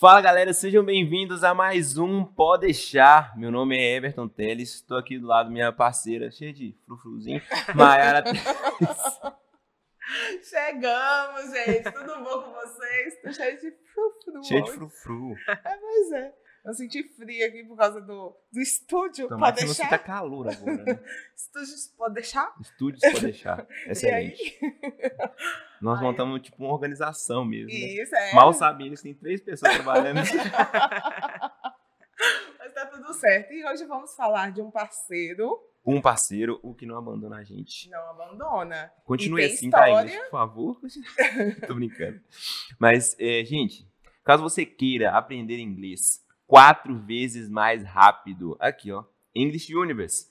Fala 0.00 0.20
galera, 0.20 0.52
sejam 0.52 0.84
bem-vindos 0.84 1.42
a 1.42 1.52
mais 1.52 1.98
um 1.98 2.24
Pode 2.24 2.66
Deixar. 2.66 3.36
Meu 3.36 3.50
nome 3.50 3.76
é 3.76 3.96
Everton 3.96 4.28
Teles, 4.28 4.76
estou 4.76 4.96
aqui 4.96 5.18
do 5.18 5.26
lado 5.26 5.50
minha 5.50 5.72
parceira, 5.72 6.30
cheia 6.30 6.52
de 6.52 6.72
frufruzinho, 6.86 7.42
Mayara 7.74 8.22
Chegamos, 10.40 11.50
gente. 11.50 11.90
Tudo 11.90 12.14
bom 12.22 12.42
com 12.42 12.52
vocês? 12.52 13.20
Tô 13.24 13.32
cheio 13.32 13.58
de 13.58 13.72
frufru. 13.92 14.44
Cheio 14.44 14.62
de 14.62 14.70
frufru. 14.70 15.34
É, 15.48 15.78
pois 15.80 16.12
é. 16.12 16.32
Eu 16.68 16.74
senti 16.74 17.02
frio 17.02 17.46
aqui 17.46 17.64
por 17.64 17.78
causa 17.78 17.98
do, 17.98 18.36
do 18.52 18.60
estúdio. 18.60 19.26
Tomara 19.26 19.54
pode 19.54 19.64
deixar? 19.64 19.84
você 19.84 19.88
tá 19.88 19.98
calor 19.98 20.50
agora, 20.50 20.84
né? 20.84 21.00
Estúdios 21.34 21.86
pode 21.96 22.12
deixar? 22.12 22.54
Estúdios 22.60 23.00
pode 23.00 23.20
deixar. 23.22 23.66
E 23.88 23.90
Excelente. 23.92 24.58
aí? 24.62 24.78
Nós 25.80 25.98
Aí. 25.98 26.04
montamos 26.04 26.42
tipo 26.42 26.62
uma 26.62 26.70
organização 26.74 27.42
mesmo. 27.42 27.68
né? 27.68 27.74
Isso, 27.74 28.14
é. 28.14 28.34
Mal 28.34 28.52
sabem 28.52 28.88
eles, 28.88 29.00
tem 29.00 29.14
três 29.14 29.40
pessoas 29.40 29.72
trabalhando. 29.76 30.16
Mas 32.58 32.74
tá 32.74 32.84
tudo 32.84 33.14
certo. 33.14 33.50
E 33.54 33.64
hoje 33.64 33.86
vamos 33.86 34.14
falar 34.14 34.52
de 34.52 34.60
um 34.60 34.70
parceiro. 34.70 35.58
um 35.86 36.02
parceiro, 36.02 36.60
o 36.62 36.74
que 36.74 36.84
não 36.84 36.98
abandona 36.98 37.36
a 37.38 37.44
gente. 37.44 37.88
Não 37.88 38.10
abandona. 38.10 38.92
Continue 39.06 39.42
assim, 39.42 39.70
tá, 39.70 39.88
história. 39.88 40.10
Inês, 40.10 40.22
por 40.24 40.30
favor. 40.32 40.78
Tô 41.66 41.74
brincando. 41.74 42.20
Mas, 42.78 43.16
é, 43.18 43.42
gente, 43.42 43.88
caso 44.22 44.42
você 44.42 44.66
queira 44.66 45.12
aprender 45.12 45.58
inglês 45.58 46.27
quatro 46.48 46.98
vezes 46.98 47.48
mais 47.48 47.84
rápido, 47.84 48.56
aqui, 48.58 48.90
ó, 48.90 49.04
English 49.36 49.72
Universe. 49.72 50.26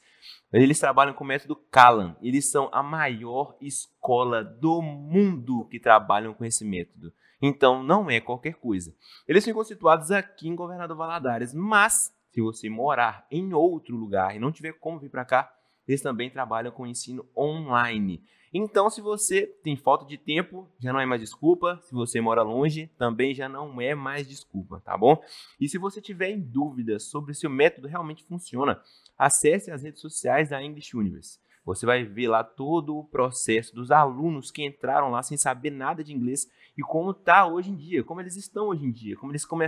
Eles 0.51 0.79
trabalham 0.79 1.13
com 1.13 1.23
o 1.23 1.27
método 1.27 1.55
Kalan. 1.55 2.15
Eles 2.21 2.49
são 2.49 2.69
a 2.73 2.81
maior 2.81 3.55
escola 3.61 4.43
do 4.43 4.81
mundo 4.81 5.65
que 5.69 5.79
trabalham 5.79 6.33
com 6.33 6.43
esse 6.43 6.65
método. 6.65 7.13
Então, 7.41 7.83
não 7.83 8.09
é 8.09 8.19
qualquer 8.19 8.55
coisa. 8.55 8.95
Eles 9.27 9.45
ficam 9.45 9.63
situados 9.63 10.09
aqui 10.09 10.47
em 10.47 10.55
Governador 10.55 10.97
Valadares, 10.97 11.53
mas 11.53 12.11
se 12.31 12.41
você 12.41 12.69
morar 12.69 13.27
em 13.29 13.53
outro 13.53 13.95
lugar 13.95 14.35
e 14.35 14.39
não 14.39 14.51
tiver 14.51 14.73
como 14.73 14.99
vir 14.99 15.09
para 15.09 15.25
cá, 15.25 15.53
eles 15.87 16.01
também 16.01 16.29
trabalham 16.29 16.71
com 16.71 16.85
ensino 16.85 17.25
online. 17.35 18.21
Então, 18.53 18.89
se 18.89 19.01
você 19.01 19.45
tem 19.63 19.75
falta 19.75 20.05
de 20.05 20.17
tempo, 20.17 20.67
já 20.79 20.93
não 20.93 20.99
é 20.99 21.05
mais 21.05 21.21
desculpa. 21.21 21.79
Se 21.83 21.93
você 21.93 22.21
mora 22.21 22.41
longe, 22.41 22.89
também 22.97 23.33
já 23.33 23.49
não 23.49 23.79
é 23.81 23.93
mais 23.93 24.27
desculpa, 24.27 24.81
tá 24.83 24.97
bom? 24.97 25.21
E 25.59 25.67
se 25.67 25.77
você 25.77 26.01
tiver 26.01 26.29
em 26.29 26.39
dúvidas 26.39 27.03
sobre 27.03 27.33
se 27.33 27.45
o 27.45 27.49
método 27.49 27.87
realmente 27.87 28.23
funciona, 28.23 28.81
acesse 29.17 29.69
as 29.69 29.83
redes 29.83 30.01
sociais 30.01 30.49
da 30.49 30.63
English 30.63 30.95
Universe. 30.95 31.39
Você 31.65 31.85
vai 31.85 32.05
ver 32.05 32.29
lá 32.29 32.45
todo 32.45 32.97
o 32.97 33.03
processo 33.03 33.75
dos 33.75 33.91
alunos 33.91 34.49
que 34.49 34.65
entraram 34.65 35.11
lá 35.11 35.21
sem 35.21 35.37
saber 35.37 35.69
nada 35.69 36.01
de 36.01 36.13
inglês 36.13 36.49
e 36.77 36.81
como 36.81 37.13
tá 37.13 37.45
hoje 37.45 37.69
em 37.69 37.75
dia, 37.75 38.05
como 38.05 38.21
eles 38.21 38.37
estão 38.37 38.67
hoje 38.67 38.85
em 38.85 38.91
dia, 38.91 39.17
como 39.17 39.33
eles 39.33 39.43
come, 39.43 39.67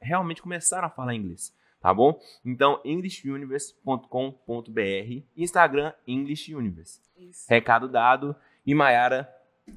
realmente 0.00 0.42
começaram 0.42 0.88
a 0.88 0.90
falar 0.90 1.14
inglês, 1.14 1.54
tá 1.80 1.92
bom? 1.94 2.20
Então, 2.44 2.80
englishuniverse.com.br, 2.84 5.24
Instagram 5.36 5.92
English 6.06 6.54
Universe. 6.54 7.00
Isso. 7.16 7.46
Recado 7.48 7.88
dado. 7.88 8.34
E 8.66 8.74
Mayara, 8.74 9.32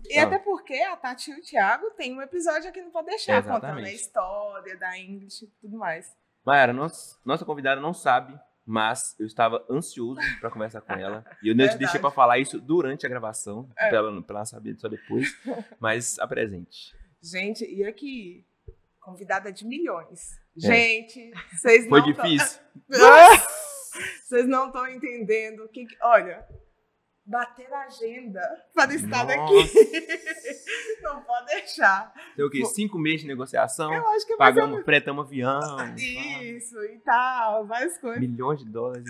E 0.10 0.18
até 0.18 0.38
porque 0.40 0.74
a 0.76 0.98
Tati 0.98 1.32
e 1.32 1.40
o 1.40 1.42
Thiago 1.42 1.92
tem 1.92 2.18
um 2.18 2.22
episódio 2.22 2.70
aqui 2.70 2.82
no 2.82 2.92
Pode 2.92 3.08
Deixar, 3.08 3.38
Exatamente. 3.40 3.62
contando 3.72 3.86
a 3.86 3.92
história 3.92 4.78
da 4.78 4.98
English 4.98 5.46
e 5.46 5.48
tudo 5.62 5.78
mais. 5.78 6.16
Mayara, 6.46 6.74
nossa, 6.74 7.18
nossa 7.24 7.46
convidada 7.46 7.80
não 7.80 7.94
sabe, 7.94 8.38
mas 8.66 9.16
eu 9.20 9.26
estava 9.26 9.66
ansioso 9.70 10.20
para 10.42 10.50
conversar 10.52 10.82
com 10.82 10.94
ela. 10.94 11.24
E 11.42 11.48
eu 11.50 11.56
não 11.56 11.68
te 11.68 11.78
deixei 11.78 12.00
para 12.00 12.12
falar 12.12 12.40
isso 12.40 12.60
durante 12.60 13.06
a 13.06 13.10
gravação, 13.10 13.70
É. 13.78 13.88
para 13.90 13.98
ela, 14.00 14.22
pra 14.22 14.38
ela 14.38 14.46
saber 14.46 14.76
só 14.78 14.88
depois. 14.90 15.30
Mas 15.80 16.20
apresente. 16.20 16.94
Gente, 17.22 17.64
e 17.66 17.86
aqui, 17.86 18.46
convidada 19.00 19.52
de 19.54 19.66
milhões. 19.66 20.38
É. 20.58 20.68
Gente, 20.68 21.32
vocês 21.52 21.88
Foi 21.88 22.00
não 22.02 22.14
tão- 22.14 22.24
difícil. 22.26 22.60
Vocês 24.24 24.48
não 24.48 24.68
estão 24.68 24.88
entendendo 24.88 25.66
o 25.66 25.70
que, 25.70 25.86
que- 25.86 25.98
Olha, 26.02 26.44
bater 27.26 27.72
a 27.72 27.84
agenda 27.84 28.42
para 28.74 28.94
estar 28.94 29.24
Nossa. 29.26 29.34
aqui. 29.34 30.24
Não 31.04 31.22
pode 31.22 31.46
deixar. 31.48 32.12
Tem 32.36 32.44
o 32.46 32.50
quê? 32.50 32.66
Cinco 32.66 32.98
meses 32.98 33.22
de 33.22 33.28
negociação, 33.28 33.94
Eu 33.94 34.08
acho 34.08 34.26
que 34.26 34.36
vai 34.36 34.52
pagamos, 34.54 34.84
fretamos 34.84 35.26
avião, 35.28 35.60
Isso 35.96 36.82
e 36.86 36.98
tal, 37.06 37.68
várias 37.68 37.98
coisas. 38.00 38.20
milhões 38.22 38.60
de 38.60 38.70
dólares. 38.72 39.04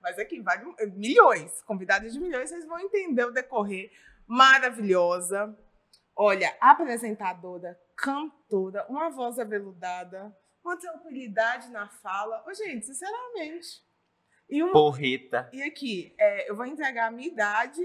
Mas 0.00 0.18
aqui, 0.18 0.40
vale 0.40 0.64
um- 0.64 0.74
milhões. 0.96 1.60
Convidados 1.66 2.12
de 2.12 2.18
milhões, 2.20 2.48
vocês 2.48 2.64
vão 2.66 2.78
entender 2.80 3.24
o 3.24 3.30
decorrer. 3.32 3.90
Maravilhosa. 4.26 5.54
Olha, 6.16 6.56
apresentadora, 6.60 7.78
cantora, 7.96 8.86
uma 8.88 9.10
voz 9.10 9.38
aveludada, 9.38 10.34
uma 10.64 10.76
tranquilidade 10.76 11.68
na 11.70 11.88
fala. 11.88 12.42
Ô, 12.46 12.52
gente, 12.54 12.86
sinceramente. 12.86 13.82
E, 14.48 14.62
uma, 14.62 14.72
Porreta. 14.72 15.48
e 15.52 15.62
aqui, 15.62 16.14
é, 16.18 16.50
eu 16.50 16.56
vou 16.56 16.66
entregar 16.66 17.08
a 17.08 17.10
minha 17.10 17.28
idade, 17.28 17.82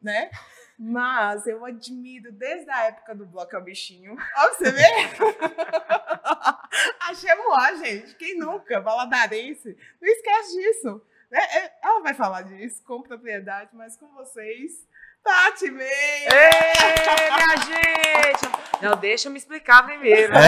né? 0.00 0.30
Mas 0.78 1.46
eu 1.46 1.64
admiro 1.64 2.32
desde 2.32 2.68
a 2.70 2.84
época 2.86 3.14
do 3.14 3.24
Bloco 3.26 3.54
é 3.54 3.58
o 3.58 3.62
Bichinho. 3.62 4.16
Ó, 4.36 4.48
você 4.48 4.70
ver. 4.72 4.82
Achei 7.08 7.34
lá, 7.48 7.74
gente. 7.76 8.14
Quem 8.16 8.36
nunca? 8.36 8.80
Valadarense. 8.80 9.76
Não 10.00 10.08
esquece 10.08 10.52
disso. 10.58 11.02
né? 11.30 11.38
É, 11.40 11.72
Ela 11.82 12.00
vai 12.02 12.14
falar 12.14 12.42
disso 12.42 12.82
com 12.84 13.00
propriedade, 13.02 13.70
mas 13.74 13.96
com 13.96 14.08
vocês, 14.08 14.86
Tati 15.22 15.70
Meia. 15.70 16.28
Ei, 16.28 17.30
minha 17.30 17.56
gente! 17.64 18.52
Não, 18.82 18.96
deixa 18.96 19.28
eu 19.28 19.32
me 19.32 19.38
explicar 19.38 19.84
primeiro. 19.84 20.32
né? 20.32 20.40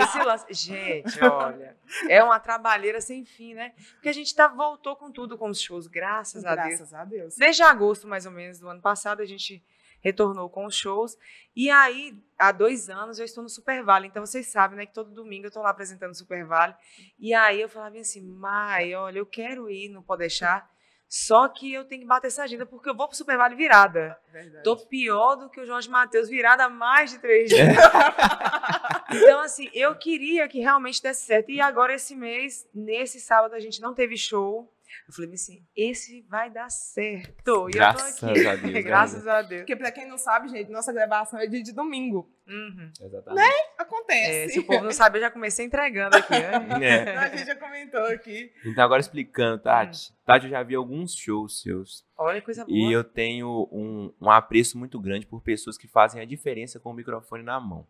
Esse 0.00 0.18
lance. 0.22 0.46
Gente, 0.50 1.24
olha, 1.24 1.74
é 2.08 2.22
uma 2.22 2.38
trabalheira 2.38 3.00
sem 3.00 3.24
fim, 3.24 3.54
né? 3.54 3.72
Porque 3.94 4.10
a 4.10 4.12
gente 4.12 4.34
tá, 4.34 4.46
voltou 4.48 4.94
com 4.96 5.10
tudo 5.10 5.38
com 5.38 5.48
os 5.48 5.60
shows, 5.60 5.86
graças, 5.86 6.44
a 6.44 6.54
Deus. 6.54 6.66
Graças 6.68 6.94
a 6.94 7.04
Deus. 7.04 7.36
Desde 7.36 7.62
agosto, 7.62 8.06
mais 8.06 8.26
ou 8.26 8.32
menos, 8.32 8.58
do 8.58 8.68
ano 8.68 8.82
passado, 8.82 9.22
a 9.22 9.24
gente 9.26 9.64
retornou 10.02 10.50
com 10.50 10.66
os 10.66 10.76
shows. 10.76 11.16
E 11.56 11.70
aí, 11.70 12.14
há 12.38 12.52
dois 12.52 12.90
anos, 12.90 13.18
eu 13.18 13.24
estou 13.24 13.42
no 13.42 13.48
Super 13.48 13.82
Vale. 13.82 14.06
Então, 14.08 14.26
vocês 14.26 14.46
sabem, 14.48 14.76
né, 14.76 14.84
que 14.84 14.92
todo 14.92 15.10
domingo 15.10 15.46
eu 15.46 15.48
estou 15.48 15.62
lá 15.62 15.70
apresentando 15.70 16.10
o 16.10 16.14
Super 16.14 16.44
Vale. 16.44 16.74
E 17.18 17.32
aí, 17.32 17.58
eu 17.58 17.68
falava 17.70 17.96
assim, 17.96 18.20
Mai, 18.20 18.94
olha, 18.94 19.18
eu 19.18 19.24
quero 19.24 19.70
ir, 19.70 19.88
não 19.88 20.02
pode 20.02 20.18
deixar. 20.18 20.70
Só 21.08 21.48
que 21.48 21.72
eu 21.72 21.84
tenho 21.84 22.02
que 22.02 22.06
bater 22.06 22.26
essa 22.26 22.42
agenda, 22.42 22.66
porque 22.66 22.88
eu 22.88 22.96
vou 22.96 23.06
pro 23.06 23.16
Super 23.16 23.36
Vale 23.36 23.54
virada. 23.54 24.18
Verdade. 24.32 24.64
Tô 24.64 24.76
pior 24.76 25.36
do 25.36 25.48
que 25.48 25.60
o 25.60 25.66
Jorge 25.66 25.88
Matheus 25.88 26.28
virada 26.28 26.64
há 26.64 26.68
mais 26.68 27.10
de 27.10 27.18
três 27.18 27.50
dias. 27.50 27.68
então, 29.14 29.40
assim, 29.40 29.70
eu 29.72 29.94
queria 29.94 30.48
que 30.48 30.58
realmente 30.58 31.00
desse 31.00 31.22
certo. 31.22 31.50
E 31.50 31.60
agora, 31.60 31.94
esse 31.94 32.16
mês, 32.16 32.68
nesse 32.74 33.20
sábado, 33.20 33.54
a 33.54 33.60
gente 33.60 33.80
não 33.80 33.94
teve 33.94 34.16
show. 34.16 34.68
Eu 35.06 35.14
falei 35.14 35.34
assim, 35.34 35.66
esse 35.76 36.22
vai 36.22 36.50
dar 36.50 36.70
certo. 36.70 37.68
E 37.68 37.72
Graças 37.72 38.22
eu 38.22 38.28
tô 38.28 38.32
aqui. 38.32 38.46
a 38.46 38.56
Deus, 38.56 38.72
né? 38.72 38.82
Graças 38.82 39.26
a 39.26 39.42
Deus. 39.42 39.60
Porque, 39.62 39.76
pra 39.76 39.92
quem 39.92 40.08
não 40.08 40.18
sabe, 40.18 40.48
gente, 40.48 40.70
nossa 40.70 40.92
gravação 40.92 41.38
é 41.38 41.46
dia 41.46 41.62
de 41.62 41.72
domingo. 41.72 42.30
Uhum. 42.46 42.90
Exatamente. 43.00 43.46
É, 43.48 43.82
Acontece. 43.82 44.52
se 44.52 44.60
o 44.60 44.66
povo 44.66 44.84
não 44.84 44.92
sabe, 44.92 45.18
eu 45.18 45.22
já 45.22 45.30
comecei 45.30 45.64
entregando 45.64 46.16
aqui, 46.16 46.32
né? 46.32 46.52
É. 46.84 47.16
A 47.16 47.28
gente 47.28 47.46
já 47.46 47.56
comentou 47.56 48.04
aqui. 48.06 48.52
Então, 48.64 48.84
agora 48.84 49.00
explicando, 49.00 49.62
Tati. 49.62 50.12
Tati, 50.24 50.46
eu 50.46 50.50
já 50.50 50.62
vi 50.62 50.74
alguns 50.74 51.14
shows 51.14 51.62
seus. 51.62 52.04
Olha 52.16 52.40
que 52.40 52.44
coisa 52.44 52.64
boa. 52.64 52.76
E 52.76 52.92
eu 52.92 53.02
tenho 53.02 53.68
um, 53.72 54.12
um 54.20 54.30
apreço 54.30 54.78
muito 54.78 55.00
grande 55.00 55.26
por 55.26 55.42
pessoas 55.42 55.78
que 55.78 55.88
fazem 55.88 56.20
a 56.20 56.24
diferença 56.24 56.78
com 56.78 56.90
o 56.90 56.94
microfone 56.94 57.42
na 57.42 57.58
mão. 57.58 57.86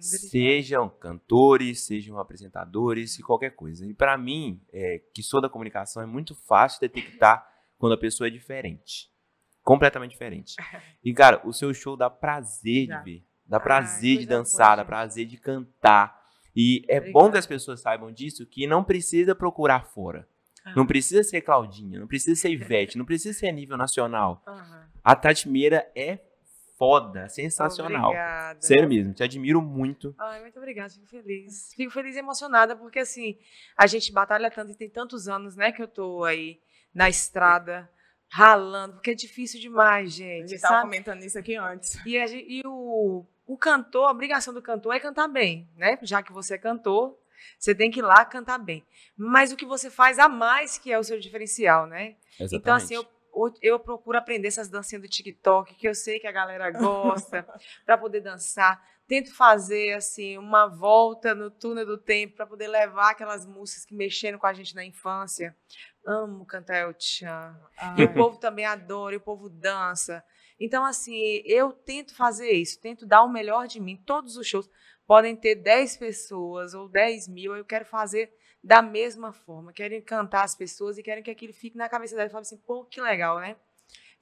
Sejam 0.00 0.88
cantores, 0.88 1.86
sejam 1.86 2.18
apresentadores 2.18 3.18
e 3.18 3.22
qualquer 3.22 3.50
coisa. 3.50 3.86
E 3.86 3.94
para 3.94 4.16
mim, 4.16 4.60
é, 4.72 5.00
que 5.14 5.22
sou 5.22 5.40
da 5.40 5.48
comunicação, 5.48 6.02
é 6.02 6.06
muito 6.06 6.34
fácil 6.34 6.80
detectar 6.80 7.46
quando 7.78 7.92
a 7.92 7.98
pessoa 7.98 8.26
é 8.28 8.30
diferente. 8.30 9.10
Completamente 9.62 10.12
diferente. 10.12 10.54
E, 11.02 11.14
cara, 11.14 11.40
o 11.46 11.52
seu 11.52 11.72
show 11.72 11.96
dá 11.96 12.10
prazer 12.10 12.86
Dá. 12.88 12.98
de 12.98 13.04
ver. 13.04 13.24
Dá 13.46 13.56
Ai, 13.56 13.62
prazer 13.62 14.10
de 14.18 14.26
coisa 14.26 14.28
dançar, 14.28 14.76
dá 14.76 14.82
gente. 14.82 14.86
prazer 14.88 15.26
de 15.26 15.36
cantar. 15.38 16.20
E 16.54 16.84
é 16.88 17.00
bom 17.00 17.08
Obrigada. 17.20 17.32
que 17.32 17.38
as 17.38 17.46
pessoas 17.46 17.80
saibam 17.80 18.12
disso, 18.12 18.46
que 18.46 18.66
não 18.66 18.84
precisa 18.84 19.34
procurar 19.34 19.86
fora. 19.86 20.28
Ah. 20.64 20.74
Não 20.76 20.86
precisa 20.86 21.22
ser 21.22 21.40
Claudinha, 21.40 21.98
não 21.98 22.06
precisa 22.06 22.38
ser 22.38 22.50
Ivete, 22.50 22.98
não 22.98 23.04
precisa 23.06 23.38
ser 23.38 23.50
nível 23.52 23.76
nacional. 23.78 24.42
Aham. 24.46 24.90
A 25.02 25.16
Tati 25.16 25.48
Meira 25.48 25.90
é 25.96 26.18
foda, 26.80 27.28
sensacional. 27.28 28.06
Obrigada. 28.06 28.62
Sério 28.62 28.88
mesmo, 28.88 29.12
te 29.12 29.22
admiro 29.22 29.60
muito. 29.60 30.14
Ai, 30.18 30.40
muito 30.40 30.56
obrigada, 30.56 30.88
fico 30.88 31.06
feliz. 31.06 31.74
Fico 31.76 31.92
feliz 31.92 32.16
e 32.16 32.20
emocionada, 32.20 32.74
porque 32.74 33.00
assim, 33.00 33.36
a 33.76 33.86
gente 33.86 34.10
batalha 34.10 34.50
tanto 34.50 34.72
e 34.72 34.74
tem 34.74 34.88
tantos 34.88 35.28
anos, 35.28 35.54
né, 35.56 35.72
que 35.72 35.82
eu 35.82 35.86
tô 35.86 36.24
aí 36.24 36.58
na 36.94 37.10
estrada, 37.10 37.86
ralando, 38.30 38.94
porque 38.94 39.10
é 39.10 39.14
difícil 39.14 39.60
demais, 39.60 40.14
A 40.14 40.16
gente, 40.16 40.48
gente 40.48 40.60
tava 40.62 40.76
sabe? 40.76 40.86
comentando 40.86 41.22
isso 41.22 41.38
aqui 41.38 41.54
antes. 41.54 42.00
E, 42.06 42.16
a 42.16 42.26
e 42.26 42.62
o, 42.64 43.26
o 43.46 43.58
cantor, 43.58 44.08
a 44.08 44.12
obrigação 44.12 44.54
do 44.54 44.62
cantor 44.62 44.94
é 44.94 45.00
cantar 45.00 45.28
bem, 45.28 45.68
né? 45.76 45.98
Já 46.00 46.22
que 46.22 46.32
você 46.32 46.54
é 46.54 46.58
cantor, 46.58 47.14
você 47.58 47.74
tem 47.74 47.90
que 47.90 47.98
ir 47.98 48.02
lá 48.02 48.24
cantar 48.24 48.56
bem. 48.56 48.82
Mas 49.14 49.52
o 49.52 49.56
que 49.56 49.66
você 49.66 49.90
faz 49.90 50.18
a 50.18 50.30
mais 50.30 50.78
que 50.78 50.90
é 50.90 50.98
o 50.98 51.04
seu 51.04 51.20
diferencial, 51.20 51.86
né? 51.86 52.16
Exatamente. 52.38 52.56
Então, 52.56 52.74
assim, 52.74 52.94
eu, 52.94 53.06
eu 53.62 53.78
procuro 53.78 54.18
aprender 54.18 54.48
essas 54.48 54.68
dancinhas 54.68 55.02
do 55.02 55.08
TikTok, 55.08 55.74
que 55.74 55.88
eu 55.88 55.94
sei 55.94 56.18
que 56.18 56.26
a 56.26 56.32
galera 56.32 56.70
gosta, 56.70 57.46
para 57.86 57.96
poder 57.96 58.20
dançar. 58.20 58.82
tento 59.06 59.34
fazer 59.34 59.94
assim 59.94 60.38
uma 60.38 60.66
volta 60.66 61.34
no 61.34 61.50
túnel 61.50 61.86
do 61.86 61.98
tempo 61.98 62.36
para 62.36 62.46
poder 62.46 62.68
levar 62.68 63.10
aquelas 63.10 63.46
músicas 63.46 63.84
que 63.84 63.94
mexeram 63.94 64.38
com 64.38 64.46
a 64.46 64.52
gente 64.52 64.74
na 64.74 64.84
infância. 64.84 65.56
Amo 66.06 66.46
cantar 66.46 66.76
El 66.76 66.94
Chan. 66.98 67.58
E 67.96 68.04
o 68.04 68.14
povo 68.14 68.38
também 68.38 68.64
adora, 68.64 69.14
e 69.14 69.18
o 69.18 69.20
povo 69.20 69.48
dança. 69.48 70.24
Então, 70.58 70.84
assim, 70.84 71.42
eu 71.44 71.72
tento 71.72 72.14
fazer 72.14 72.50
isso, 72.50 72.80
tento 72.80 73.06
dar 73.06 73.22
o 73.22 73.32
melhor 73.32 73.66
de 73.66 73.80
mim. 73.80 73.96
Todos 74.04 74.36
os 74.36 74.46
shows 74.46 74.68
podem 75.06 75.34
ter 75.34 75.56
10 75.56 75.96
pessoas 75.96 76.74
ou 76.74 76.88
10 76.88 77.28
mil, 77.28 77.56
eu 77.56 77.64
quero 77.64 77.84
fazer 77.84 78.32
da 78.62 78.82
mesma 78.82 79.32
forma. 79.32 79.72
Quero 79.72 79.94
encantar 79.94 80.44
as 80.44 80.54
pessoas 80.54 80.98
e 80.98 81.02
quero 81.02 81.22
que 81.22 81.30
aquilo 81.30 81.52
fique 81.52 81.76
na 81.76 81.88
cabeça 81.88 82.14
dela. 82.16 82.28
Fale 82.30 82.42
assim, 82.42 82.58
pô, 82.58 82.84
que 82.84 83.00
legal, 83.00 83.40
né? 83.40 83.56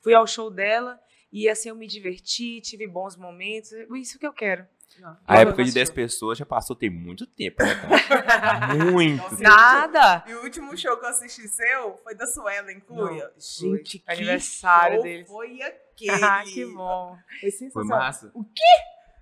Fui 0.00 0.14
ao 0.14 0.26
show 0.26 0.50
dela 0.50 1.00
e 1.32 1.48
assim 1.48 1.68
eu 1.68 1.74
me 1.74 1.86
diverti, 1.86 2.60
tive 2.60 2.86
bons 2.86 3.16
momentos. 3.16 3.72
Isso 3.96 4.18
que 4.18 4.26
eu 4.26 4.32
quero. 4.32 4.66
Não. 5.00 5.16
A 5.26 5.40
época 5.40 5.62
de 5.62 5.72
10 5.72 5.90
pessoas 5.90 6.38
já 6.38 6.46
passou 6.46 6.74
tem 6.74 6.90
muito 6.90 7.24
tempo, 7.26 7.62
né, 7.62 7.68
muito 8.90 9.22
Nossa. 9.22 9.42
Nada! 9.42 10.24
E 10.26 10.34
o 10.34 10.42
último 10.42 10.76
show 10.76 10.96
que 10.96 11.04
eu 11.04 11.10
assisti 11.10 11.46
seu 11.46 11.96
foi 11.98 12.14
da 12.16 12.26
Suelen 12.26 12.80
Cunha. 12.80 13.30
Gente, 13.38 13.98
que 14.00 14.10
aniversário 14.10 14.96
show 14.96 15.02
deles. 15.04 15.28
foi 15.28 15.62
aquele. 15.62 15.78
Ah, 16.24 16.42
que 16.42 16.64
bom. 16.64 17.16
Foi 17.16 17.40
Foi 17.40 17.50
sensacional. 17.50 17.98
massa. 17.98 18.32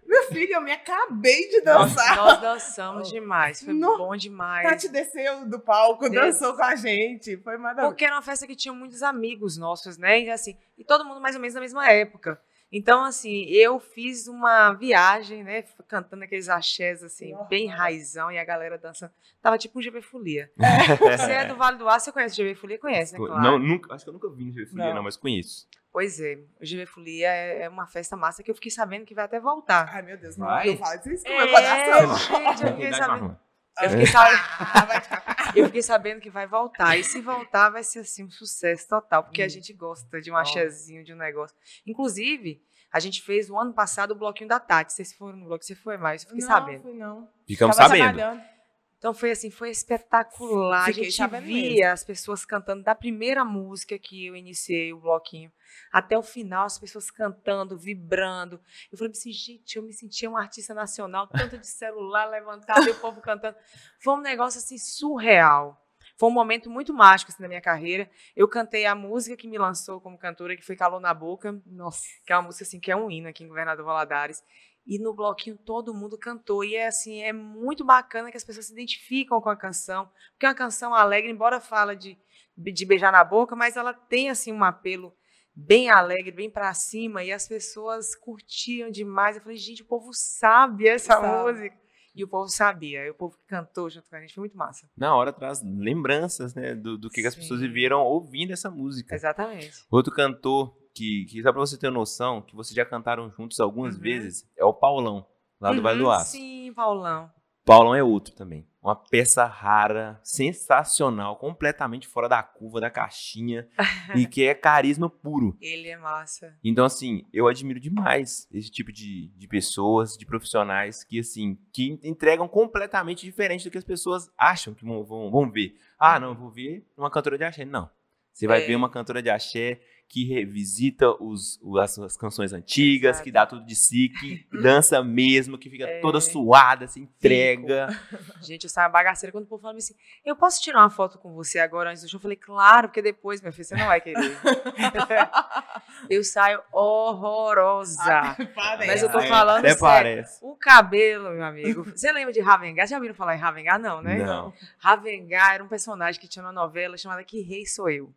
Meu 0.06 0.22
filho, 0.24 0.54
eu 0.54 0.60
me 0.60 0.72
acabei 0.72 1.48
de 1.48 1.62
Nós, 1.62 1.92
dançar. 1.94 2.16
nós 2.16 2.40
dançamos 2.40 3.08
demais, 3.10 3.62
foi 3.62 3.74
No- 3.74 3.98
bom 3.98 4.16
demais. 4.16 4.68
Tati 4.68 4.88
desceu 4.88 5.46
do 5.48 5.58
palco, 5.58 6.08
Des- 6.08 6.20
dançou 6.20 6.54
com 6.54 6.62
a 6.62 6.74
gente. 6.76 7.36
Foi 7.38 7.56
maravilhoso. 7.56 7.92
Porque 7.92 8.04
era 8.04 8.14
uma 8.14 8.22
festa 8.22 8.46
que 8.46 8.54
tinha 8.56 8.72
muitos 8.72 9.02
amigos 9.02 9.56
nossos, 9.56 9.98
né? 9.98 10.20
E 10.22 10.30
assim, 10.30 10.56
e 10.78 10.84
todo 10.84 11.04
mundo 11.04 11.20
mais 11.20 11.34
ou 11.34 11.40
menos 11.40 11.54
na 11.54 11.60
mesma 11.60 11.90
época. 11.90 12.40
Então, 12.72 13.04
assim, 13.04 13.44
eu 13.44 13.78
fiz 13.78 14.26
uma 14.26 14.72
viagem, 14.72 15.44
né? 15.44 15.62
Cantando 15.86 16.24
aqueles 16.24 16.48
axés, 16.48 17.00
assim, 17.02 17.30
Nossa. 17.32 17.44
bem 17.48 17.68
raizão, 17.68 18.30
e 18.30 18.38
a 18.40 18.44
galera 18.44 18.76
dançando. 18.76 19.12
Tava 19.40 19.56
tipo 19.56 19.78
um 19.78 19.82
GB 19.82 20.02
Folia. 20.02 20.50
Você 20.98 21.30
é 21.30 21.44
do 21.46 21.54
Vale 21.54 21.78
do 21.78 21.88
Aço, 21.88 22.06
você 22.06 22.12
conhece 22.12 22.34
o 22.34 22.36
GB 22.44 22.56
Folia? 22.56 22.76
Conhece, 22.78 23.12
né? 23.12 23.18
Claro. 23.24 23.40
Não, 23.40 23.56
nunca, 23.58 23.94
acho 23.94 24.02
que 24.04 24.10
eu 24.10 24.12
nunca 24.14 24.28
vi 24.30 24.44
no 24.44 24.50
GV 24.52 24.66
Folia, 24.66 24.86
Não. 24.88 24.94
não, 24.96 25.02
mas 25.04 25.16
conheço. 25.16 25.68
Pois 25.96 26.20
é, 26.20 26.38
o 26.60 26.64
GB 26.66 26.84
Folia 26.84 27.26
é 27.30 27.62
é 27.62 27.68
uma 27.70 27.86
festa 27.86 28.14
massa 28.18 28.42
que 28.42 28.50
eu 28.50 28.54
fiquei 28.54 28.70
sabendo 28.70 29.06
que 29.06 29.14
vai 29.14 29.24
até 29.24 29.40
voltar. 29.40 29.88
Ai, 29.90 30.02
meu 30.02 30.18
Deus, 30.18 30.36
não, 30.36 30.46
Vai? 30.46 30.66
não 30.66 30.76
fala 30.76 30.96
isso 30.96 31.24
com 31.24 31.30
o 31.30 31.32
É, 31.32 31.38
meu 31.38 31.48
coração. 31.54 32.16
gente, 32.18 32.62
eu 32.62 32.68
fiquei 32.74 32.92
sabendo. 32.92 33.38
Eu 33.80 33.90
fiquei, 33.90 34.06
sabendo, 34.06 34.38
Ah, 34.60 35.52
eu 35.56 35.64
fiquei 35.66 35.82
sabendo 35.82 36.20
que 36.20 36.28
vai 36.28 36.46
voltar. 36.46 36.98
E 36.98 37.02
se 37.02 37.18
voltar, 37.22 37.70
vai 37.70 37.82
ser 37.82 38.00
assim 38.00 38.24
um 38.24 38.30
sucesso 38.30 38.86
total, 38.86 39.24
porque 39.24 39.40
a 39.40 39.48
gente 39.48 39.72
gosta 39.72 40.20
de 40.20 40.30
um 40.30 40.36
axézinho, 40.36 41.02
de 41.02 41.14
um 41.14 41.16
negócio. 41.16 41.56
Inclusive, 41.86 42.62
a 42.92 43.00
gente 43.00 43.22
fez 43.22 43.48
o 43.48 43.58
ano 43.58 43.72
passado 43.72 44.10
o 44.10 44.14
bloquinho 44.14 44.50
da 44.50 44.60
Tati. 44.60 44.92
Vocês 44.92 45.14
foram 45.14 45.38
no 45.38 45.46
bloco, 45.46 45.64
você 45.64 45.74
foi 45.74 45.96
mais, 45.96 46.24
eu 46.24 46.28
fiquei 46.28 46.44
não, 46.46 46.54
sabendo. 46.54 46.82
Fui, 46.82 46.92
não. 46.92 47.26
Ficamos 47.48 47.74
Tava 47.74 47.88
sabendo. 47.88 48.14
trabalhando. 48.16 48.55
Então 48.98 49.12
foi 49.12 49.30
assim, 49.30 49.50
foi 49.50 49.70
espetacular. 49.70 50.86
Fiquei 50.86 51.06
a 51.06 51.10
gente 51.10 51.26
via 51.40 51.40
mesmo. 51.40 51.92
as 51.92 52.04
pessoas 52.04 52.44
cantando 52.44 52.82
da 52.82 52.94
primeira 52.94 53.44
música 53.44 53.98
que 53.98 54.26
eu 54.26 54.34
iniciei 54.34 54.92
o 54.92 55.00
bloquinho 55.00 55.52
até 55.92 56.16
o 56.16 56.22
final, 56.22 56.66
as 56.66 56.78
pessoas 56.78 57.10
cantando, 57.10 57.76
vibrando. 57.76 58.60
Eu 58.90 58.98
falei 58.98 59.12
assim, 59.12 59.32
gente, 59.32 59.76
eu 59.76 59.82
me 59.82 59.92
sentia 59.92 60.28
uma 60.28 60.40
artista 60.40 60.72
nacional, 60.74 61.26
tanto 61.26 61.58
de 61.58 61.66
celular 61.66 62.26
levantado 62.26 62.86
e 62.86 62.90
o 62.90 63.00
povo 63.00 63.20
cantando. 63.20 63.56
Foi 64.00 64.14
um 64.14 64.20
negócio 64.20 64.58
assim 64.58 64.78
surreal. 64.78 65.82
Foi 66.18 66.30
um 66.30 66.32
momento 66.32 66.70
muito 66.70 66.94
mágico 66.94 67.30
assim, 67.30 67.42
na 67.42 67.48
minha 67.48 67.60
carreira. 67.60 68.10
Eu 68.34 68.48
cantei 68.48 68.86
a 68.86 68.94
música 68.94 69.36
que 69.36 69.46
me 69.46 69.58
lançou 69.58 70.00
como 70.00 70.16
cantora, 70.16 70.56
que 70.56 70.64
foi 70.64 70.74
Calor 70.74 71.00
na 71.00 71.12
Boca. 71.12 71.60
Nossa, 71.66 72.06
que 72.24 72.32
é 72.32 72.36
uma 72.36 72.42
música 72.42 72.64
assim 72.64 72.80
que 72.80 72.90
é 72.90 72.96
um 72.96 73.10
hino 73.10 73.28
aqui 73.28 73.44
em 73.44 73.48
Governador 73.48 73.84
Valadares. 73.84 74.42
E 74.86 74.98
no 74.98 75.12
bloquinho 75.12 75.56
todo 75.56 75.92
mundo 75.92 76.16
cantou. 76.16 76.64
E 76.64 76.76
é 76.76 76.86
assim, 76.86 77.22
é 77.22 77.32
muito 77.32 77.84
bacana 77.84 78.30
que 78.30 78.36
as 78.36 78.44
pessoas 78.44 78.66
se 78.66 78.72
identificam 78.72 79.40
com 79.40 79.48
a 79.50 79.56
canção. 79.56 80.08
Porque 80.32 80.46
é 80.46 80.48
uma 80.48 80.54
canção 80.54 80.94
alegre, 80.94 81.30
embora 81.30 81.60
fala 81.60 81.96
de, 81.96 82.16
de 82.56 82.86
beijar 82.86 83.10
na 83.10 83.24
boca, 83.24 83.56
mas 83.56 83.76
ela 83.76 83.92
tem 83.92 84.30
assim 84.30 84.52
um 84.52 84.62
apelo 84.62 85.12
bem 85.54 85.90
alegre, 85.90 86.30
bem 86.30 86.50
pra 86.50 86.72
cima. 86.74 87.24
E 87.24 87.32
as 87.32 87.48
pessoas 87.48 88.14
curtiam 88.14 88.90
demais. 88.90 89.36
Eu 89.36 89.42
falei, 89.42 89.56
gente, 89.56 89.82
o 89.82 89.86
povo 89.86 90.10
sabe 90.12 90.86
essa 90.86 91.14
Sabe. 91.14 91.26
música. 91.28 91.76
E 92.14 92.24
o 92.24 92.28
povo 92.28 92.48
sabia. 92.48 93.04
E 93.04 93.10
o 93.10 93.14
povo 93.14 93.36
que 93.36 93.46
cantou 93.46 93.90
junto 93.90 94.08
com 94.08 94.16
a 94.16 94.20
gente 94.20 94.34
foi 94.34 94.42
muito 94.42 94.56
massa. 94.56 94.88
Na 94.96 95.14
hora 95.14 95.32
traz 95.32 95.62
lembranças, 95.62 96.54
né, 96.54 96.74
do, 96.74 96.96
do 96.96 97.10
que, 97.10 97.20
que 97.20 97.26
as 97.26 97.34
pessoas 97.34 97.60
viveram 97.60 98.00
ouvindo 98.00 98.52
essa 98.52 98.70
música. 98.70 99.14
Exatamente. 99.14 99.84
Outro 99.90 100.12
cantor 100.14 100.74
que, 100.96 101.26
que 101.26 101.42
só 101.42 101.52
pra 101.52 101.60
você 101.60 101.76
ter 101.78 101.90
noção, 101.90 102.40
que 102.40 102.56
vocês 102.56 102.74
já 102.74 102.84
cantaram 102.84 103.30
juntos 103.30 103.60
algumas 103.60 103.94
Uhum. 103.96 104.00
vezes, 104.02 104.48
é 104.56 104.64
o 104.64 104.72
Paulão, 104.72 105.26
lá 105.60 105.72
do 105.72 105.82
Vale 105.82 105.98
do 105.98 106.04
Uhum, 106.06 106.10
Aço. 106.10 106.32
Sim, 106.32 106.72
Paulão. 106.74 107.30
Paulão 107.64 107.94
é 107.94 108.02
outro 108.02 108.32
também. 108.34 108.64
Uma 108.80 108.94
peça 108.94 109.44
rara, 109.44 110.20
sensacional, 110.22 111.36
completamente 111.36 112.06
fora 112.06 112.28
da 112.28 112.40
curva, 112.42 112.80
da 112.80 112.88
caixinha, 112.88 113.68
e 114.16 114.26
que 114.26 114.44
é 114.46 114.54
carisma 114.54 115.10
puro. 115.10 115.56
Ele 115.60 115.88
é 115.88 115.96
massa. 115.96 116.56
Então, 116.62 116.84
assim, 116.84 117.24
eu 117.32 117.48
admiro 117.48 117.80
demais 117.80 118.46
esse 118.52 118.70
tipo 118.70 118.92
de, 118.92 119.28
de 119.36 119.48
pessoas, 119.48 120.16
de 120.16 120.24
profissionais 120.24 121.02
que, 121.04 121.18
assim, 121.18 121.58
que 121.72 121.98
entregam 122.04 122.46
completamente 122.48 123.24
diferente 123.26 123.64
do 123.64 123.70
que 123.70 123.78
as 123.78 123.84
pessoas 123.84 124.30
acham 124.38 124.72
que 124.72 124.84
vão, 124.84 125.04
vão, 125.04 125.30
vão 125.30 125.50
ver. 125.50 125.76
Ah, 125.98 126.20
não, 126.20 126.28
eu 126.28 126.34
vou 126.36 126.50
ver 126.50 126.86
uma 126.96 127.10
cantora 127.10 127.36
de 127.36 127.44
axé. 127.44 127.64
Não. 127.64 127.90
Você 128.32 128.46
vai 128.46 128.62
É. 128.62 128.66
ver 128.66 128.76
uma 128.76 128.90
cantora 128.90 129.22
de 129.22 129.30
axé 129.30 129.80
que 130.08 130.24
revisita 130.24 131.10
os, 131.22 131.58
as, 131.82 131.98
as 131.98 132.16
canções 132.16 132.52
antigas, 132.52 133.16
Exato. 133.16 133.24
que 133.24 133.32
dá 133.32 133.44
tudo 133.44 133.64
de 133.66 133.74
si, 133.74 134.08
que 134.20 134.46
dança 134.52 135.02
mesmo, 135.02 135.58
que 135.58 135.68
fica 135.68 135.84
É. 135.88 136.00
toda 136.00 136.20
suada, 136.20 136.86
se 136.86 137.00
entrega. 137.00 137.88
Gente, 138.40 138.64
eu 138.64 138.70
saio 138.70 138.90
bagaceira 138.90 139.32
quando 139.32 139.44
o 139.44 139.48
povo 139.48 139.62
fala 139.62 139.76
assim: 139.76 139.94
eu 140.24 140.36
posso 140.36 140.60
tirar 140.62 140.80
uma 140.80 140.90
foto 140.90 141.18
com 141.18 141.32
você 141.34 141.58
agora 141.58 141.90
antes 141.90 142.02
do 142.02 142.08
show? 142.08 142.18
Eu 142.18 142.22
falei, 142.22 142.36
claro, 142.36 142.88
porque 142.88 143.02
depois, 143.02 143.40
minha 143.40 143.52
filha, 143.52 143.64
você 143.64 143.76
não 143.76 143.86
vai 143.86 144.00
querer. 144.00 144.16
eu 146.08 146.22
saio 146.24 146.60
horrorosa. 146.72 148.36
Parece. 148.54 148.86
Mas 148.86 149.02
eu 149.02 149.10
tô 149.10 149.18
É, 149.18 149.26
falando 149.28 149.58
Até 149.58 149.68
sério. 149.70 149.80
parece. 149.80 150.38
O 150.44 150.54
cabelo, 150.56 151.30
meu 151.30 151.44
amigo. 151.44 151.84
Você 151.84 152.12
lembra 152.12 152.32
de 152.32 152.40
Ravengar? 152.40 152.86
Já 152.86 152.96
ouviram 152.96 153.14
falar 153.14 153.34
em 153.36 153.38
Ravengar? 153.40 153.78
Não, 153.78 154.00
né? 154.02 154.18
Não. 154.18 154.52
Ravengar 154.78 155.54
era 155.54 155.64
um 155.64 155.68
personagem 155.68 156.20
que 156.20 156.28
tinha 156.28 156.44
uma 156.44 156.52
novela 156.52 156.96
chamada 156.96 157.24
Que 157.24 157.40
Rei 157.42 157.66
Sou 157.66 157.90
Eu. 157.90 158.12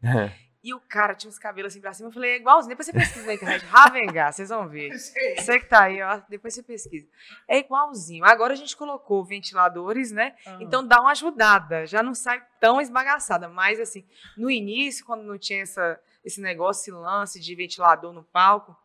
E 0.62 0.74
o 0.74 0.80
cara 0.80 1.16
tinha 1.16 1.30
uns 1.30 1.40
cabelos 1.40 1.72
assim 1.72 1.80
pra 1.80 1.94
cima. 1.94 2.10
Eu 2.10 2.14
falei, 2.14 2.32
é 2.32 2.36
igualzinho. 2.36 2.70
Depois 2.70 2.86
você 2.86 2.92
pesquisa 2.92 3.26
na 3.26 3.34
internet. 3.34 3.64
Ravengar, 3.68 4.34
vocês 4.34 4.50
vão 4.50 4.68
ver. 4.68 4.92
Você 4.92 5.60
que 5.60 5.66
tá 5.66 5.84
aí, 5.84 6.02
ó, 6.02 6.22
depois 6.28 6.54
você 6.54 6.62
pesquisa. 6.62 7.08
É 7.48 7.60
igualzinho. 7.60 8.26
Agora 8.26 8.54
a 8.54 8.58
gente 8.58 8.76
colocou 8.76 9.24
ventiladores, 9.24 10.12
né? 10.12 10.36
ah. 10.46 10.58
Então 10.60 10.86
dá 10.86 11.00
uma 11.00 11.12
ajudada. 11.12 11.86
Já 11.86 12.04
não 12.04 12.14
sai 12.14 12.46
tão 12.60 12.82
esbagaçada. 12.82 13.48
Mas 13.48 13.80
assim, 13.80 14.06
no 14.38 14.52
início, 14.52 15.06
quando 15.06 15.24
não 15.24 15.38
tinha 15.38 15.62
essa, 15.62 16.00
esse 16.26 16.42
negócio, 16.42 16.82
esse 16.82 16.92
lance 16.92 17.40
de 17.40 17.56
ventilador 17.56 18.12
no 18.12 18.24
palco, 18.24 18.76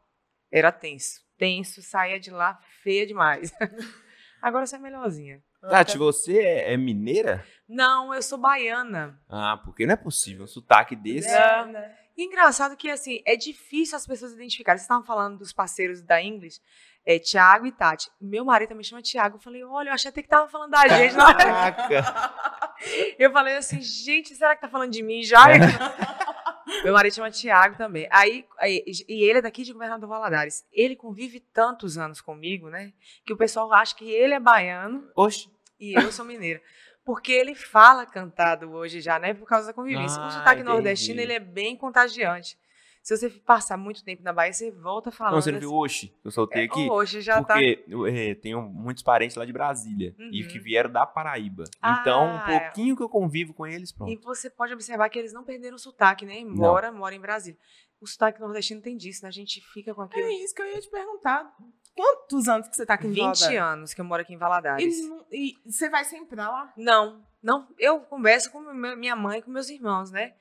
era 0.53 0.71
tenso. 0.71 1.25
Tenso, 1.37 1.83
saía 1.83 2.21
de 2.21 2.31
lá 2.31 2.61
feia 2.83 3.05
demais. 3.05 3.53
Agora 4.41 4.65
você 4.65 4.77
é 4.77 4.79
melhorzinha. 4.79 5.43
Tati, 5.71 5.99
você 5.99 6.39
é, 6.39 6.73
é 6.73 6.77
mineira? 6.77 7.45
Não, 7.69 8.15
eu 8.15 8.23
sou 8.23 8.39
baiana. 8.39 9.19
Ah, 9.29 9.61
porque 9.65 9.87
não 9.87 9.95
é 9.95 9.97
possível 9.97 10.45
um 10.45 10.47
sotaque 10.47 10.95
desse. 10.95 11.29
É, 11.29 11.65
né? 11.67 11.97
E 12.17 12.25
engraçado 12.27 12.77
que, 12.77 12.89
assim, 12.91 13.23
é 13.27 13.37
difícil 13.37 13.97
as 13.97 14.07
pessoas 14.07 14.33
identificarem. 14.35 14.79
Vocês 14.79 14.85
estavam 14.85 15.05
falando 15.05 15.39
dos 15.39 15.53
parceiros 15.53 16.01
da 16.03 16.23
English, 16.23 16.61
é, 17.05 17.19
Tiago 17.19 17.67
e 17.67 17.73
Tati. 17.73 18.09
Meu 18.21 18.45
marido 18.45 18.69
também 18.69 18.85
chama 18.85 19.03
Tiago. 19.03 19.37
Eu 19.37 19.41
falei, 19.41 19.65
olha, 19.65 19.89
eu 19.89 19.95
achei 19.95 20.11
até 20.11 20.23
que 20.23 20.29
tava 20.29 20.49
falando 20.49 20.71
da 20.71 20.87
gente. 20.87 21.15
Caraca! 21.17 22.35
Eu 23.19 23.31
falei 23.33 23.57
assim, 23.57 23.81
gente, 23.81 24.35
será 24.35 24.55
que 24.55 24.61
tá 24.61 24.69
falando 24.69 24.91
de 24.91 25.03
mim 25.03 25.23
já? 25.23 25.45
Meu 26.83 26.93
marido 26.93 27.15
chama 27.15 27.31
Tiago 27.31 27.77
também. 27.77 28.07
Aí, 28.11 28.45
aí- 28.59 28.83
e 29.09 29.23
ele 29.25 29.39
é 29.39 29.43
daqui 29.43 29.63
de 29.63 29.73
Governador 29.73 30.09
Valadares. 30.09 30.67
Ele 30.73 30.97
convive 30.97 31.41
tantos 31.41 31.97
anos 31.97 32.21
comigo, 32.21 32.69
né? 32.69 32.93
Que 33.25 33.33
o 33.33 33.37
pessoal 33.37 33.73
acha 33.73 33.95
que 33.95 34.11
ele 34.11 34.35
é 34.35 34.41
baiano 34.41 35.09
Oxe, 35.17 35.49
e 35.79 35.95
eu 35.95 36.13
sou 36.13 36.25
mineira. 36.25 36.61
Porque 37.05 37.33
ele 37.33 37.55
fala 37.55 38.07
cantado 38.07 38.71
hoje 38.73 39.01
já, 39.01 39.19
né? 39.19 39.35
Por 39.35 39.47
causa 39.47 39.67
da 39.67 39.73
convivência. 39.75 40.21
Ah, 40.21 40.27
o 40.27 40.31
sotaque 40.31 40.61
entendi. 40.61 40.69
nordestino, 40.69 41.21
ele 41.21 41.35
é 41.35 41.41
bem 41.41 41.77
contagiante. 41.77 42.57
Se 43.03 43.15
você 43.15 43.29
passar 43.29 43.77
muito 43.77 44.03
tempo 44.03 44.23
na 44.23 44.33
Bahia, 44.33 44.51
você 44.55 44.71
volta 44.71 45.11
falando. 45.11 45.35
não, 45.35 45.43
você 45.43 45.53
não 45.53 45.61
viu 45.61 45.75
oxe? 45.75 46.11
Eu 46.25 46.31
soltei 46.31 46.65
assim. 46.65 46.71
aqui. 46.71 46.91
Hoje 46.91 47.21
já 47.21 47.45
tá. 47.45 47.53
porque 47.53 47.85
eu, 47.87 48.07
é, 48.07 48.35
tenho 48.35 48.63
muitos 48.63 49.03
parentes 49.03 49.37
lá 49.37 49.45
de 49.45 49.53
Brasília 49.53 50.15
e 50.19 50.43
Uhum. 50.43 50.49
que 50.49 50.59
vieram 50.59 50.91
da 50.91 51.05
Paraíba. 51.05 51.65
Ah, 51.83 51.99
então, 52.01 52.25
um 52.25 52.39
é. 52.49 52.61
pouquinho 52.61 52.97
que 52.97 53.03
eu 53.03 53.09
convivo 53.11 53.53
com 53.53 53.67
eles, 53.67 53.93
pronto. 53.93 54.11
E 54.11 54.17
você 54.17 54.49
pode 54.49 54.73
observar 54.73 55.11
que 55.11 55.19
eles 55.19 55.35
não 55.35 55.45
perderam 55.45 55.77
o 55.77 55.79
sotaque, 55.79 56.25
né? 56.25 56.39
Embora 56.39 56.91
moram 56.91 57.15
em 57.15 57.21
Brasília. 57.21 57.59
O 58.01 58.07
sotaque 58.07 58.41
nordestino 58.41 58.81
tem 58.81 58.97
disso, 58.97 59.23
né? 59.23 59.29
A 59.29 59.33
gente 59.33 59.61
fica 59.75 59.95
com 59.95 60.01
aquilo. 60.01 60.27
É 60.27 60.33
isso 60.37 60.55
que 60.55 60.63
eu 60.63 60.67
ia 60.67 60.81
te 60.81 60.89
perguntar. 60.89 61.55
Quantos 61.95 62.49
anos 62.49 62.69
que 62.69 62.77
você 62.77 62.85
tá 62.85 62.95
aqui 62.95 63.07
em 63.07 63.11
20 63.13 63.21
Valadares? 63.23 63.61
anos 63.61 63.95
que 63.95 64.01
eu 64.01 64.05
moro 64.05 64.23
aqui 64.23 64.35
em 64.35 64.39
Valadares. 64.39 64.99
E, 64.99 65.03
não- 65.09 65.25
e 65.31 65.55
você 65.65 65.89
vai 65.89 66.05
sempre 66.05 66.35
pra 66.35 66.51
lá? 66.51 66.73
Não, 66.77 67.25
não. 67.43 67.69
Eu 67.79 68.01
converso 68.01 68.51
com 68.51 68.61
minha 68.97 69.15
mãe 69.15 69.39
e 69.39 69.43
com 69.43 69.51
meus 69.51 69.69
irmãos, 69.69 70.11
né? 70.11 70.35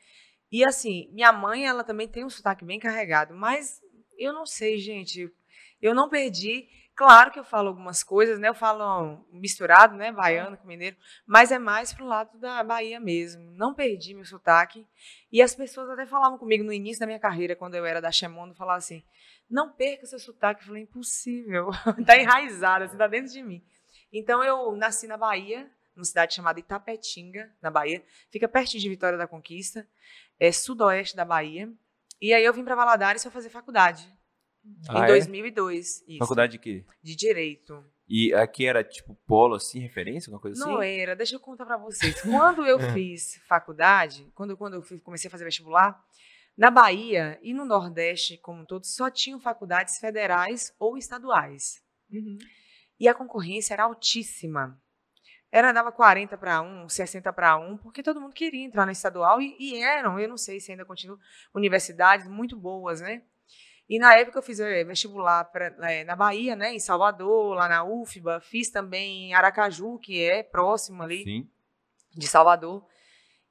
E 0.51 0.63
assim, 0.63 1.09
minha 1.11 1.31
mãe, 1.31 1.65
ela 1.67 1.83
também 1.83 2.07
tem 2.07 2.23
um 2.25 2.29
sotaque 2.29 2.63
bem 2.65 2.79
carregado, 2.79 3.33
mas 3.35 3.81
eu 4.17 4.33
não 4.33 4.45
sei, 4.45 4.77
gente. 4.77 5.31
Eu 5.81 5.93
não 5.93 6.09
perdi. 6.09 6.67
Claro 6.95 7.31
que 7.31 7.39
eu 7.39 7.43
falo 7.43 7.69
algumas 7.69 8.03
coisas, 8.03 8.37
né? 8.37 8.47
Eu 8.49 8.53
falo 8.53 9.25
misturado, 9.31 9.95
né? 9.95 10.11
Baiano 10.11 10.55
com 10.57 10.67
mineiro, 10.67 10.95
mas 11.25 11.51
é 11.51 11.57
mais 11.57 11.91
pro 11.91 12.05
lado 12.05 12.37
da 12.37 12.63
Bahia 12.63 12.99
mesmo. 12.99 13.49
Não 13.51 13.73
perdi 13.73 14.13
meu 14.13 14.23
sotaque. 14.25 14.85
E 15.31 15.41
as 15.41 15.55
pessoas 15.55 15.89
até 15.89 16.05
falavam 16.05 16.37
comigo 16.37 16.63
no 16.63 16.71
início 16.71 16.99
da 16.99 17.07
minha 17.07 17.19
carreira, 17.19 17.55
quando 17.55 17.73
eu 17.73 17.83
era 17.83 17.99
da 17.99 18.11
Chemondo, 18.11 18.53
falavam 18.53 18.77
assim: 18.77 19.03
não 19.49 19.71
perca 19.71 20.05
seu 20.05 20.19
sotaque. 20.19 20.61
Eu 20.61 20.67
falei: 20.67 20.83
impossível. 20.83 21.69
tá 22.05 22.17
enraizado, 22.17 22.85
assim, 22.85 22.97
tá 22.97 23.07
dentro 23.07 23.31
de 23.31 23.41
mim. 23.41 23.63
Então 24.11 24.43
eu 24.43 24.75
nasci 24.75 25.07
na 25.07 25.17
Bahia, 25.17 25.69
numa 25.95 26.05
cidade 26.05 26.35
chamada 26.35 26.59
Itapetinga, 26.59 27.51
na 27.61 27.71
Bahia. 27.71 28.03
Fica 28.29 28.47
perto 28.47 28.77
de 28.77 28.89
Vitória 28.89 29.17
da 29.17 29.27
Conquista, 29.27 29.87
é 30.39 30.51
sudoeste 30.51 31.15
da 31.15 31.25
Bahia. 31.25 31.71
E 32.21 32.33
aí 32.33 32.43
eu 32.43 32.53
vim 32.53 32.63
para 32.63 32.75
Valadares 32.75 33.21
para 33.21 33.31
fazer 33.31 33.49
faculdade. 33.49 34.07
Ah, 34.87 34.99
em 34.99 35.03
é? 35.03 35.07
2002. 35.07 36.03
Isso, 36.07 36.17
Faculdade 36.19 36.53
de 36.53 36.59
quê? 36.59 36.85
de 37.01 37.15
Direito. 37.15 37.83
E 38.07 38.33
aqui 38.33 38.65
era 38.65 38.83
tipo 38.83 39.15
polo 39.25 39.55
assim, 39.55 39.79
referência, 39.79 40.29
alguma 40.29 40.41
coisa 40.41 40.63
Não 40.63 40.77
assim? 40.77 40.89
era, 40.89 41.15
deixa 41.15 41.35
eu 41.35 41.39
contar 41.39 41.65
para 41.65 41.77
vocês. 41.77 42.21
Quando 42.21 42.65
eu 42.65 42.77
fiz 42.93 43.41
faculdade, 43.47 44.29
quando, 44.35 44.55
quando 44.57 44.75
eu 44.75 44.99
comecei 45.01 45.27
a 45.27 45.31
fazer 45.31 45.45
vestibular, 45.45 46.01
na 46.57 46.69
Bahia 46.69 47.39
e 47.41 47.53
no 47.53 47.65
Nordeste 47.65 48.37
como 48.37 48.61
um 48.61 48.65
todo, 48.65 48.85
só 48.85 49.09
tinham 49.09 49.39
faculdades 49.39 49.97
federais 49.97 50.73
ou 50.79 50.97
estaduais. 50.97 51.83
Uhum. 52.11 52.37
E 52.99 53.07
a 53.07 53.13
concorrência 53.13 53.73
era 53.73 53.83
altíssima. 53.83 54.79
Era, 55.51 55.71
dava 55.71 55.91
40 55.91 56.37
para 56.37 56.61
um, 56.61 56.89
60 56.89 57.31
para 57.31 57.57
um, 57.57 57.77
porque 57.77 58.01
todo 58.01 58.19
mundo 58.19 58.33
queria 58.33 58.65
entrar 58.65 58.85
na 58.85 58.91
estadual 58.91 59.39
e, 59.39 59.55
e 59.59 59.83
eram, 59.83 60.19
eu 60.19 60.27
não 60.27 60.37
sei 60.37 60.59
se 60.59 60.71
ainda 60.71 60.83
continuam, 60.83 61.19
universidades 61.53 62.27
muito 62.27 62.57
boas, 62.57 63.01
né? 63.01 63.21
E 63.87 63.99
na 63.99 64.15
época 64.15 64.39
eu 64.39 64.43
fiz 64.43 64.59
eh, 64.59 64.83
vestibular 64.83 65.43
pra, 65.45 65.67
eh, 65.91 66.03
na 66.05 66.15
Bahia, 66.15 66.55
né, 66.55 66.73
em 66.73 66.79
Salvador, 66.79 67.55
lá 67.55 67.67
na 67.67 67.83
UFBA, 67.83 68.39
fiz 68.39 68.71
também 68.71 69.25
em 69.25 69.33
Aracaju, 69.33 69.99
que 69.99 70.23
é 70.23 70.41
próximo 70.41 71.03
ali 71.03 71.23
Sim. 71.23 71.49
de 72.15 72.27
Salvador. 72.27 72.83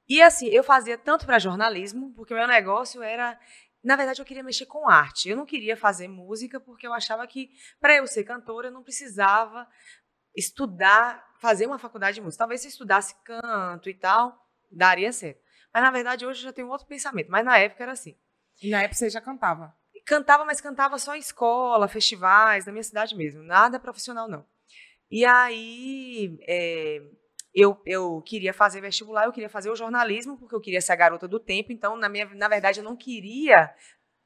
E 0.07 0.21
assim, 0.21 0.47
eu 0.47 0.63
fazia 0.63 0.97
tanto 0.97 1.25
para 1.25 1.39
jornalismo, 1.39 2.13
porque 2.13 2.33
o 2.33 2.37
meu 2.37 2.47
negócio 2.47 3.01
era. 3.01 3.39
Na 3.83 3.95
verdade, 3.95 4.21
eu 4.21 4.25
queria 4.25 4.43
mexer 4.43 4.65
com 4.65 4.87
arte. 4.89 5.29
Eu 5.29 5.35
não 5.35 5.45
queria 5.45 5.75
fazer 5.75 6.07
música, 6.07 6.59
porque 6.59 6.87
eu 6.87 6.93
achava 6.93 7.25
que, 7.27 7.49
para 7.79 7.95
eu 7.95 8.07
ser 8.07 8.23
cantora, 8.23 8.67
eu 8.67 8.71
não 8.71 8.83
precisava 8.83 9.67
estudar, 10.35 11.23
fazer 11.39 11.65
uma 11.65 11.77
faculdade 11.77 12.15
de 12.15 12.21
música. 12.21 12.39
Talvez 12.39 12.61
se 12.61 12.67
eu 12.67 12.69
estudasse 12.69 13.15
canto 13.23 13.89
e 13.89 13.93
tal, 13.93 14.37
daria 14.71 15.11
certo. 15.11 15.41
Mas, 15.73 15.83
na 15.83 15.91
verdade, 15.91 16.25
hoje 16.25 16.39
eu 16.39 16.45
já 16.45 16.53
tenho 16.53 16.69
outro 16.69 16.87
pensamento. 16.87 17.29
Mas 17.29 17.43
na 17.43 17.57
época 17.57 17.83
era 17.83 17.91
assim. 17.91 18.17
E 18.61 18.69
na 18.69 18.81
época 18.83 18.95
você 18.95 19.09
já 19.09 19.19
cantava. 19.19 19.75
Cantava, 20.05 20.45
mas 20.45 20.61
cantava 20.61 20.97
só 20.97 21.15
em 21.15 21.19
escola, 21.19 21.87
festivais, 21.87 22.65
na 22.65 22.71
minha 22.71 22.83
cidade 22.83 23.15
mesmo. 23.15 23.41
Nada 23.43 23.79
profissional, 23.79 24.27
não. 24.27 24.45
E 25.09 25.25
aí, 25.25 26.37
é, 26.47 27.01
eu, 27.53 27.79
eu 27.85 28.21
queria 28.25 28.53
fazer 28.53 28.81
vestibular, 28.81 29.25
eu 29.25 29.31
queria 29.31 29.49
fazer 29.49 29.69
o 29.69 29.75
jornalismo, 29.75 30.37
porque 30.37 30.55
eu 30.55 30.61
queria 30.61 30.81
ser 30.81 30.93
a 30.93 30.95
garota 30.95 31.27
do 31.27 31.39
tempo. 31.39 31.71
Então, 31.71 31.95
na, 31.95 32.09
minha, 32.09 32.25
na 32.33 32.47
verdade, 32.47 32.79
eu 32.79 32.83
não 32.83 32.95
queria 32.95 33.73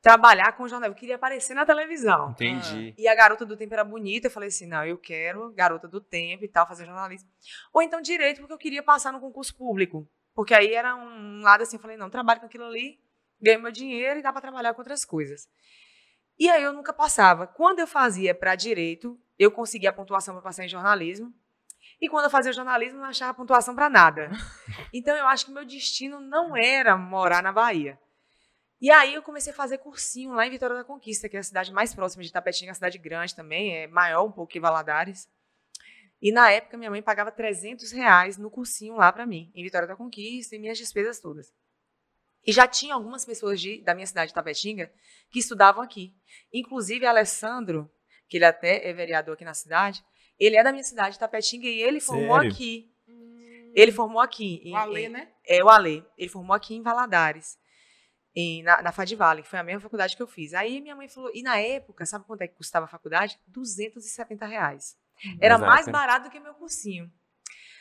trabalhar 0.02 0.54
com 0.54 0.68
jornalismo, 0.68 0.96
eu 0.96 1.00
queria 1.00 1.16
aparecer 1.16 1.54
na 1.54 1.66
televisão. 1.66 2.32
Entendi. 2.32 2.94
E 2.98 3.08
a 3.08 3.16
garota 3.16 3.46
do 3.46 3.58
tempo 3.58 3.74
era 3.74 3.84
bonita, 3.84 4.28
eu 4.28 4.32
falei 4.32 4.48
assim, 4.48 4.66
não, 4.66 4.86
eu 4.86 4.98
quero 4.98 5.52
garota 5.52 5.88
do 5.88 6.00
tempo 6.00 6.46
e 6.46 6.48
tal, 6.48 6.66
fazer 6.66 6.86
jornalismo. 6.86 7.30
Ou 7.74 7.82
então 7.82 8.00
direito, 8.00 8.40
porque 8.40 8.54
eu 8.54 8.58
queria 8.58 8.82
passar 8.82 9.12
no 9.12 9.20
concurso 9.20 9.56
público. 9.56 10.08
Porque 10.34 10.54
aí 10.54 10.74
era 10.74 10.96
um 10.96 11.42
lado 11.42 11.64
assim, 11.64 11.76
eu 11.76 11.82
falei, 11.82 11.98
não, 11.98 12.10
trabalho 12.10 12.40
com 12.40 12.46
aquilo 12.46 12.64
ali, 12.64 13.00
ganho 13.42 13.62
meu 13.62 13.72
dinheiro 13.72 14.20
e 14.20 14.22
dá 14.22 14.32
para 14.32 14.42
trabalhar 14.42 14.74
com 14.74 14.82
outras 14.82 15.04
coisas. 15.04 15.50
E 16.40 16.48
aí 16.50 16.62
eu 16.62 16.72
nunca 16.72 16.94
passava. 16.94 17.48
Quando 17.48 17.80
eu 17.80 17.88
fazia 17.88 18.34
para 18.36 18.56
direito, 18.56 19.20
eu 19.38 19.52
conseguia 19.52 19.90
a 19.90 19.94
pontuação 19.94 20.36
para 20.36 20.44
passar 20.44 20.64
em 20.64 20.70
jornalismo. 20.70 21.34
E 22.00 22.08
quando 22.10 22.26
eu 22.26 22.30
fazia 22.30 22.54
jornalismo, 22.54 23.00
não 23.00 23.06
achava 23.06 23.34
pontuação 23.34 23.74
para 23.76 23.90
nada. 23.90 24.30
Então 24.94 25.16
eu 25.16 25.26
acho 25.28 25.46
que 25.46 25.52
meu 25.52 25.66
destino 25.66 26.20
não 26.20 26.56
era 26.56 26.96
morar 26.96 27.42
na 27.42 27.52
Bahia. 27.52 28.00
E 28.80 28.92
aí 28.92 29.16
eu 29.16 29.24
comecei 29.24 29.52
a 29.52 29.56
fazer 29.56 29.80
cursinho 29.80 30.34
lá 30.34 30.46
em 30.46 30.52
Vitória 30.52 30.76
da 30.76 30.84
Conquista, 30.84 31.28
que 31.28 31.36
é 31.36 31.40
a 31.40 31.44
cidade 31.44 31.74
mais 31.74 31.96
próxima 31.96 32.22
de 32.24 32.32
Tapetinga, 32.32 32.72
a 32.72 32.76
cidade 32.76 33.00
grande 33.00 33.36
também, 33.36 33.76
é 33.76 33.88
maior 33.88 34.24
um 34.24 34.32
pouco 34.32 34.52
que 34.52 34.60
Valadares. 34.60 35.28
E 36.22 36.32
na 36.32 36.52
época 36.52 36.78
minha 36.78 36.92
mãe 36.92 37.02
pagava 37.02 37.32
300 37.32 37.92
reais 37.92 38.38
no 38.38 38.52
cursinho 38.52 38.96
lá 38.96 39.12
para 39.12 39.26
mim, 39.26 39.52
em 39.56 39.64
Vitória 39.64 39.88
da 39.88 39.96
Conquista, 39.96 40.56
e 40.56 40.60
minhas 40.60 40.78
despesas 40.78 41.20
todas. 41.20 41.52
E 42.46 42.52
já 42.52 42.68
tinha 42.68 42.94
algumas 42.94 43.26
pessoas 43.26 43.60
de- 43.60 43.82
da 43.82 43.96
minha 43.96 44.06
cidade 44.08 44.30
de 44.30 44.36
Tapetinga 44.36 44.92
que 45.32 45.40
estudavam 45.40 45.82
aqui. 45.84 46.14
Inclusive 46.54 47.06
Alessandro, 47.06 47.92
que 48.30 48.38
ele 48.38 48.46
até 48.46 48.88
é 48.88 48.94
vereador 48.94 49.34
aqui 49.34 49.44
na 49.44 49.54
cidade, 49.56 50.04
ele 50.40 50.56
é 50.58 50.64
da 50.64 50.72
minha 50.72 50.84
cidade 50.84 51.14
de 51.14 51.20
Tapetinga 51.20 51.68
e 51.68 51.82
ele 51.82 52.00
formou 52.00 52.36
Sério? 52.36 52.52
aqui. 52.52 52.92
Ele 53.74 53.92
formou 53.92 54.20
aqui. 54.22 54.62
em- 54.64 54.74
O 54.74 54.76
Alê, 54.78 55.06
em- 55.06 55.10
né? 55.10 55.28
é 55.46 55.64
o 55.64 55.70
Alê. 55.70 56.04
Ele 56.18 56.30
formou 56.30 56.56
aqui 56.56 56.74
em 56.76 56.82
Valadares, 56.82 57.58
em, 58.36 58.64
na, 58.64 58.82
na 58.82 58.92
Fadivale, 58.92 59.44
que 59.44 59.48
foi 59.50 59.60
a 59.60 59.64
mesma 59.64 59.82
faculdade 59.82 60.16
que 60.16 60.22
eu 60.22 60.28
fiz. 60.28 60.54
Aí 60.54 60.82
minha 60.82 60.96
mãe 60.96 61.08
falou, 61.08 61.30
e 61.34 61.42
na 61.44 61.58
época, 61.60 62.06
sabe 62.06 62.26
quanto 62.26 62.42
é 62.42 62.48
que 62.48 62.56
custava 62.56 62.86
a 62.86 62.90
faculdade? 62.90 63.40
270 63.48 64.46
reais. 64.46 64.98
Era 65.40 65.58
Mas, 65.58 65.68
mais 65.68 65.88
ah, 65.88 65.92
barato 65.92 66.26
do 66.26 66.32
que 66.32 66.40
meu 66.40 66.54
cursinho. 66.56 67.12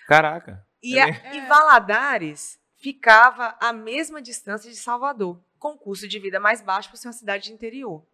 Caraca. 0.07 0.67
E, 0.83 0.99
É 0.99 1.03
a- 1.03 1.07
mesmo? 1.07 1.27
e 1.35 1.39
É. 1.39 1.47
Valadares 1.47 2.59
ficava 2.77 3.57
à 3.61 3.73
mesma 3.73 4.21
distância 4.23 4.71
de 4.71 4.77
Salvador, 4.77 5.43
com 5.59 5.77
custo 5.77 6.07
de 6.07 6.19
vida 6.19 6.39
mais 6.39 6.61
baixo 6.61 6.91
por 6.91 6.97
ser 6.97 7.09
uma 7.09 7.13
cidade 7.15 7.45
de 7.45 7.53
interior, 7.53 8.07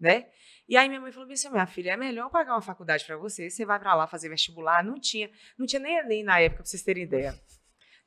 né? 0.00 0.26
E 0.68 0.76
aí 0.76 0.88
minha 0.88 1.00
mãe 1.00 1.12
falou 1.12 1.30
assim, 1.30 1.50
minha 1.50 1.66
filha, 1.66 1.92
é 1.92 1.96
melhor 1.96 2.30
pagar 2.30 2.54
uma 2.54 2.62
faculdade 2.62 3.04
para 3.04 3.16
você, 3.16 3.50
você 3.50 3.64
vai 3.64 3.78
para 3.78 3.94
lá 3.94 4.06
fazer 4.06 4.28
vestibular. 4.28 4.84
Não 4.84 4.98
tinha, 5.00 5.30
não 5.58 5.66
tinha 5.66 5.80
nem 5.80 6.06
nem 6.06 6.24
na 6.24 6.40
época, 6.40 6.62
para 6.62 6.66
vocês 6.66 6.82
terem 6.82 7.02
ideia. 7.02 7.34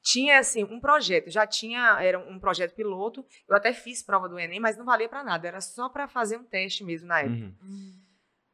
Tinha 0.01 0.39
assim 0.39 0.63
um 0.63 0.79
projeto, 0.79 1.29
já 1.29 1.45
tinha 1.47 2.01
era 2.01 2.19
um 2.19 2.39
projeto 2.39 2.73
piloto. 2.75 3.25
Eu 3.47 3.55
até 3.55 3.73
fiz 3.73 4.01
prova 4.03 4.27
do 4.27 4.39
Enem, 4.39 4.59
mas 4.59 4.77
não 4.77 4.85
valia 4.85 5.07
para 5.07 5.23
nada, 5.23 5.47
era 5.47 5.62
só 5.62 5.88
para 5.89 6.07
fazer 6.07 6.38
um 6.38 6.43
teste 6.43 6.83
mesmo 6.83 7.07
na 7.07 7.19
época. 7.19 7.53
Uhum. 7.62 8.01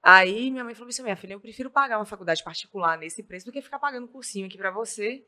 Aí 0.01 0.50
minha 0.51 0.63
mãe 0.63 0.74
falou 0.74 0.89
assim: 0.89 1.03
minha 1.03 1.15
filha, 1.15 1.34
eu 1.34 1.39
prefiro 1.39 1.69
pagar 1.69 1.98
uma 1.98 2.05
faculdade 2.05 2.43
particular 2.43 2.98
nesse 2.98 3.24
preço 3.24 3.46
do 3.46 3.51
que 3.51 3.62
ficar 3.62 3.79
pagando 3.79 4.08
cursinho 4.08 4.48
aqui 4.48 4.58
pra 4.58 4.72
você 4.72 5.24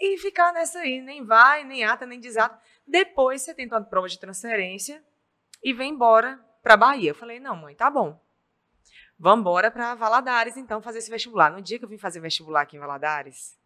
e 0.00 0.16
ficar 0.18 0.52
nessa 0.52 0.78
aí, 0.80 1.00
nem 1.00 1.24
vai, 1.24 1.64
nem 1.64 1.84
ata, 1.84 2.06
nem 2.06 2.20
desata. 2.20 2.60
Depois 2.86 3.42
você 3.42 3.54
tenta 3.54 3.76
uma 3.76 3.84
prova 3.84 4.08
de 4.08 4.18
transferência 4.18 5.04
e 5.62 5.72
vem 5.72 5.92
embora 5.92 6.40
pra 6.62 6.76
Bahia. 6.76 7.10
Eu 7.10 7.14
falei: 7.14 7.40
não, 7.40 7.56
mãe, 7.56 7.74
tá 7.74 7.90
bom. 7.90 8.20
Vamos 9.18 9.40
embora 9.40 9.70
pra 9.70 9.94
Valadares, 9.94 10.56
então, 10.56 10.80
fazer 10.80 10.98
esse 10.98 11.10
vestibular. 11.10 11.50
No 11.50 11.60
dia 11.60 11.78
que 11.78 11.84
eu 11.84 11.88
vim 11.88 11.98
fazer 11.98 12.20
vestibular 12.20 12.62
aqui 12.62 12.76
em 12.76 12.80
Valadares, 12.80 13.58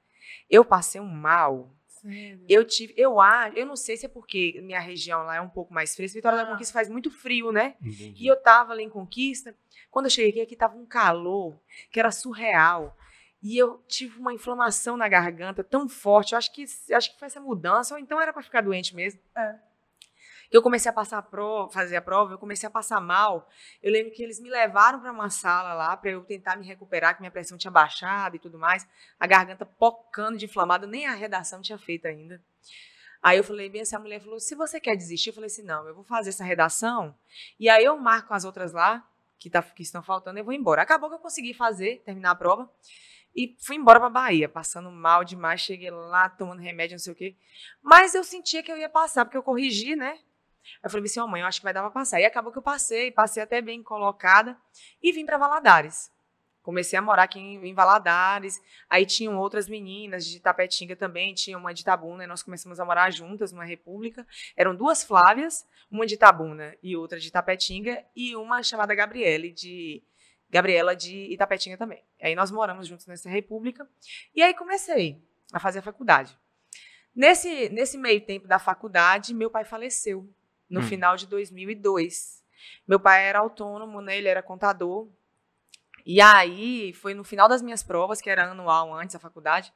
eu 0.48 0.64
passei 0.64 1.00
um 1.00 1.06
mal. 1.08 1.70
Sério. 1.86 2.44
Eu 2.48 2.64
tive, 2.64 2.94
eu 2.96 3.20
acho, 3.20 3.56
eu 3.56 3.66
não 3.66 3.76
sei 3.76 3.96
se 3.96 4.06
é 4.06 4.08
porque 4.08 4.58
minha 4.62 4.80
região 4.80 5.22
lá 5.24 5.36
é 5.36 5.40
um 5.40 5.48
pouco 5.48 5.72
mais 5.72 5.94
fresca. 5.94 6.18
Vitória 6.18 6.38
da 6.38 6.44
Ah. 6.44 6.50
Conquista 6.52 6.72
faz 6.72 6.88
muito 6.88 7.10
frio, 7.10 7.52
né? 7.52 7.76
Entendi. 7.80 8.14
E 8.16 8.26
eu 8.26 8.34
tava 8.42 8.72
ali 8.72 8.82
em 8.82 8.88
Conquista. 8.88 9.54
Quando 9.90 10.06
eu 10.06 10.10
cheguei 10.10 10.30
aqui, 10.30 10.40
aqui 10.40 10.56
tava 10.56 10.76
um 10.76 10.86
calor 10.86 11.60
que 11.90 12.00
era 12.00 12.10
surreal. 12.10 12.96
E 13.42 13.58
eu 13.58 13.78
tive 13.88 14.18
uma 14.18 14.32
inflamação 14.32 14.96
na 14.96 15.06
garganta 15.08 15.62
tão 15.62 15.88
forte. 15.88 16.32
Eu 16.32 16.38
acho 16.38 16.52
que, 16.52 16.64
acho 16.92 17.12
que 17.12 17.18
foi 17.18 17.26
essa 17.26 17.40
mudança, 17.40 17.94
ou 17.94 18.00
então 18.00 18.20
era 18.20 18.32
para 18.32 18.42
ficar 18.42 18.62
doente 18.62 18.96
mesmo. 18.96 19.20
É. 19.36 19.58
Eu 20.52 20.60
comecei 20.60 20.90
a 20.90 20.92
passar 20.92 21.16
a 21.16 21.22
prova, 21.22 21.72
fazer 21.72 21.96
a 21.96 22.02
prova, 22.02 22.34
eu 22.34 22.38
comecei 22.38 22.66
a 22.66 22.70
passar 22.70 23.00
mal. 23.00 23.48
Eu 23.82 23.90
lembro 23.90 24.12
que 24.12 24.22
eles 24.22 24.38
me 24.38 24.50
levaram 24.50 25.00
para 25.00 25.10
uma 25.10 25.30
sala 25.30 25.72
lá 25.72 25.96
para 25.96 26.10
eu 26.10 26.22
tentar 26.24 26.56
me 26.56 26.66
recuperar, 26.66 27.14
que 27.14 27.22
minha 27.22 27.30
pressão 27.30 27.56
tinha 27.56 27.70
baixado 27.70 28.36
e 28.36 28.38
tudo 28.38 28.58
mais. 28.58 28.86
A 29.18 29.26
garganta 29.26 29.64
pocando 29.64 30.36
de 30.36 30.44
inflamada, 30.44 30.86
nem 30.86 31.06
a 31.06 31.14
redação 31.14 31.62
tinha 31.62 31.78
feito 31.78 32.06
ainda. 32.06 32.38
Aí 33.22 33.38
eu 33.38 33.44
falei 33.44 33.70
bem 33.70 33.80
assim, 33.80 33.96
a 33.96 33.98
mulher 33.98 34.20
falou: 34.20 34.38
se 34.38 34.54
você 34.54 34.78
quer 34.78 34.94
desistir, 34.94 35.30
eu 35.30 35.34
falei 35.34 35.46
assim: 35.46 35.62
não, 35.62 35.88
eu 35.88 35.94
vou 35.94 36.04
fazer 36.04 36.28
essa 36.28 36.44
redação 36.44 37.16
e 37.58 37.70
aí 37.70 37.84
eu 37.84 37.96
marco 37.96 38.34
as 38.34 38.44
outras 38.44 38.74
lá, 38.74 39.08
que, 39.38 39.48
tá, 39.48 39.62
que 39.62 39.82
estão 39.82 40.02
faltando, 40.02 40.38
eu 40.38 40.44
vou 40.44 40.52
embora. 40.52 40.82
Acabou 40.82 41.08
que 41.08 41.14
eu 41.14 41.20
consegui 41.20 41.54
fazer, 41.54 42.02
terminar 42.04 42.32
a 42.32 42.34
prova. 42.34 42.70
E 43.34 43.56
fui 43.58 43.76
embora 43.76 43.98
pra 43.98 44.10
Bahia, 44.10 44.50
passando 44.50 44.90
mal 44.90 45.24
demais. 45.24 45.62
Cheguei 45.62 45.90
lá, 45.90 46.28
tomando 46.28 46.60
remédio, 46.60 46.96
não 46.96 46.98
sei 46.98 47.12
o 47.14 47.16
quê. 47.16 47.36
Mas 47.80 48.14
eu 48.14 48.22
sentia 48.22 48.62
que 48.62 48.70
eu 48.70 48.76
ia 48.76 48.90
passar, 48.90 49.24
porque 49.24 49.38
eu 49.38 49.42
corrigi, 49.42 49.96
né? 49.96 50.18
Aí 50.76 50.80
eu 50.84 50.90
falei 50.90 51.04
assim, 51.06 51.20
ó, 51.20 51.26
mãe, 51.26 51.40
eu 51.40 51.46
acho 51.46 51.60
que 51.60 51.64
vai 51.64 51.74
dar 51.74 51.82
pra 51.82 51.90
passar. 51.90 52.20
E 52.20 52.24
acabou 52.24 52.52
que 52.52 52.58
eu 52.58 52.62
passei, 52.62 53.10
passei 53.10 53.42
até 53.42 53.60
bem 53.60 53.82
colocada. 53.82 54.56
E 55.02 55.12
vim 55.12 55.26
pra 55.26 55.38
Valadares. 55.38 56.10
Comecei 56.62 56.96
a 56.96 57.02
morar 57.02 57.24
aqui 57.24 57.40
em, 57.40 57.66
em 57.66 57.74
Valadares. 57.74 58.62
Aí 58.88 59.04
tinham 59.04 59.36
outras 59.36 59.68
meninas 59.68 60.24
de 60.24 60.38
Tapetinga 60.38 60.94
também, 60.94 61.34
tinha 61.34 61.58
uma 61.58 61.74
de 61.74 61.82
Itabuna, 61.82 62.24
e 62.24 62.26
nós 62.26 62.42
começamos 62.42 62.78
a 62.78 62.84
morar 62.84 63.10
juntas 63.10 63.50
numa 63.50 63.64
república. 63.64 64.26
Eram 64.56 64.74
duas 64.74 65.02
Flávias, 65.02 65.66
uma 65.90 66.06
de 66.06 66.14
Itabuna 66.14 66.76
e 66.82 66.96
outra 66.96 67.18
de 67.18 67.30
Tapetinga, 67.30 68.04
e 68.14 68.36
uma 68.36 68.62
chamada 68.62 68.94
Gabriele, 68.94 69.50
de 69.50 70.02
Gabriela 70.48 70.94
de 70.94 71.32
Itapetinga 71.32 71.76
também. 71.76 72.04
Aí 72.20 72.34
nós 72.36 72.50
moramos 72.50 72.86
juntos 72.86 73.06
nessa 73.06 73.28
república. 73.28 73.88
E 74.34 74.42
aí 74.42 74.54
comecei 74.54 75.20
a 75.52 75.58
fazer 75.58 75.80
a 75.80 75.82
faculdade. 75.82 76.38
Nesse, 77.14 77.68
nesse 77.70 77.98
meio 77.98 78.20
tempo 78.20 78.46
da 78.46 78.58
faculdade, 78.58 79.34
meu 79.34 79.50
pai 79.50 79.64
faleceu, 79.64 80.32
no 80.68 80.80
Hum. 80.80 80.84
final 80.84 81.16
de 81.16 81.26
2002. 81.26 82.42
Meu 82.86 82.98
pai 83.00 83.24
era 83.24 83.40
autônomo, 83.40 84.00
né? 84.00 84.16
ele 84.16 84.28
era 84.28 84.42
contador. 84.42 85.08
E 86.04 86.20
aí, 86.20 86.92
foi 86.94 87.14
no 87.14 87.22
final 87.22 87.48
das 87.48 87.62
minhas 87.62 87.82
provas, 87.82 88.20
que 88.20 88.28
era 88.28 88.50
anual 88.50 88.92
antes 88.94 89.14
da 89.14 89.20
faculdade, 89.20 89.72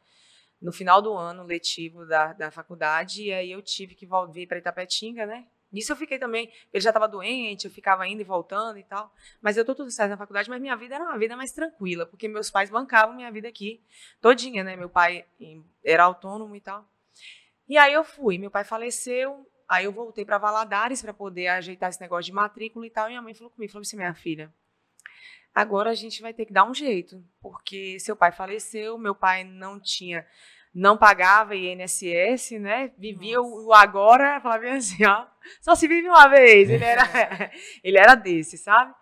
no 0.61 0.73
final 0.73 1.01
do 1.01 1.13
ano 1.15 1.45
letivo 1.45 2.05
da, 2.07 2.33
da 2.33 2.51
faculdade, 2.51 3.25
e 3.25 3.33
aí 3.33 3.53
eu 3.53 3.63
tive 3.63 3.95
que 3.95 4.09
vir 4.33 4.47
para 4.47 4.59
Itapetinga, 4.59 5.27
né? 5.27 5.47
Nisso 5.71 5.93
eu 5.93 5.97
fiquei 5.97 6.19
também, 6.19 6.51
ele 6.73 6.83
já 6.83 6.91
estava 6.91 7.07
doente, 7.07 7.67
eu 7.67 7.71
ficava 7.71 8.07
indo 8.07 8.21
e 8.21 8.25
voltando 8.25 8.79
e 8.79 8.85
tal. 8.85 9.13
Mas 9.43 9.57
eu 9.57 9.65
tô 9.65 9.75
tudo 9.75 9.91
certo 9.91 10.11
na 10.11 10.17
faculdade, 10.17 10.49
mas 10.49 10.61
minha 10.61 10.77
vida 10.77 10.95
era 10.95 11.05
uma 11.05 11.19
vida 11.19 11.37
mais 11.37 11.53
tranquila, 11.53 12.07
porque 12.07 12.29
meus 12.29 12.51
pais 12.51 12.71
bancavam 12.71 13.15
minha 13.15 13.31
vida 13.31 13.49
aqui 13.49 13.83
todinha, 14.21 14.65
né? 14.65 14.77
Meu 14.77 14.89
pai 14.89 15.25
era 15.85 16.05
autônomo 16.05 16.55
e 16.57 16.61
tal. 16.61 16.89
E 17.69 17.77
aí 17.77 17.93
eu 17.93 18.05
fui, 18.05 18.39
meu 18.39 18.51
pai 18.51 18.65
faleceu, 18.65 19.47
aí 19.69 19.85
eu 19.85 19.93
voltei 19.93 20.25
para 20.25 20.39
Valadares 20.39 21.03
para 21.03 21.15
poder 21.15 21.49
ajeitar 21.49 21.91
esse 21.91 22.01
negócio 22.01 22.27
de 22.27 22.33
matrícula 22.33 22.87
e 22.87 22.91
tal. 22.91 23.07
E 23.07 23.11
minha 23.11 23.23
mãe 23.23 23.35
falou 23.35 23.51
comigo, 23.51 23.73
falou 23.73 23.83
assim, 23.83 23.97
minha 23.97 24.15
filha, 24.15 24.53
agora 25.55 25.91
a 25.91 25.95
gente 25.95 26.23
vai 26.23 26.33
ter 26.33 26.47
que 26.47 26.53
dar 26.53 26.65
um 26.65 26.75
jeito, 26.75 27.25
porque 27.41 27.99
seu 28.01 28.17
pai 28.17 28.33
faleceu, 28.33 28.99
meu 28.99 29.15
pai 29.15 29.45
não 29.45 29.81
tinha 29.81 30.27
não 30.79 30.95
pagava 30.95 31.57
INSS, 31.57 32.61
né? 32.61 32.93
Vivia 32.99 33.41
o, 33.41 33.69
o 33.69 33.73
agora, 33.73 34.39
falava 34.43 34.69
assim, 34.69 35.07
ó, 35.07 35.27
só 35.63 35.75
se 35.75 35.89
vive 35.89 36.07
uma 36.07 36.29
vez. 36.29 36.69
Ele 36.69 36.85
era, 36.85 37.03
ele 37.83 37.99
era 37.99 38.15
desse, 38.15 38.59
sabe? 38.59 38.95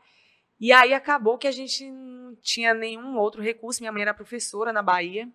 E 0.61 0.73
aí 0.73 0.95
acabou 0.95 1.37
que 1.37 1.49
a 1.49 1.53
gente 1.53 1.91
não 1.91 2.37
tinha 2.37 2.73
nenhum 2.73 3.17
outro 3.17 3.43
recurso. 3.43 3.81
Minha 3.81 3.91
mãe 3.91 4.03
era 4.03 4.15
professora 4.15 4.73
na 4.73 4.83
Bahia. 4.83 5.29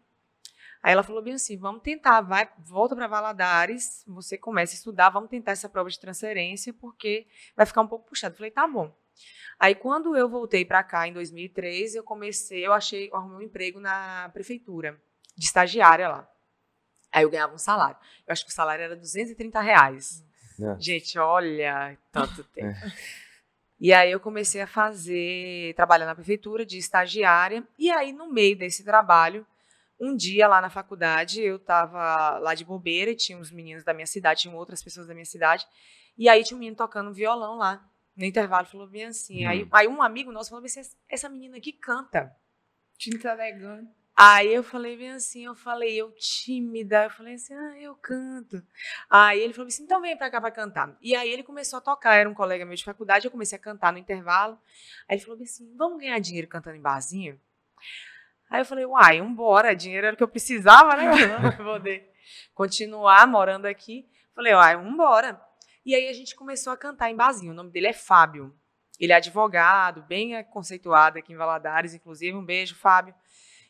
Aí 0.82 0.94
ela 0.94 1.04
falou 1.04 1.22
bem 1.22 1.34
assim: 1.34 1.58
vamos 1.58 1.82
tentar, 1.82 2.22
vai, 2.22 2.50
volta 2.60 2.96
para 2.96 3.08
Valadares, 3.08 4.04
você 4.08 4.38
começa 4.38 4.74
a 4.74 4.78
estudar, 4.78 5.10
vamos 5.10 5.30
tentar 5.30 5.52
essa 5.52 5.70
prova 5.70 5.90
de 5.90 6.00
transferência, 6.00 6.74
porque 6.74 7.28
vai 7.56 7.66
ficar 7.66 7.82
um 7.82 7.88
pouco 7.88 8.08
puxado. 8.08 8.34
Eu 8.34 8.38
falei, 8.38 8.52
tá 8.52 8.68
bom. 8.68 8.94
Aí 9.60 9.76
quando 9.76 10.16
eu 10.16 10.30
voltei 10.30 10.64
para 10.64 10.82
cá 10.84 11.08
em 11.08 11.14
2003, 11.14 11.96
eu 11.96 12.04
comecei, 12.04 12.66
eu 12.66 12.72
achei, 12.72 13.10
eu 13.10 13.16
arrumei 13.16 13.38
um 13.38 13.42
emprego 13.42 13.80
na 13.80 14.30
prefeitura 14.30 15.00
de 15.36 15.46
estagiária 15.46 16.08
lá. 16.08 16.30
Aí 17.12 17.24
eu 17.24 17.30
ganhava 17.30 17.54
um 17.54 17.58
salário. 17.58 17.98
Eu 18.26 18.32
acho 18.32 18.46
que 18.46 18.52
o 18.52 18.54
salário 18.54 18.84
era 18.84 18.96
230 18.96 19.60
reais. 19.60 20.24
É. 20.62 20.80
Gente, 20.80 21.18
olha, 21.18 21.98
tanto 22.12 22.44
tempo. 22.44 22.68
É. 22.68 22.92
E 23.80 23.94
aí 23.94 24.12
eu 24.12 24.20
comecei 24.20 24.62
a 24.62 24.68
fazer, 24.68 25.74
trabalhar 25.74 26.06
na 26.06 26.14
prefeitura 26.14 26.66
de 26.66 26.78
estagiária. 26.78 27.66
E 27.78 27.90
aí, 27.90 28.12
no 28.12 28.30
meio 28.32 28.58
desse 28.58 28.84
trabalho, 28.84 29.48
um 30.00 30.16
dia 30.16 30.48
lá 30.48 30.62
na 30.62 30.70
faculdade, 30.70 31.42
eu 31.42 31.58
estava 31.58 32.38
lá 32.40 32.56
de 32.56 32.64
bobeira 32.64 33.12
e 33.12 33.16
tinha 33.16 33.38
uns 33.38 33.52
meninos 33.52 33.84
da 33.84 33.94
minha 33.94 34.08
cidade, 34.08 34.42
tinham 34.42 34.56
outras 34.56 34.82
pessoas 34.82 35.08
da 35.08 35.14
minha 35.14 35.26
cidade. 35.26 35.68
E 36.18 36.30
aí 36.30 36.44
tinha 36.44 36.56
um 36.56 36.60
menino 36.60 36.78
tocando 36.78 37.14
violão 37.14 37.58
lá. 37.58 37.86
No 38.16 38.26
intervalo, 38.26 38.68
falou 38.68 38.88
bem 38.88 39.06
assim. 39.06 39.46
Hum. 39.46 39.50
Aí, 39.50 39.68
aí 39.72 39.88
um 39.88 40.02
amigo 40.02 40.32
nosso 40.32 40.50
falou 40.50 40.66
assim, 40.66 40.82
essa 41.10 41.30
menina 41.30 41.58
aqui 41.58 41.72
canta. 41.72 42.36
Te 42.98 43.10
entregando. 43.10 43.88
Aí 44.22 44.54
eu 44.54 44.62
falei 44.62 44.98
bem 44.98 45.12
assim, 45.12 45.46
eu 45.46 45.56
falei, 45.56 45.96
eu 45.96 46.12
tímida, 46.12 47.06
eu 47.06 47.10
falei 47.10 47.36
assim, 47.36 47.54
ah, 47.54 47.80
eu 47.80 47.96
canto. 47.96 48.62
Aí 49.10 49.40
ele 49.40 49.54
falou 49.54 49.70
assim, 49.70 49.84
então 49.84 50.02
vem 50.02 50.18
pra 50.18 50.30
cá 50.30 50.42
pra 50.42 50.52
cantar. 50.52 50.98
E 51.02 51.16
aí 51.16 51.32
ele 51.32 51.42
começou 51.42 51.78
a 51.78 51.82
tocar, 51.82 52.16
era 52.16 52.30
um 52.30 52.34
colega 52.34 52.66
meu 52.66 52.76
de 52.76 52.84
faculdade, 52.84 53.26
eu 53.26 53.32
comecei 53.32 53.58
a 53.58 53.62
cantar 53.62 53.94
no 53.94 53.98
intervalo. 53.98 54.60
Aí 55.08 55.16
ele 55.16 55.24
falou 55.24 55.42
assim, 55.42 55.74
vamos 55.78 56.00
ganhar 56.02 56.20
dinheiro 56.20 56.50
cantando 56.50 56.76
em 56.76 56.82
barzinho? 56.82 57.40
Aí 58.50 58.62
eu 58.62 58.66
falei, 58.66 58.86
uai, 58.86 59.22
vambora, 59.22 59.76
dinheiro 59.76 60.08
era 60.08 60.14
o 60.14 60.18
que 60.18 60.24
eu 60.24 60.28
precisava, 60.28 60.96
né, 60.96 61.06
pra 61.56 61.64
poder 61.64 62.10
continuar 62.54 63.28
morando 63.28 63.66
aqui. 63.66 64.08
Falei, 64.34 64.54
uai, 64.54 64.76
vambora. 64.76 65.40
E 65.86 65.94
aí 65.94 66.08
a 66.08 66.14
gente 66.14 66.36
começou 66.36 66.74
a 66.74 66.78
cantar 66.78 67.10
em 67.10 67.16
barzinho, 67.16 67.52
o 67.52 67.56
nome 67.56 67.72
dele 67.72 67.88
é 67.88 67.94
Fábio. 67.94 68.56
Ele 69.00 69.14
é 69.14 69.16
advogado, 69.16 70.02
bem 70.02 70.44
conceituado 70.46 71.18
aqui 71.18 71.32
em 71.32 71.38
Valadares, 71.38 71.94
inclusive, 71.94 72.36
um 72.36 72.44
beijo, 72.44 72.76
Fábio. 72.76 73.16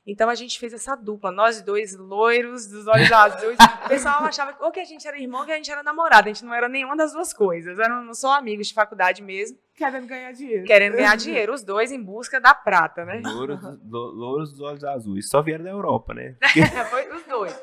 Então 0.05 0.29
a 0.29 0.35
gente 0.35 0.57
fez 0.59 0.73
essa 0.73 0.95
dupla, 0.95 1.31
nós 1.31 1.61
dois 1.61 1.95
loiros, 1.95 2.65
dos 2.67 2.87
olhos 2.87 3.11
azuis. 3.11 3.57
O 3.85 3.89
pessoal 3.89 4.23
achava 4.23 4.55
ou 4.61 4.71
que 4.71 4.79
a 4.79 4.85
gente 4.85 5.07
era 5.07 5.19
irmão 5.19 5.41
ou 5.41 5.45
que 5.45 5.51
a 5.51 5.55
gente 5.55 5.71
era 5.71 5.81
namorado. 5.81 6.29
A 6.29 6.31
gente 6.31 6.45
não 6.45 6.53
era 6.53 6.69
nenhuma 6.69 6.95
das 6.95 7.11
duas 7.11 7.33
coisas. 7.33 7.77
Eram 7.79 8.13
só 8.13 8.37
amigos 8.37 8.67
de 8.67 8.73
faculdade 8.73 9.21
mesmo. 9.21 9.57
Querendo 9.75 10.05
ganhar 10.05 10.31
dinheiro. 10.31 10.63
Querendo 10.65 10.93
ganhar 10.93 11.15
dinheiro, 11.15 11.53
os 11.53 11.63
dois 11.63 11.91
em 11.91 12.01
busca 12.01 12.39
da 12.39 12.53
prata, 12.53 13.03
né? 13.03 13.21
Louros, 13.25 13.59
louros 13.89 14.51
dos 14.51 14.61
olhos 14.61 14.83
azuis. 14.83 15.27
Só 15.27 15.41
vieram 15.41 15.63
da 15.63 15.71
Europa, 15.71 16.13
né? 16.13 16.35
Foi 16.91 17.11
os 17.11 17.23
dois. 17.23 17.61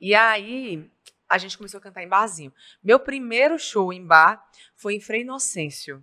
E 0.00 0.14
aí, 0.14 0.90
a 1.28 1.38
gente 1.38 1.56
começou 1.56 1.78
a 1.78 1.82
cantar 1.82 2.02
em 2.02 2.08
barzinho. 2.08 2.52
Meu 2.82 2.98
primeiro 2.98 3.58
show 3.58 3.92
em 3.92 4.04
bar 4.04 4.44
foi 4.74 4.94
em 4.94 5.00
Frei 5.00 5.20
Inocêncio. 5.20 6.02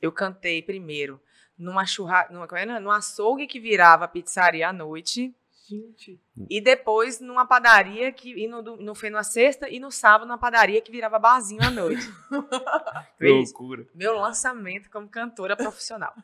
Eu 0.00 0.12
cantei 0.12 0.62
primeiro 0.62 1.20
numa 1.58 1.84
churra, 1.84 2.28
numa, 2.30 2.46
é, 2.58 2.80
num 2.80 2.90
açougue 2.90 3.46
que 3.46 3.58
virava 3.58 4.06
pizzaria 4.06 4.68
à 4.68 4.72
noite. 4.72 5.34
Gente. 5.68 6.18
E 6.48 6.62
depois 6.62 7.20
numa 7.20 7.44
padaria 7.44 8.10
que 8.10 8.30
e 8.32 8.48
no, 8.48 8.62
no 8.62 8.94
foi 8.94 9.10
na 9.10 9.22
sexta 9.22 9.68
e 9.68 9.78
no 9.78 9.90
sábado 9.90 10.26
numa 10.26 10.38
padaria 10.38 10.80
que 10.80 10.90
virava 10.90 11.18
barzinho 11.18 11.62
à 11.62 11.70
noite. 11.70 12.10
loucura. 13.20 13.86
Meu 13.94 14.14
lançamento 14.18 14.88
como 14.88 15.06
cantora 15.06 15.54
profissional. 15.54 16.14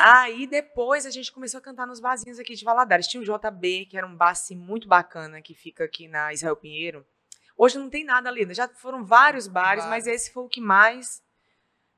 Aí 0.00 0.48
depois 0.48 1.06
a 1.06 1.10
gente 1.10 1.30
começou 1.30 1.58
a 1.58 1.60
cantar 1.60 1.86
nos 1.86 2.00
barzinhos 2.00 2.40
aqui 2.40 2.54
de 2.54 2.64
Valadares. 2.64 3.06
Tinha 3.06 3.22
o 3.22 3.24
JB, 3.24 3.86
que 3.86 3.96
era 3.96 4.06
um 4.06 4.16
bar 4.16 4.30
assim, 4.30 4.56
muito 4.56 4.88
bacana 4.88 5.40
que 5.40 5.54
fica 5.54 5.84
aqui 5.84 6.08
na 6.08 6.32
Israel 6.32 6.56
Pinheiro. 6.56 7.06
Hoje 7.56 7.78
não 7.78 7.88
tem 7.88 8.02
nada 8.02 8.28
ali, 8.28 8.44
né? 8.44 8.54
já 8.54 8.66
foram 8.66 9.04
vários 9.04 9.46
bares, 9.46 9.86
mas 9.86 10.08
esse 10.08 10.32
foi 10.32 10.42
o 10.42 10.48
que 10.48 10.60
mais 10.60 11.22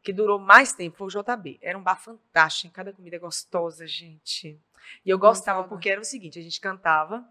que 0.04 0.12
durou 0.12 0.38
mais 0.38 0.74
tempo 0.74 0.98
foi 0.98 1.06
o 1.06 1.10
JB. 1.10 1.58
Era 1.62 1.78
um 1.78 1.82
bar 1.82 1.96
fantástico, 1.96 2.74
cada 2.74 2.92
comida 2.92 3.18
gostosa, 3.18 3.86
gente. 3.86 4.60
E 5.04 5.08
eu 5.08 5.18
gostava 5.18 5.64
porque 5.64 5.88
era 5.88 5.98
o 6.00 6.04
seguinte, 6.04 6.38
a 6.38 6.42
gente 6.42 6.60
cantava, 6.60 7.26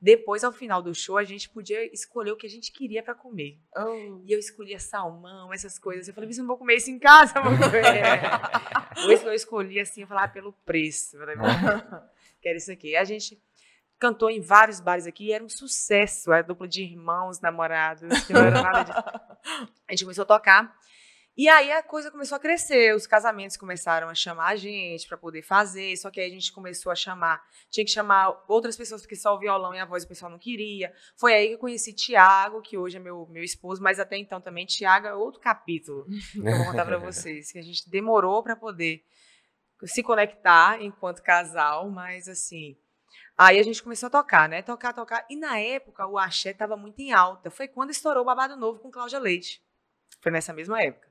depois 0.00 0.42
ao 0.42 0.50
final 0.50 0.82
do 0.82 0.92
show 0.92 1.16
a 1.16 1.22
gente 1.22 1.48
podia 1.48 1.84
escolher 1.94 2.32
o 2.32 2.36
que 2.36 2.46
a 2.46 2.50
gente 2.50 2.72
queria 2.72 3.04
para 3.04 3.14
comer. 3.14 3.56
Oh. 3.76 4.20
E 4.26 4.32
eu 4.32 4.38
escolhia 4.38 4.80
salmão, 4.80 5.52
essas 5.52 5.78
coisas. 5.78 6.08
Eu 6.08 6.14
falei, 6.14 6.32
você 6.32 6.40
não 6.40 6.48
vou 6.48 6.58
comer 6.58 6.74
isso 6.74 6.90
em 6.90 6.98
casa, 6.98 7.40
vou 7.40 7.52
comer. 7.56 9.24
eu 9.24 9.32
escolhi 9.32 9.78
assim, 9.78 10.00
eu 10.00 10.08
falava 10.08 10.26
ah, 10.26 10.30
pelo 10.30 10.52
preço. 10.52 11.16
Eu 11.16 11.20
falei, 11.20 11.36
quero 12.42 12.58
isso 12.58 12.72
aqui. 12.72 12.88
E 12.88 12.96
a 12.96 13.04
gente 13.04 13.40
cantou 13.96 14.28
em 14.28 14.40
vários 14.40 14.80
bares 14.80 15.06
aqui 15.06 15.26
e 15.26 15.32
era 15.32 15.44
um 15.44 15.48
sucesso. 15.48 16.32
Era 16.32 16.42
dupla 16.42 16.66
de 16.66 16.82
irmãos, 16.82 17.38
namorados, 17.38 18.28
não 18.28 18.40
era 18.40 18.60
nada 18.60 18.82
disso. 18.82 19.72
A 19.86 19.92
gente 19.92 20.02
começou 20.02 20.22
a 20.22 20.26
tocar. 20.26 20.76
E 21.38 21.48
aí 21.48 21.70
a 21.70 21.84
coisa 21.84 22.10
começou 22.10 22.34
a 22.34 22.40
crescer, 22.40 22.92
os 22.96 23.06
casamentos 23.06 23.56
começaram 23.56 24.08
a 24.08 24.14
chamar 24.14 24.48
a 24.48 24.56
gente 24.56 25.06
para 25.06 25.16
poder 25.16 25.40
fazer, 25.40 25.96
só 25.96 26.10
que 26.10 26.18
aí 26.18 26.26
a 26.26 26.34
gente 26.34 26.52
começou 26.52 26.90
a 26.90 26.96
chamar, 26.96 27.40
tinha 27.70 27.84
que 27.84 27.92
chamar 27.92 28.44
outras 28.48 28.76
pessoas 28.76 29.02
porque 29.02 29.14
só 29.14 29.36
o 29.36 29.38
violão 29.38 29.72
e 29.72 29.78
a 29.78 29.84
voz 29.84 30.02
o 30.02 30.08
pessoal 30.08 30.32
não 30.32 30.38
queria. 30.38 30.92
Foi 31.16 31.32
aí 31.32 31.46
que 31.46 31.54
eu 31.54 31.58
conheci 31.58 31.92
Tiago, 31.92 32.60
que 32.60 32.76
hoje 32.76 32.96
é 32.96 33.00
meu, 33.00 33.24
meu 33.30 33.44
esposo, 33.44 33.80
mas 33.80 34.00
até 34.00 34.16
então 34.16 34.40
também 34.40 34.66
Tiago 34.66 35.06
é 35.06 35.14
outro 35.14 35.40
capítulo 35.40 36.06
que 36.32 36.38
eu 36.40 36.56
vou 36.56 36.66
contar 36.66 36.84
para 36.84 36.98
vocês, 36.98 37.52
que 37.52 37.58
a 37.60 37.62
gente 37.62 37.88
demorou 37.88 38.42
para 38.42 38.56
poder 38.56 39.04
se 39.84 40.02
conectar 40.02 40.82
enquanto 40.82 41.22
casal, 41.22 41.88
mas 41.88 42.26
assim, 42.26 42.76
Aí 43.36 43.60
a 43.60 43.62
gente 43.62 43.80
começou 43.80 44.08
a 44.08 44.10
tocar, 44.10 44.48
né? 44.48 44.62
Tocar, 44.62 44.92
tocar. 44.92 45.24
E 45.30 45.36
na 45.36 45.60
época 45.60 46.04
o 46.08 46.18
axé 46.18 46.50
estava 46.50 46.76
muito 46.76 46.98
em 46.98 47.12
alta. 47.12 47.48
Foi 47.48 47.68
quando 47.68 47.90
estourou 47.90 48.24
o 48.24 48.26
Babado 48.26 48.56
Novo 48.56 48.80
com 48.80 48.90
Cláudia 48.90 49.20
Leite. 49.20 49.62
Foi 50.20 50.32
nessa 50.32 50.52
mesma 50.52 50.82
época. 50.82 51.07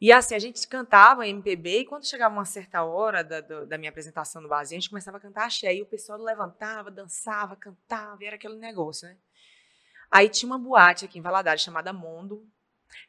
E 0.00 0.12
assim, 0.12 0.34
a 0.34 0.38
gente 0.38 0.66
cantava 0.68 1.26
MPB 1.26 1.80
e 1.80 1.84
quando 1.84 2.06
chegava 2.06 2.32
uma 2.32 2.44
certa 2.44 2.84
hora 2.84 3.24
da, 3.24 3.40
da 3.40 3.76
minha 3.76 3.90
apresentação 3.90 4.40
no 4.40 4.48
barzinho, 4.48 4.78
a 4.78 4.80
gente 4.80 4.90
começava 4.90 5.16
a 5.16 5.20
cantar 5.20 5.46
axé. 5.46 5.74
E 5.74 5.82
o 5.82 5.86
pessoal 5.86 6.18
levantava, 6.18 6.90
dançava, 6.90 7.56
cantava, 7.56 8.22
e 8.22 8.26
era 8.26 8.36
aquele 8.36 8.56
negócio, 8.56 9.08
né? 9.08 9.16
Aí 10.10 10.28
tinha 10.28 10.48
uma 10.48 10.58
boate 10.58 11.04
aqui 11.04 11.18
em 11.18 11.22
Valadares 11.22 11.62
chamada 11.62 11.92
Mondo, 11.92 12.48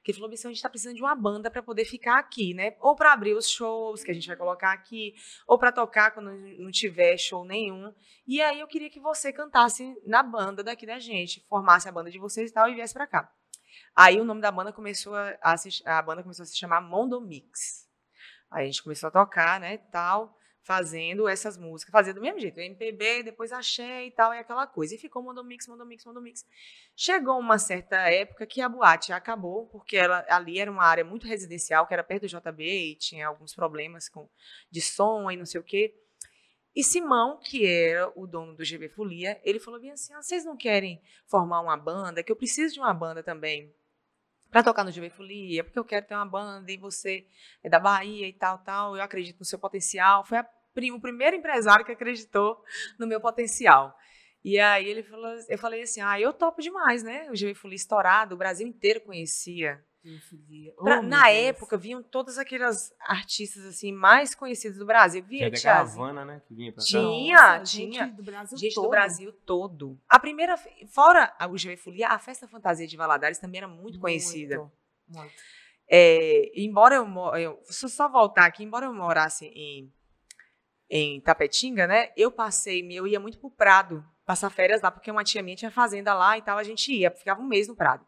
que 0.04 0.14
falou 0.14 0.30
assim, 0.30 0.48
a 0.48 0.52
gente 0.52 0.58
está 0.58 0.70
precisando 0.70 0.96
de 0.96 1.02
uma 1.02 1.16
banda 1.16 1.50
para 1.50 1.62
poder 1.62 1.86
ficar 1.86 2.18
aqui, 2.18 2.54
né? 2.54 2.76
Ou 2.80 2.96
para 2.96 3.14
abrir 3.14 3.34
os 3.34 3.48
shows 3.48 4.04
que 4.04 4.12
a 4.12 4.14
gente 4.14 4.28
vai 4.28 4.36
colocar 4.36 4.74
aqui, 4.74 5.14
ou 5.48 5.58
para 5.58 5.72
tocar 5.72 6.12
quando 6.12 6.32
não 6.32 6.72
tiver 6.72 7.18
show 7.18 7.46
nenhum. 7.46 7.94
E 8.28 8.42
aí 8.42 8.60
eu 8.60 8.68
queria 8.68 8.90
que 8.90 9.00
você 9.00 9.32
cantasse 9.32 9.96
na 10.06 10.24
banda 10.24 10.64
daqui 10.64 10.86
da 10.86 11.00
gente, 11.00 11.46
formasse 11.48 11.88
a 11.88 11.92
banda 11.92 12.10
de 12.10 12.20
vocês 12.20 12.50
e 12.50 12.54
tal 12.54 12.68
e 12.68 12.76
viesse 12.76 12.94
para 12.94 13.08
cá. 13.08 13.32
Aí 13.96 14.20
o 14.20 14.26
nome 14.26 14.42
da 14.42 14.52
banda 14.52 14.72
começou 14.72 15.16
a, 15.16 15.38
a, 15.42 15.58
se, 15.58 15.70
a 15.86 16.02
banda 16.02 16.22
começou 16.22 16.44
a 16.44 16.46
se 16.46 16.58
chamar 16.58 16.82
Mondo 16.82 17.20
Mix. 17.20 17.88
Aí 18.52 18.64
a 18.64 18.66
gente 18.66 18.84
começou 18.84 19.08
a 19.08 19.12
tocar, 19.12 19.60
né, 19.60 19.78
tal, 19.92 20.36
fazendo 20.64 21.28
essas 21.28 21.58
músicas, 21.58 21.92
fazendo 21.92 22.16
do 22.16 22.22
mesmo 22.22 22.40
jeito, 22.40 22.60
MPB, 22.60 23.24
depois 23.24 23.52
achei 23.52 24.08
e 24.08 24.12
tal, 24.12 24.34
e 24.34 24.40
aquela 24.40 24.68
coisa. 24.68 24.96
E 24.96 24.98
ficou 24.98 25.22
Mondo 25.22 25.44
Mix, 25.44 25.68
Mondo 25.68 25.86
Mix, 25.86 26.06
Mondo 26.06 26.22
Mix. 26.22 26.46
Chegou 26.96 27.40
uma 27.40 27.58
certa 27.58 27.98
época 28.10 28.46
que 28.46 28.62
a 28.62 28.70
boate 28.70 29.12
acabou, 29.12 29.68
porque 29.68 29.98
ela, 29.98 30.26
ali 30.30 30.60
era 30.60 30.72
uma 30.72 30.84
área 30.84 31.04
muito 31.04 31.28
residencial, 31.28 31.88
que 31.88 31.94
era 31.94 32.04
perto 32.04 32.24
do 32.24 32.28
JB, 32.28 32.92
e 32.92 32.96
tinha 32.96 33.28
alguns 33.28 33.54
problemas 33.56 34.10
com, 34.10 34.30
de 34.70 34.82
som 34.82 35.30
e 35.32 35.38
não 35.38 35.46
sei 35.46 35.60
o 35.60 35.64
quê. 35.64 35.96
E 36.76 36.84
Simão, 36.84 37.40
que 37.40 37.66
era 37.66 38.12
o 38.16 38.28
dono 38.28 38.56
do 38.56 38.64
GB 38.64 38.90
Folia, 38.90 39.42
ele 39.44 39.60
falou 39.60 39.80
bem 39.80 39.92
assim: 39.92 40.14
ah, 40.14 40.22
vocês 40.22 40.46
não 40.46 40.56
querem 40.56 41.02
formar 41.26 41.62
uma 41.62 41.76
banda? 41.76 42.22
Que 42.22 42.32
eu 42.32 42.36
preciso 42.36 42.74
de 42.74 42.80
uma 42.80 42.94
banda 42.94 43.24
também. 43.24 43.74
Pra 44.52 44.64
tocar 44.64 44.84
no 44.84 44.92
GV 44.92 45.10
Folia, 45.12 45.64
porque 45.64 45.78
eu 45.78 45.86
quero 45.86 46.08
ter 46.08 46.16
uma 46.16 46.26
banda 46.26 46.72
e 46.72 46.78
você 46.78 47.28
é 47.64 47.70
da 47.70 47.80
Bahia 47.80 48.28
e 48.28 48.34
tal, 48.34 48.58
tal. 48.60 48.96
Eu 48.96 49.04
acredito 49.04 49.40
no 49.40 49.46
seu 49.46 49.60
potencial. 49.60 50.26
Foi 50.26 50.40
o 50.40 51.00
primeiro 51.00 51.36
empresário 51.36 51.86
que 51.86 51.92
acreditou 51.92 52.64
no 52.98 53.06
meu 53.06 53.22
potencial. 53.22 53.96
E 54.44 54.58
aí 54.58 54.88
ele 54.88 55.04
falou, 55.04 55.30
eu 55.48 55.58
falei 55.58 55.82
assim, 55.82 56.02
ah, 56.02 56.20
eu 56.20 56.34
topo 56.34 56.62
demais, 56.62 57.04
né? 57.04 57.30
O 57.30 57.34
GV 57.34 57.54
Folia 57.54 57.76
estourado, 57.76 58.36
o 58.36 58.38
Brasil 58.38 58.66
inteiro 58.66 59.02
conhecia. 59.02 59.84
Pra, 60.78 61.00
oh, 61.00 61.02
na 61.02 61.30
época, 61.30 61.78
vinham 61.78 62.02
todas 62.02 62.38
aquelas 62.38 62.94
artistas 63.00 63.66
assim 63.66 63.92
mais 63.92 64.34
conhecidas 64.34 64.78
do 64.78 64.86
Brasil. 64.86 65.24
Via 65.24 65.52
Tinha 65.52 65.74
caravana, 65.74 66.26
né? 66.26 66.42
Que 66.48 66.54
vinha 66.54 66.72
pra 66.72 66.84
tinha, 66.84 67.60
Nossa, 67.60 67.64
tinha. 67.64 68.06
Gente 68.06 68.16
do 68.16 68.24
Brasil 68.24 68.58
gente 68.58 68.76
todo. 68.76 68.84
do 68.84 68.90
Brasil 68.90 69.34
todo. 69.46 70.00
A 70.08 70.20
primeira, 70.20 70.58
fora 70.88 71.34
o 71.50 71.54
GV 71.54 71.78
Folia, 71.78 72.10
a 72.10 72.20
Festa 72.20 72.48
Fantasia 72.48 72.88
de 72.88 72.98
Valadares 72.98 73.40
também 73.40 73.60
era 73.60 73.68
muito, 73.68 74.00
conhecida. 74.00 74.58
Muito, 74.58 74.74
muito. 75.10 75.34
É, 75.92 76.52
embora 76.56 76.96
eu, 76.96 77.08
eu 77.36 77.60
se 77.64 77.86
eu 77.86 77.90
só 77.90 78.08
voltar 78.08 78.46
aqui, 78.46 78.64
embora 78.64 78.86
eu 78.86 78.94
morasse 78.94 79.46
em 79.46 79.92
em 80.90 81.22
Tapetinga, 81.22 81.86
né? 81.86 82.12
Eu 82.18 82.32
passei, 82.32 82.82
eu 82.92 83.06
ia 83.06 83.20
muito 83.20 83.38
pro 83.38 83.52
Prado 83.52 84.04
passar 84.26 84.50
férias 84.50 84.82
lá, 84.82 84.92
porque 84.92 85.10
uma 85.10 85.24
tia 85.24 85.42
minha 85.42 85.56
tinha 85.56 85.72
fazenda 85.72 86.14
lá 86.14 86.38
e 86.38 86.42
tal, 86.42 86.58
a 86.58 86.64
gente 86.64 86.92
ia, 86.92 87.12
ficava 87.12 87.42
um 87.42 87.48
mês 87.48 87.68
no 87.68 87.76
Prado. 87.76 88.06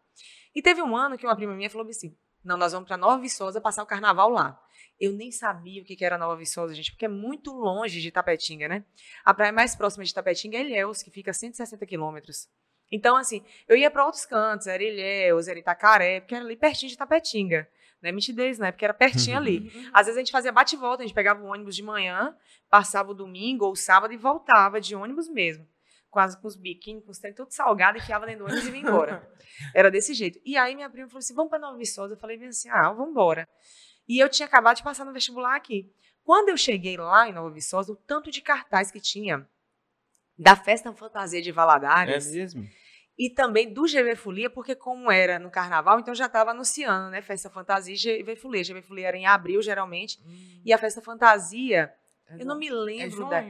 E 0.53 0.61
teve 0.61 0.81
um 0.81 0.95
ano 0.95 1.17
que 1.17 1.25
uma 1.25 1.35
prima 1.35 1.53
minha 1.53 1.69
falou 1.69 1.87
assim: 1.87 2.15
"Não, 2.43 2.57
nós 2.57 2.73
vamos 2.73 2.87
para 2.87 2.97
Nova 2.97 3.21
Viçosa 3.21 3.61
passar 3.61 3.83
o 3.83 3.87
carnaval 3.87 4.29
lá". 4.29 4.61
Eu 4.99 5.13
nem 5.13 5.31
sabia 5.31 5.81
o 5.81 5.85
que 5.85 6.03
era 6.03 6.17
Nova 6.17 6.35
Viçosa, 6.35 6.75
gente, 6.75 6.91
porque 6.91 7.05
é 7.05 7.09
muito 7.09 7.51
longe 7.51 7.99
de 7.99 8.11
Tapetinga, 8.11 8.67
né? 8.67 8.85
A 9.25 9.33
praia 9.33 9.51
mais 9.51 9.75
próxima 9.75 10.03
de 10.03 10.13
Tapetinga 10.13 10.57
é 10.57 10.61
Ilhéus, 10.61 11.01
que 11.01 11.09
fica 11.09 11.31
a 11.31 11.33
160 11.33 11.85
quilômetros. 11.85 12.47
Então, 12.91 13.15
assim, 13.15 13.43
eu 13.67 13.77
ia 13.77 13.89
para 13.89 14.05
outros 14.05 14.25
cantos, 14.25 14.67
era 14.67 14.83
Ilhéus, 14.83 15.47
era 15.47 15.57
Itacaré, 15.57 16.19
porque 16.19 16.35
era 16.35 16.43
ali 16.43 16.57
pertinho 16.57 16.89
de 16.89 16.97
Tapetinga. 16.97 17.67
Não 18.01 18.09
é 18.09 18.11
mentidez, 18.11 18.59
né? 18.59 18.71
Porque 18.71 18.83
era 18.83 18.93
pertinho 18.93 19.37
ali. 19.37 19.71
Às 19.93 20.07
vezes 20.07 20.17
a 20.17 20.21
gente 20.21 20.31
fazia 20.31 20.51
bate 20.51 20.75
e 20.75 20.77
volta, 20.77 21.03
a 21.03 21.05
gente 21.05 21.15
pegava 21.15 21.41
o 21.41 21.47
ônibus 21.47 21.75
de 21.75 21.83
manhã, 21.83 22.35
passava 22.69 23.11
o 23.11 23.13
domingo 23.13 23.65
ou 23.65 23.71
o 23.71 23.75
sábado 23.75 24.13
e 24.13 24.17
voltava 24.17 24.81
de 24.81 24.95
ônibus 24.95 25.29
mesmo. 25.29 25.67
Quase 26.11 26.39
com 26.39 26.47
os 26.47 26.55
biquinhos, 26.55 27.03
com 27.03 27.11
os 27.11 27.17
trem 27.17 27.33
tudo 27.33 27.51
salgado, 27.51 27.97
enfiava 27.97 28.25
dentro 28.25 28.45
do 28.45 28.51
ônibus 28.51 28.67
e 28.67 28.71
vinha 28.71 28.83
embora. 28.83 29.27
Era 29.73 29.89
desse 29.89 30.13
jeito. 30.13 30.39
E 30.45 30.57
aí 30.57 30.75
minha 30.75 30.89
prima 30.89 31.07
falou 31.07 31.19
assim: 31.19 31.33
vamos 31.33 31.49
para 31.49 31.57
Nova 31.57 31.77
Viçosa. 31.77 32.13
Eu 32.13 32.19
falei 32.19 32.37
assim: 32.45 32.69
ah, 32.69 32.91
vamos 32.91 33.11
embora. 33.11 33.47
E 34.07 34.19
eu 34.19 34.27
tinha 34.29 34.45
acabado 34.45 34.75
de 34.75 34.83
passar 34.83 35.05
no 35.05 35.13
vestibular 35.13 35.55
aqui. 35.55 35.89
Quando 36.23 36.49
eu 36.49 36.57
cheguei 36.57 36.97
lá 36.97 37.27
em 37.27 37.33
Nova 37.33 37.49
Viçosa, 37.49 37.93
o 37.93 37.95
tanto 37.95 38.29
de 38.29 38.41
cartaz 38.41 38.91
que 38.91 38.99
tinha 38.99 39.47
da 40.37 40.55
Festa 40.55 40.91
Fantasia 40.93 41.41
de 41.41 41.49
É 41.49 41.53
Valadares 41.53 42.31
mesmo? 42.31 42.67
e 43.17 43.29
também 43.29 43.71
do 43.71 43.83
GV 43.83 44.15
Folia, 44.15 44.49
porque 44.49 44.75
como 44.75 45.11
era 45.11 45.37
no 45.37 45.51
carnaval, 45.51 45.99
então 45.99 46.13
já 46.15 46.25
estava 46.25 46.51
anunciando, 46.51 47.09
né? 47.11 47.21
Festa 47.21 47.49
Fantasia 47.49 47.93
e 47.93 48.23
GV 48.23 48.35
Folia. 48.35 48.63
GV 48.63 48.81
Folia 48.81 49.07
era 49.07 49.17
em 49.17 49.25
abril, 49.25 49.61
geralmente, 49.61 50.19
Hum, 50.25 50.61
e 50.65 50.73
a 50.73 50.77
Festa 50.77 51.01
Fantasia, 51.01 51.93
eu 52.39 52.45
não 52.45 52.57
me 52.57 52.67
é 52.67 52.73
lembro 52.73 53.29
da... 53.29 53.43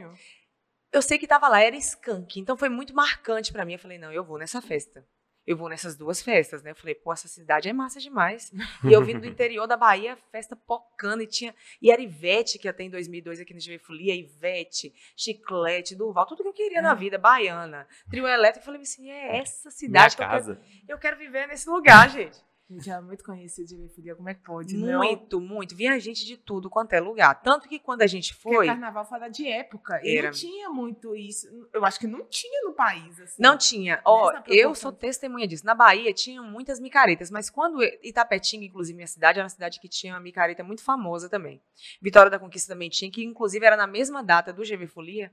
Eu 0.92 1.00
sei 1.00 1.18
que 1.18 1.26
tava 1.26 1.48
lá, 1.48 1.62
era 1.62 1.74
skunk, 1.76 2.38
então 2.38 2.56
foi 2.56 2.68
muito 2.68 2.94
marcante 2.94 3.50
pra 3.50 3.64
mim. 3.64 3.72
Eu 3.72 3.78
falei, 3.78 3.98
não, 3.98 4.12
eu 4.12 4.22
vou 4.22 4.38
nessa 4.38 4.60
festa. 4.60 5.04
Eu 5.44 5.56
vou 5.56 5.68
nessas 5.68 5.96
duas 5.96 6.22
festas, 6.22 6.62
né? 6.62 6.70
Eu 6.70 6.76
falei, 6.76 6.94
pô, 6.94 7.12
essa 7.12 7.26
cidade 7.26 7.68
é 7.68 7.72
massa 7.72 7.98
demais. 7.98 8.52
E 8.84 8.92
eu 8.92 9.02
vim 9.02 9.18
do 9.18 9.26
interior 9.26 9.66
da 9.66 9.76
Bahia, 9.76 10.16
festa 10.30 10.54
pocando, 10.54 11.22
e 11.22 11.26
tinha. 11.26 11.52
E 11.80 11.90
era 11.90 12.00
Ivete, 12.00 12.60
que 12.60 12.68
até 12.68 12.84
em 12.84 12.90
2002 12.90 13.40
aqui 13.40 13.52
no 13.52 13.58
GV 13.58 13.78
Folia, 13.78 14.14
Ivete, 14.14 14.94
Chiclete, 15.16 15.96
Durval, 15.96 16.26
tudo 16.26 16.42
que 16.42 16.48
eu 16.48 16.52
queria 16.52 16.80
na 16.80 16.94
vida, 16.94 17.18
baiana. 17.18 17.88
Trio 18.08 18.28
elétrico, 18.28 18.60
eu 18.60 18.64
falei 18.66 18.82
assim, 18.82 19.10
é 19.10 19.38
essa 19.38 19.68
Minha 19.68 20.08
cidade 20.10 20.16
que 20.16 20.22
eu 20.22 20.28
quero, 20.28 20.58
eu 20.88 20.98
quero 20.98 21.16
viver 21.16 21.48
nesse 21.48 21.68
lugar, 21.68 22.08
gente. 22.08 22.38
Gente, 22.70 22.88
era 22.90 23.02
muito 23.02 23.22
conhecido 23.22 23.66
de 23.68 23.88
Folia, 23.94 24.14
como 24.14 24.28
é 24.30 24.34
que 24.34 24.42
pode, 24.42 24.76
não? 24.76 24.98
Muito, 24.98 25.40
muito. 25.40 25.76
Vinha 25.76 25.98
gente 26.00 26.24
de 26.24 26.36
tudo 26.38 26.70
quanto 26.70 26.92
é 26.94 27.00
lugar. 27.00 27.34
Tanto 27.42 27.68
que 27.68 27.78
quando 27.78 28.02
a 28.02 28.06
gente 28.06 28.34
Porque 28.36 28.56
foi. 28.56 28.66
carnaval 28.66 29.04
fora 29.04 29.28
de 29.28 29.46
época. 29.46 30.00
E 30.02 30.16
Era. 30.16 30.28
não 30.28 30.34
tinha 30.34 30.70
muito 30.70 31.14
isso. 31.14 31.46
Eu 31.72 31.84
acho 31.84 31.98
que 32.00 32.06
não 32.06 32.24
tinha 32.26 32.62
no 32.62 32.72
país, 32.74 33.20
assim. 33.20 33.42
Não 33.42 33.58
tinha. 33.58 34.00
Ó, 34.04 34.32
Nessa 34.32 34.44
eu 34.48 34.74
sou 34.74 34.90
testemunha 34.92 35.46
disso. 35.46 35.66
Na 35.66 35.74
Bahia 35.74 36.14
tinham 36.14 36.44
muitas 36.44 36.80
micaretas, 36.80 37.30
mas 37.30 37.50
quando 37.50 37.82
Itapetinga, 38.02 38.64
inclusive 38.64 38.96
minha 38.96 39.06
cidade, 39.06 39.38
era 39.38 39.44
uma 39.44 39.50
cidade 39.50 39.78
que 39.78 39.88
tinha 39.88 40.14
uma 40.14 40.20
micareta 40.20 40.64
muito 40.64 40.82
famosa 40.82 41.28
também. 41.28 41.60
Vitória 42.00 42.30
da 42.30 42.38
Conquista 42.38 42.72
também 42.72 42.88
tinha, 42.88 43.10
que 43.10 43.22
inclusive 43.22 43.66
era 43.66 43.76
na 43.76 43.86
mesma 43.86 44.22
data 44.22 44.52
do 44.52 44.62
GV 44.62 44.86
Folia. 44.86 45.30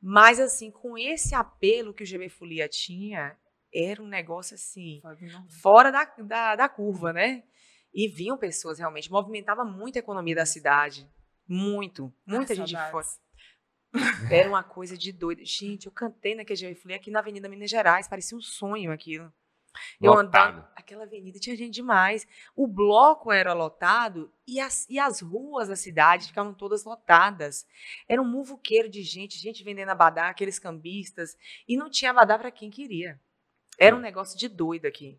Mas 0.00 0.40
assim, 0.40 0.70
com 0.70 0.96
esse 0.96 1.34
apelo 1.34 1.92
que 1.92 2.02
o 2.02 2.06
GV 2.06 2.30
Folia 2.30 2.66
tinha, 2.68 3.36
era 3.72 4.02
um 4.02 4.06
negócio 4.06 4.54
assim, 4.54 5.00
Fora 5.60 5.90
da, 5.90 6.04
da, 6.18 6.56
da 6.56 6.68
curva, 6.68 7.12
né? 7.12 7.44
E 7.92 8.08
vinham 8.08 8.38
pessoas 8.38 8.78
realmente, 8.78 9.10
movimentava 9.10 9.64
muito 9.64 9.96
a 9.96 10.00
economia 10.00 10.34
da 10.34 10.46
cidade. 10.46 11.08
Muito, 11.46 12.12
muita 12.24 12.52
Ai, 12.52 12.56
gente 12.56 12.90
fora. 12.90 13.06
Era 14.30 14.48
uma 14.48 14.62
coisa 14.62 14.96
de 14.96 15.10
doido. 15.10 15.44
Gente, 15.44 15.86
eu 15.86 15.92
cantei 15.92 16.34
naquele 16.34 16.60
GV 16.60 16.74
Folia 16.76 16.96
aqui 16.96 17.10
na 17.10 17.18
Avenida 17.18 17.48
Minas 17.48 17.68
Gerais, 17.68 18.06
parecia 18.06 18.38
um 18.38 18.40
sonho 18.40 18.92
aquilo. 18.92 19.32
Eu 20.00 20.12
Lotado. 20.12 20.58
andando, 20.58 20.68
aquela 20.74 21.04
avenida 21.04 21.38
tinha 21.38 21.56
gente 21.56 21.74
demais. 21.74 22.26
O 22.56 22.66
bloco 22.66 23.30
era 23.30 23.52
lotado 23.52 24.32
e 24.46 24.58
as, 24.58 24.88
e 24.88 24.98
as 24.98 25.20
ruas 25.20 25.68
da 25.68 25.76
cidade 25.76 26.26
ficavam 26.26 26.52
todas 26.52 26.84
lotadas. 26.84 27.66
Era 28.08 28.20
um 28.20 28.28
muvuqueiro 28.28 28.88
de 28.88 29.02
gente, 29.02 29.38
gente 29.38 29.62
vendendo 29.62 29.90
abadá, 29.90 30.28
aqueles 30.28 30.58
cambistas, 30.58 31.36
e 31.68 31.76
não 31.76 31.88
tinha 31.88 32.10
abadá 32.10 32.38
para 32.38 32.50
quem 32.50 32.70
queria. 32.70 33.20
Era 33.80 33.96
um 33.96 34.00
negócio 34.00 34.38
de 34.38 34.46
doido 34.46 34.84
aqui. 34.84 35.18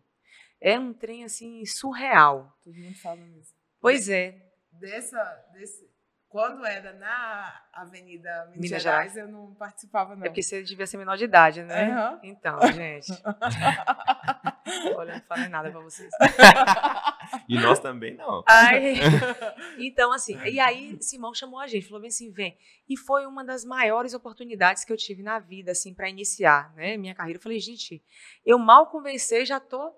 Era 0.60 0.80
um 0.80 0.94
trem 0.94 1.24
assim 1.24 1.66
surreal. 1.66 2.56
Todo 2.62 2.76
mundo 2.76 2.96
fala 3.00 3.16
mesmo. 3.16 3.52
Pois 3.80 4.08
é. 4.08 4.36
Dessa, 4.70 5.20
desse, 5.52 5.90
quando 6.28 6.64
era 6.64 6.92
na 6.94 7.60
Avenida 7.72 8.46
Minas, 8.46 8.70
Minas 8.70 8.82
Gerais, 8.82 9.16
eu 9.16 9.26
não 9.26 9.52
participava, 9.54 10.14
não. 10.14 10.24
É 10.24 10.28
porque 10.28 10.42
você 10.44 10.62
devia 10.62 10.86
ser 10.86 10.96
menor 10.96 11.18
de 11.18 11.24
idade, 11.24 11.62
né? 11.64 11.90
Aham. 11.90 12.20
Então, 12.22 12.60
gente. 12.72 13.12
Olha, 14.96 15.14
não 15.14 15.22
falei 15.22 15.48
nada 15.48 15.70
pra 15.70 15.80
vocês. 15.80 16.10
E 17.48 17.58
nós 17.58 17.78
também 17.78 18.14
não. 18.14 18.42
Aí, 18.46 18.94
então, 19.78 20.12
assim, 20.12 20.38
e 20.44 20.60
aí 20.60 20.96
Simão 21.00 21.34
chamou 21.34 21.58
a 21.60 21.66
gente, 21.66 21.86
falou 21.86 22.00
bem 22.00 22.08
assim, 22.08 22.30
vem. 22.30 22.56
E 22.88 22.96
foi 22.96 23.26
uma 23.26 23.44
das 23.44 23.64
maiores 23.64 24.14
oportunidades 24.14 24.84
que 24.84 24.92
eu 24.92 24.96
tive 24.96 25.22
na 25.22 25.38
vida, 25.38 25.72
assim, 25.72 25.94
para 25.94 26.08
iniciar, 26.08 26.72
né, 26.74 26.96
minha 26.96 27.14
carreira. 27.14 27.38
Eu 27.38 27.42
falei, 27.42 27.58
gente, 27.58 28.02
eu 28.44 28.58
mal 28.58 28.86
conversei, 28.86 29.44
já 29.44 29.58
tô 29.58 29.92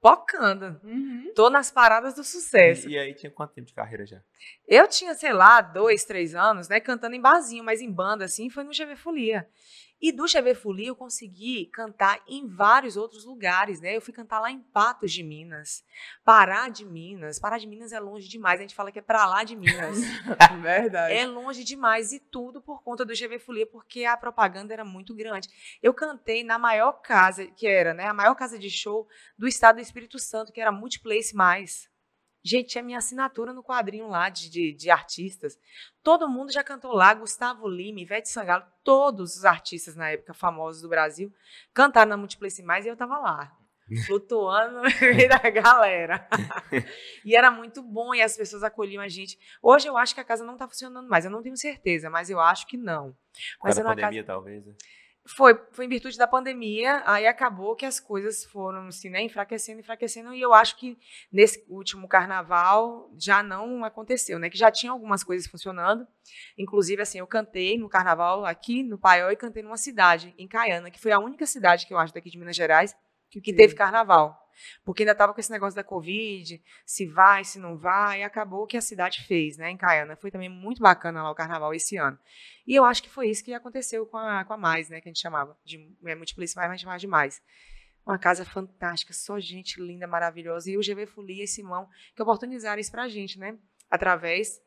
pocando. 0.00 0.80
Uhum. 0.84 1.32
Tô 1.34 1.50
nas 1.50 1.70
paradas 1.70 2.14
do 2.14 2.24
sucesso. 2.24 2.88
E, 2.88 2.92
e 2.92 2.98
aí 2.98 3.14
tinha 3.14 3.30
quanto 3.30 3.52
tempo 3.52 3.66
de 3.66 3.74
carreira 3.74 4.06
já? 4.06 4.22
Eu 4.66 4.86
tinha, 4.88 5.14
sei 5.14 5.32
lá, 5.32 5.60
dois, 5.60 6.04
três 6.04 6.34
anos, 6.34 6.68
né, 6.68 6.80
cantando 6.80 7.14
em 7.14 7.20
barzinho, 7.20 7.64
mas 7.64 7.80
em 7.80 7.90
banda, 7.90 8.24
assim, 8.24 8.48
foi 8.48 8.64
no 8.64 8.70
GV 8.70 8.96
Folia. 8.96 9.48
E 10.00 10.12
do 10.12 10.24
Folia 10.54 10.88
eu 10.88 10.96
consegui 10.96 11.66
cantar 11.66 12.22
em 12.28 12.46
vários 12.46 12.96
outros 12.96 13.24
lugares, 13.24 13.80
né? 13.80 13.96
Eu 13.96 14.00
fui 14.00 14.14
cantar 14.14 14.38
lá 14.38 14.50
em 14.50 14.60
Patos 14.60 15.12
de 15.12 15.22
Minas, 15.22 15.84
Pará 16.24 16.68
de 16.68 16.84
Minas. 16.84 17.38
Pará 17.38 17.58
de 17.58 17.66
Minas 17.66 17.92
é 17.92 17.98
longe 17.98 18.28
demais, 18.28 18.60
a 18.60 18.62
gente 18.62 18.74
fala 18.74 18.92
que 18.92 19.00
é 19.00 19.02
pra 19.02 19.26
lá 19.26 19.42
de 19.42 19.56
Minas. 19.56 19.98
Verdade. 20.62 21.14
É 21.14 21.26
longe 21.26 21.64
demais 21.64 22.12
e 22.12 22.20
tudo 22.20 22.62
por 22.62 22.82
conta 22.82 23.04
do 23.04 23.14
Folia, 23.40 23.66
porque 23.66 24.04
a 24.04 24.16
propaganda 24.16 24.72
era 24.72 24.84
muito 24.84 25.14
grande. 25.14 25.48
Eu 25.82 25.92
cantei 25.92 26.44
na 26.44 26.58
maior 26.58 26.92
casa, 27.02 27.46
que 27.46 27.66
era, 27.66 27.92
né, 27.92 28.06
a 28.06 28.14
maior 28.14 28.34
casa 28.34 28.58
de 28.58 28.70
show 28.70 29.08
do 29.36 29.48
estado 29.48 29.76
do 29.76 29.82
Espírito 29.82 30.18
Santo, 30.18 30.52
que 30.52 30.60
era 30.60 30.70
Multiplace 30.70 31.34
Mais. 31.34 31.88
Gente, 32.48 32.70
tinha 32.70 32.82
minha 32.82 32.96
assinatura 32.96 33.52
no 33.52 33.62
quadrinho 33.62 34.08
lá 34.08 34.30
de, 34.30 34.48
de, 34.48 34.72
de 34.72 34.90
artistas. 34.90 35.58
Todo 36.02 36.28
mundo 36.28 36.50
já 36.50 36.64
cantou 36.64 36.92
lá, 36.92 37.12
Gustavo 37.12 37.68
Lima, 37.68 38.00
Ivete 38.00 38.30
Sangalo, 38.30 38.64
todos 38.82 39.36
os 39.36 39.44
artistas 39.44 39.94
na 39.94 40.08
época 40.08 40.32
famosos 40.32 40.80
do 40.80 40.88
Brasil 40.88 41.30
cantaram 41.74 42.08
na 42.08 42.16
Multiplace 42.16 42.62
Mais 42.62 42.86
e 42.86 42.88
eu 42.88 42.96
tava 42.96 43.18
lá. 43.18 43.54
Flutuando 44.06 44.76
no 44.76 44.82
meio 44.82 45.28
da 45.28 45.50
galera. 45.50 46.26
e 47.22 47.36
era 47.36 47.50
muito 47.50 47.82
bom 47.82 48.14
e 48.14 48.22
as 48.22 48.34
pessoas 48.34 48.62
acolhiam 48.62 49.02
a 49.02 49.08
gente. 49.08 49.38
Hoje 49.62 49.86
eu 49.86 49.98
acho 49.98 50.14
que 50.14 50.20
a 50.20 50.24
casa 50.24 50.42
não 50.42 50.54
está 50.54 50.66
funcionando 50.66 51.08
mais. 51.08 51.26
Eu 51.26 51.30
não 51.30 51.42
tenho 51.42 51.56
certeza, 51.56 52.08
mas 52.08 52.30
eu 52.30 52.40
acho 52.40 52.66
que 52.66 52.78
não. 52.78 53.14
Mas 53.62 53.76
da 53.76 53.82
uma 53.82 53.90
casa... 53.90 54.06
pandemia, 54.06 54.24
talvez. 54.24 54.64
né? 54.64 54.74
Foi, 55.28 55.54
foi 55.72 55.84
em 55.84 55.88
virtude 55.88 56.16
da 56.16 56.26
pandemia, 56.26 57.02
aí 57.04 57.26
acabou 57.26 57.76
que 57.76 57.84
as 57.84 58.00
coisas 58.00 58.44
foram 58.44 58.86
assim, 58.86 59.10
né, 59.10 59.22
enfraquecendo, 59.22 59.80
enfraquecendo, 59.80 60.34
e 60.34 60.40
eu 60.40 60.54
acho 60.54 60.76
que 60.76 60.98
nesse 61.32 61.64
último 61.68 62.08
carnaval 62.08 63.10
já 63.18 63.42
não 63.42 63.84
aconteceu, 63.84 64.38
né? 64.38 64.48
Que 64.48 64.58
já 64.58 64.70
tinha 64.70 64.90
algumas 64.90 65.22
coisas 65.22 65.46
funcionando. 65.46 66.06
Inclusive, 66.56 67.02
assim, 67.02 67.18
eu 67.18 67.26
cantei 67.26 67.78
no 67.78 67.88
carnaval 67.88 68.44
aqui 68.44 68.82
no 68.82 68.98
Paiol 68.98 69.30
e 69.30 69.36
cantei 69.36 69.62
numa 69.62 69.76
cidade, 69.76 70.34
em 70.38 70.48
Caiana, 70.48 70.90
que 70.90 71.00
foi 71.00 71.12
a 71.12 71.18
única 71.18 71.46
cidade 71.46 71.86
que 71.86 71.92
eu 71.92 71.98
acho 71.98 72.14
daqui 72.14 72.30
de 72.30 72.38
Minas 72.38 72.56
Gerais 72.56 72.96
que 73.30 73.52
teve 73.52 73.74
carnaval. 73.74 74.47
Porque 74.84 75.02
ainda 75.02 75.12
estava 75.12 75.32
com 75.32 75.40
esse 75.40 75.50
negócio 75.50 75.76
da 75.76 75.84
Covid, 75.84 76.62
se 76.84 77.06
vai, 77.06 77.44
se 77.44 77.58
não 77.58 77.76
vai, 77.76 78.20
e 78.20 78.22
acabou 78.22 78.66
que 78.66 78.76
a 78.76 78.80
cidade 78.80 79.22
fez, 79.24 79.56
né, 79.56 79.70
em 79.70 79.76
Caiana. 79.76 80.16
Foi 80.16 80.30
também 80.30 80.48
muito 80.48 80.82
bacana 80.82 81.22
lá 81.22 81.30
o 81.30 81.34
carnaval 81.34 81.74
esse 81.74 81.96
ano. 81.96 82.18
E 82.66 82.74
eu 82.74 82.84
acho 82.84 83.02
que 83.02 83.10
foi 83.10 83.28
isso 83.28 83.44
que 83.44 83.52
aconteceu 83.52 84.06
com 84.06 84.16
a, 84.16 84.44
com 84.44 84.52
a 84.52 84.56
Mais, 84.56 84.88
né, 84.88 85.00
que 85.00 85.08
a 85.08 85.10
gente 85.10 85.20
chamava, 85.20 85.56
de 85.64 85.90
é, 86.04 86.14
Multiplice 86.14 86.56
Mais, 86.56 86.68
mas 86.68 86.80
chamava 86.80 86.98
de 86.98 87.06
Mais. 87.06 87.42
Uma 88.06 88.18
casa 88.18 88.44
fantástica, 88.44 89.12
só 89.12 89.38
gente 89.38 89.80
linda, 89.82 90.06
maravilhosa. 90.06 90.70
E 90.70 90.78
o 90.78 90.80
GV 90.80 91.06
Folia 91.06 91.44
e 91.44 91.46
Simão 91.46 91.88
que 92.16 92.22
oportunizaram 92.22 92.80
isso 92.80 92.90
pra 92.90 93.06
gente, 93.06 93.38
né? 93.38 93.58
Através 93.90 94.62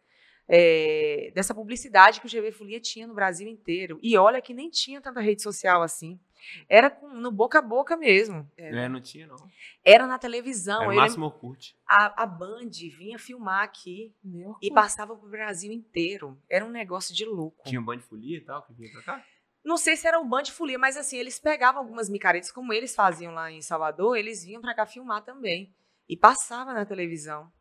é, 0.48 1.32
dessa 1.34 1.54
publicidade 1.54 2.20
que 2.20 2.28
o 2.28 2.30
GV 2.30 2.52
Folia 2.52 2.80
tinha 2.80 3.08
no 3.08 3.16
Brasil 3.16 3.48
inteiro. 3.48 4.00
E 4.04 4.18
olha 4.18 4.42
que 4.42 4.54
nem 4.54 4.70
tinha 4.70 5.02
tanta 5.02 5.22
rede 5.22 5.42
social 5.42 5.82
assim. 5.82 6.20
Era 6.68 6.90
com, 6.90 7.10
no 7.10 7.32
boca 7.32 7.60
a 7.60 7.62
boca 7.62 7.96
mesmo. 7.98 8.50
É, 8.58 8.88
não 8.88 9.02
tinha, 9.02 9.28
não. 9.28 9.36
Era 9.84 10.08
na 10.08 10.18
televisão. 10.18 10.84
Era 10.84 10.92
Eu 10.92 10.94
o 10.94 10.96
máximo 10.96 11.26
Orkut. 11.26 11.76
a, 11.88 12.24
a 12.24 12.26
Band 12.26 12.70
vinha 12.98 13.18
filmar 13.20 13.64
aqui 13.64 14.14
Meu 14.24 14.56
e 14.62 14.72
passava 14.72 15.16
pro 15.16 15.30
Brasil 15.30 15.72
inteiro. 15.72 16.38
Era 16.50 16.66
um 16.66 16.70
negócio 16.70 17.14
de 17.14 17.26
louco. 17.26 17.64
Tinha 17.66 17.80
um 17.80 17.86
band 17.86 17.98
de 17.98 18.04
folia 18.04 18.38
e 18.38 18.42
tal, 18.42 18.64
que 18.64 18.74
vinha 18.74 18.92
pra 18.92 19.02
cá. 19.02 19.26
Não 19.64 19.78
sei 19.78 19.96
se 19.96 20.08
era 20.08 20.20
um 20.20 20.28
Band 20.28 20.46
Folia, 20.46 20.80
mas 20.80 20.98
assim, 20.98 21.18
eles 21.18 21.40
pegavam 21.40 21.82
algumas 21.82 22.10
micaretas, 22.10 22.52
como 22.52 22.74
eles 22.74 22.96
faziam 22.96 23.32
lá 23.32 23.52
em 23.52 23.62
Salvador, 23.62 24.18
eles 24.18 24.44
vinham 24.44 24.60
pra 24.60 24.74
cá 24.74 24.88
filmar 24.88 25.22
também. 25.24 25.72
E 26.10 26.18
passava 26.18 26.74
na 26.74 26.84
televisão. 26.84 27.52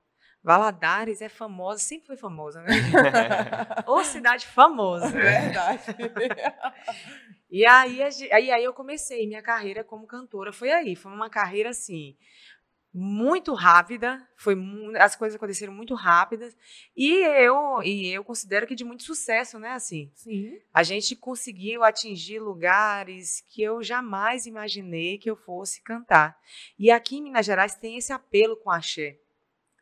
Valadares 0.42 1.20
é 1.20 1.28
famosa, 1.28 1.80
sempre 1.80 2.06
foi 2.06 2.16
famosa, 2.16 2.62
né? 2.62 2.72
Ô 3.86 4.02
cidade 4.02 4.46
famosa. 4.46 5.08
É 5.08 5.10
verdade. 5.10 5.82
E 7.50 7.66
aí, 7.66 8.00
aí, 8.30 8.50
aí 8.50 8.64
eu 8.64 8.72
comecei 8.72 9.26
minha 9.26 9.42
carreira 9.42 9.82
como 9.82 10.06
cantora. 10.06 10.52
Foi 10.52 10.70
aí, 10.70 10.94
foi 10.94 11.12
uma 11.12 11.28
carreira 11.28 11.70
assim 11.70 12.16
muito 12.92 13.54
rápida, 13.54 14.26
foi 14.36 14.56
as 14.98 15.14
coisas 15.14 15.36
aconteceram 15.36 15.72
muito 15.72 15.94
rápidas 15.94 16.56
e 16.96 17.22
eu 17.22 17.80
e 17.84 18.08
eu 18.08 18.24
considero 18.24 18.66
que 18.66 18.74
de 18.74 18.84
muito 18.84 19.04
sucesso, 19.04 19.60
né? 19.60 19.70
Assim, 19.70 20.10
Sim. 20.12 20.58
a 20.74 20.82
gente 20.82 21.14
conseguiu 21.14 21.84
atingir 21.84 22.40
lugares 22.40 23.44
que 23.48 23.62
eu 23.62 23.80
jamais 23.80 24.46
imaginei 24.46 25.18
que 25.18 25.30
eu 25.30 25.36
fosse 25.36 25.80
cantar. 25.82 26.36
E 26.76 26.90
aqui 26.90 27.18
em 27.18 27.22
Minas 27.22 27.46
Gerais 27.46 27.76
tem 27.76 27.96
esse 27.96 28.12
apelo 28.12 28.56
com 28.56 28.70
axé. 28.70 29.18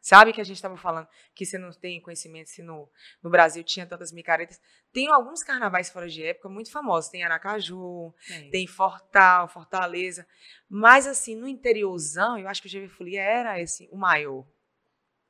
Sabe 0.08 0.32
que 0.32 0.40
a 0.40 0.44
gente 0.44 0.56
estava 0.56 0.74
falando 0.74 1.06
que 1.34 1.44
você 1.44 1.58
não 1.58 1.70
tem 1.70 2.00
conhecimento 2.00 2.48
se 2.48 2.62
no, 2.62 2.90
no 3.22 3.28
Brasil 3.28 3.62
tinha 3.62 3.84
tantas 3.84 4.10
micaretas. 4.10 4.58
Tem 4.90 5.06
alguns 5.08 5.42
carnavais 5.42 5.90
fora 5.90 6.08
de 6.08 6.24
época 6.24 6.48
muito 6.48 6.72
famosos. 6.72 7.10
Tem 7.10 7.24
Aracaju, 7.24 8.14
tem 8.50 8.66
Fortal, 8.66 9.46
Fortaleza. 9.48 10.26
Mas, 10.66 11.06
assim, 11.06 11.36
no 11.36 11.46
interiorzão, 11.46 12.38
eu 12.38 12.48
acho 12.48 12.62
que 12.62 12.68
o 12.68 12.70
GV 12.70 12.88
Folia 12.88 13.20
era 13.20 13.60
esse, 13.60 13.86
o 13.92 13.98
maior. 13.98 14.46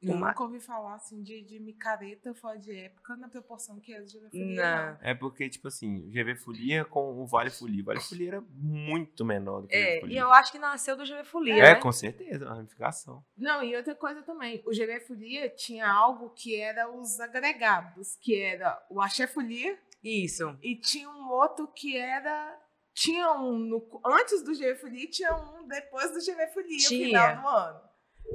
Eu 0.01 0.15
Uma- 0.15 0.29
nunca 0.29 0.43
ouvi 0.45 0.61
falar 0.61 0.95
assim 0.95 1.21
de, 1.23 1.43
de 1.43 1.59
micareta 1.59 2.33
fora 2.33 2.57
de 2.57 2.73
época 2.73 3.17
na 3.17 3.29
proporção 3.29 3.81
que 3.81 3.93
é 3.93 4.01
de 4.01 4.21
Não. 4.33 4.55
não. 4.55 4.99
É 5.01 5.13
porque, 5.13 5.49
tipo 5.49 5.67
assim, 5.67 6.07
o 6.07 6.09
GV 6.09 6.37
Folia 6.37 6.85
com 6.85 7.21
o 7.21 7.27
Vale 7.27 7.51
Folia. 7.51 7.83
O 7.83 7.85
Vale 7.87 8.01
Folia 8.01 8.29
era 8.29 8.41
muito 8.53 9.25
menor 9.25 9.63
do 9.63 9.67
que 9.69 9.75
o 9.75 9.77
É, 9.77 9.85
GV 9.85 9.97
e 9.97 10.01
Folia. 10.03 10.21
eu 10.21 10.33
acho 10.33 10.53
que 10.53 10.59
nasceu 10.59 10.97
do 10.97 11.05
GV 11.05 11.25
Folia, 11.25 11.55
É, 11.55 11.61
né? 11.61 11.75
com 11.75 11.91
certeza, 11.91 12.45
uma 12.47 12.55
ramificação. 12.55 13.25
Não, 13.37 13.63
e 13.65 13.75
outra 13.77 13.95
coisa 13.97 14.23
também, 14.23 14.63
o 14.65 14.71
GV 14.71 15.01
Folia 15.01 15.49
tinha 15.51 15.91
algo 15.91 16.31
que 16.31 16.55
era 16.55 16.89
os 16.89 17.19
agregados, 17.19 18.17
que 18.23 18.41
era 18.41 18.81
o 18.89 19.01
Axé 19.01 19.27
Folia 19.27 19.77
Isso. 20.03 20.57
e 20.63 20.77
tinha 20.77 21.11
um 21.11 21.29
outro 21.31 21.67
que 21.69 21.97
era 21.97 22.57
tinha 22.95 23.31
um 23.33 23.57
no- 23.59 24.01
antes 24.05 24.43
do 24.43 24.53
GV 24.53 24.75
Folia 24.77 25.05
e 25.05 25.09
tinha 25.11 25.35
um 25.37 25.67
depois 25.69 26.11
do 26.13 26.19
GV 26.21 26.47
Folia 26.49 26.77
no 26.77 26.89
final 26.89 27.37
do 27.43 27.49
ano. 27.49 27.88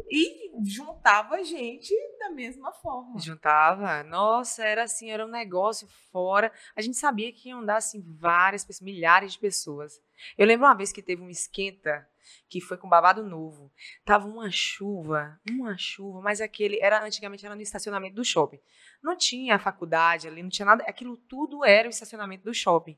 E 0.10 0.52
juntava 0.66 1.44
gente 1.44 1.94
da 2.20 2.30
mesma 2.30 2.72
forma. 2.72 3.20
Juntava. 3.20 4.04
Nossa, 4.04 4.64
era 4.64 4.84
assim, 4.84 5.12
era 5.12 5.26
um 5.26 5.30
negócio 5.30 5.88
fora. 6.12 6.52
A 6.76 6.82
gente 6.82 6.98
sabia 6.98 7.32
que 7.32 7.50
iam 7.50 7.64
dar, 7.66 7.78
assim, 7.78 8.02
várias 8.02 8.64
pessoas, 8.64 8.82
milhares 8.86 9.34
de 9.34 9.40
pessoas. 9.40 10.02
Eu 10.38 10.46
lembro 10.46 10.66
uma 10.66 10.76
vez 10.76 10.92
que 10.92 11.02
teve 11.02 11.22
um 11.22 11.30
esquenta, 11.30 12.08
que 12.48 12.62
foi 12.62 12.78
com 12.78 12.88
babado 12.88 13.24
novo. 13.24 13.72
Tava 14.06 14.28
uma 14.28 14.50
chuva, 14.50 15.40
uma 15.50 15.78
chuva, 15.78 16.22
mas 16.22 16.42
aquele, 16.42 16.80
era 16.80 17.04
antigamente 17.04 17.46
era 17.46 17.56
no 17.56 17.62
estacionamento 17.62 18.16
do 18.16 18.24
shopping. 18.24 18.60
Não 19.02 19.18
tinha 19.18 19.60
faculdade 19.60 20.28
ali, 20.28 20.42
não 20.42 20.50
tinha 20.50 20.66
nada, 20.66 20.84
aquilo 20.88 21.18
tudo 21.18 21.66
era 21.66 21.88
o 21.88 21.92
estacionamento 21.92 22.46
do 22.46 22.54
shopping. 22.54 22.98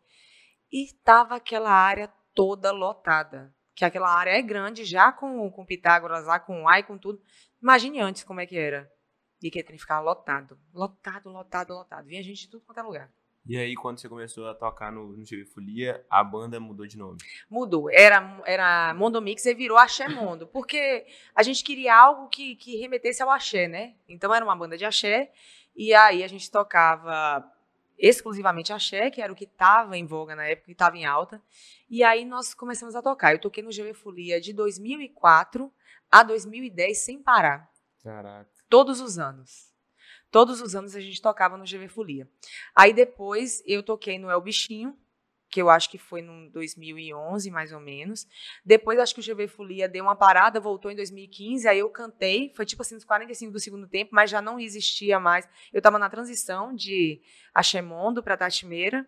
E 0.71 0.93
tava 1.03 1.35
aquela 1.35 1.71
área 1.71 2.11
toda 2.33 2.71
lotada. 2.71 3.54
Que 3.75 3.85
aquela 3.85 4.09
área 4.09 4.31
é 4.31 4.41
grande, 4.41 4.85
já 4.85 5.11
com, 5.11 5.51
com 5.51 5.65
Pitágoras 5.65 6.25
lá, 6.25 6.39
com 6.39 6.67
AI, 6.67 6.83
com 6.83 6.97
tudo. 6.97 7.21
Imagine 7.61 7.99
antes 7.99 8.23
como 8.23 8.39
é 8.39 8.45
que 8.45 8.57
era. 8.57 8.89
E 9.43 9.51
que 9.51 9.61
trem 9.61 9.77
ficava 9.77 10.01
lotado. 10.01 10.57
Lotado, 10.73 11.29
lotado, 11.29 11.73
lotado. 11.73 12.07
Vinha 12.07 12.23
gente 12.23 12.41
de 12.41 12.49
tudo 12.49 12.63
quanto 12.65 12.79
é 12.79 12.83
lugar. 12.83 13.11
E 13.47 13.57
aí, 13.57 13.75
quando 13.75 13.99
você 13.99 14.09
começou 14.09 14.47
a 14.47 14.55
tocar 14.55 14.91
no, 14.91 15.15
no 15.15 15.23
GV 15.23 15.45
Folia, 15.45 16.03
a 16.09 16.23
banda 16.23 16.59
mudou 16.59 16.87
de 16.87 16.97
nome. 16.97 17.19
Mudou. 17.47 17.91
Era, 17.91 18.41
era 18.43 18.93
Mondomix 18.95 19.45
e 19.45 19.53
virou 19.53 19.77
Axé 19.77 20.07
Mondo. 20.09 20.47
Porque 20.47 21.05
a 21.35 21.43
gente 21.43 21.63
queria 21.63 21.95
algo 21.95 22.27
que, 22.27 22.55
que 22.55 22.77
remetesse 22.77 23.21
ao 23.21 23.29
axé, 23.29 23.67
né? 23.67 23.93
Então 24.09 24.33
era 24.33 24.43
uma 24.43 24.55
banda 24.55 24.75
de 24.75 24.83
axé. 24.83 25.31
E 25.75 25.93
aí 25.93 26.23
a 26.23 26.27
gente 26.27 26.49
tocava 26.49 27.45
exclusivamente 27.97 28.73
axé, 28.73 29.09
que 29.09 29.21
era 29.21 29.31
o 29.31 29.35
que 29.35 29.45
estava 29.45 29.97
em 29.97 30.05
voga 30.05 30.35
na 30.35 30.45
época, 30.45 30.65
que 30.65 30.71
estava 30.71 30.97
em 30.97 31.05
alta. 31.05 31.41
E 31.89 32.03
aí 32.03 32.25
nós 32.25 32.53
começamos 32.53 32.95
a 32.95 33.01
tocar. 33.01 33.33
Eu 33.33 33.39
toquei 33.39 33.63
no 33.63 33.69
GV 33.69 33.93
Folia 33.93 34.39
de 34.39 34.53
2004 34.53 35.71
a 36.11 36.23
2010 36.23 36.97
sem 36.97 37.21
parar. 37.21 37.69
Caraca. 38.03 38.49
Todos 38.69 38.99
os 38.99 39.17
anos. 39.17 39.73
Todos 40.29 40.61
os 40.61 40.75
anos 40.75 40.95
a 40.95 40.99
gente 40.99 41.21
tocava 41.21 41.57
no 41.57 41.63
GV 41.63 41.87
Folia. 41.87 42.29
Aí 42.75 42.93
depois 42.93 43.63
eu 43.65 43.81
toquei 43.81 44.19
no 44.19 44.29
El 44.29 44.41
Bichinho, 44.41 44.97
que 45.55 45.61
eu 45.61 45.69
acho 45.69 45.89
que 45.89 45.97
foi 45.97 46.19
em 46.19 46.49
2011, 46.49 47.49
mais 47.49 47.71
ou 47.71 47.79
menos. 47.79 48.27
Depois 48.65 48.99
acho 48.99 49.15
que 49.15 49.21
o 49.21 49.23
GV 49.23 49.47
Folia 49.47 49.87
deu 49.87 50.03
uma 50.03 50.13
parada, 50.13 50.59
voltou 50.59 50.91
em 50.91 50.97
2015, 50.97 51.65
aí 51.65 51.79
eu 51.79 51.89
cantei, 51.89 52.51
foi 52.53 52.65
tipo 52.65 52.81
assim, 52.81 52.95
nos 52.95 53.05
45 53.05 53.53
do 53.53 53.59
segundo 53.61 53.87
tempo, 53.87 54.09
mas 54.13 54.29
já 54.29 54.41
não 54.41 54.59
existia 54.59 55.17
mais. 55.17 55.47
Eu 55.71 55.77
estava 55.77 55.97
na 55.97 56.09
transição 56.09 56.75
de 56.75 57.21
Axemondo 57.53 58.21
para 58.21 58.35
Tatimeira, 58.35 59.07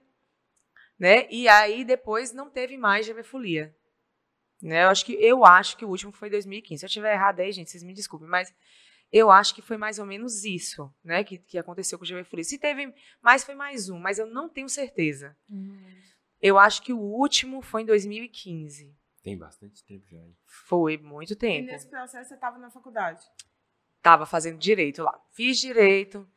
né? 0.98 1.28
E 1.30 1.50
aí 1.50 1.84
depois 1.84 2.32
não 2.32 2.50
teve 2.50 2.78
mais 2.78 3.06
GV 3.06 3.24
Folia. 3.24 3.76
Né? 4.64 4.86
Eu 4.86 4.88
acho 4.88 5.06
que 5.06 5.16
eu 5.16 5.44
acho 5.44 5.76
que 5.76 5.84
o 5.84 5.90
último 5.90 6.14
foi 6.14 6.30
em 6.30 6.32
2015. 6.32 6.80
Se 6.80 6.86
eu 6.86 6.88
estiver 6.88 7.14
errado 7.14 7.42
aí, 7.42 7.52
gente, 7.52 7.70
vocês 7.70 7.84
me 7.84 7.94
desculpem, 7.94 8.30
mas 8.30 8.56
eu 9.12 9.30
acho 9.30 9.54
que 9.54 9.62
foi 9.62 9.76
mais 9.76 10.00
ou 10.00 10.06
menos 10.06 10.46
isso, 10.46 10.90
né, 11.04 11.26
que, 11.26 11.38
que 11.38 11.58
aconteceu 11.58 12.00
com 12.00 12.06
o 12.06 12.08
GV 12.08 12.24
Folia. 12.24 12.46
Se 12.46 12.58
teve 12.58 12.94
mais, 13.22 13.44
foi 13.44 13.54
mais 13.54 13.90
um, 13.90 14.00
mas 14.00 14.18
eu 14.18 14.28
não 14.28 14.48
tenho 14.48 14.70
certeza. 14.70 15.36
Eu 16.42 16.58
acho 16.60 16.82
que 16.82 16.94
o 16.94 17.00
último 17.00 17.62
foi 17.62 17.82
em 17.82 17.86
2015. 17.86 18.96
Tem 19.24 19.38
bastante 19.38 19.84
tempo 19.84 20.06
já. 20.10 20.18
hein? 20.18 20.36
Foi 20.68 20.98
muito 20.98 21.34
E 21.34 21.36
tempo. 21.36 21.66
nesse 21.72 21.88
processo 21.90 22.30
você 22.30 22.36
estava 22.36 22.58
na 22.58 22.70
faculdade. 22.70 23.26
Tava 24.02 24.26
fazendo 24.26 24.58
direito 24.58 25.04
lá. 25.04 25.20
Fiz 25.34 25.58
direito, 25.60 26.28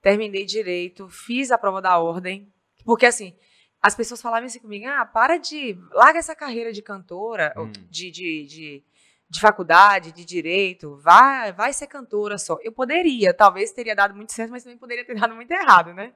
terminei 0.00 0.44
direito, 0.46 1.08
fiz 1.08 1.50
a 1.50 1.58
prova 1.58 1.82
da 1.82 1.98
ordem. 1.98 2.50
Porque 2.84 3.04
assim, 3.04 3.36
as 3.82 3.94
pessoas 3.94 4.22
falavam 4.22 4.46
assim 4.46 4.60
comigo: 4.60 4.86
ah, 4.88 5.04
para 5.04 5.36
de. 5.36 5.76
Larga 5.92 6.18
essa 6.20 6.34
carreira 6.34 6.72
de 6.72 6.80
cantora, 6.80 7.52
ou 7.56 7.66
Hum. 7.66 7.72
de, 7.90 8.10
de, 8.10 8.46
de, 8.46 8.84
de 9.30 9.40
faculdade, 9.40 10.10
de 10.12 10.24
direito, 10.24 10.96
vai, 10.96 11.52
vai 11.52 11.72
ser 11.72 11.86
cantora 11.86 12.38
só. 12.38 12.58
Eu 12.62 12.72
poderia, 12.72 13.34
talvez 13.34 13.70
teria 13.72 13.94
dado 13.94 14.14
muito 14.14 14.32
certo, 14.32 14.50
mas 14.50 14.62
também 14.64 14.78
poderia 14.78 15.04
ter 15.04 15.14
dado 15.14 15.34
muito 15.34 15.50
errado, 15.50 15.92
né? 15.92 16.14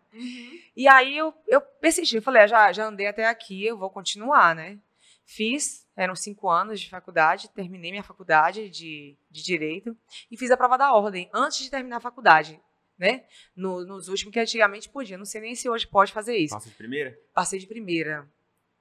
E 0.75 0.89
aí 0.89 1.17
eu, 1.19 1.35
eu 1.47 1.61
persisti, 1.61 2.17
eu 2.17 2.23
falei, 2.23 2.43
ah, 2.43 2.47
já, 2.47 2.73
já 2.73 2.87
andei 2.87 3.07
até 3.07 3.27
aqui, 3.29 3.67
eu 3.67 3.77
vou 3.77 3.91
continuar, 3.91 4.55
né? 4.55 4.79
Fiz, 5.25 5.87
eram 5.95 6.17
cinco 6.17 6.49
anos 6.49 6.81
de 6.81 6.89
faculdade, 6.89 7.49
terminei 7.51 7.91
minha 7.91 8.03
faculdade 8.03 8.69
de, 8.71 9.17
de 9.31 9.43
Direito 9.43 9.97
e 10.31 10.37
fiz 10.37 10.51
a 10.51 10.57
prova 10.57 10.77
da 10.79 10.93
ordem 10.95 11.29
antes 11.35 11.59
de 11.59 11.71
terminar 11.71 11.99
a 11.99 12.01
faculdade, 12.01 12.59
né? 12.99 13.25
No- 13.55 13.85
nos 13.85 14.09
últimos 14.09 14.33
que 14.33 14.41
antigamente 14.41 14.89
podia, 14.89 15.19
não 15.19 15.25
sei 15.27 15.41
nem 15.43 15.55
se 15.55 15.69
hoje 15.69 15.87
pode 15.87 16.13
fazer 16.13 16.37
isso. 16.37 16.55
Passa 16.55 16.69
de 16.71 16.75
primeira? 16.75 17.19
Passei 17.35 17.59
de 17.59 17.67
primeira. 17.67 18.27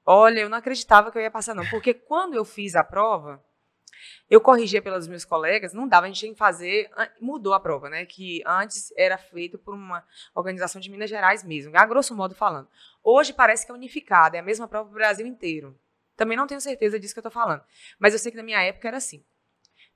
Olha, 0.06 0.40
eu 0.40 0.50
não 0.50 0.58
acreditava 0.58 1.12
que 1.12 1.18
eu 1.18 1.22
ia 1.22 1.30
passar, 1.30 1.54
não. 1.54 1.66
Porque 1.70 1.94
quando 1.94 2.34
eu 2.34 2.44
fiz 2.44 2.76
a 2.76 2.84
prova, 2.84 3.44
eu 4.30 4.40
corrigia 4.40 4.82
pelos 4.82 5.08
meus 5.08 5.26
colegas, 5.26 5.74
não 5.74 5.88
dava, 5.88 6.06
a 6.06 6.10
gente 6.10 6.20
tinha 6.20 6.32
que 6.32 6.38
fazer. 6.38 6.90
Mudou 7.20 7.54
a 7.54 7.60
prova, 7.60 7.90
né? 7.90 8.06
Que 8.06 8.42
antes 8.46 8.94
era 8.98 9.18
feito 9.18 9.58
por 9.58 9.74
uma 9.74 10.04
organização 10.34 10.80
de 10.80 10.90
Minas 10.90 11.10
Gerais 11.10 11.44
mesmo, 11.44 11.76
a 11.78 11.86
grosso 11.86 12.16
modo 12.16 12.36
falando. 12.36 12.68
Hoje 13.04 13.34
parece 13.34 13.66
que 13.66 13.72
é 13.72 13.76
unificada, 13.76 14.38
é 14.38 14.40
a 14.40 14.44
mesma 14.44 14.68
prova 14.68 14.86
para 14.86 14.92
o 14.92 14.96
Brasil 14.96 15.26
inteiro. 15.26 15.78
Também 16.16 16.38
não 16.38 16.48
tenho 16.48 16.62
certeza 16.62 17.00
disso 17.00 17.14
que 17.14 17.20
eu 17.20 17.24
tô 17.24 17.32
falando. 17.32 17.64
Mas 17.98 18.14
eu 18.14 18.20
sei 18.20 18.32
que 18.32 18.38
na 18.38 18.44
minha 18.44 18.62
época 18.62 18.88
era 18.88 18.98
assim. 18.98 19.24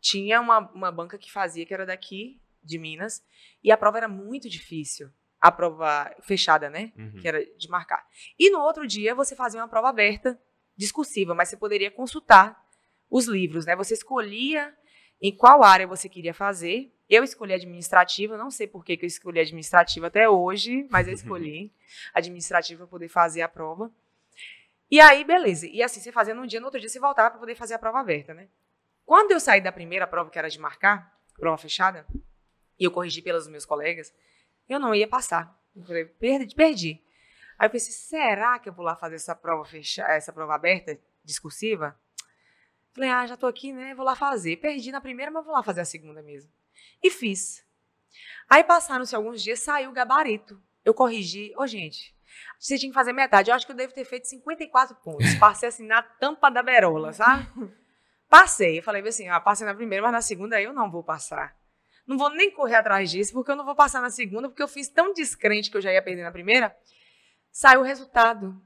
Tinha 0.02 0.42
uma, 0.42 0.60
uma 0.72 0.92
banca 0.92 1.18
que 1.18 1.32
fazia, 1.32 1.66
que 1.66 1.74
era 1.74 1.86
daqui, 1.86 2.42
de 2.64 2.80
Minas, 2.80 3.24
e 3.64 3.72
a 3.72 3.78
prova 3.78 3.98
era 3.98 4.08
muito 4.08 4.50
difícil. 4.50 5.10
A 5.40 5.52
prova 5.52 6.12
fechada, 6.22 6.70
né? 6.70 6.92
Uhum. 6.98 7.20
que 7.22 7.28
era 7.28 7.46
de 7.46 7.70
marcar. 7.70 8.04
E 8.40 8.50
no 8.50 8.60
outro 8.60 8.88
dia 8.88 9.14
você 9.14 9.36
fazia 9.36 9.62
uma 9.62 9.68
prova 9.68 9.90
aberta, 9.90 10.40
discursiva, 10.76 11.36
mas 11.36 11.50
você 11.50 11.58
poderia 11.58 11.92
consultar 11.92 12.65
os 13.10 13.26
livros, 13.28 13.66
né? 13.66 13.76
Você 13.76 13.94
escolhia 13.94 14.74
em 15.22 15.36
qual 15.36 15.64
área 15.64 15.88
você 15.88 16.10
queria 16.10 16.34
fazer. 16.34 16.92
Eu 17.10 17.24
escolhi 17.24 17.54
administrativa, 17.54 18.38
não 18.38 18.50
sei 18.50 18.68
por 18.68 18.84
que, 18.84 18.98
que 18.98 19.06
eu 19.06 19.08
escolhi 19.08 19.40
administrativa 19.40 20.08
até 20.08 20.28
hoje, 20.28 20.88
mas 20.90 21.08
eu 21.08 21.14
escolhi 21.14 21.72
administrativa 22.14 22.80
para 22.80 22.90
poder 22.90 23.08
fazer 23.08 23.42
a 23.42 23.48
prova. 23.48 23.92
E 24.90 25.00
aí, 25.00 25.24
beleza. 25.24 25.68
E 25.68 25.82
assim, 25.84 26.00
você 26.00 26.12
fazia 26.12 26.34
num 26.34 26.46
dia, 26.46 26.60
no 26.60 26.66
outro 26.66 26.80
dia 26.80 26.90
você 26.90 27.00
voltava 27.00 27.32
para 27.32 27.40
poder 27.40 27.56
fazer 27.56 27.76
a 27.76 27.80
prova 27.80 28.00
aberta, 28.00 28.34
né? 28.34 28.48
Quando 29.06 29.32
eu 29.32 29.40
saí 29.40 29.62
da 29.62 29.72
primeira 29.72 30.08
prova, 30.08 30.30
que 30.30 30.40
era 30.40 30.50
de 30.50 30.60
marcar, 30.60 31.16
prova 31.38 31.58
fechada, 31.58 32.08
e 32.80 32.84
eu 32.84 32.92
corrigi 32.92 33.22
pelos 33.22 33.48
meus 33.48 33.66
colegas, 33.66 34.14
eu 34.68 34.80
não 34.80 34.94
ia 34.96 35.08
passar. 35.08 35.56
Eu 35.76 35.84
falei, 35.84 36.06
perdi, 36.06 36.56
perdi. 36.56 37.04
Aí 37.58 37.68
eu 37.68 37.72
pensei, 37.72 37.94
será 37.94 38.58
que 38.60 38.68
eu 38.68 38.74
vou 38.74 38.84
lá 38.84 38.96
fazer 38.96 39.16
essa 39.16 39.36
prova 39.36 39.64
fechada, 39.64 40.14
essa 40.14 40.34
prova 40.34 40.56
aberta, 40.56 41.00
discursiva? 41.24 41.98
Falei, 42.96 43.10
ah, 43.10 43.28
já 43.28 43.36
tô 43.36 43.46
aqui, 43.46 43.74
né? 43.74 43.94
Vou 43.94 44.06
lá 44.06 44.16
fazer. 44.16 44.56
Perdi 44.56 44.90
na 44.90 45.02
primeira, 45.02 45.30
mas 45.30 45.44
vou 45.44 45.54
lá 45.54 45.62
fazer 45.62 45.82
a 45.82 45.86
segunda 45.86 46.24
mesmo. 46.24 46.50
E 47.04 47.10
fiz. 47.10 47.62
Aí 48.50 48.64
passaram-se 48.64 49.14
alguns 49.14 49.44
dias, 49.44 49.60
saiu 49.60 49.90
o 49.90 49.94
gabarito. 49.94 50.58
Eu 50.84 50.94
corrigi. 50.94 51.54
Ô, 51.58 51.68
gente, 51.68 52.16
você 52.58 52.78
tinha 52.78 52.90
que 52.90 52.94
fazer 52.94 53.12
metade. 53.12 53.52
Eu 53.52 53.56
acho 53.56 53.66
que 53.66 53.74
eu 53.74 53.76
devo 53.76 53.94
ter 53.94 54.06
feito 54.06 54.30
54 54.30 54.96
pontos. 55.04 55.36
Passei 55.36 55.68
assim 55.68 55.86
na 55.86 56.02
tampa 56.02 56.50
da 56.50 56.64
berola, 56.64 57.12
sabe? 57.12 57.46
Passei. 58.30 58.80
Eu 58.80 58.84
falei 58.84 59.06
assim, 59.06 59.28
ah, 59.28 59.42
passei 59.42 59.68
na 59.68 59.76
primeira, 59.76 60.02
mas 60.02 60.14
na 60.14 60.22
segunda 60.22 60.62
eu 60.62 60.72
não 60.72 60.90
vou 60.90 61.04
passar. 61.04 61.54
Não 62.08 62.18
vou 62.18 62.30
nem 62.30 62.50
correr 62.50 62.76
atrás 62.76 63.12
disso, 63.12 63.34
porque 63.34 63.52
eu 63.52 63.58
não 63.58 63.66
vou 63.66 63.76
passar 63.76 64.02
na 64.02 64.10
segunda, 64.10 64.48
porque 64.48 64.64
eu 64.64 64.68
fiz 64.70 64.88
tão 64.88 65.12
descrente 65.12 65.70
que 65.70 65.76
eu 65.76 65.82
já 65.82 65.92
ia 65.92 66.02
perder 66.02 66.24
na 66.24 66.32
primeira. 66.32 66.74
Saiu 67.52 67.82
o 67.82 67.84
resultado. 67.84 68.62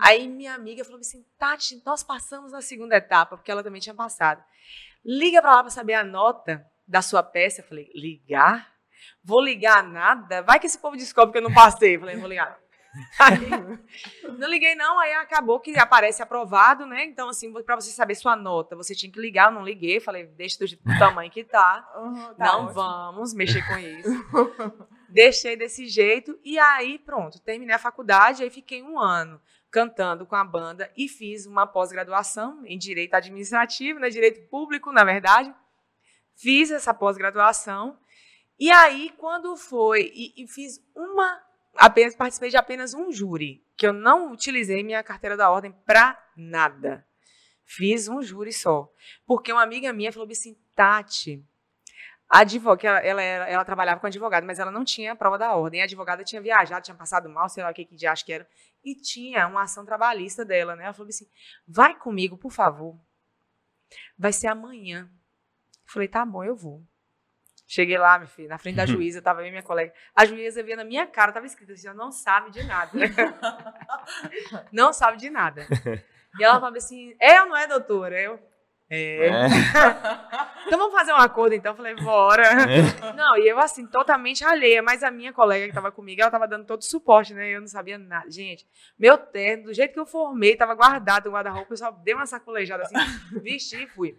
Aí 0.00 0.26
minha 0.26 0.54
amiga 0.54 0.84
falou 0.84 1.00
assim, 1.00 1.24
Tati, 1.38 1.82
nós 1.84 2.02
passamos 2.02 2.52
na 2.52 2.62
segunda 2.62 2.96
etapa, 2.96 3.36
porque 3.36 3.50
ela 3.50 3.62
também 3.62 3.80
tinha 3.80 3.94
passado. 3.94 4.42
Liga 5.04 5.40
para 5.40 5.56
lá 5.56 5.62
para 5.62 5.70
saber 5.70 5.94
a 5.94 6.04
nota 6.04 6.66
da 6.86 7.02
sua 7.02 7.22
peça. 7.22 7.60
Eu 7.60 7.66
falei, 7.66 7.90
ligar? 7.94 8.72
Vou 9.22 9.40
ligar 9.40 9.82
nada? 9.82 10.42
Vai 10.42 10.58
que 10.58 10.66
esse 10.66 10.78
povo 10.78 10.96
descobre 10.96 11.32
que 11.32 11.38
eu 11.38 11.42
não 11.42 11.52
passei. 11.52 11.96
Eu 11.96 12.00
falei, 12.00 12.14
não 12.14 12.22
vou 12.22 12.30
ligar. 12.30 12.58
Aí, 13.20 13.38
não 14.36 14.48
liguei 14.48 14.74
não, 14.74 14.98
aí 14.98 15.12
acabou 15.12 15.60
que 15.60 15.78
aparece 15.78 16.24
aprovado, 16.24 16.84
né? 16.84 17.04
Então, 17.04 17.28
assim, 17.28 17.52
para 17.62 17.76
você 17.76 17.92
saber 17.92 18.16
sua 18.16 18.34
nota, 18.34 18.74
você 18.74 18.96
tinha 18.96 19.12
que 19.12 19.20
ligar, 19.20 19.46
eu 19.46 19.54
não 19.54 19.62
liguei, 19.62 20.00
falei, 20.00 20.26
deixa 20.26 20.58
do 20.58 20.98
tamanho 20.98 21.30
que 21.30 21.44
tá. 21.44 21.88
Uhum, 21.96 22.34
tá 22.34 22.46
não 22.46 22.64
ótimo. 22.64 22.74
vamos 22.74 23.32
mexer 23.32 23.64
com 23.64 23.78
isso. 23.78 24.10
Deixei 25.10 25.56
desse 25.56 25.86
jeito 25.86 26.38
e 26.44 26.58
aí, 26.58 26.98
pronto, 26.98 27.40
terminei 27.40 27.74
a 27.74 27.78
faculdade, 27.78 28.42
aí 28.42 28.50
fiquei 28.50 28.82
um 28.82 28.98
ano 28.98 29.40
cantando 29.70 30.26
com 30.26 30.34
a 30.34 30.44
banda 30.44 30.90
e 30.96 31.08
fiz 31.08 31.46
uma 31.46 31.66
pós-graduação 31.66 32.64
em 32.66 32.76
Direito 32.76 33.14
Administrativo, 33.14 34.00
né? 34.00 34.08
Direito 34.08 34.48
Público, 34.48 34.92
na 34.92 35.04
verdade. 35.04 35.54
Fiz 36.34 36.70
essa 36.70 36.92
pós-graduação 36.94 37.98
e 38.58 38.70
aí, 38.70 39.10
quando 39.16 39.56
foi, 39.56 40.12
e, 40.14 40.44
e 40.44 40.46
fiz 40.46 40.84
uma 40.94 41.42
apenas 41.74 42.14
participei 42.14 42.50
de 42.50 42.58
apenas 42.58 42.92
um 42.92 43.10
júri, 43.10 43.64
que 43.74 43.86
eu 43.86 43.92
não 43.92 44.32
utilizei 44.32 44.82
minha 44.82 45.02
carteira 45.02 45.36
da 45.36 45.50
ordem 45.50 45.72
para 45.86 46.22
nada. 46.36 47.06
Fiz 47.64 48.08
um 48.08 48.20
júri 48.20 48.52
só. 48.52 48.92
Porque 49.26 49.52
uma 49.52 49.62
amiga 49.62 49.92
minha 49.92 50.12
falou 50.12 50.28
assim, 50.30 50.56
Tati, 50.74 51.42
a 52.30 52.38
advogada, 52.40 53.00
ela, 53.00 53.20
ela, 53.20 53.22
era- 53.22 53.48
ela 53.50 53.64
trabalhava 53.64 54.00
com 54.00 54.06
advogado, 54.06 54.44
mas 54.46 54.58
ela 54.58 54.70
não 54.70 54.84
tinha 54.84 55.12
a 55.12 55.16
prova 55.16 55.36
da 55.36 55.54
ordem. 55.54 55.80
A 55.80 55.84
advogada 55.84 56.22
tinha 56.22 56.40
viajado, 56.40 56.84
tinha 56.84 56.94
passado 56.94 57.28
mal, 57.28 57.48
sei 57.48 57.64
lá 57.64 57.70
o 57.70 57.74
que, 57.74 57.84
que 57.84 57.96
de 57.96 58.06
acho 58.06 58.24
que 58.24 58.32
era, 58.32 58.48
e 58.84 58.94
tinha 58.94 59.46
uma 59.48 59.62
ação 59.62 59.84
trabalhista 59.84 60.44
dela, 60.44 60.76
né? 60.76 60.84
Ela 60.84 60.92
falou 60.92 61.08
assim, 61.08 61.26
vai 61.66 61.94
comigo, 61.98 62.38
por 62.38 62.52
favor. 62.52 62.96
Vai 64.16 64.32
ser 64.32 64.46
amanhã. 64.46 65.10
Eu 65.10 65.92
falei, 65.92 66.06
tá 66.06 66.24
bom, 66.24 66.44
eu 66.44 66.54
vou. 66.54 66.82
Cheguei 67.66 67.98
lá, 67.98 68.18
meu 68.18 68.28
filho, 68.28 68.48
na 68.48 68.58
frente 68.58 68.76
da 68.76 68.86
juíza, 68.86 69.20
tava 69.20 69.44
eu 69.44 69.50
minha 69.50 69.62
colega. 69.62 69.92
A 70.14 70.24
juíza 70.24 70.62
via 70.62 70.76
na 70.76 70.84
minha 70.84 71.06
cara, 71.06 71.32
tava 71.32 71.46
escrito 71.46 71.72
assim, 71.72 71.88
não 71.94 72.12
sabe 72.12 72.50
de 72.50 72.62
nada. 72.62 72.92
não 74.72 74.92
sabe 74.92 75.18
de 75.18 75.30
nada. 75.30 75.66
E 76.38 76.44
ela 76.44 76.54
falava 76.54 76.76
assim, 76.76 77.14
é 77.20 77.42
ou 77.42 77.48
não 77.48 77.56
é, 77.56 77.66
doutora? 77.66 78.20
Eu, 78.20 78.40
é. 78.90 79.26
É. 79.28 79.30
Então 80.66 80.78
vamos 80.78 80.94
fazer 80.94 81.12
um 81.12 81.16
acordo, 81.16 81.54
então. 81.54 81.72
Eu 81.72 81.76
falei, 81.76 81.96
bora. 81.96 82.44
Não, 83.16 83.36
e 83.36 83.48
eu 83.48 83.58
assim, 83.58 83.84
totalmente 83.86 84.44
alheia, 84.44 84.80
mas 84.80 85.02
a 85.02 85.10
minha 85.10 85.32
colega 85.32 85.66
que 85.66 85.74
tava 85.74 85.90
comigo, 85.90 86.20
ela 86.20 86.30
tava 86.30 86.46
dando 86.46 86.64
todo 86.64 86.80
o 86.80 86.84
suporte, 86.84 87.34
né? 87.34 87.50
Eu 87.50 87.60
não 87.60 87.66
sabia 87.66 87.98
nada. 87.98 88.30
Gente, 88.30 88.64
meu 88.96 89.18
terno, 89.18 89.64
do 89.64 89.74
jeito 89.74 89.92
que 89.92 89.98
eu 89.98 90.06
formei, 90.06 90.54
tava 90.54 90.74
guardado 90.74 91.24
no 91.24 91.32
guarda-roupa, 91.32 91.72
eu 91.72 91.76
só 91.76 91.90
dei 91.90 92.14
uma 92.14 92.26
sacolejada 92.26 92.84
assim, 92.84 92.94
vesti 93.42 93.82
e 93.82 93.86
fui. 93.88 94.16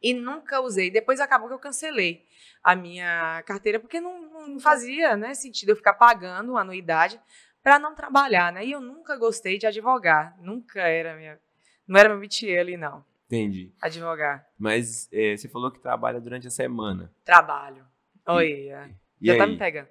E 0.00 0.14
nunca 0.14 0.60
usei. 0.60 0.88
Depois 0.88 1.18
acabou 1.18 1.48
que 1.48 1.54
eu 1.54 1.58
cancelei 1.58 2.24
a 2.62 2.76
minha 2.76 3.42
carteira, 3.44 3.80
porque 3.80 4.00
não, 4.00 4.46
não 4.46 4.60
fazia 4.60 5.16
né, 5.16 5.34
sentido 5.34 5.70
eu 5.70 5.76
ficar 5.76 5.94
pagando 5.94 6.56
anuidade 6.56 7.20
para 7.60 7.76
não 7.78 7.94
trabalhar, 7.94 8.52
né? 8.52 8.64
E 8.64 8.70
eu 8.70 8.80
nunca 8.80 9.16
gostei 9.16 9.58
de 9.58 9.66
advogar. 9.66 10.36
Nunca 10.40 10.80
era 10.80 11.16
minha. 11.16 11.40
Não 11.88 11.98
era 11.98 12.08
meu 12.08 12.18
métier 12.18 12.60
ali, 12.60 12.76
não. 12.76 13.04
Entendi. 13.30 13.72
Advogar. 13.80 14.44
Mas 14.58 15.08
é, 15.12 15.36
você 15.36 15.48
falou 15.48 15.70
que 15.70 15.78
trabalha 15.78 16.20
durante 16.20 16.48
a 16.48 16.50
semana. 16.50 17.14
Trabalho. 17.24 17.86
Olha. 18.26 18.90
E 19.20 19.26
Já 19.26 19.34
aí? 19.34 19.38
tá 19.38 19.46
me 19.46 19.56
pegando. 19.56 19.88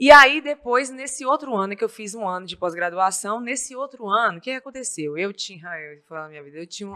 E 0.00 0.10
aí, 0.10 0.40
depois, 0.40 0.90
nesse 0.90 1.24
outro 1.24 1.54
ano, 1.54 1.76
que 1.76 1.84
eu 1.84 1.88
fiz 1.88 2.12
um 2.14 2.26
ano 2.26 2.46
de 2.46 2.56
pós-graduação, 2.56 3.40
nesse 3.40 3.76
outro 3.76 4.08
ano, 4.08 4.38
o 4.38 4.40
que 4.40 4.50
aconteceu? 4.50 5.16
Eu 5.16 5.32
tinha, 5.32 5.68
eu 5.78 6.02
falar 6.08 6.28
minha 6.28 6.42
vida, 6.42 6.56
eu 6.56 6.66
tinha 6.66 6.88
um, 6.88 6.94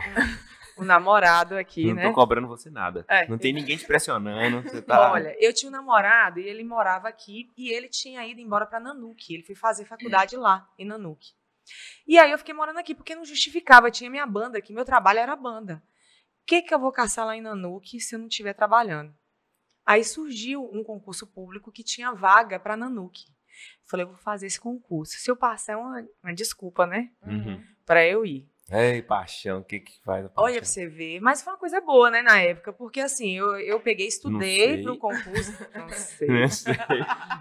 um 0.78 0.84
namorado 0.84 1.54
aqui, 1.54 1.84
não 1.92 1.94
né? 1.94 2.08
tô 2.08 2.14
cobrando 2.14 2.48
você 2.48 2.70
nada. 2.70 3.04
É. 3.06 3.28
Não 3.28 3.38
tem 3.38 3.52
ninguém 3.52 3.76
te 3.76 3.86
pressionando. 3.86 4.82
Tá. 4.82 5.12
Olha, 5.12 5.36
eu 5.38 5.52
tinha 5.52 5.68
um 5.68 5.72
namorado 5.72 6.40
e 6.40 6.48
ele 6.48 6.64
morava 6.64 7.06
aqui 7.06 7.52
e 7.56 7.70
ele 7.70 7.88
tinha 7.88 8.26
ido 8.26 8.40
embora 8.40 8.66
para 8.66 8.80
Nanuque. 8.80 9.34
Ele 9.34 9.42
foi 9.44 9.54
fazer 9.54 9.84
faculdade 9.84 10.34
lá, 10.36 10.66
em 10.78 10.86
Nanuque. 10.86 11.32
E 12.06 12.18
aí 12.18 12.30
eu 12.30 12.38
fiquei 12.38 12.54
morando 12.54 12.78
aqui 12.78 12.94
porque 12.94 13.14
não 13.14 13.24
justificava. 13.24 13.90
Tinha 13.90 14.10
minha 14.10 14.26
banda 14.26 14.58
aqui, 14.58 14.72
meu 14.72 14.84
trabalho 14.84 15.18
era 15.18 15.34
banda. 15.36 15.82
O 16.42 16.46
que, 16.46 16.62
que 16.62 16.74
eu 16.74 16.78
vou 16.78 16.92
caçar 16.92 17.26
lá 17.26 17.36
em 17.36 17.40
Nanuque 17.40 18.00
se 18.00 18.14
eu 18.14 18.18
não 18.18 18.26
estiver 18.26 18.52
trabalhando? 18.52 19.14
Aí 19.86 20.04
surgiu 20.04 20.68
um 20.72 20.82
concurso 20.82 21.26
público 21.26 21.72
que 21.72 21.82
tinha 21.82 22.12
vaga 22.12 22.58
para 22.58 22.76
Nanuque. 22.76 23.24
Falei, 23.86 24.04
eu 24.04 24.08
vou 24.08 24.16
fazer 24.16 24.46
esse 24.46 24.60
concurso. 24.60 25.18
Se 25.18 25.30
eu 25.30 25.36
passar, 25.36 25.74
é 25.74 25.76
uma, 25.76 26.06
uma 26.22 26.34
desculpa, 26.34 26.86
né? 26.86 27.10
Uhum. 27.22 27.62
Para 27.84 28.06
eu 28.06 28.24
ir. 28.24 28.48
Ei, 28.70 29.02
paixão, 29.02 29.58
o 29.58 29.64
que 29.64 29.80
que 29.80 29.92
faz? 30.02 30.26
Olha 30.36 30.56
pra 30.56 30.64
você 30.64 30.86
ver. 30.86 31.20
Mas 31.20 31.42
foi 31.42 31.52
uma 31.52 31.58
coisa 31.58 31.80
boa, 31.80 32.10
né, 32.10 32.22
na 32.22 32.40
época. 32.40 32.72
Porque 32.72 33.00
assim, 33.00 33.36
eu, 33.36 33.58
eu 33.60 33.78
peguei, 33.78 34.06
estudei 34.06 34.82
pro 34.82 34.96
concurso. 34.98 35.52
Não 35.74 35.88
sei. 35.90 36.28
Não 36.28 36.48
sei. 36.48 36.74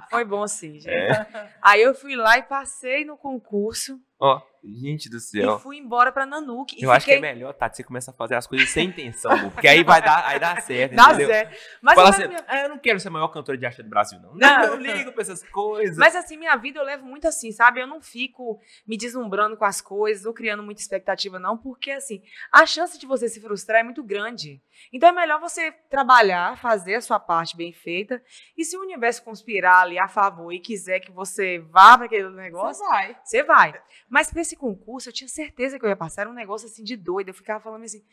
Foi 0.09 0.25
bom 0.25 0.45
sim, 0.47 0.79
gente. 0.79 0.89
É. 0.89 1.49
Aí 1.61 1.81
eu 1.81 1.95
fui 1.95 2.15
lá 2.15 2.37
e 2.37 2.43
passei 2.43 3.05
no 3.05 3.15
concurso 3.17 3.99
Ó, 4.19 4.41
gente 4.63 5.09
do 5.09 5.19
céu. 5.19 5.57
e 5.57 5.59
fui 5.59 5.77
embora 5.77 6.11
pra 6.11 6.25
Nanuque. 6.25 6.77
E 6.79 6.83
Eu 6.83 6.91
acho 6.91 7.05
que 7.05 7.11
é 7.11 7.15
fiquei... 7.15 7.33
melhor, 7.33 7.53
Tati, 7.53 7.77
você 7.77 7.83
começa 7.83 8.11
a 8.11 8.13
fazer 8.13 8.35
as 8.35 8.47
coisas 8.47 8.69
sem 8.69 8.87
intenção, 8.87 9.49
porque 9.51 9.67
aí 9.67 9.83
vai 9.83 10.01
dar, 10.01 10.25
aí 10.25 10.39
dá 10.39 10.59
certo, 10.61 10.95
Dá 10.95 11.05
entendeu? 11.09 11.27
certo. 11.27 11.57
Mas, 11.81 11.95
Fala 11.95 12.09
eu- 12.09 12.13
assim, 12.13 12.43
ah, 12.47 12.61
eu 12.63 12.69
não 12.69 12.77
quero 12.77 12.99
ser 12.99 13.07
a 13.09 13.11
maior 13.11 13.27
cantora 13.29 13.57
de 13.57 13.65
arte 13.65 13.83
do 13.83 13.89
Brasil, 13.89 14.19
não. 14.21 14.33
Não. 14.35 14.53
Não, 14.53 14.63
eu 14.73 14.75
ligo 14.75 15.11
pra 15.11 15.21
essas 15.21 15.43
coisas. 15.49 15.97
mas 15.97 16.15
assim, 16.15 16.37
minha 16.37 16.55
vida 16.55 16.79
eu 16.79 16.83
levo 16.85 17.05
muito 17.05 17.27
assim, 17.27 17.51
sabe? 17.51 17.81
Eu 17.81 17.87
não 17.87 18.01
fico 18.01 18.59
me 18.87 18.97
deslumbrando 18.97 19.57
com 19.57 19.65
as 19.65 19.81
coisas 19.81 20.25
ou 20.25 20.33
criando 20.33 20.63
muita 20.63 20.81
expectativa, 20.81 21.39
não, 21.39 21.57
porque 21.57 21.91
assim, 21.91 22.21
a 22.51 22.65
chance 22.65 22.97
de 22.97 23.05
você 23.05 23.27
se 23.27 23.41
frustrar 23.41 23.81
é 23.81 23.83
muito 23.83 24.03
grande. 24.03 24.61
Então 24.91 25.09
é 25.09 25.11
melhor 25.11 25.39
você 25.39 25.71
trabalhar, 25.89 26.57
fazer 26.57 26.95
a 26.95 27.01
sua 27.01 27.19
parte 27.19 27.55
bem 27.55 27.71
feita. 27.73 28.21
E 28.57 28.63
se 28.65 28.75
o 28.77 28.81
universo 28.81 29.23
conspirar 29.23 29.81
ali 29.83 29.97
a 29.99 30.07
favor 30.07 30.51
e 30.51 30.59
quiser 30.59 30.99
que 30.99 31.11
você 31.11 31.59
vá 31.71 31.95
para 31.97 32.05
aquele 32.05 32.29
negócio, 32.29 32.83
Você 32.83 32.89
vai. 32.89 33.17
Você 33.23 33.43
vai. 33.43 33.81
Mas 34.09 34.31
para 34.31 34.41
esse 34.53 34.55
concurso, 34.59 35.09
eu 35.09 35.13
tinha 35.13 35.27
certeza 35.27 35.77
que 35.79 35.85
eu 35.85 35.89
ia 35.89 35.95
passar. 35.95 36.21
Era 36.21 36.29
um 36.29 36.33
negócio 36.33 36.67
assim 36.67 36.83
de 36.83 36.95
doido. 36.95 37.29
Eu 37.29 37.33
ficava 37.33 37.59
falando 37.63 37.83
assim. 37.83 38.03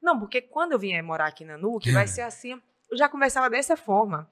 Não, 0.00 0.18
porque 0.18 0.40
quando 0.42 0.72
eu 0.72 0.78
vier 0.78 1.02
morar 1.02 1.26
aqui 1.26 1.44
na 1.44 1.56
NUC, 1.56 1.90
vai 1.90 2.06
ser 2.20 2.20
assim. 2.22 2.60
Eu 2.90 2.96
já 2.96 3.08
conversava 3.08 3.48
dessa 3.50 3.76
forma. 3.76 4.30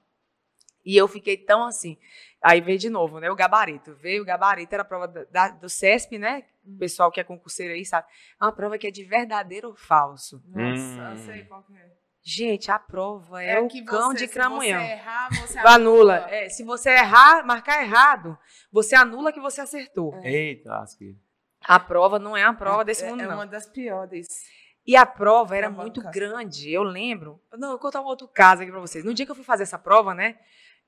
E 0.85 0.95
eu 0.95 1.07
fiquei 1.07 1.35
tão 1.35 1.65
assim. 1.65 1.97
Aí 2.41 2.61
veio 2.61 2.77
de 2.77 2.89
novo, 2.91 3.19
né? 3.19 3.29
O 3.31 3.35
gabarito. 3.35 3.95
Veio 3.95 4.21
o 4.21 4.25
gabarito, 4.25 4.71
era 4.73 4.83
a 4.83 4.85
prova 4.85 5.07
da- 5.07 5.23
da- 5.23 5.49
do 5.49 5.67
CESP, 5.67 6.19
né? 6.19 6.43
O 6.63 6.77
pessoal 6.77 7.11
que 7.11 7.19
é 7.19 7.23
concurseiro 7.23 7.73
aí 7.73 7.83
sabe. 7.83 8.07
É 8.39 8.45
uma 8.45 8.51
prova 8.51 8.77
que 8.77 8.85
é 8.85 8.91
de 8.91 9.03
verdadeiro 9.03 9.69
ou 9.69 9.75
falso. 9.75 10.43
Nossa, 10.47 11.01
Hum. 11.01 11.11
eu 11.11 11.17
sei 11.17 11.43
qual 11.45 11.63
que 11.63 11.75
é. 11.75 11.91
Gente, 12.27 12.71
a 12.71 12.79
prova 12.79 13.41
é, 13.43 13.59
o 13.59 13.67
que 13.67 13.83
cão 13.83 14.11
você- 14.11 14.17
de 14.17 14.27
se 14.27 14.33
cramunhão. 14.33 14.81
você 14.83 14.91
errar, 14.93 15.29
você 15.29 15.59
Anula. 15.59 16.27
É, 16.29 16.49
se 16.49 16.63
você 16.63 16.89
errar, 16.91 17.45
marcar 17.45 17.83
errado, 17.83 18.37
você 18.71 18.95
anula 18.95 19.31
que 19.31 19.39
você 19.39 19.61
acertou. 19.61 20.19
Eita, 20.23 20.69
lasqueira. 20.69 21.15
A 21.67 21.79
prova 21.79 22.19
não 22.19 22.37
é 22.37 22.43
a 22.43 22.53
prova 22.53 22.85
desse 22.85 23.03
é, 23.03 23.09
mundo, 23.09 23.21
é 23.23 23.27
não. 23.27 23.35
uma 23.35 23.47
das 23.47 23.67
piores. 23.67 24.27
E 24.85 24.95
a 24.95 25.05
prova 25.05 25.57
era 25.57 25.69
muito 25.69 26.01
grande. 26.11 26.71
Eu 26.71 26.83
lembro. 26.83 27.41
Não, 27.53 27.69
eu 27.69 27.71
vou 27.73 27.79
contar 27.79 28.01
um 28.01 28.05
outro 28.05 28.27
caso 28.27 28.61
aqui 28.61 28.71
pra 28.71 28.79
vocês. 28.79 29.03
No 29.03 29.13
dia 29.13 29.25
que 29.25 29.31
eu 29.31 29.35
fui 29.35 29.43
fazer 29.43 29.63
essa 29.63 29.79
prova, 29.79 30.13
né? 30.13 30.37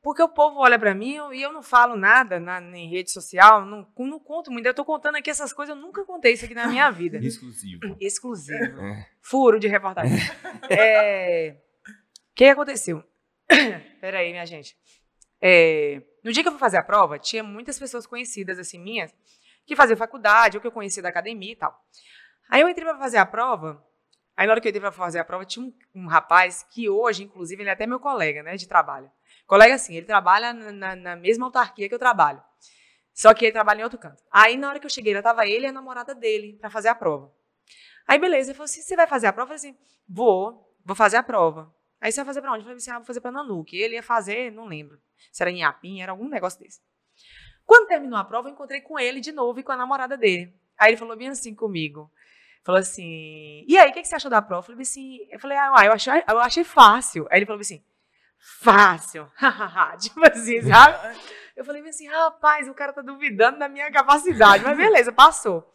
Porque 0.03 0.21
o 0.21 0.29
povo 0.29 0.59
olha 0.59 0.77
pra 0.77 0.93
mim 0.93 1.17
e 1.33 1.41
eu 1.41 1.51
não 1.51 1.63
falo 1.63 1.95
nada 1.95 2.39
na, 2.39 2.61
em 2.61 2.87
rede 2.89 3.11
social, 3.11 3.65
não, 3.65 3.87
não 3.97 4.19
conto 4.19 4.51
muito. 4.51 4.65
Eu 4.67 4.73
tô 4.73 4.85
contando 4.85 5.15
aqui 5.15 5.29
essas 5.29 5.51
coisas, 5.51 5.75
eu 5.75 5.81
nunca 5.81 6.05
contei 6.05 6.33
isso 6.33 6.45
aqui 6.45 6.53
na 6.53 6.67
minha 6.67 6.89
vida. 6.91 7.17
Exclusivo. 7.25 7.81
Exclusivo. 7.99 8.79
É. 8.79 9.07
Furo 9.21 9.59
de 9.59 9.67
reportagem. 9.67 10.15
É, 10.69 11.57
O 11.87 12.35
que 12.35 12.45
aconteceu? 12.45 13.03
Peraí, 13.99 14.31
minha 14.31 14.45
gente. 14.45 14.77
É, 15.41 16.01
No 16.23 16.31
dia 16.31 16.43
que 16.43 16.47
eu 16.47 16.51
fui 16.53 16.59
fazer 16.59 16.77
a 16.77 16.83
prova, 16.83 17.17
tinha 17.17 17.43
muitas 17.43 17.79
pessoas 17.79 18.05
conhecidas, 18.05 18.59
assim, 18.59 18.79
minhas, 18.79 19.13
que 19.67 19.75
fazia 19.75 19.97
faculdade, 19.97 20.57
ou 20.57 20.61
que 20.61 20.67
eu 20.67 20.71
conhecia 20.71 21.03
da 21.03 21.09
academia 21.09 21.51
e 21.51 21.55
tal. 21.55 21.77
Aí 22.49 22.61
eu 22.61 22.69
entrei 22.69 22.85
para 22.87 22.97
fazer 22.97 23.17
a 23.17 23.25
prova. 23.25 23.85
Aí 24.35 24.47
na 24.47 24.53
hora 24.53 24.61
que 24.61 24.67
eu 24.67 24.69
entrei 24.69 24.81
para 24.81 24.91
fazer 24.93 25.19
a 25.19 25.25
prova, 25.25 25.45
tinha 25.45 25.65
um, 25.65 25.73
um, 25.93 26.07
rapaz 26.07 26.63
que 26.71 26.89
hoje, 26.89 27.23
inclusive, 27.23 27.61
ele 27.61 27.69
é 27.69 27.73
até 27.73 27.85
meu 27.85 27.99
colega, 27.99 28.41
né, 28.41 28.55
de 28.55 28.67
trabalho. 28.67 29.11
Colega 29.45 29.75
assim, 29.75 29.95
ele 29.95 30.05
trabalha 30.05 30.53
na, 30.53 30.95
na 30.95 31.15
mesma 31.17 31.45
autarquia 31.45 31.89
que 31.89 31.93
eu 31.93 31.99
trabalho. 31.99 32.41
Só 33.13 33.33
que 33.33 33.45
ele 33.45 33.51
trabalha 33.51 33.81
em 33.81 33.83
outro 33.83 33.99
canto. 33.99 34.23
Aí 34.31 34.55
na 34.55 34.69
hora 34.69 34.79
que 34.79 34.85
eu 34.85 34.89
cheguei, 34.89 35.13
já 35.13 35.21
tava 35.21 35.45
ele 35.45 35.65
e 35.65 35.67
a 35.67 35.71
namorada 35.71 36.15
dele 36.15 36.57
para 36.61 36.69
fazer 36.69 36.87
a 36.87 36.95
prova. 36.95 37.33
Aí 38.07 38.17
beleza, 38.17 38.51
ele 38.51 38.55
falou 38.55 38.65
assim: 38.65 38.81
"Você 38.81 38.95
vai 38.95 39.07
fazer 39.07 39.27
a 39.27 39.33
prova?" 39.33 39.53
Eu 39.53 39.57
falei 39.57 39.71
assim: 39.71 39.79
"Vou, 40.07 40.73
vou 40.85 40.95
fazer 40.95 41.17
a 41.17 41.23
prova". 41.23 41.73
Aí 41.99 42.11
você 42.11 42.17
vai 42.17 42.25
fazer 42.27 42.41
para 42.41 42.51
onde? 42.51 42.59
Eu 42.59 42.65
falei 42.65 42.77
assim: 42.77 42.91
"Ah, 42.91 42.99
vou 42.99 43.05
fazer 43.05 43.19
para 43.19 43.31
Nanuque". 43.31 43.75
Ele 43.75 43.95
ia 43.95 44.03
fazer, 44.03 44.51
não 44.51 44.65
lembro. 44.65 45.01
Se 45.31 45.41
era 45.43 45.49
em 45.49 45.63
Apim, 45.63 45.99
era 45.99 46.11
algum 46.11 46.29
negócio 46.29 46.59
desse. 46.59 46.79
Quando 47.67 47.89
terminou 47.89 48.17
a 48.17 48.23
prova, 48.23 48.47
eu 48.47 48.53
encontrei 48.53 48.79
com 48.79 48.97
ele 48.97 49.19
de 49.19 49.33
novo 49.33 49.59
e 49.59 49.63
com 49.63 49.73
a 49.73 49.77
namorada 49.77 50.15
dele. 50.15 50.55
Aí 50.79 50.91
ele 50.91 50.97
falou 50.97 51.17
bem 51.17 51.27
assim 51.27 51.53
comigo. 51.53 52.09
Falou 52.63 52.79
assim, 52.79 53.65
e 53.67 53.77
aí, 53.77 53.89
o 53.89 53.93
que, 53.93 54.01
que, 54.01 54.07
você 54.07 54.15
achou 54.15 54.31
da 54.31 54.41
prova? 54.41 54.61
Eu 54.61 54.63
falei 54.63 54.81
assim, 54.81 55.19
eu 55.29 55.39
falei, 55.39 55.57
ah, 55.57 55.85
eu 55.85 55.91
achei, 55.91 56.23
eu 56.27 56.39
achei 56.39 56.63
fácil. 56.63 57.27
Aí 57.29 57.39
ele 57.39 57.45
falou 57.45 57.59
assim, 57.59 57.83
fácil. 58.39 59.29
tipo 59.99 60.25
assim, 60.25 60.61
sabe? 60.61 61.17
Eu 61.55 61.65
falei 61.65 61.81
assim, 61.87 62.07
rapaz, 62.07 62.69
o 62.69 62.73
cara 62.73 62.93
tá 62.93 63.01
duvidando 63.01 63.59
da 63.59 63.67
minha 63.67 63.91
capacidade. 63.91 64.63
Mas 64.63 64.77
beleza, 64.77 65.11
passou. 65.11 65.69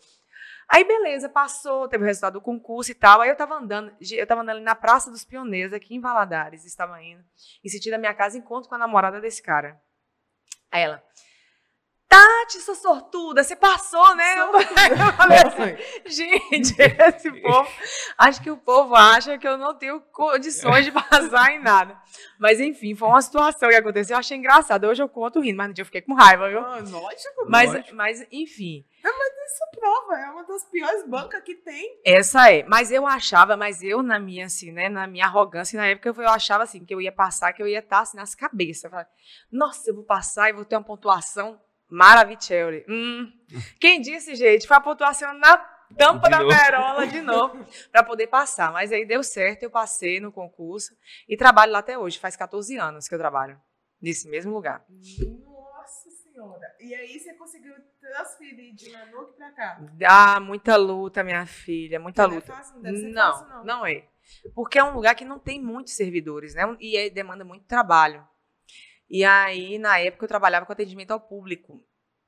Aí, 0.68 0.84
beleza, 0.84 1.28
passou, 1.28 1.88
teve 1.88 2.04
o 2.04 2.06
resultado 2.06 2.34
do 2.34 2.40
concurso 2.40 2.90
e 2.90 2.94
tal. 2.94 3.20
Aí 3.20 3.28
eu 3.28 3.36
tava 3.36 3.56
andando, 3.56 3.94
eu 4.10 4.26
tava 4.26 4.40
andando 4.40 4.56
ali 4.56 4.64
na 4.64 4.74
Praça 4.74 5.10
dos 5.10 5.24
Pioneiros, 5.24 5.74
aqui 5.74 5.94
em 5.94 6.00
Valadares, 6.00 6.64
estava 6.64 7.02
indo. 7.02 7.22
Em 7.62 7.68
sentido 7.68 7.92
da 7.92 7.98
minha 7.98 8.14
casa, 8.14 8.38
encontro 8.38 8.70
com 8.70 8.74
a 8.74 8.78
namorada 8.78 9.20
desse 9.20 9.42
cara. 9.42 9.78
Aí 10.70 10.82
ela, 10.82 11.02
Tati, 12.12 12.60
sua 12.60 12.74
sortuda, 12.74 13.42
você 13.42 13.56
passou, 13.56 14.14
né? 14.14 14.38
Eu 14.38 14.52
falei 15.16 15.38
assim, 15.38 16.04
gente, 16.04 16.74
esse 16.78 17.32
povo, 17.40 17.70
acho 18.18 18.42
que 18.42 18.50
o 18.50 18.56
povo 18.58 18.94
acha 18.94 19.38
que 19.38 19.48
eu 19.48 19.56
não 19.56 19.74
tenho 19.74 19.98
condições 20.12 20.84
de 20.84 20.92
passar 20.92 21.54
em 21.54 21.58
nada. 21.58 21.98
Mas 22.38 22.60
enfim, 22.60 22.94
foi 22.94 23.08
uma 23.08 23.22
situação 23.22 23.70
que 23.70 23.76
aconteceu, 23.76 24.14
eu 24.14 24.18
achei 24.18 24.36
engraçado. 24.36 24.86
Hoje 24.86 25.02
eu 25.02 25.08
conto 25.08 25.40
rindo, 25.40 25.56
mas 25.56 25.68
no 25.68 25.74
dia 25.74 25.80
eu 25.80 25.86
fiquei 25.86 26.02
com 26.02 26.12
raiva, 26.12 26.50
viu? 26.50 26.58
Ah, 26.58 26.80
lógico, 26.80 27.46
mas, 27.48 27.72
lógico. 27.72 27.96
mas 27.96 28.26
enfim. 28.30 28.84
Não, 29.02 29.18
mas 29.18 29.32
isso 29.50 29.80
prova, 29.80 30.20
é 30.20 30.30
uma 30.30 30.44
das 30.44 30.64
piores 30.66 31.08
bancas 31.08 31.42
que 31.42 31.54
tem. 31.54 31.98
Essa 32.04 32.52
é, 32.52 32.62
mas 32.64 32.92
eu 32.92 33.06
achava, 33.06 33.56
mas 33.56 33.82
eu 33.82 34.02
na 34.02 34.18
minha, 34.18 34.44
assim, 34.44 34.70
né, 34.70 34.90
na 34.90 35.06
minha 35.06 35.24
arrogância, 35.24 35.78
na 35.78 35.86
época 35.86 36.10
eu 36.10 36.28
achava 36.28 36.64
assim, 36.64 36.84
que 36.84 36.94
eu 36.94 37.00
ia 37.00 37.10
passar, 37.10 37.54
que 37.54 37.62
eu 37.62 37.66
ia 37.66 37.78
estar 37.78 38.00
assim 38.00 38.18
nas 38.18 38.34
cabeças. 38.34 38.84
Eu 38.84 38.90
falava, 38.90 39.08
Nossa, 39.50 39.88
eu 39.88 39.94
vou 39.94 40.04
passar 40.04 40.50
e 40.50 40.52
vou 40.52 40.66
ter 40.66 40.76
uma 40.76 40.84
pontuação 40.84 41.58
Maravicelli. 41.92 42.84
Hum. 42.88 43.30
Quem 43.78 44.00
disse, 44.00 44.34
gente, 44.34 44.66
foi 44.66 44.76
a 44.76 44.80
pontuação 44.80 45.34
na 45.34 45.58
tampa 45.96 46.30
de 46.30 46.30
da 46.30 46.38
perola 46.38 47.06
de 47.06 47.20
novo 47.20 47.66
para 47.90 48.02
poder 48.02 48.28
passar. 48.28 48.72
Mas 48.72 48.90
aí 48.90 49.04
deu 49.04 49.22
certo, 49.22 49.64
eu 49.64 49.70
passei 49.70 50.18
no 50.18 50.32
concurso 50.32 50.96
e 51.28 51.36
trabalho 51.36 51.72
lá 51.72 51.80
até 51.80 51.98
hoje. 51.98 52.18
Faz 52.18 52.34
14 52.34 52.78
anos 52.78 53.06
que 53.06 53.14
eu 53.14 53.18
trabalho 53.18 53.60
nesse 54.00 54.26
mesmo 54.26 54.54
lugar. 54.54 54.84
Nossa 54.88 56.10
Senhora. 56.10 56.74
E 56.80 56.94
aí 56.94 57.18
você 57.20 57.34
conseguiu 57.34 57.74
transferir 58.00 58.74
de 58.74 58.90
Nanuque 58.90 59.36
para 59.36 59.52
cá? 59.52 59.80
Ah, 60.08 60.40
muita 60.40 60.76
luta, 60.76 61.22
minha 61.22 61.44
filha, 61.44 62.00
muita 62.00 62.26
não 62.26 62.36
luta. 62.36 62.52
É 62.52 62.56
fácil, 62.56 62.74
não, 62.76 62.82
deve 62.82 62.96
ser 62.96 63.08
não, 63.08 63.32
fácil, 63.32 63.48
não. 63.48 63.64
não 63.64 63.86
é. 63.86 64.08
Porque 64.54 64.78
é 64.78 64.84
um 64.84 64.94
lugar 64.94 65.14
que 65.14 65.26
não 65.26 65.38
tem 65.38 65.60
muitos 65.60 65.92
servidores, 65.92 66.54
né? 66.54 66.62
E 66.80 66.96
aí 66.96 67.10
demanda 67.10 67.44
muito 67.44 67.66
trabalho. 67.66 68.26
E 69.12 69.26
aí, 69.26 69.76
na 69.76 69.98
época, 69.98 70.24
eu 70.24 70.28
trabalhava 70.28 70.64
com 70.64 70.72
atendimento 70.72 71.10
ao 71.10 71.20
público. 71.20 71.78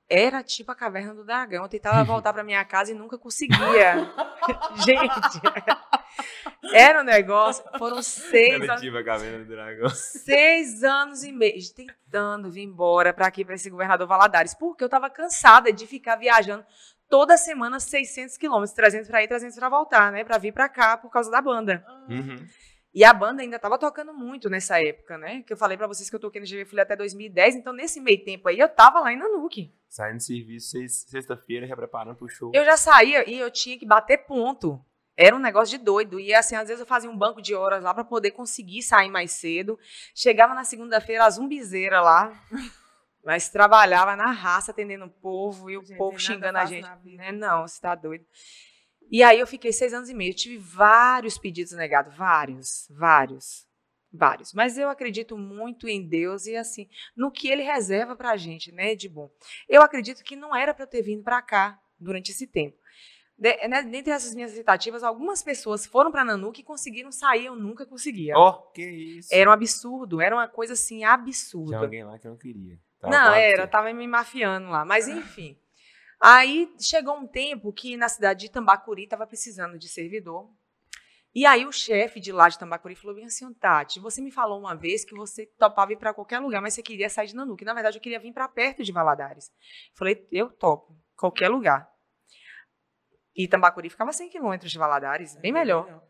Era 0.07 0.43
tipo 0.43 0.71
a 0.71 0.75
caverna 0.75 1.15
do 1.15 1.25
dragão. 1.25 1.63
Eu 1.63 1.69
tentava 1.69 2.05
voltar 2.05 2.31
para 2.31 2.45
minha 2.45 2.63
casa 2.63 2.93
e 2.93 2.95
nunca 2.95 3.17
conseguia. 3.17 4.13
Gente, 4.85 5.41
era 6.75 7.01
um 7.01 7.05
negócio. 7.05 7.65
Foram 7.79 8.03
seis 8.03 8.69
anos. 8.69 8.83
tipo 8.83 8.99
a 8.99 9.03
caverna 9.03 9.39
do 9.39 9.47
dragão. 9.47 9.89
Seis 9.89 10.85
anos 10.85 11.25
e 11.25 11.33
meio 11.33 11.59
tentando 11.75 12.51
vir 12.51 12.65
embora 12.65 13.15
para 13.15 13.29
aqui, 13.29 13.47
para 13.47 13.55
esse 13.55 13.71
governador 13.71 14.07
Valadares, 14.07 14.53
porque 14.53 14.85
eu 14.85 14.89
estava 14.89 15.09
cansada 15.09 15.73
de 15.73 15.87
ficar 15.87 16.17
viajando 16.17 16.67
toda 17.09 17.39
semana 17.39 17.81
600 17.81 18.37
quilômetros, 18.37 18.75
300 18.75 19.09
para 19.09 19.23
ir, 19.25 19.29
300 19.29 19.57
para 19.57 19.71
voltar, 19.71 20.13
né? 20.13 20.23
Para 20.23 20.37
vir 20.37 20.53
para 20.53 20.69
cá 20.69 20.99
por 20.99 21.09
causa 21.11 21.31
da 21.31 21.41
banda. 21.41 21.83
Uhum. 22.11 22.47
E 22.95 23.03
a 23.03 23.13
banda 23.13 23.43
ainda 23.43 23.57
estava 23.57 23.77
tocando 23.77 24.15
muito 24.15 24.49
nessa 24.49 24.81
época, 24.81 25.19
né? 25.19 25.43
Que 25.43 25.53
eu 25.53 25.57
falei 25.57 25.77
para 25.77 25.89
vocês 25.89 26.09
que 26.09 26.15
eu 26.15 26.21
toquei 26.21 26.41
no 26.41 26.47
GV 26.47 26.65
Folha 26.65 26.85
até 26.85 26.95
2010, 26.95 27.57
então 27.57 27.73
nesse 27.73 28.01
meio 28.01 28.25
tempo 28.25 28.49
aí 28.49 28.59
eu 28.59 28.69
tava 28.69 29.01
lá 29.01 29.13
em 29.13 29.17
Nanuque. 29.17 29.75
Saindo 29.89 30.19
do 30.19 30.23
serviço 30.23 30.79
sexta-feira, 31.09 31.67
já 31.67 31.75
preparando 31.75 32.17
pro 32.17 32.29
show. 32.29 32.53
Eu 32.55 32.65
já 32.65 32.77
saía 32.77 33.29
e 33.29 33.37
eu 33.37 33.51
tinha 33.51 33.77
que 33.77 33.85
bater 33.85 34.19
ponto. 34.19 34.81
Era 35.17 35.35
um 35.35 35.41
negócio 35.41 35.77
de 35.77 35.85
doido. 35.85 36.21
E 36.21 36.33
assim, 36.35 36.55
às 36.55 36.69
vezes 36.69 36.81
eu 36.81 36.87
fazia 36.87 37.11
um 37.11 37.17
banco 37.17 37.43
de 37.43 37.55
horas 37.55 37.83
lá 37.83 37.93
para 37.93 38.05
poder 38.05 38.33
conseguir 38.33 38.83
sair 38.83 39.11
mais 39.11 39.33
cedo. 39.33 39.79
Chegava 40.15 40.55
na 40.55 40.65
segunda-feira, 40.65 41.25
a 41.25 41.31
zumbizeira 41.31 42.01
lá. 42.01 42.33
Mas 43.25 43.49
trabalhava 43.49 44.15
na 44.17 44.31
raça, 44.31 44.71
atendendo 44.71 45.07
o 45.07 45.11
povo 45.11 45.71
e 45.71 45.79
o 45.79 45.85
Gente, 45.85 45.97
povo 45.97 46.19
xingando 46.19 46.59
a 46.59 46.67
gente. 46.67 46.89
Né? 47.05 47.33
Não, 47.33 47.67
você 47.67 47.81
tá 47.81 47.95
doido. 47.95 48.25
E 49.15 49.23
aí 49.23 49.39
eu 49.39 49.47
fiquei 49.47 49.73
seis 49.73 49.95
anos 49.95 50.09
e 50.09 50.15
meio. 50.15 50.35
Tive 50.35 50.59
vários 50.59 51.39
pedidos 51.39 51.71
negados. 51.71 52.17
Vários, 52.17 52.89
vários, 52.91 53.65
vários. 54.13 54.53
Mas 54.53 54.77
eu 54.77 54.89
acredito 54.89 55.39
muito 55.39 55.87
em 55.87 56.05
Deus 56.05 56.47
e 56.47 56.57
assim, 56.57 56.89
no 57.17 57.31
que 57.31 57.47
ele 57.47 57.63
reserva 57.63 58.17
pra 58.17 58.37
gente, 58.37 58.73
né, 58.73 58.97
de 58.97 59.09
bom. 59.09 59.31
Eu 59.69 59.83
acredito 59.83 60.25
que 60.25 60.35
não 60.35 60.53
era 60.53 60.75
para 60.75 60.83
eu 60.83 60.89
ter 60.89 61.01
vindo 61.01 61.23
para 61.23 61.41
cá 61.41 61.81
durante 61.97 62.33
esse 62.33 62.45
tempo. 62.45 62.77
De, 63.39 63.57
né, 63.69 63.85
dentre 63.85 64.13
essas 64.13 64.35
minhas 64.35 64.53
tentativas, 64.53 65.05
algumas 65.05 65.45
pessoas 65.45 65.87
foram 65.87 66.11
para 66.11 66.25
Nanuque 66.25 66.63
e 66.63 66.65
conseguiram 66.65 67.13
sair, 67.13 67.47
eu 67.47 67.55
nunca 67.55 67.87
conseguia. 67.87 68.37
Ó, 68.37 68.69
que 68.73 68.83
isso. 68.83 69.29
Era 69.33 69.49
um 69.49 69.53
absurdo, 69.53 70.21
era 70.21 70.35
uma 70.35 70.49
coisa 70.49 70.73
assim 70.73 70.97
Tinha 70.97 71.13
absurda. 71.13 71.79
alguém 71.79 72.03
lá 72.03 72.19
que 72.19 72.27
eu 72.27 72.33
não 72.33 72.39
queria. 72.39 72.81
Tava 72.99 73.17
Não, 73.17 73.33
era, 73.33 73.59
pra 73.59 73.67
tava 73.69 73.93
me 73.93 74.09
mafiando 74.09 74.71
lá, 74.71 74.85
mas 74.85 75.07
enfim. 75.07 75.57
Aí 76.27 76.73
chegou 76.81 77.19
um 77.19 77.27
tempo 77.27 77.71
que 77.71 77.99
na 77.99 78.09
cidade 78.09 78.47
de 78.47 78.51
Tambacuri 78.51 79.07
tava 79.07 79.27
precisando 79.27 79.79
de 79.79 79.89
servidor. 79.89 80.51
E 81.35 81.45
aí 81.45 81.67
o 81.67 81.73
chefe 81.73 82.19
de 82.19 82.33
lá 82.33 82.49
de 82.49 82.59
Tambacuri 82.59 82.95
falou 82.95 83.15
bem 83.15 83.27
assim, 83.27 83.53
Tati, 83.53 84.01
você 84.01 84.23
me 84.23 84.31
falou 84.31 84.59
uma 84.59 84.75
vez 84.75 85.05
que 85.05 85.15
você 85.15 85.45
topava 85.59 85.93
ir 85.93 85.97
para 85.97 86.15
qualquer 86.15 86.39
lugar, 86.39 86.63
mas 86.63 86.73
você 86.73 86.83
queria 86.83 87.11
sair 87.11 87.27
de 87.27 87.35
Nanuque. 87.37 87.63
Na 87.65 87.75
verdade, 87.75 87.99
eu 87.99 88.01
queria 88.01 88.19
vir 88.19 88.33
para 88.33 88.49
perto 88.49 88.83
de 88.83 88.91
Valadares. 88.91 89.53
Falei, 89.95 90.27
eu 90.33 90.49
topo, 90.49 90.97
qualquer 91.15 91.51
lugar. 91.51 91.87
E 93.37 93.47
Tambacuri 93.47 93.91
ficava 93.91 94.11
100 94.11 94.31
quilômetros 94.31 94.71
de 94.73 94.79
Valadares, 94.79 95.37
bem 95.37 95.53
melhor. 95.53 96.03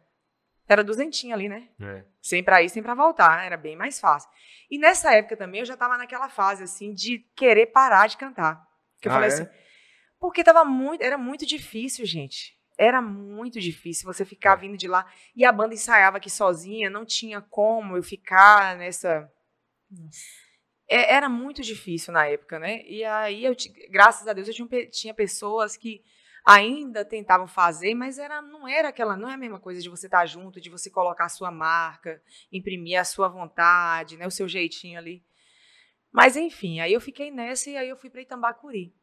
Era 0.69 0.85
duzentinho 0.85 1.35
ali, 1.35 1.49
né? 1.49 1.69
É. 1.81 2.05
sem 2.23 2.45
para 2.45 2.63
ir, 2.63 2.69
sem 2.69 2.83
para 2.85 2.95
voltar, 2.95 3.45
era 3.45 3.57
bem 3.57 3.75
mais 3.75 3.99
fácil. 3.99 4.31
E 4.71 4.79
nessa 4.79 5.13
época 5.13 5.37
também 5.37 5.61
eu 5.61 5.67
já 5.67 5.75
estava 5.75 5.99
naquela 5.99 6.29
fase 6.29 6.63
assim 6.63 6.95
de 6.95 7.19
querer 7.35 7.67
parar 7.67 8.07
de 8.07 8.17
cantar. 8.17 8.65
Que 9.01 9.09
eu 9.09 9.13
Ah, 9.13 9.15
falei 9.17 9.31
é? 9.31 9.33
assim, 9.33 9.49
porque 10.25 10.43
tava 10.43 10.65
muito, 10.65 11.03
era 11.03 11.19
muito 11.19 11.45
difícil, 11.45 12.07
gente. 12.07 12.59
Era 12.79 13.03
muito 13.03 13.61
difícil 13.61 14.07
você 14.11 14.25
ficar 14.25 14.57
É. 14.57 14.61
vindo 14.63 14.75
de 14.75 14.89
lá 14.89 15.07
e 15.37 15.45
a 15.45 15.53
banda 15.53 15.75
ensaiava 15.75 16.17
aqui 16.17 16.31
sozinha, 16.31 16.89
não 16.89 17.05
tinha 17.05 17.43
como 17.43 17.95
eu 17.95 18.03
ficar 18.03 18.75
nessa 18.79 19.31
É, 20.89 21.13
era 21.13 21.29
muito 21.29 21.61
difícil 21.61 22.11
na 22.11 22.27
época, 22.27 22.59
né? 22.59 22.83
E 22.87 23.05
aí 23.05 23.45
eu, 23.45 23.55
graças 23.91 24.27
a 24.27 24.33
Deus, 24.33 24.49
eu 24.49 24.55
tinha, 24.55 24.89
tinha 24.89 25.13
pessoas 25.13 25.77
que 25.77 26.03
ainda 26.43 27.05
tentavam 27.05 27.47
fazer, 27.47 27.95
mas 27.95 28.19
era, 28.19 28.41
não 28.41 28.67
era 28.67 28.89
aquela, 28.89 29.19
não 29.19 29.29
é 29.29 29.35
a 29.35 29.37
mesma 29.39 29.61
coisa 29.61 29.83
de 29.83 29.91
você 29.91 30.07
estar 30.07 30.25
junto, 30.25 30.59
de 30.59 30.71
você 30.71 30.89
colocar 30.91 31.27
a 31.27 31.29
sua 31.29 31.51
marca, 31.51 32.19
imprimir 32.51 32.99
a 32.99 33.05
sua 33.05 33.29
vontade, 33.29 34.17
né, 34.17 34.27
o 34.27 34.31
seu 34.31 34.49
jeitinho 34.49 34.99
ali. 34.99 35.23
Mas 36.11 36.35
enfim, 36.35 36.81
aí 36.81 36.95
eu 36.95 37.01
fiquei 37.01 37.31
nessa 37.31 37.69
e 37.69 37.77
aí 37.77 37.91
eu 37.91 37.97
fui 37.99 38.09
para 38.09 38.23
Itambacuri. 38.23 38.95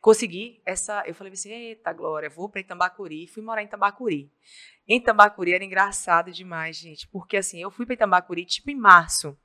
Consegui 0.00 0.62
essa, 0.64 1.02
eu 1.06 1.14
falei 1.14 1.32
assim, 1.32 1.50
eita 1.50 1.92
Glória, 1.92 2.30
vou 2.30 2.48
para 2.48 2.60
Itambacuri, 2.60 3.26
fui 3.26 3.42
morar 3.42 3.62
em 3.62 3.66
Itambacuri. 3.66 4.32
Em 4.88 4.96
Itambacuri 4.96 5.52
era 5.52 5.64
engraçado 5.64 6.32
demais, 6.32 6.76
gente, 6.76 7.06
porque 7.08 7.36
assim, 7.36 7.60
eu 7.60 7.70
fui 7.70 7.84
para 7.84 7.94
Itambacuri 7.94 8.44
tipo 8.44 8.70
em 8.70 8.76
março. 8.76 9.38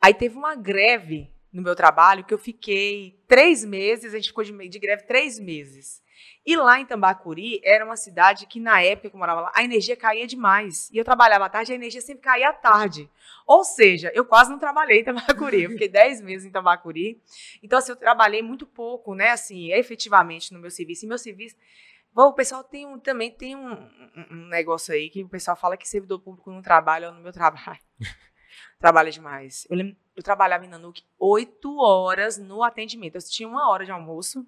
Aí 0.00 0.12
teve 0.12 0.36
uma 0.36 0.54
greve 0.54 1.33
no 1.54 1.62
meu 1.62 1.74
trabalho 1.76 2.24
que 2.24 2.34
eu 2.34 2.38
fiquei 2.38 3.16
três 3.28 3.64
meses, 3.64 4.12
a 4.12 4.16
gente 4.18 4.28
ficou 4.28 4.42
de, 4.44 4.68
de 4.68 4.78
greve 4.78 5.04
três 5.04 5.38
meses. 5.38 6.02
E 6.44 6.56
lá 6.56 6.78
em 6.78 6.84
Tambacuri 6.84 7.60
era 7.64 7.84
uma 7.84 7.96
cidade 7.96 8.44
que, 8.46 8.60
na 8.60 8.82
época 8.82 9.08
que 9.08 9.14
eu 9.16 9.18
morava 9.18 9.40
lá, 9.42 9.52
a 9.54 9.62
energia 9.64 9.96
caía 9.96 10.26
demais. 10.26 10.90
E 10.92 10.98
eu 10.98 11.04
trabalhava 11.04 11.46
à 11.46 11.48
tarde 11.48 11.72
a 11.72 11.74
energia 11.74 12.02
sempre 12.02 12.22
caía 12.22 12.50
à 12.50 12.52
tarde. 12.52 13.08
Ou 13.46 13.64
seja, 13.64 14.10
eu 14.14 14.24
quase 14.26 14.50
não 14.50 14.58
trabalhei 14.58 15.00
em 15.00 15.04
Tambacuri. 15.04 15.62
Eu 15.62 15.70
fiquei 15.70 15.88
dez 15.88 16.20
meses 16.20 16.46
em 16.46 16.50
Tambacuri. 16.50 17.22
Então, 17.62 17.78
assim, 17.78 17.92
eu 17.92 17.96
trabalhei 17.96 18.42
muito 18.42 18.66
pouco, 18.66 19.14
né, 19.14 19.30
assim, 19.30 19.72
efetivamente 19.72 20.52
no 20.52 20.58
meu 20.60 20.70
serviço. 20.70 21.04
E 21.04 21.08
meu 21.08 21.18
serviço. 21.18 21.56
Bom, 22.12 22.28
o 22.28 22.32
pessoal 22.34 22.62
tem 22.62 22.86
um, 22.86 22.98
também 22.98 23.30
tem 23.30 23.56
um- 23.56 23.90
um 24.30 24.46
negócio 24.48 24.92
aí 24.92 25.08
que 25.10 25.22
o 25.24 25.28
pessoal 25.28 25.56
fala 25.56 25.76
que 25.76 25.88
servidor 25.88 26.20
público 26.20 26.50
não 26.50 26.60
trabalha 26.62 27.10
no 27.10 27.20
meu 27.22 27.32
trabalho. 27.32 27.80
Trabalha 28.84 29.10
demais. 29.10 29.66
Eu, 29.70 29.78
lembro, 29.78 29.96
eu 30.14 30.22
trabalhava 30.22 30.66
em 30.66 30.68
Nanuque 30.68 31.04
oito 31.18 31.78
horas 31.78 32.36
no 32.36 32.62
atendimento. 32.62 33.14
Eu 33.14 33.22
tinha 33.22 33.48
uma 33.48 33.70
hora 33.70 33.82
de 33.82 33.90
almoço 33.90 34.46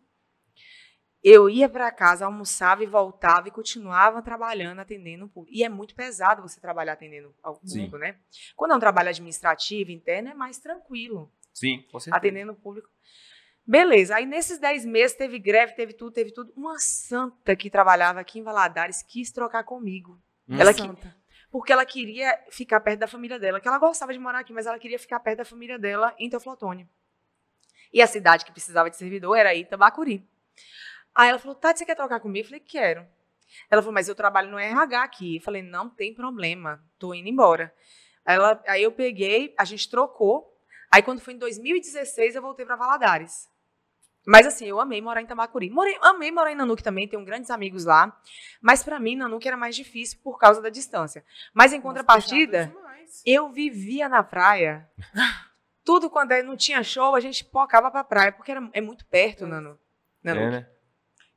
eu 1.24 1.48
ia 1.48 1.70
para 1.70 1.90
casa, 1.90 2.26
almoçava 2.26 2.84
e 2.84 2.86
voltava 2.86 3.48
e 3.48 3.50
continuava 3.50 4.20
trabalhando, 4.20 4.78
atendendo 4.78 5.24
o 5.24 5.28
público. 5.30 5.56
E 5.56 5.64
é 5.64 5.70
muito 5.70 5.94
pesado 5.94 6.42
você 6.42 6.60
trabalhar 6.60 6.92
atendendo 6.92 7.34
ao 7.42 7.56
público, 7.56 7.96
né? 7.96 8.18
Quando 8.54 8.72
é 8.72 8.76
um 8.76 8.78
trabalho 8.78 9.08
administrativo, 9.08 9.90
interno, 9.90 10.28
é 10.28 10.34
mais 10.34 10.58
tranquilo. 10.58 11.32
Sim, 11.54 11.82
com 11.90 11.98
certeza. 11.98 12.16
Atendendo 12.16 12.52
o 12.52 12.56
público. 12.56 12.90
Beleza, 13.66 14.16
aí 14.16 14.26
nesses 14.26 14.58
10 14.58 14.84
meses 14.84 15.16
teve 15.16 15.38
greve, 15.38 15.72
teve 15.72 15.94
tudo, 15.94 16.12
teve 16.12 16.30
tudo. 16.30 16.52
Uma 16.54 16.78
santa 16.78 17.56
que 17.56 17.70
trabalhava 17.70 18.20
aqui 18.20 18.38
em 18.38 18.42
Valadares 18.42 19.02
quis 19.02 19.32
trocar 19.32 19.64
comigo. 19.64 20.20
Hum. 20.46 20.60
Ela 20.60 20.74
que, 20.74 20.82
porque 21.56 21.72
ela 21.72 21.86
queria 21.86 22.38
ficar 22.50 22.80
perto 22.80 23.00
da 23.00 23.08
família 23.08 23.38
dela, 23.38 23.58
que 23.58 23.66
ela 23.66 23.78
gostava 23.78 24.12
de 24.12 24.18
morar 24.18 24.40
aqui, 24.40 24.52
mas 24.52 24.66
ela 24.66 24.78
queria 24.78 24.98
ficar 24.98 25.18
perto 25.20 25.38
da 25.38 25.44
família 25.44 25.78
dela 25.78 26.14
em 26.18 26.28
Teoflotone. 26.28 26.86
E 27.90 28.02
a 28.02 28.06
cidade 28.06 28.44
que 28.44 28.52
precisava 28.52 28.90
de 28.90 28.96
servidor 28.98 29.34
era 29.38 29.54
Itabacuri. 29.54 30.22
Aí 31.14 31.30
ela 31.30 31.38
falou, 31.38 31.54
Tati, 31.54 31.78
você 31.78 31.86
quer 31.86 31.94
trocar 31.94 32.20
comigo? 32.20 32.44
Eu 32.44 32.48
falei, 32.50 32.60
quero. 32.60 33.06
Ela 33.70 33.80
falou, 33.80 33.94
mas 33.94 34.06
eu 34.06 34.14
trabalho 34.14 34.50
no 34.50 34.58
RH 34.58 35.02
aqui. 35.02 35.36
Eu 35.36 35.40
falei, 35.40 35.62
não 35.62 35.88
tem 35.88 36.12
problema, 36.12 36.84
tô 36.98 37.14
indo 37.14 37.26
embora. 37.30 37.74
Ela, 38.22 38.62
aí 38.66 38.82
eu 38.82 38.92
peguei, 38.92 39.54
a 39.56 39.64
gente 39.64 39.88
trocou. 39.88 40.54
Aí 40.92 41.02
quando 41.02 41.22
foi 41.22 41.32
em 41.32 41.38
2016, 41.38 42.36
eu 42.36 42.42
voltei 42.42 42.66
para 42.66 42.76
Valadares. 42.76 43.48
Mas 44.26 44.46
assim, 44.46 44.66
eu 44.66 44.80
amei 44.80 45.00
morar 45.00 45.22
em 45.22 45.26
Tambacuri. 45.26 45.70
Morei, 45.70 45.96
amei 46.02 46.32
morar 46.32 46.50
em 46.50 46.56
Nanuque 46.56 46.82
também, 46.82 47.06
tenho 47.06 47.24
grandes 47.24 47.48
amigos 47.48 47.84
lá. 47.84 48.18
Mas 48.60 48.82
para 48.82 48.98
mim, 48.98 49.14
Nanuque 49.14 49.46
era 49.46 49.56
mais 49.56 49.76
difícil 49.76 50.18
por 50.22 50.38
causa 50.38 50.60
da 50.60 50.68
distância. 50.68 51.24
Mas 51.54 51.72
em 51.72 51.80
contrapartida, 51.80 52.74
eu 53.24 53.50
vivia 53.50 54.08
na 54.08 54.24
praia. 54.24 54.88
Tudo 55.84 56.10
quando 56.10 56.32
é, 56.32 56.42
não 56.42 56.56
tinha 56.56 56.82
show, 56.82 57.14
a 57.14 57.20
gente 57.20 57.44
pocava 57.44 57.88
pra 57.88 58.02
praia, 58.02 58.32
porque 58.32 58.50
era, 58.50 58.68
é 58.72 58.80
muito 58.80 59.06
perto, 59.06 59.46
Nanu. 59.46 59.78
Nanuque. 60.22 60.46
É, 60.46 60.50
né? 60.50 60.66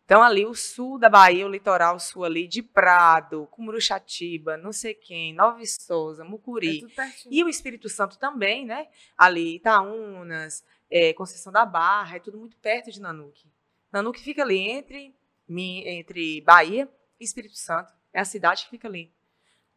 Então, 0.09 0.23
ali, 0.23 0.43
o 0.43 0.55
sul 0.55 0.97
da 0.97 1.07
Bahia, 1.07 1.45
o 1.45 1.49
litoral 1.51 1.99
sul 1.99 2.23
ali, 2.23 2.47
de 2.47 2.63
Prado, 2.63 3.45
Cumuruxatiba, 3.51 4.57
não 4.57 4.73
sei 4.73 4.95
quem, 4.95 5.35
Nova 5.35 5.63
Souza, 5.67 6.25
Mucuri. 6.25 6.83
É 6.97 7.11
e 7.29 7.43
o 7.43 7.47
Espírito 7.47 7.87
Santo 7.87 8.17
também, 8.17 8.65
né? 8.65 8.87
Ali, 9.15 9.57
Itaúnas, 9.57 10.65
é, 10.89 11.13
Conceição 11.13 11.51
da 11.51 11.65
Barra, 11.65 12.17
é 12.17 12.19
tudo 12.19 12.37
muito 12.37 12.57
perto 12.57 12.91
de 12.91 13.01
Nanuque. 13.01 13.51
Nanuque 13.91 14.21
fica 14.21 14.43
ali 14.43 14.59
entre, 14.59 15.15
entre 15.49 16.41
Bahia 16.41 16.89
e 17.19 17.23
Espírito 17.23 17.57
Santo. 17.57 17.93
É 18.13 18.19
a 18.19 18.25
cidade 18.25 18.63
que 18.63 18.69
fica 18.69 18.87
ali. 18.87 19.11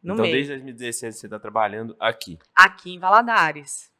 No 0.01 0.13
então, 0.13 0.23
meio. 0.23 0.35
desde 0.35 0.53
2016 0.53 1.15
você 1.15 1.27
está 1.27 1.39
trabalhando 1.39 1.95
aqui. 1.99 2.37
Aqui 2.53 2.93
em 2.93 2.99
Valadares. 2.99 3.91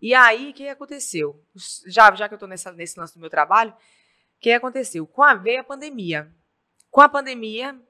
E 0.00 0.14
aí, 0.14 0.50
o 0.50 0.54
que 0.54 0.68
aconteceu? 0.68 1.42
Já, 1.86 2.14
já 2.14 2.28
que 2.28 2.34
eu 2.34 2.36
estou 2.36 2.48
nesse 2.48 2.98
lance 2.98 3.14
do 3.14 3.20
meu 3.20 3.30
trabalho, 3.30 3.74
que 4.42 4.50
aconteceu? 4.50 5.06
Com 5.06 5.22
a 5.22 5.34
veio 5.34 5.60
a 5.60 5.64
pandemia. 5.64 6.30
Com 6.90 7.00
a 7.00 7.08
pandemia, 7.08 7.80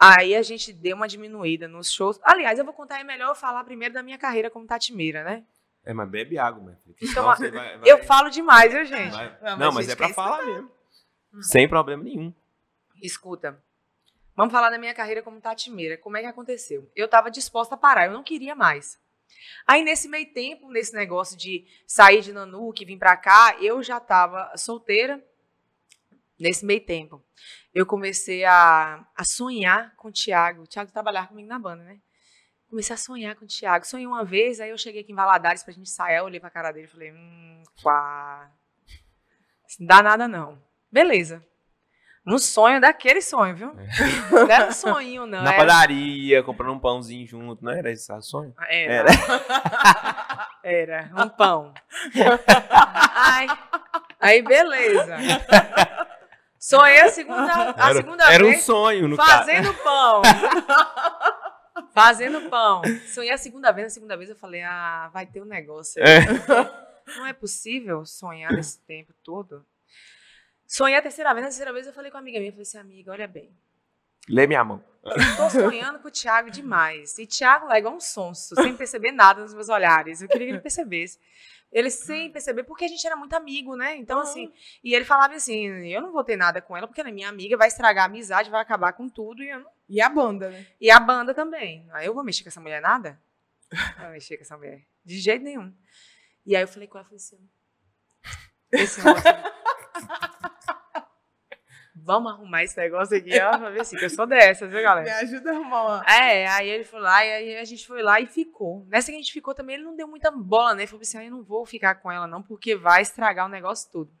aí 0.00 0.34
a 0.34 0.42
gente 0.42 0.72
deu 0.72 0.96
uma 0.96 1.06
diminuída 1.06 1.68
nos 1.68 1.92
shows. 1.92 2.18
Aliás, 2.22 2.58
eu 2.58 2.64
vou 2.64 2.72
contar, 2.72 2.98
é 2.98 3.04
melhor 3.04 3.28
eu 3.28 3.34
falar 3.34 3.62
primeiro 3.64 3.92
da 3.92 4.02
minha 4.02 4.16
carreira 4.16 4.50
como 4.50 4.66
tatimeira, 4.66 5.22
né? 5.22 5.44
É, 5.84 5.92
mas 5.92 6.08
bebe 6.08 6.38
água, 6.38 6.62
meu 6.62 6.76
filho. 6.76 6.96
Então, 7.02 7.24
vai, 7.24 7.50
vai... 7.50 7.80
Eu 7.84 8.02
falo 8.04 8.30
demais, 8.30 8.72
viu, 8.72 8.84
gente? 8.84 9.12
Vai... 9.12 9.38
Não, 9.42 9.56
não, 9.56 9.72
mas, 9.72 9.86
mas 9.86 9.88
é 9.90 9.96
pra 9.96 10.08
falar 10.10 10.44
mesmo. 10.44 10.70
Hum. 11.32 11.42
Sem 11.42 11.68
problema 11.68 12.02
nenhum. 12.02 12.32
Escuta. 13.02 13.62
Vamos 14.34 14.52
falar 14.52 14.70
da 14.70 14.78
minha 14.78 14.94
carreira 14.94 15.22
como 15.22 15.40
tatimeira. 15.40 15.98
Como 15.98 16.16
é 16.16 16.20
que 16.20 16.26
aconteceu? 16.26 16.90
Eu 16.96 17.04
estava 17.04 17.30
disposta 17.30 17.74
a 17.74 17.78
parar, 17.78 18.06
eu 18.06 18.12
não 18.12 18.22
queria 18.22 18.54
mais. 18.54 18.98
Aí, 19.66 19.84
nesse 19.84 20.08
meio 20.08 20.32
tempo, 20.32 20.70
nesse 20.70 20.94
negócio 20.94 21.36
de 21.36 21.66
sair 21.86 22.22
de 22.22 22.32
Nanuque, 22.32 22.84
vir 22.84 22.98
para 22.98 23.16
cá, 23.16 23.56
eu 23.60 23.82
já 23.82 23.98
estava 23.98 24.56
solteira, 24.56 25.22
Nesse 26.38 26.66
meio 26.66 26.84
tempo, 26.84 27.22
eu 27.72 27.86
comecei 27.86 28.44
a, 28.44 29.06
a 29.16 29.24
sonhar 29.24 29.94
com 29.96 30.08
o 30.08 30.12
Tiago. 30.12 30.62
O 30.62 30.66
Tiago 30.66 30.90
trabalhava 30.90 31.28
comigo 31.28 31.48
na 31.48 31.58
banda, 31.58 31.84
né? 31.84 32.00
Comecei 32.74 32.92
a 32.92 32.96
sonhar 32.96 33.36
com 33.36 33.44
o 33.44 33.46
Tiago. 33.46 33.86
Sonhei 33.86 34.04
uma 34.04 34.24
vez, 34.24 34.58
aí 34.58 34.70
eu 34.70 34.76
cheguei 34.76 35.02
aqui 35.02 35.12
em 35.12 35.14
Valadares 35.14 35.62
pra 35.62 35.72
gente 35.72 35.88
sair, 35.88 36.16
eu 36.16 36.24
olhei 36.24 36.40
pra 36.40 36.50
cara 36.50 36.72
dele 36.72 36.86
e 36.86 36.90
falei, 36.90 37.12
hum, 37.12 37.62
quá. 37.80 38.50
Não 39.78 39.86
dá 39.86 40.02
nada 40.02 40.26
não. 40.26 40.60
Beleza. 40.90 41.40
Um 42.26 42.36
sonho 42.36 42.80
daquele 42.80 43.22
sonho, 43.22 43.54
viu? 43.54 43.68
É. 43.78 44.30
Não 44.32 44.50
era 44.50 44.66
um 44.66 44.72
sonho, 44.72 45.24
não. 45.24 45.44
Na 45.44 45.52
era... 45.52 45.56
padaria, 45.56 46.42
comprando 46.42 46.72
um 46.72 46.80
pãozinho 46.80 47.24
junto, 47.24 47.64
não 47.64 47.70
era 47.70 47.92
esse 47.92 48.08
sonho? 48.22 48.52
Era. 48.68 49.08
Era, 50.64 50.96
era 51.14 51.24
um 51.24 51.28
pão. 51.28 51.72
Ai, 53.14 53.46
aí, 54.18 54.42
beleza. 54.42 55.16
Sonhei 56.58 57.02
a 57.02 57.08
segunda, 57.08 57.74
a 57.76 57.90
era, 57.90 57.94
segunda 57.94 58.32
era 58.32 58.42
vez. 58.42 58.58
um 58.58 58.62
sonho, 58.62 59.06
no 59.06 59.14
Fazendo 59.14 59.72
pão. 59.74 60.22
Fazendo 61.92 62.48
pão. 62.48 62.82
Sonhei 63.06 63.32
a 63.32 63.38
segunda 63.38 63.72
vez, 63.72 63.88
a 63.88 63.90
segunda 63.90 64.16
vez 64.16 64.30
eu 64.30 64.36
falei, 64.36 64.62
ah, 64.62 65.10
vai 65.12 65.26
ter 65.26 65.40
um 65.40 65.46
negócio 65.46 66.02
aí. 66.02 66.08
É. 66.08 66.84
Não 67.16 67.26
é 67.26 67.32
possível 67.32 68.04
sonhar 68.06 68.52
nesse 68.52 68.78
tempo 68.80 69.12
todo. 69.22 69.64
Sonhei 70.66 70.96
a 70.96 71.02
terceira 71.02 71.32
vez, 71.34 71.44
a 71.44 71.48
terceira 71.48 71.72
vez 71.72 71.86
eu 71.86 71.92
falei 71.92 72.10
com 72.10 72.16
uma 72.16 72.22
amiga 72.22 72.38
minha, 72.38 72.48
eu 72.48 72.52
falei 72.52 72.62
assim, 72.62 72.78
amiga, 72.78 73.12
olha 73.12 73.28
bem. 73.28 73.54
Lê 74.28 74.46
minha 74.46 74.64
mão. 74.64 74.82
Tô 75.36 75.50
sonhando 75.50 75.98
com 75.98 76.08
o 76.08 76.10
Thiago 76.10 76.50
demais. 76.50 77.18
E 77.18 77.26
Thiago 77.26 77.66
lá 77.66 77.76
é 77.76 77.78
igual 77.78 77.94
um 77.94 78.00
sonso, 78.00 78.54
sem 78.54 78.74
perceber 78.74 79.12
nada 79.12 79.42
nos 79.42 79.52
meus 79.52 79.68
olhares. 79.68 80.22
Eu 80.22 80.28
queria 80.28 80.46
que 80.46 80.52
ele 80.54 80.60
percebesse. 80.62 81.18
Ele 81.70 81.90
sem 81.90 82.30
perceber, 82.30 82.62
porque 82.62 82.84
a 82.84 82.88
gente 82.88 83.04
era 83.06 83.16
muito 83.16 83.34
amigo, 83.34 83.76
né? 83.76 83.96
Então, 83.96 84.18
uhum. 84.18 84.22
assim, 84.22 84.52
e 84.82 84.94
ele 84.94 85.04
falava 85.04 85.34
assim: 85.34 85.88
eu 85.88 86.00
não 86.00 86.12
vou 86.12 86.22
ter 86.22 86.36
nada 86.36 86.62
com 86.62 86.76
ela, 86.76 86.86
porque 86.86 87.00
ela 87.00 87.10
é 87.10 87.12
minha 87.12 87.28
amiga, 87.28 87.56
vai 87.56 87.68
estragar 87.68 88.04
a 88.04 88.06
amizade, 88.06 88.48
vai 88.48 88.62
acabar 88.62 88.92
com 88.92 89.08
tudo. 89.08 89.42
E, 89.42 89.52
não... 89.52 89.66
e 89.88 90.00
a 90.00 90.08
banda, 90.08 90.50
né? 90.50 90.66
E 90.80 90.90
a 90.90 90.98
banda 90.98 91.34
também. 91.34 91.86
Aí 91.92 92.06
eu 92.06 92.14
vou 92.14 92.24
mexer 92.24 92.42
com 92.42 92.48
essa 92.48 92.60
mulher 92.60 92.80
nada? 92.80 93.20
Não 93.96 94.04
vou 94.04 94.12
mexer 94.12 94.36
com 94.36 94.42
essa 94.42 94.56
mulher. 94.56 94.82
De 95.04 95.18
jeito 95.18 95.42
nenhum. 95.42 95.74
E 96.46 96.54
aí 96.56 96.62
eu 96.62 96.68
falei 96.68 96.88
com 96.88 96.98
ela, 96.98 97.04
falei 97.04 97.16
assim: 97.16 97.48
esse 98.72 99.00
vamos 102.04 102.32
arrumar 102.32 102.62
esse 102.62 102.76
negócio 102.76 103.16
aqui, 103.16 103.40
ó, 103.40 103.56
pra 103.56 103.70
ver 103.70 103.80
assim, 103.80 103.96
que 103.96 104.04
eu 104.04 104.10
sou 104.10 104.26
dessas, 104.26 104.70
viu, 104.70 104.82
galera? 104.82 105.06
Me 105.06 105.10
ajuda 105.10 105.50
a 105.50 105.54
arrumar. 105.54 106.04
É, 106.06 106.46
aí 106.48 106.68
ele 106.68 106.84
foi 106.84 107.00
lá, 107.00 107.24
e 107.24 107.32
aí 107.32 107.56
a 107.56 107.64
gente 107.64 107.86
foi 107.86 108.02
lá 108.02 108.20
e 108.20 108.26
ficou. 108.26 108.84
Nessa 108.88 109.10
que 109.10 109.16
a 109.16 109.20
gente 109.20 109.32
ficou 109.32 109.54
também, 109.54 109.76
ele 109.76 109.84
não 109.84 109.96
deu 109.96 110.06
muita 110.06 110.30
bola, 110.30 110.74
né? 110.74 110.82
Ele 110.82 110.86
falou 110.86 111.00
assim, 111.00 111.18
ah, 111.18 111.24
eu 111.24 111.30
não 111.30 111.42
vou 111.42 111.64
ficar 111.64 111.94
com 111.96 112.12
ela 112.12 112.26
não, 112.26 112.42
porque 112.42 112.76
vai 112.76 113.00
estragar 113.00 113.46
o 113.46 113.48
negócio 113.48 113.90
tudo. 113.90 114.12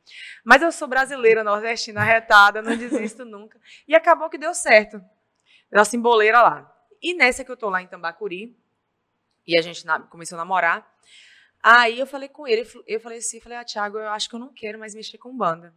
Mas 0.42 0.62
eu 0.62 0.72
sou 0.72 0.88
brasileira, 0.88 1.44
nordestina, 1.44 2.02
retada, 2.02 2.62
não 2.62 2.76
desisto 2.76 3.24
nunca. 3.26 3.60
E 3.86 3.94
acabou 3.94 4.30
que 4.30 4.38
deu 4.38 4.54
certo. 4.54 5.02
Nossa 5.70 5.96
emboleira 5.96 6.40
lá. 6.42 6.70
E 7.02 7.14
nessa 7.14 7.44
que 7.44 7.50
eu 7.50 7.56
tô 7.56 7.68
lá 7.68 7.82
em 7.82 7.86
Tambacuri, 7.86 8.56
e 9.46 9.58
a 9.58 9.62
gente 9.62 9.84
começou 10.08 10.36
a 10.36 10.38
namorar, 10.38 10.90
aí 11.62 11.98
eu 11.98 12.06
falei 12.06 12.28
com 12.28 12.46
ele, 12.46 12.66
eu 12.86 13.00
falei 13.00 13.18
assim, 13.18 13.40
falei, 13.40 13.58
ah, 13.58 13.64
Thiago, 13.64 13.98
eu 13.98 14.08
acho 14.08 14.28
que 14.28 14.34
eu 14.34 14.40
não 14.40 14.52
quero 14.52 14.78
mais 14.78 14.94
mexer 14.94 15.18
com 15.18 15.36
banda. 15.36 15.74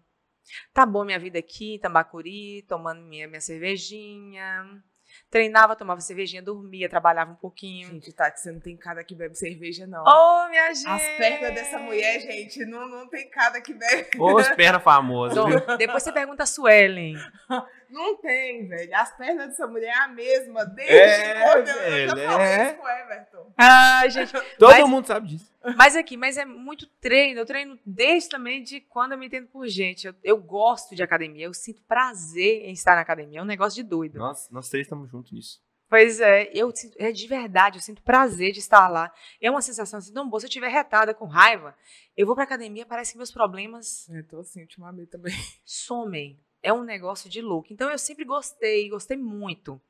Tá 0.73 0.85
bom 0.85 1.03
minha 1.03 1.19
vida 1.19 1.37
aqui, 1.37 1.75
em 1.75 1.79
Tambacuri, 1.79 2.63
tomando 2.67 3.01
minha, 3.01 3.27
minha 3.27 3.41
cervejinha. 3.41 4.81
Treinava, 5.29 5.75
tomava 5.75 5.99
cervejinha, 5.99 6.41
dormia, 6.41 6.87
trabalhava 6.87 7.31
um 7.31 7.35
pouquinho. 7.35 7.89
Gente, 7.89 8.13
Tati, 8.13 8.39
você 8.39 8.51
não 8.51 8.59
tem 8.59 8.77
cada 8.77 9.03
que 9.03 9.15
bebe 9.15 9.35
cerveja, 9.35 9.85
não. 9.85 10.03
Ô, 10.03 10.45
oh, 10.45 10.49
minha 10.49 10.73
gente! 10.73 10.87
As 10.87 11.17
pernas 11.17 11.53
dessa 11.53 11.79
mulher, 11.79 12.19
gente, 12.21 12.65
não, 12.65 12.87
não 12.87 13.09
tem 13.09 13.29
cada 13.29 13.59
que 13.59 13.73
bebe. 13.73 14.17
Ô, 14.19 14.37
as 14.37 14.55
pernas 14.55 14.81
famosas, 14.81 15.43
viu? 15.45 15.77
Depois 15.77 16.03
você 16.03 16.11
pergunta 16.11 16.43
a 16.43 16.45
Suelen. 16.45 17.15
Não 17.89 18.17
tem, 18.17 18.67
velho. 18.67 18.95
As 18.95 19.15
pernas 19.15 19.47
dessa 19.47 19.67
mulher 19.67 19.89
é 19.89 20.03
a 20.03 20.07
mesma 20.07 20.65
desde 20.65 20.93
é, 20.93 21.41
quando 21.41 21.67
eu 21.67 22.07
já 22.07 22.31
falei 22.31 22.47
é. 22.47 22.65
isso 22.65 22.75
com 22.75 22.83
o 22.83 22.89
Everton. 22.89 23.53
Ai, 23.57 24.09
gente. 24.09 24.33
Todo 24.57 24.71
mas, 24.71 24.89
mundo 24.89 25.07
sabe 25.07 25.27
disso. 25.27 25.51
Mas 25.75 25.95
aqui, 25.95 26.17
mas 26.17 26.37
é 26.37 26.45
muito 26.45 26.87
treino. 27.01 27.39
Eu 27.39 27.45
treino 27.45 27.79
desde 27.85 28.29
também 28.29 28.63
de 28.63 28.81
quando 28.81 29.13
eu 29.13 29.17
me 29.17 29.27
entendo 29.27 29.47
por 29.47 29.67
gente. 29.67 30.07
Eu, 30.07 30.15
eu 30.23 30.37
gosto 30.37 30.95
de 30.95 31.03
academia. 31.03 31.45
Eu 31.45 31.53
sinto 31.53 31.81
prazer 31.83 32.65
em 32.65 32.73
estar 32.73 32.95
na 32.95 33.01
academia. 33.01 33.39
É 33.39 33.43
um 33.43 33.45
negócio 33.45 33.81
de 33.81 33.87
doido. 33.87 34.17
Nós, 34.17 34.49
nós 34.49 34.69
três 34.69 34.85
estamos 34.85 35.09
juntos 35.09 35.31
nisso. 35.31 35.61
Pois 35.89 36.19
é, 36.19 36.51
eu 36.53 36.69
sinto, 36.75 36.97
é 36.99 37.13
de 37.13 37.27
verdade, 37.27 37.77
eu 37.77 37.81
sinto 37.81 38.01
prazer 38.03 38.51
de 38.51 38.59
estar 38.59 38.89
lá. 38.89 39.09
É 39.39 39.49
uma 39.49 39.61
sensação 39.61 39.99
assim, 39.99 40.13
tão 40.13 40.29
boa. 40.29 40.39
Se 40.39 40.45
eu 40.45 40.49
estiver 40.49 40.67
retada, 40.67 41.13
com 41.13 41.25
raiva, 41.25 41.73
eu 42.15 42.25
vou 42.25 42.35
pra 42.35 42.43
academia, 42.43 42.85
parece 42.85 43.13
que 43.13 43.17
meus 43.17 43.31
problemas. 43.31 44.07
Eu 44.09 44.27
tô 44.27 44.39
assim, 44.39 44.61
ultimamente 44.61 45.09
também. 45.09 45.33
Somem 45.63 46.37
é 46.61 46.73
um 46.73 46.83
negócio 46.83 47.29
de 47.29 47.41
louco. 47.41 47.71
Então 47.71 47.89
eu 47.89 47.97
sempre 47.97 48.25
gostei, 48.25 48.89
gostei 48.89 49.17
muito. 49.17 49.81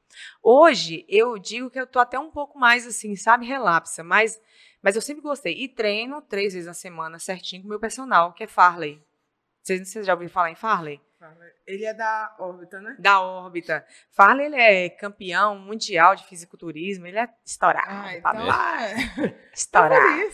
Hoje 0.41 1.05
eu 1.07 1.37
digo 1.37 1.69
que 1.69 1.79
eu 1.79 1.87
tô 1.87 1.99
até 1.99 2.17
um 2.17 2.31
pouco 2.31 2.57
mais 2.57 2.85
assim, 2.87 3.15
sabe, 3.15 3.45
relapsa, 3.45 4.03
mas 4.03 4.39
mas 4.81 4.95
eu 4.95 5.01
sempre 5.01 5.21
gostei. 5.21 5.53
E 5.53 5.67
treino 5.67 6.21
três 6.21 6.53
vezes 6.53 6.67
na 6.67 6.73
semana 6.73 7.19
certinho 7.19 7.61
com 7.61 7.67
o 7.67 7.69
meu 7.69 7.79
personal, 7.79 8.33
que 8.33 8.43
é 8.43 8.47
Farley. 8.47 9.03
Vocês, 9.61 9.89
vocês 9.89 10.05
já 10.05 10.13
ouviram 10.13 10.31
falar 10.31 10.51
em 10.51 10.55
Farley? 10.55 11.01
Ele 11.65 11.83
é 11.83 11.93
da 11.93 12.35
órbita, 12.39 12.79
né? 12.79 12.95
Da 12.99 13.19
órbita. 13.19 13.85
Farley, 14.11 14.45
ele 14.45 14.55
é 14.55 14.89
campeão 14.89 15.57
mundial 15.59 16.15
de 16.15 16.25
fisiculturismo, 16.25 17.07
ele 17.07 17.19
é 17.19 17.27
estourado. 17.43 17.89
Ah, 17.89 18.15
então 18.15 18.53
é. 18.53 19.49
Estourado. 19.51 19.95
É 19.95 20.27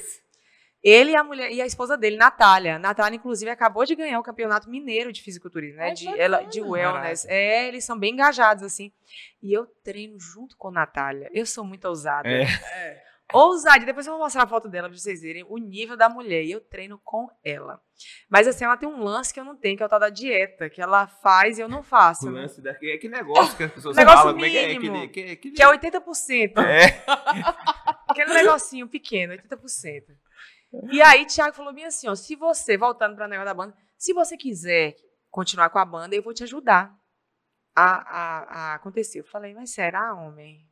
Ele 0.83 1.11
e 1.11 1.15
a 1.15 1.23
mulher 1.23 1.49
e 1.49 1.61
a 1.61 1.65
esposa 1.65 1.97
dele, 1.97 2.17
Natália. 2.17 2.77
Natália, 2.77 3.15
inclusive, 3.15 3.49
acabou 3.49 3.85
de 3.85 3.95
ganhar 3.95 4.19
o 4.19 4.23
campeonato 4.23 4.69
mineiro 4.69 5.13
de 5.13 5.21
fisiculturismo, 5.21 5.77
né? 5.77 5.85
Ai, 5.87 5.93
de, 5.93 6.07
ela, 6.19 6.43
de 6.43 6.61
wellness. 6.61 7.25
É, 7.25 7.67
eles 7.69 7.85
são 7.85 7.97
bem 7.97 8.11
engajados, 8.13 8.63
assim. 8.63 8.91
E 9.41 9.53
eu 9.53 9.65
treino 9.83 10.19
junto 10.19 10.57
com 10.57 10.69
Natália. 10.69 11.29
Eu 11.33 11.45
sou 11.45 11.63
muito 11.63 11.87
ousada. 11.87 12.27
É. 12.27 12.43
É. 12.43 13.03
Ousada. 13.31 13.85
Depois 13.85 14.05
eu 14.05 14.13
vou 14.13 14.21
mostrar 14.21 14.43
a 14.43 14.47
foto 14.47 14.67
dela 14.67 14.89
pra 14.89 14.97
vocês 14.97 15.21
verem 15.21 15.45
o 15.47 15.57
nível 15.57 15.95
da 15.95 16.09
mulher. 16.09 16.43
E 16.43 16.51
eu 16.51 16.59
treino 16.59 16.99
com 17.01 17.29
ela. 17.45 17.81
Mas 18.29 18.45
assim, 18.45 18.65
ela 18.65 18.75
tem 18.75 18.87
um 18.87 19.01
lance 19.01 19.33
que 19.33 19.39
eu 19.39 19.45
não 19.45 19.55
tenho, 19.55 19.77
que 19.77 19.83
é 19.83 19.85
o 19.85 19.89
tal 19.89 19.99
da 19.99 20.09
dieta, 20.09 20.69
que 20.69 20.81
ela 20.81 21.07
faz 21.07 21.57
e 21.57 21.61
eu 21.61 21.69
não 21.69 21.81
faço. 21.81 22.27
O 22.27 22.31
né? 22.31 22.41
lance 22.41 22.61
daqui 22.61 22.91
é 22.91 22.95
aquele 22.95 23.15
negócio 23.15 23.55
que 23.55 23.63
as 23.63 23.71
pessoas 23.71 23.95
Negócio 23.95 24.19
falam. 24.19 24.33
como 24.33 24.45
é 24.45 24.49
que 24.49 24.57
é? 24.57 24.67
mínimo. 24.67 24.97
Aquele, 24.97 25.05
aquele, 25.05 25.31
aquele- 25.31 25.55
Que 25.55 25.63
é 25.63 25.67
80%. 25.67 26.57
É. 26.57 27.03
Aquele 28.07 28.33
negocinho 28.33 28.87
pequeno, 28.87 29.33
80%. 29.33 30.03
E 30.91 31.01
aí, 31.01 31.25
Thiago 31.25 31.55
falou 31.55 31.73
bem 31.73 31.85
assim: 31.85 32.07
ó, 32.07 32.15
se 32.15 32.35
você, 32.35 32.77
voltando 32.77 33.15
para 33.15 33.25
o 33.25 33.29
negócio 33.29 33.45
da 33.45 33.53
banda, 33.53 33.77
se 33.97 34.13
você 34.13 34.35
quiser 34.35 34.95
continuar 35.29 35.69
com 35.69 35.79
a 35.79 35.85
banda, 35.85 36.15
eu 36.15 36.23
vou 36.23 36.33
te 36.33 36.43
ajudar 36.43 36.95
a, 37.75 37.85
a, 37.85 38.37
a 38.43 38.73
acontecer. 38.75 39.19
Eu 39.19 39.25
falei, 39.25 39.53
mas 39.53 39.71
será, 39.71 40.13
homem? 40.13 40.67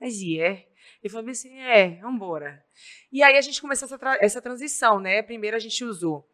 Mas 0.00 0.16
e 0.20 0.40
é? 0.40 0.68
Ele 1.02 1.12
falou 1.12 1.30
assim: 1.30 1.56
é, 1.60 2.00
vambora. 2.00 2.64
E 3.12 3.22
aí 3.22 3.36
a 3.36 3.40
gente 3.40 3.60
começou 3.60 3.86
essa, 3.86 3.98
tra- 3.98 4.18
essa 4.20 4.42
transição, 4.42 4.98
né? 4.98 5.22
Primeiro 5.22 5.56
a 5.56 5.60
gente 5.60 5.84
usou 5.84 6.28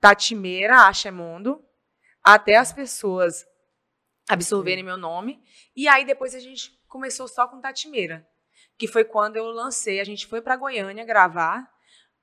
Tatimeira, 0.00 0.86
Achemondo, 0.86 1.64
até 2.22 2.56
as 2.56 2.72
pessoas 2.72 3.44
absorverem 4.28 4.84
meu 4.84 4.96
nome. 4.96 5.42
E 5.74 5.88
aí 5.88 6.04
depois 6.04 6.34
a 6.34 6.40
gente 6.40 6.70
começou 6.86 7.26
só 7.26 7.48
com 7.48 7.60
Tatimeira 7.60 8.26
que 8.78 8.86
foi 8.88 9.04
quando 9.04 9.36
eu 9.36 9.44
lancei. 9.46 10.00
A 10.00 10.04
gente 10.04 10.26
foi 10.26 10.40
para 10.40 10.56
Goiânia 10.56 11.04
gravar 11.04 11.71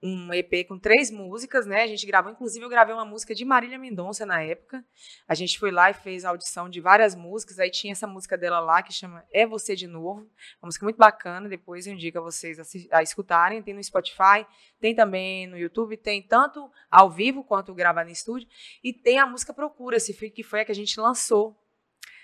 um 0.02 0.34
EP 0.34 0.66
com 0.68 0.80
três 0.80 1.12
músicas, 1.12 1.66
né? 1.66 1.84
A 1.84 1.88
gente 1.88 2.06
gravou, 2.08 2.32
inclusive 2.32 2.64
eu 2.64 2.70
gravei 2.70 2.94
uma 2.94 3.04
música 3.04 3.36
de 3.36 3.44
Marília 3.44 3.78
Mendonça 3.78 4.26
na 4.26 4.42
época. 4.42 4.84
A 5.28 5.36
gente 5.36 5.60
foi 5.60 5.72
lá 5.72 5.90
e 5.90 5.94
fez 5.94 6.24
a 6.24 6.30
audição 6.30 6.70
de 6.70 6.80
várias 6.80 7.16
músicas. 7.16 7.60
Aí 7.60 7.70
tinha 7.70 7.92
essa 7.92 8.08
música 8.08 8.38
dela 8.38 8.60
lá 8.62 8.82
que 8.82 8.94
chama 8.94 9.26
É 9.32 9.46
Você 9.46 9.76
de 9.76 9.88
Novo, 9.88 10.22
uma 10.62 10.68
música 10.68 10.86
muito 10.86 10.96
bacana. 10.98 11.50
Depois 11.50 11.86
eu 11.86 11.94
indico 11.94 12.18
a 12.18 12.22
vocês 12.22 12.60
assi- 12.60 12.88
a 12.92 13.04
escutarem. 13.04 13.62
Tem 13.62 13.74
no 13.74 13.84
Spotify, 13.84 14.46
tem 14.80 14.96
também 14.96 15.48
no 15.48 15.58
YouTube, 15.58 15.98
tem 15.98 16.22
tanto 16.22 16.72
ao 16.90 17.10
vivo 17.12 17.44
quanto 17.44 17.74
gravado 17.74 18.10
em 18.10 18.14
estúdio. 18.14 18.48
E 18.84 18.94
tem 18.94 19.20
a 19.20 19.26
música 19.28 19.54
Procura-se, 19.54 20.14
foi- 20.14 20.30
que 20.30 20.44
foi 20.44 20.62
a 20.62 20.66
que 20.66 20.72
a 20.72 20.76
gente 20.76 20.98
lançou. 21.00 21.56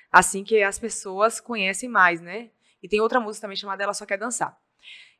Assim 0.10 0.46
que 0.46 0.64
as 0.64 0.80
pessoas 0.80 1.42
conhecem 1.42 1.90
mais, 1.90 2.22
né? 2.22 2.52
E 2.82 2.88
tem 2.88 3.02
outra 3.02 3.20
música 3.20 3.42
também 3.42 3.58
chamada 3.58 3.84
Ela 3.84 3.94
Só 3.94 4.06
Quer 4.06 4.18
Dançar. 4.18 4.58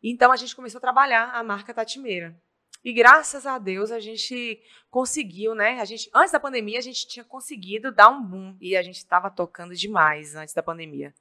Então 0.08 0.32
a 0.32 0.36
gente 0.36 0.56
começou 0.56 0.78
a 0.78 0.82
trabalhar 0.82 1.32
a 1.34 1.44
marca 1.44 1.74
Tatimeira. 1.74 2.40
E 2.84 2.94
graças 2.94 3.48
a 3.48 3.58
Deus 3.58 3.90
a 3.90 4.00
gente 4.00 4.62
conseguiu, 4.92 5.56
né? 5.56 5.80
A 5.82 5.86
gente, 5.86 6.08
antes 6.14 6.32
da 6.32 6.40
pandemia 6.40 6.78
a 6.78 6.82
gente 6.82 7.08
tinha 7.08 7.26
conseguido 7.26 7.92
dar 7.92 8.10
um 8.10 8.24
boom 8.24 8.56
e 8.62 8.78
a 8.78 8.84
gente 8.84 8.98
estava 8.98 9.32
tocando 9.32 9.74
demais 9.74 10.36
antes 10.36 10.54
da 10.54 10.62
pandemia. 10.62 11.12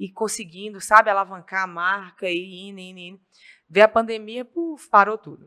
E 0.00 0.10
conseguindo, 0.10 0.80
sabe, 0.80 1.10
alavancar 1.10 1.62
a 1.62 1.68
marca 1.68 2.28
e 2.28 2.68
indo, 2.68 2.80
indo, 2.80 2.98
indo. 2.98 3.20
Veio 3.68 3.86
a 3.86 3.88
pandemia, 3.88 4.44
puf, 4.44 4.90
parou 4.90 5.16
tudo. 5.16 5.46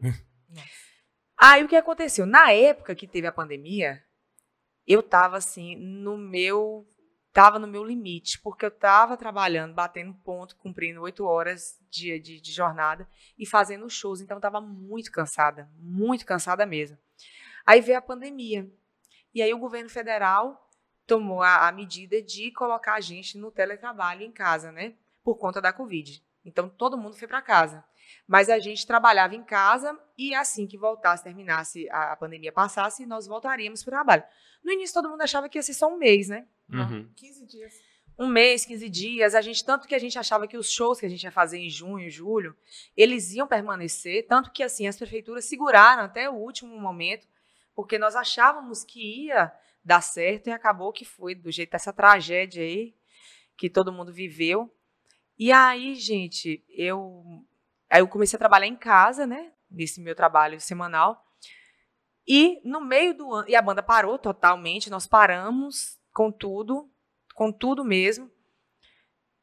Aí 1.38 1.66
o 1.66 1.68
que 1.68 1.76
aconteceu? 1.76 2.26
Na 2.26 2.54
época 2.54 2.96
que 2.96 3.06
teve 3.06 3.28
a 3.28 3.34
pandemia, 3.34 4.02
eu 4.88 5.04
tava 5.04 5.36
assim, 5.36 5.76
no 5.76 6.18
meu 6.18 6.88
tava 7.34 7.60
no 7.60 7.68
meu 7.68 7.84
limite, 7.84 8.40
porque 8.42 8.66
eu 8.66 8.72
tava 8.72 9.16
trabalhando, 9.16 9.74
batendo 9.74 10.14
ponto, 10.24 10.56
cumprindo 10.56 11.02
oito 11.02 11.26
horas 11.26 11.80
de, 11.90 12.20
de, 12.20 12.42
de 12.42 12.52
jornada 12.52 13.08
e 13.38 13.46
fazendo 13.46 13.90
shows, 13.90 14.22
então 14.22 14.38
eu 14.38 14.42
tava 14.42 14.60
muito 14.60 15.12
cansada, 15.12 15.70
muito 15.78 16.26
cansada 16.26 16.66
mesmo. 16.66 16.98
Aí 17.66 17.82
veio 17.82 17.98
a 17.98 18.02
pandemia, 18.02 18.70
e 19.34 19.42
aí 19.42 19.54
o 19.54 19.60
governo 19.60 19.90
federal 19.90 20.70
tomou 21.06 21.42
a, 21.42 21.68
a 21.68 21.72
medida 21.72 22.22
de 22.22 22.52
colocar 22.52 22.96
a 22.96 23.02
gente 23.02 23.38
no 23.38 23.52
teletrabalho 23.52 24.24
em 24.24 24.32
casa, 24.32 24.72
né, 24.72 24.96
por 25.24 25.38
conta 25.38 25.62
da 25.62 25.72
Covid. 25.72 26.24
Então 26.44 26.70
todo 26.70 26.98
mundo 26.98 27.16
foi 27.16 27.28
para 27.28 27.42
casa. 27.42 27.84
Mas 28.26 28.50
a 28.50 28.58
gente 28.58 28.88
trabalhava 28.88 29.36
em 29.36 29.44
casa 29.44 29.98
e 30.18 30.34
assim 30.34 30.66
que 30.66 30.78
voltasse, 30.78 31.24
terminasse, 31.24 31.90
a 31.90 32.16
pandemia 32.16 32.52
passasse, 32.52 33.06
nós 33.06 33.28
voltaríamos 33.28 33.84
para 33.84 33.90
o 33.90 33.96
trabalho. 33.96 34.24
No 34.64 34.72
início 34.72 34.94
todo 34.94 35.10
mundo 35.10 35.22
achava 35.22 35.50
que 35.50 35.58
ia 35.58 35.62
ser 35.62 35.74
só 35.74 35.88
um 35.94 35.98
mês, 35.98 36.30
né? 36.30 36.48
Uhum. 36.72 37.10
15 37.16 37.46
dias. 37.46 37.74
um 38.20 38.28
mês, 38.28 38.66
15 38.66 38.90
dias, 38.90 39.36
a 39.36 39.42
gente 39.42 39.64
tanto 39.64 39.88
que 39.88 39.96
a 39.96 40.00
gente 40.00 40.18
achava 40.18 40.48
que 40.48 40.58
os 40.58 40.72
shows 40.72 41.00
que 41.00 41.06
a 41.06 41.10
gente 41.10 41.24
ia 41.24 41.32
fazer 41.32 41.60
em 41.60 41.70
junho, 41.70 42.10
julho, 42.10 42.56
eles 42.96 43.32
iam 43.34 43.48
permanecer, 43.48 44.26
tanto 44.28 44.52
que 44.52 44.64
assim 44.64 44.88
as 44.88 44.98
prefeituras 44.98 45.46
seguraram 45.46 46.04
até 46.04 46.30
o 46.30 46.34
último 46.34 46.80
momento, 46.80 47.28
porque 47.76 48.00
nós 48.00 48.16
achávamos 48.16 48.84
que 48.84 49.26
ia 49.26 49.54
dar 49.84 50.02
certo 50.02 50.48
e 50.48 50.52
acabou 50.52 50.92
que 50.92 51.06
foi 51.06 51.36
do 51.36 51.52
jeito 51.52 51.72
dessa 51.72 51.94
tragédia 51.94 52.64
aí 52.64 52.96
que 53.56 53.70
todo 53.70 53.92
mundo 53.92 54.12
viveu. 54.12 54.72
E 55.38 55.52
aí, 55.52 55.96
gente, 55.96 56.64
eu 56.70 57.24
aí 57.90 58.02
eu 58.02 58.08
comecei 58.08 58.36
a 58.36 58.40
trabalhar 58.40 58.68
em 58.68 58.76
casa, 58.76 59.26
né, 59.26 59.52
nesse 59.70 60.02
meu 60.02 60.16
trabalho 60.16 60.60
semanal. 60.60 61.24
E 62.28 62.60
no 62.64 62.82
meio 62.82 63.14
do 63.14 63.34
ano, 63.34 63.50
e 63.50 63.56
a 63.56 63.62
banda 63.62 63.82
parou 63.82 64.20
totalmente, 64.20 64.90
nós 64.90 65.08
paramos 65.08 65.97
com 66.18 66.32
tudo, 66.32 66.90
com 67.36 67.52
tudo 67.52 67.86
mesmo. 67.86 68.28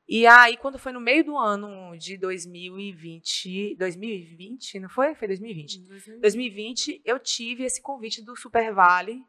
E 0.08 0.26
aí, 0.26 0.56
quando 0.56 0.76
foi 0.76 0.90
no 0.90 1.00
meio 1.00 1.24
do 1.24 1.38
ano 1.38 1.96
de 1.96 2.18
2020, 2.18 3.76
2020, 3.76 4.80
não 4.80 4.88
foi? 4.88 5.14
Foi 5.14 5.28
2020. 5.28 6.18
2020, 6.20 7.00
eu 7.04 7.20
tive 7.20 7.62
esse 7.62 7.80
convite 7.80 8.20
do 8.24 8.34
Super 8.36 8.74
Vale 8.74 9.24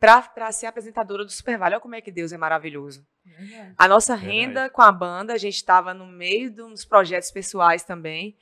para 0.00 0.50
ser 0.50 0.66
apresentadora 0.66 1.24
do 1.24 1.30
Super 1.30 1.56
Vale. 1.56 1.76
Olha 1.76 1.80
como 1.80 1.94
é 1.94 2.00
que 2.00 2.10
Deus 2.10 2.32
é 2.32 2.36
maravilhoso. 2.36 3.06
Verdade. 3.24 3.74
A 3.78 3.86
nossa 3.86 4.16
renda 4.16 4.68
com 4.68 4.82
a 4.82 4.90
banda, 4.90 5.34
a 5.34 5.38
gente 5.38 5.54
estava 5.54 5.94
no 5.94 6.08
meio 6.08 6.50
de 6.50 6.62
uns 6.62 6.84
projetos 6.84 7.30
pessoais 7.30 7.84
também. 7.84 8.36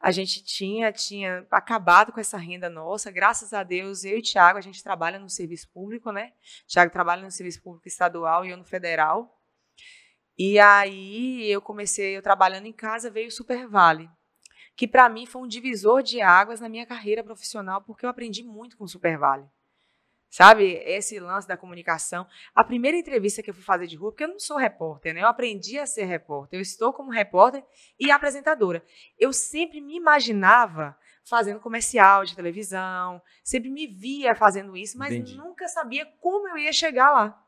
A 0.00 0.10
gente 0.10 0.42
tinha, 0.42 0.90
tinha 0.90 1.46
acabado 1.50 2.10
com 2.10 2.18
essa 2.18 2.38
renda 2.38 2.70
nossa. 2.70 3.10
Graças 3.10 3.52
a 3.52 3.62
Deus, 3.62 4.02
eu 4.02 4.16
e 4.16 4.20
o 4.20 4.22
Thiago, 4.22 4.58
a 4.58 4.62
gente 4.62 4.82
trabalha 4.82 5.18
no 5.18 5.28
serviço 5.28 5.68
público, 5.70 6.10
né? 6.10 6.32
O 6.64 6.72
Thiago 6.72 6.90
trabalha 6.90 7.22
no 7.22 7.30
serviço 7.30 7.62
público 7.62 7.86
estadual 7.86 8.46
e 8.46 8.50
eu 8.50 8.56
no 8.56 8.64
federal. 8.64 9.38
E 10.38 10.58
aí 10.58 11.50
eu 11.50 11.60
comecei, 11.60 12.16
eu 12.16 12.22
trabalhando 12.22 12.64
em 12.64 12.72
casa, 12.72 13.10
veio 13.10 13.28
o 13.28 13.30
Super 13.30 13.68
Vale, 13.68 14.08
que 14.74 14.88
para 14.88 15.06
mim 15.06 15.26
foi 15.26 15.42
um 15.42 15.46
divisor 15.46 16.02
de 16.02 16.22
águas 16.22 16.60
na 16.60 16.68
minha 16.68 16.86
carreira 16.86 17.22
profissional, 17.22 17.82
porque 17.82 18.06
eu 18.06 18.10
aprendi 18.10 18.42
muito 18.42 18.78
com 18.78 18.84
o 18.84 18.88
Super 18.88 19.18
Vale. 19.18 19.44
Sabe, 20.30 20.80
esse 20.84 21.18
lance 21.18 21.48
da 21.48 21.56
comunicação. 21.56 22.24
A 22.54 22.62
primeira 22.62 22.96
entrevista 22.96 23.42
que 23.42 23.50
eu 23.50 23.54
fui 23.54 23.64
fazer 23.64 23.88
de 23.88 23.96
rua, 23.96 24.12
porque 24.12 24.22
eu 24.22 24.28
não 24.28 24.38
sou 24.38 24.56
repórter, 24.56 25.12
né? 25.12 25.22
Eu 25.22 25.26
aprendi 25.26 25.76
a 25.76 25.86
ser 25.86 26.04
repórter. 26.04 26.56
Eu 26.56 26.62
estou 26.62 26.92
como 26.92 27.10
repórter 27.10 27.64
e 27.98 28.12
apresentadora. 28.12 28.84
Eu 29.18 29.32
sempre 29.32 29.80
me 29.80 29.96
imaginava 29.96 30.96
fazendo 31.24 31.58
comercial 31.58 32.24
de 32.24 32.36
televisão, 32.36 33.20
sempre 33.42 33.70
me 33.70 33.88
via 33.88 34.32
fazendo 34.36 34.76
isso, 34.76 34.96
mas 34.96 35.12
Entendi. 35.12 35.36
nunca 35.36 35.66
sabia 35.66 36.06
como 36.20 36.48
eu 36.48 36.58
ia 36.58 36.72
chegar 36.72 37.10
lá. 37.10 37.44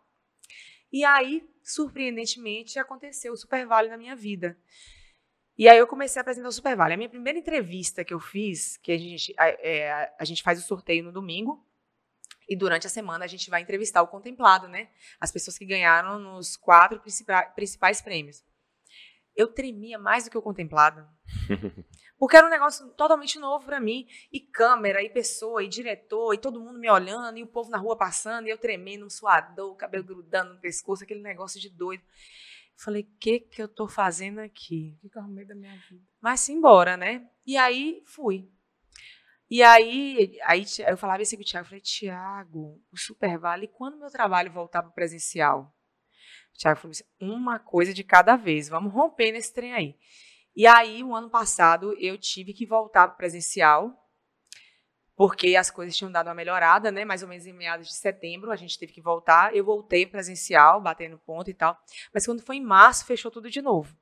E 0.92 1.04
aí, 1.04 1.48
surpreendentemente, 1.62 2.80
aconteceu 2.80 3.32
o 3.32 3.36
Super 3.36 3.64
Vale 3.64 3.90
na 3.90 3.96
minha 3.96 4.16
vida. 4.16 4.58
E 5.56 5.68
aí 5.68 5.78
eu 5.78 5.86
comecei 5.86 6.18
a 6.18 6.22
apresentar 6.22 6.48
o 6.48 6.52
Super 6.52 6.76
Vale. 6.76 6.94
A 6.94 6.96
minha 6.96 7.08
primeira 7.08 7.38
entrevista 7.38 8.04
que 8.04 8.12
eu 8.12 8.18
fiz, 8.18 8.76
que 8.78 8.90
a 8.90 8.98
gente, 8.98 9.32
a, 9.38 9.48
é, 9.48 10.12
a 10.18 10.24
gente 10.24 10.42
faz 10.42 10.58
o 10.58 10.66
sorteio 10.66 11.04
no 11.04 11.12
domingo, 11.12 11.64
e 12.52 12.56
durante 12.56 12.86
a 12.86 12.90
semana 12.90 13.24
a 13.24 13.28
gente 13.28 13.48
vai 13.48 13.62
entrevistar 13.62 14.02
o 14.02 14.08
contemplado, 14.08 14.68
né? 14.68 14.90
As 15.18 15.32
pessoas 15.32 15.56
que 15.56 15.64
ganharam 15.64 16.18
nos 16.18 16.54
quatro 16.54 17.00
principais, 17.54 18.02
prêmios. 18.02 18.44
Eu 19.34 19.48
tremia 19.48 19.98
mais 19.98 20.24
do 20.24 20.30
que 20.30 20.36
o 20.36 20.42
contemplado. 20.42 21.08
Porque 22.18 22.36
era 22.36 22.46
um 22.46 22.50
negócio 22.50 22.86
totalmente 22.90 23.38
novo 23.38 23.64
para 23.64 23.80
mim. 23.80 24.06
E 24.30 24.38
câmera, 24.38 25.02
e 25.02 25.08
pessoa, 25.08 25.64
e 25.64 25.68
diretor, 25.68 26.34
e 26.34 26.38
todo 26.38 26.60
mundo 26.60 26.78
me 26.78 26.90
olhando, 26.90 27.38
e 27.38 27.42
o 27.42 27.46
povo 27.46 27.70
na 27.70 27.78
rua 27.78 27.96
passando, 27.96 28.46
e 28.46 28.50
eu 28.50 28.58
tremendo, 28.58 29.06
um 29.06 29.10
suador, 29.10 29.72
o 29.72 29.74
cabelo 29.74 30.04
grudando 30.04 30.52
no 30.52 30.60
pescoço, 30.60 31.04
aquele 31.04 31.22
negócio 31.22 31.58
de 31.58 31.70
doido. 31.70 32.04
Falei, 32.76 33.02
o 33.02 33.18
que 33.18 33.40
que 33.40 33.62
eu 33.62 33.68
tô 33.68 33.88
fazendo 33.88 34.40
aqui? 34.40 34.94
O 34.98 35.00
que 35.00 35.08
que 35.08 35.16
eu 35.16 35.22
arrumei 35.22 35.46
da 35.46 35.54
minha 35.54 35.74
vida? 35.88 36.04
Mas 36.20 36.40
simbora, 36.40 36.98
né? 36.98 37.26
E 37.46 37.56
aí 37.56 38.02
fui. 38.04 38.52
E 39.52 39.62
aí, 39.62 40.38
aí 40.44 40.64
eu 40.88 40.96
falava 40.96 41.20
assim 41.20 41.36
com 41.36 41.42
o 41.42 41.44
Thiago, 41.44 41.66
eu 41.66 41.68
falei, 41.68 41.82
Thiago, 41.82 42.82
o 42.90 42.96
Super 42.96 43.36
Vale, 43.36 43.68
quando 43.68 43.98
meu 43.98 44.10
trabalho 44.10 44.50
voltar 44.50 44.80
para 44.80 44.90
o 44.90 44.94
presencial? 44.94 45.76
O 46.54 46.58
Thiago 46.58 46.80
falou 46.80 46.92
assim, 46.92 47.04
uma 47.20 47.58
coisa 47.58 47.92
de 47.92 48.02
cada 48.02 48.34
vez, 48.34 48.70
vamos 48.70 48.90
romper 48.90 49.30
nesse 49.30 49.52
trem 49.52 49.74
aí. 49.74 49.94
E 50.56 50.66
aí, 50.66 51.04
o 51.04 51.14
ano 51.14 51.28
passado, 51.28 51.94
eu 51.98 52.16
tive 52.16 52.54
que 52.54 52.64
voltar 52.64 53.08
para 53.08 53.14
o 53.14 53.18
presencial, 53.18 53.94
porque 55.14 55.54
as 55.54 55.70
coisas 55.70 55.94
tinham 55.94 56.10
dado 56.10 56.28
uma 56.28 56.34
melhorada, 56.34 56.90
né? 56.90 57.04
Mais 57.04 57.22
ou 57.22 57.28
menos 57.28 57.44
em 57.44 57.52
meados 57.52 57.88
de 57.88 57.94
setembro, 57.94 58.50
a 58.50 58.56
gente 58.56 58.78
teve 58.78 58.94
que 58.94 59.02
voltar. 59.02 59.54
Eu 59.54 59.66
voltei 59.66 60.06
presencial, 60.06 60.80
batendo 60.80 61.18
ponto 61.18 61.50
e 61.50 61.54
tal. 61.54 61.78
Mas 62.14 62.24
quando 62.24 62.40
foi 62.40 62.56
em 62.56 62.64
março, 62.64 63.04
fechou 63.04 63.30
tudo 63.30 63.50
de 63.50 63.60
novo. 63.60 63.94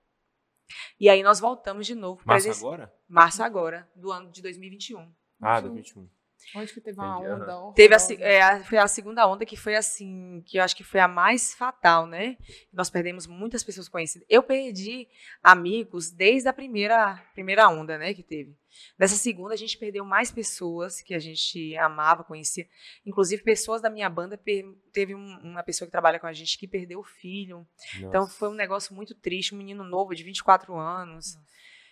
E 1.00 1.08
aí 1.08 1.24
nós 1.24 1.40
voltamos 1.40 1.88
de 1.88 1.96
novo 1.96 2.22
Massa 2.24 2.44
presencial. 2.44 2.72
agora? 2.72 2.94
Março 3.08 3.42
agora, 3.42 3.90
do 3.96 4.12
ano 4.12 4.30
de 4.30 4.40
2021. 4.42 5.12
Ah, 5.40 5.60
2021. 5.60 6.08
Onde 6.56 6.72
que 6.72 6.80
teve 6.80 6.98
uma 6.98 7.18
Entendi, 7.18 7.32
onda? 7.34 7.44
horrorosa? 7.54 7.74
Teve 7.74 7.94
a, 7.94 7.98
se- 7.98 8.20
é, 8.22 8.40
a- 8.42 8.64
foi 8.64 8.78
a 8.78 8.88
segunda 8.88 9.26
onda 9.28 9.44
que 9.44 9.56
foi 9.58 9.76
assim, 9.76 10.42
que 10.46 10.56
eu 10.56 10.62
acho 10.64 10.74
que 10.74 10.82
foi 10.82 10.98
a 10.98 11.06
mais 11.06 11.52
fatal, 11.54 12.06
né? 12.06 12.38
Nós 12.72 12.88
perdemos 12.88 13.26
muitas 13.26 13.62
pessoas 13.62 13.88
conhecidas. 13.90 14.26
Eu 14.28 14.42
perdi 14.42 15.06
amigos 15.42 16.10
desde 16.10 16.48
a 16.48 16.52
primeira, 16.52 17.22
primeira 17.34 17.68
onda, 17.68 17.98
né, 17.98 18.14
que 18.14 18.22
teve. 18.22 18.56
Nessa 18.98 19.16
segunda, 19.16 19.52
a 19.52 19.56
gente 19.56 19.76
perdeu 19.76 20.02
mais 20.04 20.30
pessoas 20.30 21.02
que 21.02 21.12
a 21.14 21.18
gente 21.18 21.76
amava, 21.76 22.24
conhecia. 22.24 22.66
Inclusive, 23.04 23.42
pessoas 23.42 23.82
da 23.82 23.90
minha 23.90 24.08
banda, 24.08 24.38
per- 24.38 24.64
teve 24.92 25.14
um- 25.14 25.38
uma 25.42 25.62
pessoa 25.62 25.86
que 25.86 25.92
trabalha 25.92 26.18
com 26.18 26.26
a 26.26 26.32
gente 26.32 26.56
que 26.58 26.66
perdeu 26.66 27.00
o 27.00 27.04
filho. 27.04 27.66
Então, 27.98 28.22
Nossa. 28.22 28.38
foi 28.38 28.48
um 28.48 28.54
negócio 28.54 28.94
muito 28.94 29.14
triste, 29.14 29.54
um 29.54 29.58
menino 29.58 29.84
novo, 29.84 30.14
de 30.14 30.22
24 30.24 30.74
anos. 30.74 31.36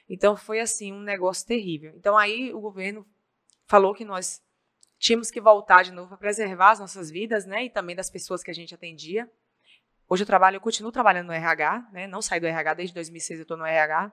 Então, 0.08 0.34
foi 0.36 0.58
assim, 0.58 0.90
um 0.90 1.02
negócio 1.02 1.46
terrível. 1.46 1.92
Então, 1.96 2.16
aí 2.16 2.50
o 2.54 2.60
governo 2.60 3.06
falou 3.68 3.94
que 3.94 4.04
nós 4.04 4.42
tínhamos 4.98 5.30
que 5.30 5.40
voltar 5.40 5.84
de 5.84 5.92
novo 5.92 6.08
para 6.08 6.16
preservar 6.16 6.72
as 6.72 6.80
nossas 6.80 7.10
vidas, 7.10 7.46
né? 7.46 7.66
E 7.66 7.70
também 7.70 7.94
das 7.94 8.10
pessoas 8.10 8.42
que 8.42 8.50
a 8.50 8.54
gente 8.54 8.74
atendia. 8.74 9.30
Hoje 10.08 10.22
eu 10.22 10.26
trabalho, 10.26 10.56
eu 10.56 10.60
continuo 10.60 10.90
trabalhando 10.90 11.26
no 11.26 11.32
RH, 11.32 11.90
né? 11.92 12.06
Não 12.06 12.22
saí 12.22 12.40
do 12.40 12.46
RH, 12.46 12.74
desde 12.74 12.94
2006 12.94 13.40
eu 13.40 13.42
estou 13.42 13.56
no 13.56 13.66
RH. 13.66 14.10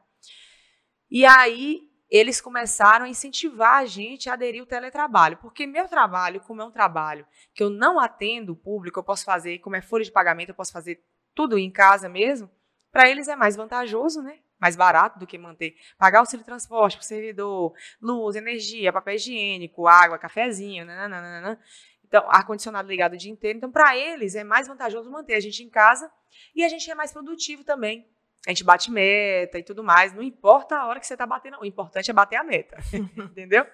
E 1.09 1.25
aí 1.25 1.89
eles 2.09 2.39
começaram 2.39 3.05
a 3.05 3.09
incentivar 3.09 3.81
a 3.81 3.85
gente 3.85 4.29
a 4.29 4.33
aderir 4.33 4.61
ao 4.61 4.67
teletrabalho, 4.67 5.37
porque 5.37 5.65
meu 5.65 5.87
trabalho, 5.87 6.41
como 6.41 6.61
é 6.61 6.65
um 6.65 6.71
trabalho 6.71 7.25
que 7.53 7.63
eu 7.63 7.69
não 7.69 7.99
atendo 7.99 8.53
o 8.53 8.55
público, 8.55 8.99
eu 8.99 9.03
posso 9.03 9.25
fazer, 9.25 9.59
como 9.59 9.75
é 9.75 9.81
folha 9.81 10.03
de 10.03 10.11
pagamento, 10.11 10.49
eu 10.49 10.55
posso 10.55 10.71
fazer 10.71 11.03
tudo 11.33 11.57
em 11.57 11.71
casa 11.71 12.07
mesmo, 12.07 12.49
para 12.91 13.09
eles 13.09 13.27
é 13.27 13.35
mais 13.35 13.55
vantajoso, 13.55 14.21
né? 14.21 14.39
Mais 14.59 14.75
barato 14.75 15.19
do 15.19 15.27
que 15.27 15.37
manter, 15.37 15.75
pagar 15.97 16.19
auxílio 16.19 16.41
de 16.43 16.45
transporte 16.45 16.95
para 16.95 17.03
o 17.03 17.05
servidor, 17.05 17.73
luz, 18.01 18.35
energia, 18.35 18.93
papel 18.93 19.15
higiênico, 19.15 19.87
água, 19.87 20.17
cafezinho, 20.17 20.85
nananana. 20.85 21.59
Então, 22.05 22.23
ar-condicionado 22.29 22.87
ligado 22.87 23.13
o 23.13 23.17
dia 23.17 23.31
inteiro. 23.31 23.57
Então, 23.57 23.71
para 23.71 23.97
eles 23.97 24.35
é 24.35 24.43
mais 24.43 24.67
vantajoso 24.67 25.11
manter 25.11 25.33
a 25.33 25.39
gente 25.39 25.61
em 25.63 25.69
casa 25.69 26.09
e 26.55 26.63
a 26.63 26.69
gente 26.69 26.89
é 26.89 26.95
mais 26.95 27.11
produtivo 27.11 27.63
também. 27.63 28.07
A 28.47 28.51
gente 28.51 28.63
bate 28.63 28.91
meta 28.91 29.57
e 29.57 29.63
tudo 29.63 29.83
mais. 29.83 30.13
Não 30.13 30.21
importa 30.21 30.77
a 30.77 30.87
hora 30.87 30.99
que 30.99 31.07
você 31.07 31.15
está 31.15 31.25
batendo, 31.25 31.57
o 31.59 31.65
importante 31.65 32.09
é 32.09 32.13
bater 32.13 32.37
a 32.37 32.43
meta. 32.43 32.77
entendeu? 33.17 33.65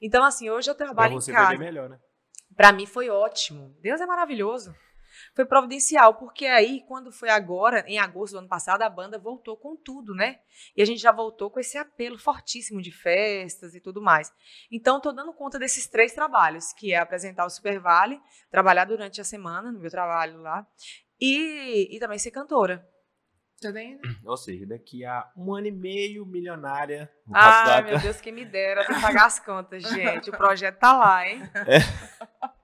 Então, 0.00 0.22
assim, 0.22 0.50
hoje 0.50 0.70
eu 0.70 0.74
Pra 0.74 0.86
trabalho 0.86 1.14
você 1.14 1.30
em 1.30 1.34
casa. 1.34 1.58
melhor, 1.58 1.88
né? 1.88 1.98
Para 2.54 2.72
mim 2.72 2.86
foi 2.86 3.08
ótimo. 3.08 3.74
Deus 3.80 4.00
é 4.00 4.06
maravilhoso. 4.06 4.74
Foi 5.34 5.44
providencial, 5.44 6.14
porque 6.14 6.46
aí, 6.46 6.82
quando 6.86 7.12
foi 7.12 7.28
agora, 7.28 7.84
em 7.86 7.98
agosto 7.98 8.34
do 8.34 8.40
ano 8.40 8.48
passado, 8.48 8.82
a 8.82 8.88
banda 8.88 9.18
voltou 9.18 9.56
com 9.56 9.76
tudo, 9.76 10.14
né? 10.14 10.40
E 10.76 10.82
a 10.82 10.84
gente 10.84 11.00
já 11.00 11.12
voltou 11.12 11.50
com 11.50 11.60
esse 11.60 11.78
apelo 11.78 12.18
fortíssimo 12.18 12.80
de 12.80 12.90
festas 12.90 13.74
e 13.74 13.80
tudo 13.80 14.00
mais. 14.00 14.32
Então, 14.70 14.96
estou 14.96 15.12
dando 15.12 15.32
conta 15.32 15.58
desses 15.58 15.86
três 15.86 16.12
trabalhos, 16.12 16.72
que 16.72 16.92
é 16.92 16.98
apresentar 16.98 17.46
o 17.46 17.50
Super 17.50 17.78
Vale, 17.80 18.20
trabalhar 18.50 18.84
durante 18.84 19.20
a 19.20 19.24
semana, 19.24 19.70
no 19.70 19.78
meu 19.78 19.90
trabalho 19.90 20.40
lá, 20.40 20.66
e, 21.20 21.88
e 21.94 21.98
também 21.98 22.18
ser 22.18 22.30
cantora. 22.30 22.86
Tá 23.62 23.70
vendo? 23.70 24.00
Ou 24.26 24.36
seja, 24.36 24.66
daqui 24.66 25.04
a 25.04 25.30
um 25.36 25.54
ano 25.54 25.68
e 25.68 25.70
meio, 25.70 26.26
milionária. 26.26 27.08
Ai, 27.32 27.82
meu 27.82 27.98
Deus, 28.00 28.20
quem 28.20 28.32
me 28.32 28.44
dera 28.44 28.84
pra 28.84 29.00
pagar 29.00 29.26
as 29.26 29.38
contas, 29.38 29.84
gente. 29.84 30.30
O 30.30 30.36
projeto 30.36 30.78
tá 30.78 30.92
lá, 30.92 31.28
hein? 31.28 31.40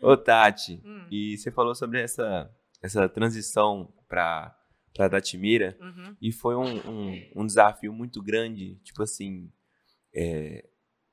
Ô, 0.00 0.16
Tati, 0.16 0.80
Hum, 0.84 1.06
e 1.10 1.36
você 1.36 1.50
falou 1.50 1.74
sobre 1.74 2.00
essa, 2.02 2.50
essa 2.82 3.08
transição 3.08 3.92
pra, 4.08 4.56
pra 4.94 5.08
Datimira, 5.08 5.76
uhum. 5.80 6.16
e 6.20 6.32
foi 6.32 6.54
um, 6.56 6.76
um, 6.88 7.30
um 7.36 7.46
desafio 7.46 7.92
muito 7.92 8.22
grande, 8.22 8.76
tipo 8.84 9.02
assim, 9.02 9.50
é, 10.14 10.64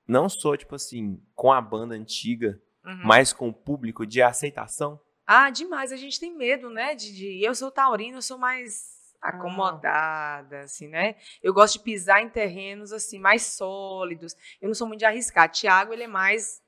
não 0.08 0.28
só, 0.30 0.56
tipo 0.58 0.76
assim, 0.76 1.22
com 1.36 1.52
a 1.52 1.62
banda 1.62 1.96
antiga, 1.96 2.62
Uhum. 2.86 3.00
mas 3.06 3.32
com 3.32 3.48
o 3.48 3.54
público 3.54 4.06
de 4.06 4.22
aceitação. 4.22 5.00
Ah, 5.26 5.50
demais. 5.50 5.94
A 5.94 5.96
gente 5.96 6.20
tem 6.20 6.36
medo, 6.36 6.70
né? 6.70 6.94
De, 6.96 7.16
de- 7.16 7.42
Eu 7.42 7.56
sou 7.56 7.72
taurina, 7.72 8.18
eu 8.18 8.22
sou 8.22 8.38
mais 8.38 8.92
acomodada, 9.22 10.62
assim, 10.62 10.88
né? 10.88 11.16
Eu 11.42 11.54
gosto 11.54 11.76
de 11.78 11.84
pisar 11.84 12.22
em 12.22 12.30
terrenos, 12.30 12.92
assim, 12.92 13.20
mais 13.20 13.44
sólidos. 13.44 14.36
Eu 14.62 14.68
não 14.68 14.76
sou 14.76 14.88
muito 14.88 15.00
de 15.00 15.06
arriscar. 15.06 15.50
Tiago, 15.50 15.94
ele 15.94 16.04
é 16.04 16.08
mais... 16.08 16.62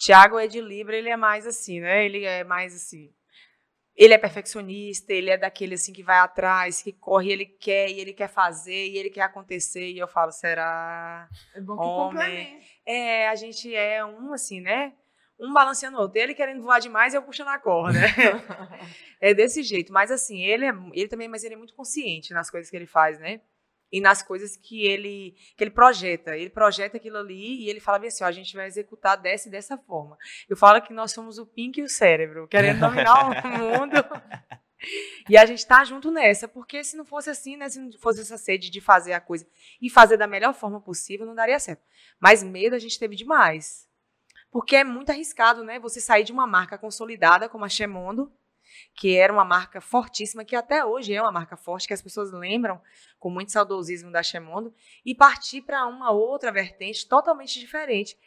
Tiago 0.00 0.38
é 0.38 0.46
de 0.46 0.62
Libra, 0.62 0.96
ele 0.96 1.10
é 1.10 1.16
mais 1.16 1.46
assim, 1.46 1.78
né? 1.78 2.06
Ele 2.06 2.24
é 2.24 2.42
mais 2.42 2.74
assim... 2.74 3.12
Ele 3.94 4.14
é 4.14 4.18
perfeccionista, 4.18 5.12
ele 5.12 5.28
é 5.28 5.36
daquele, 5.36 5.74
assim, 5.74 5.92
que 5.92 6.02
vai 6.02 6.18
atrás, 6.18 6.82
que 6.82 6.90
corre, 6.90 7.30
ele 7.30 7.44
quer, 7.44 7.90
e 7.90 8.00
ele 8.00 8.14
quer 8.14 8.28
fazer, 8.28 8.86
e 8.86 8.96
ele 8.96 9.10
quer 9.10 9.20
acontecer. 9.22 9.90
E 9.90 9.98
eu 9.98 10.08
falo, 10.08 10.32
será... 10.32 11.28
É 11.54 11.60
bom 11.60 11.76
que 11.76 11.84
Homem. 11.84 12.62
É, 12.86 13.28
a 13.28 13.34
gente 13.34 13.74
é 13.76 14.02
um, 14.02 14.32
assim, 14.32 14.62
né? 14.62 14.94
Um 15.38 15.52
balanceando 15.52 15.98
o 15.98 16.00
outro. 16.00 16.18
Ele 16.18 16.34
querendo 16.34 16.62
voar 16.62 16.78
demais 16.78 17.12
e 17.12 17.18
eu 17.18 17.22
puxando 17.22 17.48
a 17.48 17.58
corda, 17.58 17.98
né? 17.98 18.06
é 19.20 19.34
desse 19.34 19.62
jeito. 19.62 19.92
Mas, 19.92 20.10
assim, 20.10 20.40
ele, 20.40 20.64
é, 20.64 20.72
ele 20.94 21.08
também, 21.08 21.28
mas 21.28 21.44
ele 21.44 21.54
é 21.54 21.58
muito 21.58 21.74
consciente 21.74 22.32
nas 22.32 22.50
coisas 22.50 22.70
que 22.70 22.76
ele 22.76 22.86
faz, 22.86 23.18
né? 23.18 23.42
E 23.92 24.00
nas 24.00 24.22
coisas 24.22 24.56
que 24.56 24.86
ele, 24.86 25.34
que 25.56 25.64
ele 25.64 25.70
projeta. 25.70 26.36
Ele 26.36 26.50
projeta 26.50 26.96
aquilo 26.96 27.18
ali 27.18 27.64
e 27.64 27.68
ele 27.68 27.80
fala 27.80 27.98
bem 27.98 28.08
assim, 28.08 28.22
ó, 28.22 28.26
a 28.26 28.32
gente 28.32 28.54
vai 28.54 28.66
executar 28.66 29.16
dessa 29.16 29.48
e 29.48 29.50
dessa 29.50 29.76
forma. 29.76 30.16
Eu 30.48 30.56
falo 30.56 30.80
que 30.80 30.92
nós 30.92 31.12
somos 31.12 31.38
o 31.38 31.46
Pink 31.46 31.80
e 31.80 31.82
o 31.82 31.88
cérebro, 31.88 32.46
querendo 32.46 32.80
dominar 32.86 33.30
o 33.30 33.48
mundo. 33.48 33.96
E 35.28 35.36
a 35.36 35.44
gente 35.44 35.66
tá 35.66 35.84
junto 35.84 36.10
nessa, 36.10 36.48
porque 36.48 36.82
se 36.82 36.96
não 36.96 37.04
fosse 37.04 37.28
assim, 37.28 37.56
né, 37.56 37.68
se 37.68 37.78
não 37.78 37.92
fosse 37.98 38.20
essa 38.20 38.38
sede 38.38 38.70
de 38.70 38.80
fazer 38.80 39.12
a 39.12 39.20
coisa 39.20 39.46
e 39.80 39.90
fazer 39.90 40.16
da 40.16 40.26
melhor 40.26 40.54
forma 40.54 40.80
possível, 40.80 41.26
não 41.26 41.34
daria 41.34 41.58
certo. 41.58 41.82
Mas 42.18 42.42
medo 42.42 42.74
a 42.74 42.78
gente 42.78 42.98
teve 42.98 43.14
demais. 43.14 43.88
Porque 44.50 44.76
é 44.76 44.84
muito 44.84 45.10
arriscado, 45.10 45.62
né? 45.62 45.78
Você 45.78 46.00
sair 46.00 46.24
de 46.24 46.32
uma 46.32 46.46
marca 46.46 46.76
consolidada 46.76 47.48
como 47.48 47.64
a 47.64 47.68
Chemondo, 47.68 48.32
que 48.94 49.16
era 49.16 49.32
uma 49.32 49.44
marca 49.44 49.80
fortíssima, 49.80 50.44
que 50.44 50.56
até 50.56 50.84
hoje 50.84 51.12
é 51.12 51.20
uma 51.20 51.32
marca 51.32 51.56
forte, 51.56 51.86
que 51.88 51.94
as 51.94 52.02
pessoas 52.02 52.32
lembram 52.32 52.80
com 53.18 53.30
muito 53.30 53.52
saudosismo 53.52 54.10
da 54.10 54.22
Chemondo, 54.22 54.74
e 55.04 55.14
partir 55.14 55.62
para 55.62 55.86
uma 55.86 56.10
outra 56.10 56.52
vertente 56.52 57.08
totalmente 57.08 57.58
diferente. 57.58 58.18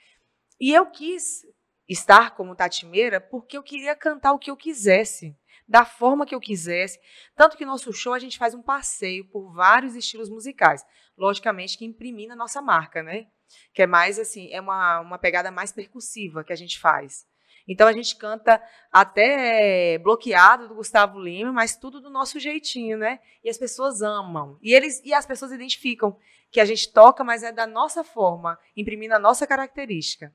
E 0.59 0.73
eu 0.73 0.85
quis 0.85 1.45
estar 1.87 2.31
como 2.31 2.55
Tatimeira 2.55 3.19
porque 3.19 3.57
eu 3.57 3.63
queria 3.63 3.95
cantar 3.95 4.33
o 4.33 4.39
que 4.39 4.49
eu 4.49 4.57
quisesse, 4.57 5.37
da 5.67 5.85
forma 5.85 6.25
que 6.25 6.35
eu 6.35 6.39
quisesse. 6.39 6.99
Tanto 7.35 7.57
que 7.57 7.65
nosso 7.65 7.91
show 7.93 8.13
a 8.13 8.19
gente 8.19 8.37
faz 8.37 8.53
um 8.53 8.61
passeio 8.61 9.25
por 9.29 9.53
vários 9.53 9.95
estilos 9.95 10.29
musicais. 10.29 10.85
Logicamente 11.17 11.77
que 11.77 11.85
imprimir 11.85 12.27
na 12.27 12.35
nossa 12.35 12.61
marca, 12.61 13.01
né? 13.01 13.27
que 13.73 13.81
é 13.81 13.87
mais 13.87 14.19
assim, 14.19 14.51
é 14.51 14.59
uma, 14.59 14.99
uma 14.99 15.17
pegada 15.17 15.51
mais 15.51 15.71
percussiva 15.71 16.43
que 16.43 16.53
a 16.53 16.55
gente 16.55 16.79
faz. 16.79 17.25
Então 17.67 17.87
a 17.87 17.93
gente 17.93 18.15
canta 18.15 18.61
até 18.91 19.97
bloqueado 19.99 20.67
do 20.67 20.75
Gustavo 20.75 21.19
Lima, 21.19 21.51
mas 21.51 21.75
tudo 21.75 22.01
do 22.01 22.09
nosso 22.09 22.39
jeitinho, 22.39 22.97
né? 22.97 23.19
E 23.43 23.49
as 23.49 23.57
pessoas 23.57 24.01
amam. 24.01 24.57
E 24.61 24.73
eles 24.73 25.01
e 25.03 25.13
as 25.13 25.25
pessoas 25.25 25.51
identificam 25.51 26.17
que 26.51 26.59
a 26.59 26.65
gente 26.65 26.91
toca, 26.91 27.23
mas 27.23 27.41
é 27.41 27.51
da 27.51 27.65
nossa 27.65 28.03
forma, 28.03 28.59
imprimindo 28.75 29.15
a 29.15 29.19
nossa 29.19 29.47
característica. 29.47 30.33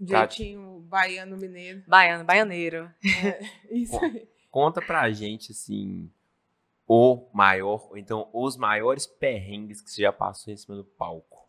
Jeitinho 0.00 0.80
baiano 0.80 1.36
mineiro. 1.36 1.82
Baiano, 1.86 2.24
baianeiro. 2.24 2.90
Isso 3.70 3.98
aí. 4.04 4.28
Conta 4.50 4.82
pra 4.82 5.10
gente, 5.10 5.52
assim, 5.52 6.10
o 6.86 7.28
maior, 7.32 7.88
ou 7.90 7.96
então 7.96 8.28
os 8.32 8.56
maiores 8.56 9.06
perrengues 9.06 9.80
que 9.80 9.90
você 9.90 10.02
já 10.02 10.12
passou 10.12 10.52
em 10.52 10.56
cima 10.56 10.76
do 10.76 10.84
palco. 10.84 11.41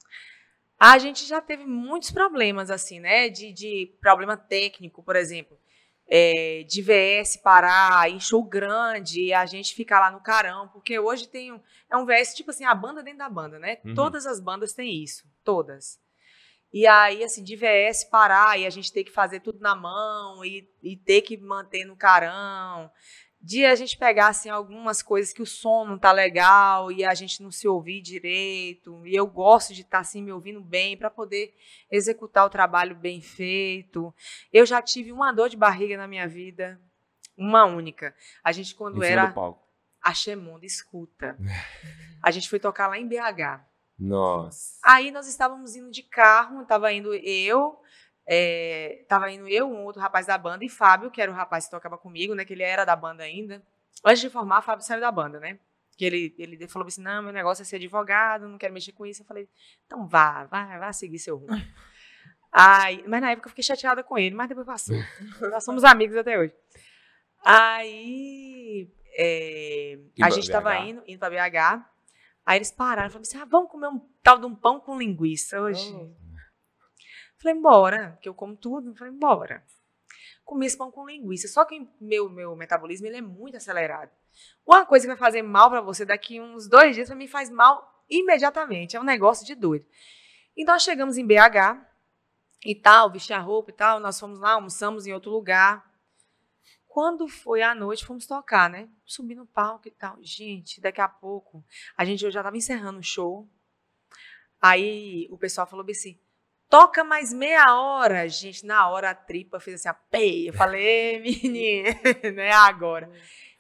A 0.84 0.97
gente 0.97 1.25
já 1.25 1.39
teve 1.39 1.65
muitos 1.65 2.11
problemas, 2.11 2.69
assim, 2.69 2.99
né? 2.99 3.29
De, 3.29 3.53
de 3.53 3.95
problema 4.01 4.36
técnico, 4.36 5.01
por 5.01 5.15
exemplo. 5.15 5.57
É, 6.05 6.65
de 6.67 6.81
VS 6.81 7.38
parar 7.38 8.09
show 8.19 8.43
grande 8.43 9.21
e 9.21 9.34
a 9.34 9.45
gente 9.45 9.73
ficar 9.73 10.01
lá 10.01 10.11
no 10.11 10.19
carão, 10.19 10.67
porque 10.67 10.99
hoje 10.99 11.29
tem 11.29 11.53
um, 11.53 11.61
é 11.89 11.95
um 11.95 12.05
VS, 12.05 12.36
tipo 12.36 12.51
assim, 12.51 12.65
a 12.65 12.75
banda 12.75 13.01
dentro 13.01 13.19
da 13.19 13.29
banda, 13.29 13.57
né? 13.57 13.77
Uhum. 13.86 13.95
Todas 13.95 14.25
as 14.25 14.41
bandas 14.41 14.73
têm 14.73 15.01
isso, 15.01 15.23
todas. 15.41 15.97
E 16.73 16.86
aí, 16.86 17.23
assim, 17.23 17.43
de 17.43 17.55
VS 17.55 18.03
parar 18.03 18.59
e 18.59 18.65
a 18.65 18.69
gente 18.69 18.91
ter 18.91 19.05
que 19.05 19.11
fazer 19.11 19.39
tudo 19.39 19.59
na 19.61 19.75
mão 19.75 20.43
e, 20.43 20.69
e 20.81 20.97
ter 20.97 21.21
que 21.21 21.38
manter 21.38 21.86
no 21.86 21.95
carão. 21.95 22.91
De 23.45 23.65
a 23.65 23.75
gente 23.75 23.97
pegar, 23.97 24.27
assim, 24.27 24.47
algumas 24.47 25.03
coisas 25.03 25.33
que 25.33 25.41
o 25.41 25.45
som 25.45 25.83
não 25.83 25.99
tá 25.99 26.13
legal 26.13 26.89
e 26.89 27.03
a 27.03 27.13
gente 27.13 27.43
não 27.43 27.51
se 27.51 27.67
ouvir 27.67 28.01
direito. 28.01 29.05
E 29.05 29.13
eu 29.13 29.27
gosto 29.27 29.73
de 29.73 29.81
estar, 29.81 29.99
assim, 29.99 30.23
me 30.23 30.31
ouvindo 30.31 30.61
bem 30.61 30.95
para 30.95 31.09
poder 31.09 31.53
executar 31.91 32.45
o 32.45 32.49
trabalho 32.49 32.95
bem 32.95 33.19
feito. 33.19 34.15
Eu 34.51 34.65
já 34.65 34.81
tive 34.81 35.11
uma 35.11 35.33
dor 35.33 35.49
de 35.49 35.57
barriga 35.57 35.97
na 35.97 36.07
minha 36.07 36.25
vida, 36.25 36.79
uma 37.37 37.65
única. 37.65 38.15
A 38.41 38.53
gente, 38.53 38.73
Em 38.73 38.77
quando 38.77 38.93
cima 38.93 39.07
era 39.07 39.35
a 40.01 40.13
Chemonda 40.13 40.65
Escuta, 40.65 41.37
a 42.23 42.31
gente 42.31 42.49
foi 42.49 42.59
tocar 42.59 42.87
lá 42.87 42.97
em 42.97 43.05
BH. 43.05 43.61
Nossa. 43.99 44.79
Aí 44.83 45.11
nós 45.11 45.27
estávamos 45.27 45.75
indo 45.75 45.91
de 45.91 46.01
carro, 46.01 46.61
estava 46.61 46.93
indo 46.93 47.13
eu, 47.13 47.77
é, 48.26 49.05
tava 49.07 49.30
indo 49.32 49.47
eu, 49.47 49.67
um 49.67 49.84
outro 49.84 50.01
rapaz 50.01 50.26
da 50.26 50.38
banda, 50.38 50.63
e 50.63 50.69
Fábio, 50.69 51.11
que 51.11 51.21
era 51.21 51.32
o 51.32 51.36
rapaz 51.36 51.65
que 51.65 51.71
tocava 51.71 51.97
comigo, 51.97 52.34
né? 52.34 52.45
Que 52.45 52.53
ele 52.53 52.63
era 52.63 52.86
da 52.86 52.95
banda 52.95 53.24
ainda. 53.24 53.61
Antes 54.03 54.21
de 54.21 54.30
formar, 54.30 54.61
Fábio 54.61 54.86
saiu 54.86 55.01
da 55.01 55.11
banda, 55.11 55.39
né? 55.39 55.59
Que 55.97 56.05
ele, 56.05 56.36
ele 56.38 56.67
falou 56.67 56.88
assim: 56.88 57.01
não, 57.01 57.21
meu 57.21 57.34
negócio 57.34 57.61
é 57.61 57.65
ser 57.65 57.76
advogado, 57.76 58.47
não 58.47 58.57
quero 58.57 58.74
mexer 58.74 58.93
com 58.93 59.05
isso. 59.05 59.21
Eu 59.21 59.26
falei, 59.26 59.47
então 59.86 60.07
vá, 60.07 60.45
vá, 60.45 60.78
vá 60.80 60.93
seguir 60.93 61.19
seu 61.19 61.38
rumo. 61.38 61.47
Aí, 62.51 63.03
mas 63.07 63.19
na 63.19 63.32
época 63.32 63.47
eu 63.47 63.49
fiquei 63.49 63.63
chateada 63.63 64.03
com 64.03 64.17
ele, 64.17 64.36
mas 64.36 64.47
depois 64.47 64.65
passou. 64.65 64.95
Nós 65.51 65.63
somos 65.63 65.84
amigos 65.84 66.15
até 66.15 66.38
hoje. 66.38 66.53
Aí 67.43 68.89
é, 69.17 69.99
a 70.21 70.30
gente 70.30 70.49
tava 70.49 70.71
BH? 70.71 70.88
indo, 70.88 71.03
indo 71.07 71.19
pra 71.19 71.30
BH. 71.30 71.86
Aí 72.45 72.57
eles 72.57 72.71
pararam 72.71 73.07
e 73.07 73.09
falaram 73.09 73.21
assim: 73.21 73.38
ah, 73.38 73.45
vamos 73.45 73.71
comer 73.71 73.88
um 73.88 73.99
tal 74.21 74.38
de 74.38 74.45
um 74.45 74.55
pão 74.55 74.80
com 74.80 74.97
linguiça 74.97 75.59
hoje. 75.61 75.91
Oh. 75.93 76.22
Falei, 77.43 77.59
bora, 77.59 78.17
que 78.21 78.29
eu 78.29 78.33
como 78.33 78.55
tudo. 78.55 78.95
Falei, 78.95 79.11
bora. 79.13 79.61
Comi 80.45 80.65
esse 80.65 80.77
pão 80.77 80.89
com 80.89 81.05
linguiça. 81.05 81.49
Só 81.49 81.65
que 81.65 81.85
meu, 81.99 82.29
meu 82.29 82.55
metabolismo 82.55 83.05
ele 83.05 83.17
é 83.17 83.21
muito 83.21 83.57
acelerado. 83.57 84.09
Uma 84.65 84.85
coisa 84.85 85.05
que 85.05 85.09
vai 85.09 85.17
fazer 85.17 85.41
mal 85.41 85.69
pra 85.69 85.81
você 85.81 86.05
daqui 86.05 86.39
uns 86.39 86.69
dois 86.69 86.95
dias, 86.95 87.09
pra 87.09 87.17
mim 87.17 87.27
faz 87.27 87.49
mal 87.49 88.01
imediatamente. 88.09 88.95
É 88.95 88.99
um 88.99 89.03
negócio 89.03 89.45
de 89.45 89.55
doido. 89.55 89.85
Então, 90.55 90.73
nós 90.73 90.83
chegamos 90.83 91.17
em 91.17 91.27
BH 91.27 91.85
e 92.65 92.73
tal, 92.73 93.11
vestir 93.11 93.33
a 93.33 93.39
roupa 93.39 93.71
e 93.71 93.73
tal. 93.73 93.99
Nós 93.99 94.17
fomos 94.17 94.39
lá, 94.39 94.51
almoçamos 94.51 95.05
em 95.05 95.11
outro 95.11 95.29
lugar. 95.29 95.85
Quando 96.87 97.27
foi 97.27 97.61
à 97.61 97.75
noite, 97.75 98.05
fomos 98.05 98.25
tocar, 98.25 98.69
né? 98.69 98.87
Subi 99.03 99.35
no 99.35 99.45
palco 99.45 99.87
e 99.87 99.91
tal. 99.91 100.17
Gente, 100.21 100.79
daqui 100.79 101.01
a 101.01 101.09
pouco, 101.09 101.61
a 101.97 102.05
gente 102.05 102.31
já 102.31 102.41
tava 102.41 102.55
encerrando 102.55 102.99
o 102.99 103.03
show. 103.03 103.49
Aí 104.61 105.27
o 105.29 105.37
pessoal 105.37 105.67
falou 105.67 105.85
assim: 105.89 106.17
toca 106.74 107.03
mais 107.03 107.32
meia 107.32 107.76
hora. 107.76 108.28
Gente, 108.28 108.65
na 108.65 108.89
hora 108.89 109.11
a 109.11 109.13
tripa 109.13 109.59
fez 109.59 109.76
assim, 109.76 109.89
a 109.89 109.93
pei. 109.93 110.49
Eu 110.49 110.53
falei, 110.53 111.19
menina, 111.19 111.89
é 112.41 112.51
agora. 112.51 113.11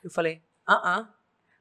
Eu 0.03 0.09
falei, 0.09 0.41
ah, 0.67 1.07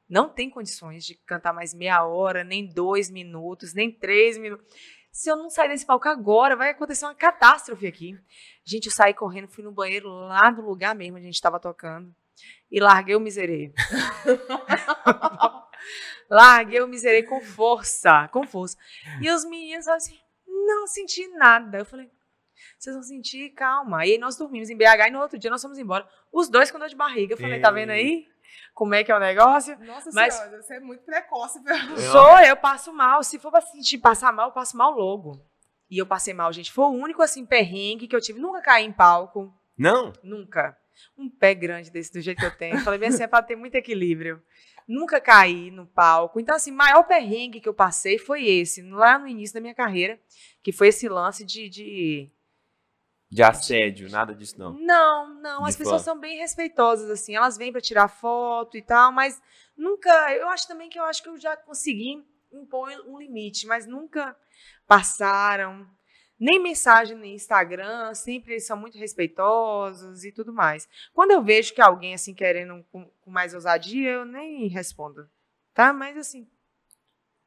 não 0.09 0.27
tem 0.27 0.49
condições 0.49 1.05
de 1.05 1.13
cantar 1.13 1.53
mais 1.53 1.71
meia 1.71 2.03
hora, 2.03 2.43
nem 2.43 2.65
dois 2.65 3.11
minutos, 3.11 3.71
nem 3.71 3.91
três 3.91 4.35
minutos. 4.35 4.65
Se 5.11 5.29
eu 5.29 5.35
não 5.35 5.47
sair 5.47 5.69
desse 5.69 5.85
palco 5.85 6.09
agora, 6.09 6.55
vai 6.55 6.71
acontecer 6.71 7.05
uma 7.05 7.13
catástrofe 7.13 7.85
aqui. 7.85 8.19
Gente, 8.65 8.87
eu 8.87 8.91
saí 8.91 9.13
correndo, 9.13 9.47
fui 9.47 9.63
no 9.63 9.71
banheiro 9.71 10.09
lá 10.09 10.49
do 10.49 10.63
lugar 10.63 10.95
mesmo 10.95 11.17
onde 11.17 11.25
a 11.25 11.27
gente 11.27 11.35
estava 11.35 11.59
tocando 11.59 12.11
e 12.71 12.79
larguei 12.79 13.15
o 13.15 13.19
miserê. 13.19 13.71
larguei 16.27 16.81
o 16.81 16.87
miserê 16.87 17.21
com 17.21 17.39
força, 17.41 18.27
com 18.29 18.47
força. 18.47 18.75
E 19.21 19.29
os 19.29 19.45
meninos 19.45 19.87
assim, 19.87 20.17
não 20.65 20.87
senti 20.87 21.27
nada. 21.29 21.79
Eu 21.79 21.85
falei, 21.85 22.09
vocês 22.77 22.95
vão 22.95 23.03
sentir, 23.03 23.49
calma. 23.51 24.05
E 24.05 24.13
aí 24.13 24.17
nós 24.17 24.35
dormimos 24.37 24.69
em 24.69 24.77
BH 24.77 25.07
e 25.07 25.11
no 25.11 25.19
outro 25.19 25.37
dia 25.37 25.49
nós 25.49 25.61
fomos 25.61 25.77
embora. 25.77 26.07
Os 26.31 26.49
dois 26.49 26.71
com 26.71 26.79
dor 26.79 26.89
de 26.89 26.95
barriga. 26.95 27.33
Eu 27.33 27.37
falei, 27.37 27.59
tá 27.59 27.71
vendo 27.71 27.91
aí? 27.91 28.27
Como 28.73 28.93
é 28.93 29.03
que 29.03 29.11
é 29.11 29.15
o 29.15 29.19
negócio? 29.19 29.77
Nossa 29.79 30.09
Mas- 30.13 30.33
senhora, 30.33 30.61
você 30.61 30.75
é 30.75 30.79
muito 30.79 31.03
precoce. 31.03 31.61
pra- 31.63 31.75
Sou, 32.11 32.39
eu 32.39 32.55
passo 32.57 32.91
mal. 32.93 33.23
Se 33.23 33.37
for 33.39 33.51
pra 33.51 33.61
sentir 33.61 33.97
passar 33.99 34.31
mal, 34.33 34.47
eu 34.49 34.53
passo 34.53 34.75
mal 34.77 34.91
logo. 34.91 35.39
E 35.89 35.97
eu 35.97 36.05
passei 36.05 36.33
mal, 36.33 36.51
gente. 36.51 36.71
Foi 36.71 36.85
o 36.85 36.89
único, 36.89 37.21
assim, 37.21 37.45
perrengue 37.45 38.07
que 38.07 38.15
eu 38.15 38.21
tive. 38.21 38.39
Nunca 38.39 38.61
caí 38.61 38.83
em 38.85 38.91
palco. 38.91 39.53
Não? 39.77 40.11
Nunca. 40.23 40.75
Um 41.17 41.29
pé 41.29 41.53
grande 41.53 41.91
desse, 41.91 42.11
do 42.13 42.21
jeito 42.21 42.39
que 42.39 42.45
eu 42.45 42.55
tenho. 42.57 42.79
Falei 42.79 42.99
bem 42.99 43.09
assim, 43.09 43.23
é 43.23 43.27
pra 43.27 43.41
ter 43.43 43.55
muito 43.55 43.75
equilíbrio. 43.75 44.41
Nunca 44.87 45.21
caí 45.21 45.71
no 45.71 45.85
palco. 45.85 46.39
Então, 46.39 46.55
assim, 46.55 46.71
maior 46.71 47.03
perrengue 47.03 47.61
que 47.61 47.69
eu 47.69 47.73
passei 47.73 48.17
foi 48.17 48.45
esse, 48.45 48.81
lá 48.81 49.17
no 49.17 49.27
início 49.27 49.53
da 49.53 49.61
minha 49.61 49.73
carreira, 49.73 50.19
que 50.61 50.71
foi 50.71 50.89
esse 50.89 51.07
lance 51.07 51.43
de. 51.45 51.69
de... 51.69 52.31
De 53.29 53.41
assédio, 53.41 54.11
nada 54.11 54.35
disso 54.35 54.59
não. 54.59 54.73
Não, 54.73 55.33
não. 55.41 55.63
De 55.63 55.69
As 55.69 55.75
pessoas 55.75 56.03
fã. 56.03 56.11
são 56.11 56.19
bem 56.19 56.37
respeitosas, 56.37 57.09
assim. 57.09 57.35
Elas 57.35 57.57
vêm 57.57 57.71
pra 57.71 57.81
tirar 57.81 58.07
foto 58.07 58.77
e 58.77 58.81
tal, 58.81 59.11
mas 59.11 59.41
nunca. 59.75 60.09
Eu 60.35 60.49
acho 60.49 60.67
também 60.67 60.87
que 60.87 60.99
eu 60.99 61.03
acho 61.03 61.23
que 61.23 61.29
eu 61.29 61.37
já 61.37 61.57
consegui 61.57 62.23
impor 62.51 62.89
um 63.07 63.17
limite, 63.17 63.65
mas 63.65 63.87
nunca 63.87 64.37
passaram. 64.87 65.87
Nem 66.39 66.61
mensagem 66.61 67.15
no 67.17 67.25
Instagram, 67.25 68.13
sempre 68.13 68.53
eles 68.53 68.67
são 68.67 68.75
muito 68.75 68.97
respeitosos 68.97 70.25
e 70.25 70.31
tudo 70.31 70.51
mais. 70.51 70.89
Quando 71.13 71.31
eu 71.31 71.41
vejo 71.41 71.73
que 71.73 71.81
alguém 71.81 72.13
assim 72.13 72.33
querendo 72.33 72.85
com, 73.23 73.31
mais 73.31 73.53
ousadia, 73.53 74.09
eu 74.11 74.25
nem 74.25 74.67
respondo. 74.67 75.29
Tá? 75.73 75.91
Mas 75.93 76.17
assim, 76.17 76.47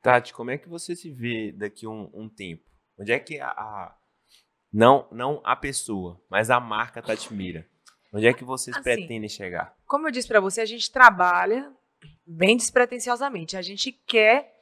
Tati, 0.03 0.33
como 0.33 0.51
é 0.51 0.59
que 0.59 0.69
você 0.69 0.95
se 0.95 1.11
vê 1.11 1.53
daqui 1.53 1.87
um, 1.87 2.11
um 2.15 2.29
tempo? 2.29 2.65
Onde 2.99 3.13
é 3.13 3.19
que 3.19 3.39
a, 3.41 3.49
a- 3.51 3.97
não 4.73 5.09
não 5.13 5.41
a 5.45 5.55
pessoa, 5.57 6.21
mas 6.31 6.51
a 6.51 6.59
marca 6.61 7.03
Tati 7.03 7.33
Mira? 7.33 7.69
Onde 8.13 8.27
é 8.27 8.33
que 8.33 8.45
vocês 8.45 8.75
Assim, 8.77 8.85
pretendem 8.85 9.29
chegar? 9.29 9.75
como 9.87 10.07
eu 10.07 10.11
disse 10.11 10.29
pra 10.29 10.41
você, 10.41 10.61
a 10.61 10.67
gente 10.67 10.91
trabalha 10.91 11.73
bem 12.27 12.57
despretensiosamente. 12.57 13.57
A 13.57 13.63
gente 13.63 13.93
quer 13.93 14.55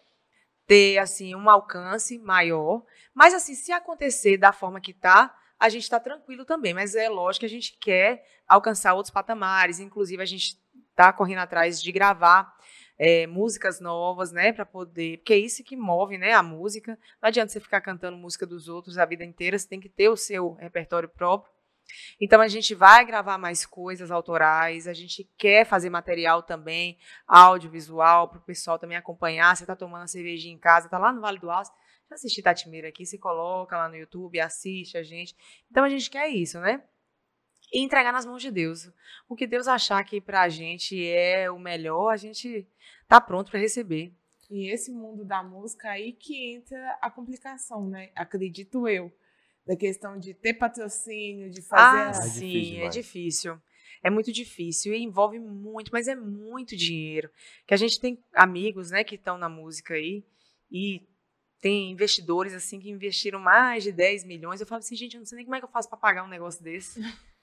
ter 0.66 0.98
assim 0.98 1.34
um 1.34 1.48
alcance 1.50 2.18
maior, 2.18 2.82
mas 3.14 3.34
assim, 3.34 3.54
se 3.54 3.70
acontecer 3.70 4.36
da 4.38 4.50
forma 4.52 4.80
que 4.80 4.94
tá, 4.94 5.34
a 5.58 5.68
gente 5.68 5.88
tá 5.88 6.00
tranquilo 6.00 6.44
também, 6.44 6.72
mas 6.74 6.94
é 6.94 7.08
lógico 7.08 7.40
que 7.40 7.46
a 7.46 7.50
gente 7.50 7.76
quer 7.78 8.24
alcançar 8.48 8.94
outros 8.94 9.12
patamares, 9.12 9.78
inclusive 9.78 10.22
a 10.22 10.26
gente 10.26 10.56
tá 10.94 11.12
correndo 11.12 11.38
atrás 11.38 11.82
de 11.82 11.92
gravar 11.92 12.54
é, 12.98 13.26
músicas 13.26 13.80
novas, 13.80 14.32
né, 14.32 14.52
para 14.52 14.64
poder, 14.64 15.18
porque 15.18 15.34
é 15.34 15.38
isso 15.38 15.64
que 15.64 15.76
move, 15.76 16.16
né, 16.16 16.32
a 16.32 16.42
música. 16.42 16.98
Não 17.20 17.28
adianta 17.28 17.52
você 17.52 17.60
ficar 17.60 17.80
cantando 17.80 18.16
música 18.16 18.46
dos 18.46 18.68
outros 18.68 18.98
a 18.98 19.04
vida 19.04 19.24
inteira, 19.24 19.58
você 19.58 19.68
tem 19.68 19.80
que 19.80 19.88
ter 19.88 20.08
o 20.08 20.16
seu 20.16 20.52
repertório 20.54 21.08
próprio. 21.08 21.52
Então 22.20 22.40
a 22.40 22.48
gente 22.48 22.74
vai 22.74 23.04
gravar 23.04 23.36
mais 23.36 23.66
coisas 23.66 24.10
autorais, 24.10 24.88
a 24.88 24.92
gente 24.92 25.28
quer 25.36 25.66
fazer 25.66 25.90
material 25.90 26.42
também, 26.42 26.98
audiovisual, 27.26 28.28
para 28.28 28.38
o 28.38 28.42
pessoal 28.42 28.78
também 28.78 28.96
acompanhar. 28.96 29.54
Você 29.54 29.64
está 29.64 29.76
tomando 29.76 30.00
uma 30.00 30.06
cervejinha 30.06 30.54
em 30.54 30.58
casa, 30.58 30.88
tá 30.88 30.98
lá 30.98 31.12
no 31.12 31.20
Vale 31.20 31.38
do 31.38 31.50
Aço, 31.50 31.72
já 32.08 32.14
assisti 32.14 32.42
Tatimeira 32.42 32.88
aqui, 32.88 33.04
se 33.04 33.18
coloca 33.18 33.76
lá 33.76 33.88
no 33.88 33.96
YouTube, 33.96 34.40
assiste 34.40 34.96
a 34.96 35.02
gente. 35.02 35.36
Então 35.70 35.84
a 35.84 35.88
gente 35.88 36.08
quer 36.08 36.28
isso, 36.28 36.58
né? 36.58 36.82
E 37.74 37.80
entregar 37.80 38.12
nas 38.12 38.24
mãos 38.24 38.40
de 38.40 38.52
Deus. 38.52 38.88
O 39.28 39.34
que 39.34 39.46
Deus 39.48 39.66
achar 39.66 40.02
que 40.04 40.20
pra 40.20 40.48
gente 40.48 41.04
é 41.06 41.50
o 41.50 41.58
melhor, 41.58 42.10
a 42.10 42.16
gente 42.16 42.64
tá 43.08 43.20
pronto 43.20 43.50
para 43.50 43.58
receber. 43.58 44.12
E 44.48 44.70
esse 44.72 44.92
mundo 44.92 45.24
da 45.24 45.42
música 45.42 45.90
aí 45.90 46.12
que 46.12 46.54
entra 46.54 46.98
a 47.02 47.10
complicação, 47.10 47.88
né? 47.88 48.10
Acredito 48.14 48.86
eu. 48.86 49.12
Da 49.66 49.74
questão 49.74 50.18
de 50.18 50.34
ter 50.34 50.54
patrocínio, 50.54 51.50
de 51.50 51.62
fazer. 51.62 51.98
Ah, 51.98 52.08
a- 52.10 52.12
difícil 52.12 52.38
sim, 52.40 52.72
é 52.72 52.74
demais. 52.76 52.94
difícil. 52.94 53.58
É 54.04 54.10
muito 54.10 54.30
difícil 54.30 54.94
e 54.94 55.02
envolve 55.02 55.40
muito, 55.40 55.90
mas 55.90 56.06
é 56.06 56.14
muito 56.14 56.76
dinheiro. 56.76 57.30
Que 57.66 57.72
a 57.74 57.76
gente 57.76 57.98
tem 57.98 58.22
amigos, 58.34 58.90
né, 58.90 59.02
que 59.02 59.14
estão 59.16 59.36
na 59.38 59.48
música 59.48 59.94
aí 59.94 60.22
e 60.70 61.02
tem 61.60 61.90
investidores 61.90 62.52
assim 62.52 62.78
que 62.78 62.90
investiram 62.90 63.40
mais 63.40 63.82
de 63.82 63.90
10 63.90 64.22
milhões. 64.22 64.60
Eu 64.60 64.66
falo 64.66 64.80
assim, 64.80 64.94
gente, 64.94 65.14
eu 65.14 65.20
não 65.20 65.26
sei 65.26 65.36
nem 65.36 65.44
como 65.46 65.56
é 65.56 65.58
que 65.58 65.64
eu 65.64 65.70
faço 65.70 65.88
para 65.88 65.96
pagar 65.98 66.22
um 66.22 66.28
negócio 66.28 66.62
desse. 66.62 67.00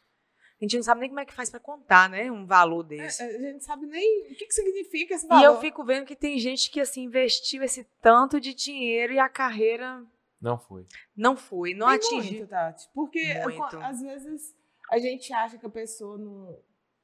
A 0.62 0.66
gente 0.66 0.76
não 0.76 0.84
sabe 0.84 1.02
nem 1.02 1.10
como 1.10 1.20
é 1.20 1.26
que 1.26 1.34
faz 1.34 1.50
para 1.50 1.60
contar, 1.60 2.08
né, 2.08 2.32
um 2.32 2.46
valor 2.46 2.86
É, 2.86 2.88
desse. 2.90 3.24
a 3.24 3.32
gente 3.32 3.54
não 3.54 3.60
sabe 3.60 3.88
nem 3.88 4.22
o 4.32 4.36
que, 4.36 4.46
que 4.46 4.54
significa 4.54 5.16
esse 5.16 5.26
E 5.26 5.30
valor. 5.30 5.44
eu 5.46 5.60
fico 5.60 5.84
vendo 5.84 6.06
que 6.06 6.16
tem 6.16 6.38
gente 6.38 6.70
que 6.70 6.80
assim 6.80 7.04
investiu 7.04 7.64
esse 7.64 7.84
tanto 8.00 8.40
de 8.40 8.54
dinheiro 8.54 9.12
e 9.14 9.18
a 9.20 9.28
carreira 9.28 10.06
Não 10.40 10.60
foi. 10.60 10.86
não 11.18 11.36
foi, 11.36 11.74
não 11.74 11.88
Tem 11.88 11.96
atingiu. 11.96 12.34
muito, 12.40 12.50
Tati. 12.50 12.88
Porque 12.94 13.34
Muito. 13.44 13.58
co- 13.58 13.78
às 13.78 14.02
vezes 14.02 14.56
a 14.92 15.00
gente 15.00 15.34
acha 15.34 15.58
que 15.58 15.66
a 15.66 15.70
pessoa 15.70 16.18
não. 16.18 16.56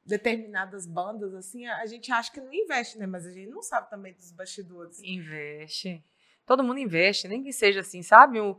Determinadas 0.05 0.85
bandas, 0.87 1.33
assim, 1.33 1.67
a 1.67 1.85
gente 1.85 2.09
acha 2.13 2.31
que 2.31 2.39
não 2.39 2.53
investe, 2.53 2.97
né? 2.97 3.05
Mas 3.05 3.25
a 3.25 3.31
gente 3.31 3.49
não 3.49 3.61
sabe 3.61 3.89
também 3.89 4.13
dos 4.13 4.31
bastidores. 4.31 5.01
Investe. 5.03 6.01
Todo 6.45 6.63
mundo 6.63 6.79
investe, 6.79 7.27
nem 7.27 7.43
que 7.43 7.51
seja 7.51 7.81
assim, 7.81 8.01
sabe? 8.01 8.39
Um, 8.39 8.55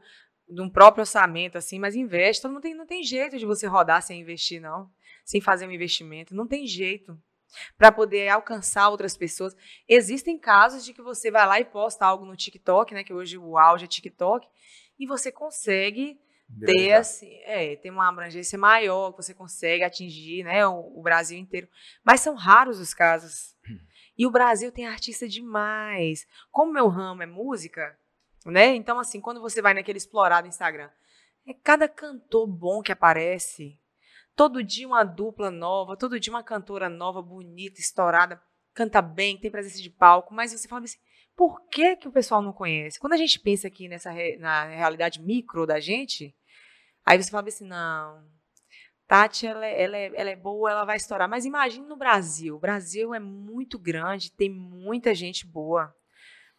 de 0.48 0.60
um 0.60 0.68
próprio 0.68 1.02
orçamento, 1.02 1.58
assim, 1.58 1.78
mas 1.78 1.94
investe. 1.94 2.42
Todo 2.42 2.52
mundo 2.52 2.62
tem, 2.62 2.74
não 2.74 2.86
tem 2.86 3.02
jeito 3.02 3.38
de 3.38 3.46
você 3.46 3.66
rodar 3.66 4.02
sem 4.02 4.20
investir, 4.20 4.60
não. 4.60 4.90
Sem 5.24 5.40
fazer 5.40 5.66
um 5.66 5.72
investimento. 5.72 6.34
Não 6.34 6.46
tem 6.46 6.66
jeito. 6.66 7.18
Para 7.76 7.92
poder 7.92 8.28
alcançar 8.28 8.88
outras 8.88 9.16
pessoas. 9.16 9.56
Existem 9.88 10.38
casos 10.38 10.84
de 10.84 10.92
que 10.92 11.02
você 11.02 11.30
vai 11.30 11.46
lá 11.46 11.60
e 11.60 11.64
posta 11.64 12.06
algo 12.06 12.24
no 12.24 12.36
TikTok, 12.36 12.94
né? 12.94 13.04
Que 13.04 13.12
hoje 13.12 13.36
o 13.38 13.58
auge 13.58 13.84
é 13.84 13.88
TikTok, 13.88 14.46
e 14.98 15.06
você 15.06 15.30
consegue 15.30 16.18
ter 16.64 16.92
assim, 16.92 17.30
é, 17.44 17.76
tem 17.76 17.90
uma 17.90 18.08
abrangência 18.08 18.58
maior, 18.58 19.12
que 19.12 19.22
você 19.22 19.34
consegue 19.34 19.84
atingir, 19.84 20.44
né, 20.44 20.66
o, 20.66 20.98
o 20.98 21.02
Brasil 21.02 21.38
inteiro. 21.38 21.68
Mas 22.02 22.20
são 22.20 22.34
raros 22.34 22.80
os 22.80 22.94
casos. 22.94 23.54
E 24.16 24.26
o 24.26 24.30
Brasil 24.30 24.72
tem 24.72 24.86
artista 24.86 25.28
demais. 25.28 26.26
Como 26.50 26.72
meu 26.72 26.88
ramo 26.88 27.22
é 27.22 27.26
música, 27.26 27.96
né? 28.50 28.74
Então 28.74 28.98
assim, 28.98 29.20
quando 29.20 29.40
você 29.40 29.62
vai 29.62 29.74
naquele 29.74 29.98
explorado 29.98 30.48
Instagram, 30.48 30.90
é 31.46 31.54
cada 31.54 31.88
cantor 31.88 32.46
bom 32.46 32.82
que 32.82 32.92
aparece. 32.92 33.78
Todo 34.36 34.62
dia 34.62 34.86
uma 34.86 35.04
dupla 35.04 35.50
nova, 35.50 35.96
todo 35.96 36.20
dia 36.20 36.32
uma 36.32 36.42
cantora 36.42 36.88
nova, 36.88 37.20
bonita, 37.20 37.80
estourada, 37.80 38.40
canta 38.72 39.02
bem, 39.02 39.38
tem 39.38 39.50
presença 39.50 39.82
de 39.82 39.90
palco, 39.90 40.32
mas 40.32 40.52
você 40.52 40.68
fala 40.68 40.84
assim, 40.84 40.98
por 41.36 41.60
que, 41.68 41.96
que 41.96 42.08
o 42.08 42.12
pessoal 42.12 42.40
não 42.40 42.52
conhece? 42.52 43.00
Quando 43.00 43.14
a 43.14 43.16
gente 43.16 43.40
pensa 43.40 43.66
aqui 43.68 43.88
nessa 43.88 44.12
na 44.38 44.64
realidade 44.64 45.20
micro 45.20 45.66
da 45.66 45.80
gente, 45.80 46.36
aí 47.04 47.20
você 47.20 47.30
fala 47.30 47.48
assim, 47.48 47.66
não, 47.66 48.24
Tati, 49.08 49.46
ela 49.46 49.64
é, 49.64 49.82
ela, 49.82 49.96
é, 49.96 50.12
ela 50.14 50.30
é 50.30 50.36
boa, 50.36 50.70
ela 50.70 50.84
vai 50.84 50.98
estourar. 50.98 51.26
Mas 51.26 51.46
imagine 51.46 51.86
no 51.86 51.96
Brasil. 51.96 52.56
O 52.56 52.60
Brasil 52.60 53.14
é 53.14 53.18
muito 53.18 53.78
grande, 53.78 54.30
tem 54.30 54.50
muita 54.50 55.14
gente 55.14 55.46
boa. 55.46 55.96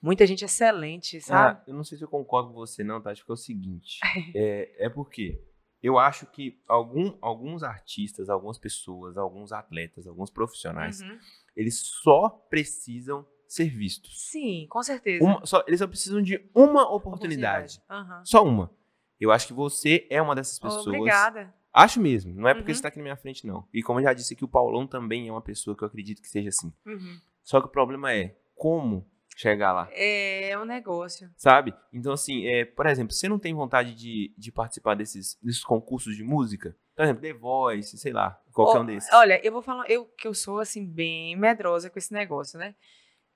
Muita 0.01 0.25
gente 0.25 0.45
excelente, 0.45 1.19
sabe? 1.21 1.57
Ah, 1.59 1.63
eu 1.67 1.73
não 1.73 1.83
sei 1.83 1.97
se 1.97 2.03
eu 2.03 2.07
concordo 2.07 2.49
com 2.49 2.55
você, 2.55 2.83
não, 2.83 3.01
Tati, 3.01 3.21
porque 3.21 3.31
é 3.31 3.33
o 3.33 3.37
seguinte. 3.37 3.99
é, 4.35 4.85
é 4.85 4.89
porque 4.89 5.41
eu 5.83 5.97
acho 5.97 6.25
que 6.27 6.61
algum, 6.67 7.17
alguns 7.21 7.63
artistas, 7.63 8.29
algumas 8.29 8.57
pessoas, 8.57 9.17
alguns 9.17 9.51
atletas, 9.51 10.07
alguns 10.07 10.29
profissionais, 10.29 11.01
Uhum. 11.01 11.17
eles 11.55 11.77
só 12.01 12.29
precisam 12.49 13.25
ser 13.47 13.65
vistos. 13.69 14.29
Sim, 14.29 14.67
com 14.69 14.81
certeza. 14.83 15.23
Uma- 15.25 15.45
só- 15.45 15.63
eles 15.67 15.79
só 15.79 15.87
precisam 15.87 16.21
de 16.21 16.49
uma 16.53 16.89
oportunidade. 16.93 17.81
Aham. 17.89 18.23
Só 18.25 18.43
uma. 18.43 18.71
Eu 19.19 19.31
acho 19.31 19.47
que 19.47 19.53
você 19.53 20.07
é 20.09 20.21
uma 20.21 20.33
dessas 20.35 20.59
pessoas. 20.59 20.85
Obrigada. 20.87 21.53
Acho 21.73 21.99
mesmo. 21.99 22.33
Não 22.33 22.47
é 22.47 22.53
porque 22.53 22.71
Uhum. 22.71 22.75
você 22.75 22.81
tá 22.81 22.87
aqui 22.87 22.97
na 22.97 23.03
minha 23.03 23.17
frente, 23.17 23.45
não. 23.45 23.67
E 23.73 23.83
como 23.83 23.99
eu 23.99 24.03
já 24.03 24.13
disse 24.13 24.33
aqui, 24.33 24.43
o 24.45 24.47
Paulão 24.47 24.87
também 24.87 25.27
é 25.27 25.31
uma 25.31 25.41
pessoa 25.41 25.75
que 25.75 25.83
eu 25.83 25.87
acredito 25.87 26.21
que 26.21 26.27
seja 26.27 26.49
assim. 26.49 26.71
Uhum. 26.85 27.19
Só 27.43 27.59
que 27.59 27.67
o 27.67 27.69
problema 27.71 28.13
é 28.13 28.37
como 28.55 29.05
chegar 29.39 29.71
lá, 29.71 29.89
É 29.93 30.57
um 30.57 30.65
negócio. 30.65 31.31
sabe? 31.37 31.73
Então, 31.93 32.11
assim, 32.11 32.45
é, 32.45 32.65
por 32.65 32.85
exemplo, 32.85 33.13
você 33.13 33.29
não 33.29 33.39
tem 33.39 33.53
vontade 33.53 33.95
de, 33.95 34.33
de 34.37 34.51
participar 34.51 34.95
desses, 34.95 35.37
desses 35.41 35.63
concursos 35.63 36.13
de 36.15 36.23
música? 36.23 36.75
Por 36.93 37.03
exemplo, 37.03 37.21
The 37.21 37.33
Voice, 37.33 37.97
sei 37.97 38.11
lá, 38.11 38.37
qualquer 38.51 38.79
Ó, 38.79 38.81
um 38.81 38.85
desses. 38.85 39.09
Olha, 39.13 39.39
eu 39.41 39.53
vou 39.53 39.61
falar, 39.61 39.89
eu 39.89 40.05
que 40.05 40.27
eu 40.27 40.33
sou 40.33 40.59
assim 40.59 40.85
bem 40.85 41.37
medrosa 41.37 41.89
com 41.89 41.97
esse 41.97 42.11
negócio, 42.11 42.59
né? 42.59 42.75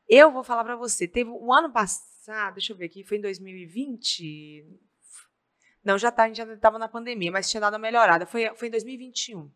Eu 0.10 0.30
vou 0.30 0.44
falar 0.44 0.66
pra 0.66 0.76
você, 0.76 1.08
teve 1.08 1.30
o 1.30 1.54
ano 1.54 1.72
passado, 1.72 2.56
deixa 2.56 2.74
eu 2.74 2.78
ver 2.78 2.86
aqui, 2.86 3.06
foi 3.06 3.18
em 3.18 3.22
2020. 3.22 4.68
Não, 5.86 5.98
já 5.98 6.12
tá, 6.12 6.24
a 6.24 6.28
gente 6.28 6.38
já 6.38 6.58
tava 6.58 6.78
na 6.78 6.90
pandemia, 6.90 7.32
mas 7.32 7.50
tinha 7.50 7.62
dado 7.62 7.74
uma 7.76 7.80
melhorada. 7.80 8.26
Foi, 8.26 8.54
foi 8.56 8.68
em 8.68 8.72
2021. 8.72 9.50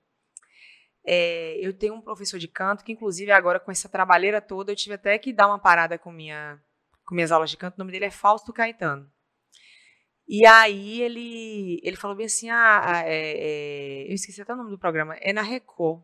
É, 1.10 1.58
eu 1.66 1.72
tenho 1.72 1.94
um 1.94 2.02
professor 2.02 2.38
de 2.38 2.50
canto 2.50 2.84
que, 2.84 2.92
inclusive, 2.92 3.32
agora 3.32 3.62
com 3.62 3.72
essa 3.72 3.88
trabalheira 3.88 4.42
toda, 4.42 4.74
eu 4.74 4.76
tive 4.76 4.96
até 4.96 5.18
que 5.18 5.32
dar 5.32 5.48
uma 5.48 5.58
parada 5.58 5.98
com, 5.98 6.12
minha, 6.12 6.62
com 7.06 7.16
minhas 7.16 7.32
aulas 7.32 7.50
de 7.50 7.56
canto. 7.56 7.76
O 7.76 7.80
nome 7.80 7.94
dele 7.94 8.06
é 8.06 8.12
Fausto 8.12 8.52
Caetano. 8.52 9.10
E 10.28 10.46
aí 10.46 11.02
ele, 11.02 11.80
ele 11.82 11.96
falou 11.96 12.18
bem 12.18 12.26
assim, 12.26 12.50
ah, 12.50 12.82
ah, 12.84 13.04
é, 13.06 13.14
é, 13.16 14.12
eu 14.12 14.16
esqueci 14.16 14.42
até 14.42 14.54
o 14.54 14.58
nome 14.58 14.70
do 14.70 14.78
programa, 14.78 15.16
é 15.22 15.32
na 15.32 15.42
Record, 15.42 16.04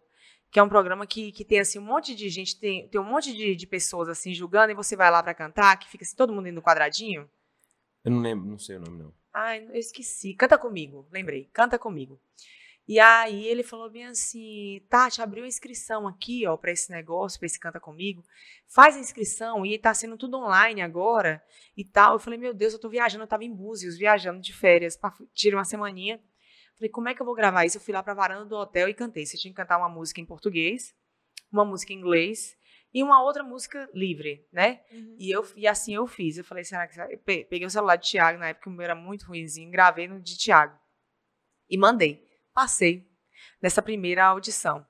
que 0.50 0.58
é 0.58 0.64
um 0.64 0.70
programa 0.70 1.06
que, 1.06 1.34
que 1.34 1.44
tem 1.44 1.60
assim 1.60 1.80
um 1.80 1.84
monte 1.84 2.16
de 2.16 2.30
gente, 2.30 2.58
tem, 2.58 2.88
tem 2.88 3.02
um 3.02 3.04
monte 3.04 3.36
de, 3.36 3.54
de 3.54 3.68
pessoas 3.68 4.08
assim 4.08 4.34
julgando 4.34 4.72
e 4.72 4.76
você 4.76 4.96
vai 4.96 5.12
lá 5.12 5.22
pra 5.22 5.34
cantar, 5.34 5.76
que 5.78 5.90
fica 5.90 6.06
assim 6.06 6.16
todo 6.16 6.32
mundo 6.32 6.48
indo 6.48 6.56
no 6.56 6.62
quadradinho. 6.62 7.30
Eu 8.06 8.12
não 8.12 8.22
lembro, 8.22 8.46
não 8.46 8.58
sei 8.58 8.78
o 8.78 8.80
nome, 8.80 9.04
não. 9.04 9.14
Ai, 9.34 9.66
eu 9.68 9.76
esqueci. 9.76 10.34
Canta 10.34 10.58
comigo, 10.58 11.06
lembrei. 11.12 11.50
Canta 11.52 11.78
comigo. 11.78 12.18
E 12.86 13.00
aí 13.00 13.46
ele 13.48 13.64
falou 13.64 13.90
bem 13.90 14.06
assim, 14.08 14.86
Tati, 14.90 15.22
abriu 15.22 15.46
a 15.46 15.48
inscrição 15.48 16.06
aqui, 16.06 16.46
ó, 16.46 16.58
para 16.58 16.72
esse 16.72 16.92
negócio, 16.92 17.40
para 17.40 17.46
esse 17.46 17.58
Canta 17.60 17.80
Comigo. 17.80 18.24
Faz 18.68 18.98
a 18.98 19.00
inscrição 19.00 19.66
e 19.66 19.78
tá 19.80 19.94
sendo 19.94 20.18
tudo 20.18 20.38
online 20.38 20.82
agora 20.82 21.42
e 21.78 21.86
tal. 21.86 22.14
Eu 22.14 22.20
falei, 22.20 22.38
meu 22.38 22.54
Deus, 22.54 22.74
eu 22.74 22.80
tô 22.80 22.90
viajando, 22.90 23.24
eu 23.24 23.28
tava 23.28 23.46
em 23.46 23.54
Búzios, 23.54 23.98
viajando 23.98 24.42
de 24.42 24.52
férias, 24.54 24.98
pra, 24.98 25.14
tirei 25.34 25.58
uma 25.58 25.64
semaninha. 25.64 26.20
Falei, 26.76 26.90
como 26.90 27.08
é 27.08 27.14
que 27.16 27.22
eu 27.22 27.26
vou 27.26 27.36
gravar 27.36 27.64
isso? 27.66 27.78
Eu 27.78 27.82
fui 27.82 27.94
lá 27.94 28.04
pra 28.04 28.14
varanda 28.14 28.46
do 28.46 28.56
hotel 28.56 28.90
e 28.90 28.94
cantei. 28.94 29.26
Você 29.26 29.38
tinha 29.38 29.52
que 29.52 29.56
cantar 29.56 29.78
uma 29.78 29.88
música 29.88 30.20
em 30.20 30.26
português, 30.26 30.94
uma 31.52 31.64
música 31.64 31.94
em 31.94 31.98
inglês 31.98 32.58
e 32.94 33.02
uma 33.02 33.24
outra 33.24 33.44
música 33.44 33.90
livre, 33.94 34.46
né? 34.52 34.82
E, 35.18 35.32
eu, 35.32 35.48
e 35.56 35.68
assim 35.68 35.96
eu 35.96 36.06
fiz. 36.06 36.38
Eu 36.38 36.44
falei, 36.44 36.64
será 36.66 36.86
que. 36.86 37.00
Eu 37.00 37.18
pe- 37.20 37.46
peguei 37.46 37.66
o 37.66 37.70
celular 37.70 37.96
de 37.96 38.10
Thiago, 38.12 38.40
na 38.40 38.50
época 38.50 38.70
o 38.70 38.74
meu 38.74 38.84
era 38.84 38.96
muito 38.96 39.26
ruimzinho, 39.26 39.72
gravei 39.72 40.06
no 40.08 40.20
de 40.20 40.38
Thiago. 40.38 40.78
E 41.70 41.78
mandei. 41.78 42.28
Passei 42.54 43.08
nessa 43.62 43.82
primeira 43.82 44.26
audição. 44.26 44.86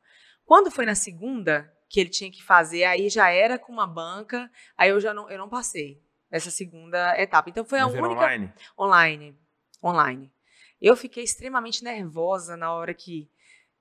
Quando 0.46 0.70
foi 0.72 0.86
na 0.86 0.96
segunda, 0.96 1.72
que 1.90 2.00
ele 2.00 2.10
tinha 2.10 2.32
que 2.32 2.44
fazer, 2.44 2.84
aí 2.86 3.10
já 3.10 3.30
era 3.30 3.58
com 3.58 3.72
uma 3.72 3.88
banca, 3.88 4.50
aí 4.78 4.90
eu 4.90 5.00
já 5.00 5.14
não, 5.14 5.30
eu 5.30 5.38
não 5.38 5.48
passei 5.48 6.02
nessa 6.30 6.52
segunda 6.52 7.20
etapa. 7.20 7.50
Então 7.50 7.64
foi 7.64 7.80
a 7.80 7.86
Mas 7.86 7.94
era 7.96 8.04
única. 8.04 8.22
online? 8.22 8.54
Online. 8.78 9.40
Online. 9.84 10.34
Eu 10.82 10.96
fiquei 10.98 11.24
extremamente 11.24 11.84
nervosa 11.84 12.58
na 12.58 12.74
hora 12.74 12.94
que 12.94 13.30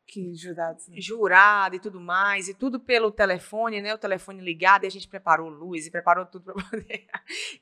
Que 0.07 0.35
jurados. 0.35 0.87
né? 0.89 0.97
jurado 1.01 1.75
e 1.77 1.81
tudo 1.81 2.01
mais, 2.01 2.49
e 2.49 2.55
tudo 2.55 2.79
pelo 2.79 3.11
telefone, 3.11 3.81
né? 3.81 3.95
O 3.95 3.99
telefone 3.99 4.41
ligado, 4.41 4.85
e 4.85 4.87
a 4.87 4.91
gente 4.91 5.09
preparou 5.09 5.49
luz 5.49 5.87
e 5.87 5.91
preparou 5.91 6.25
tudo 6.27 6.45
para 6.45 6.55
poder. 6.71 7.07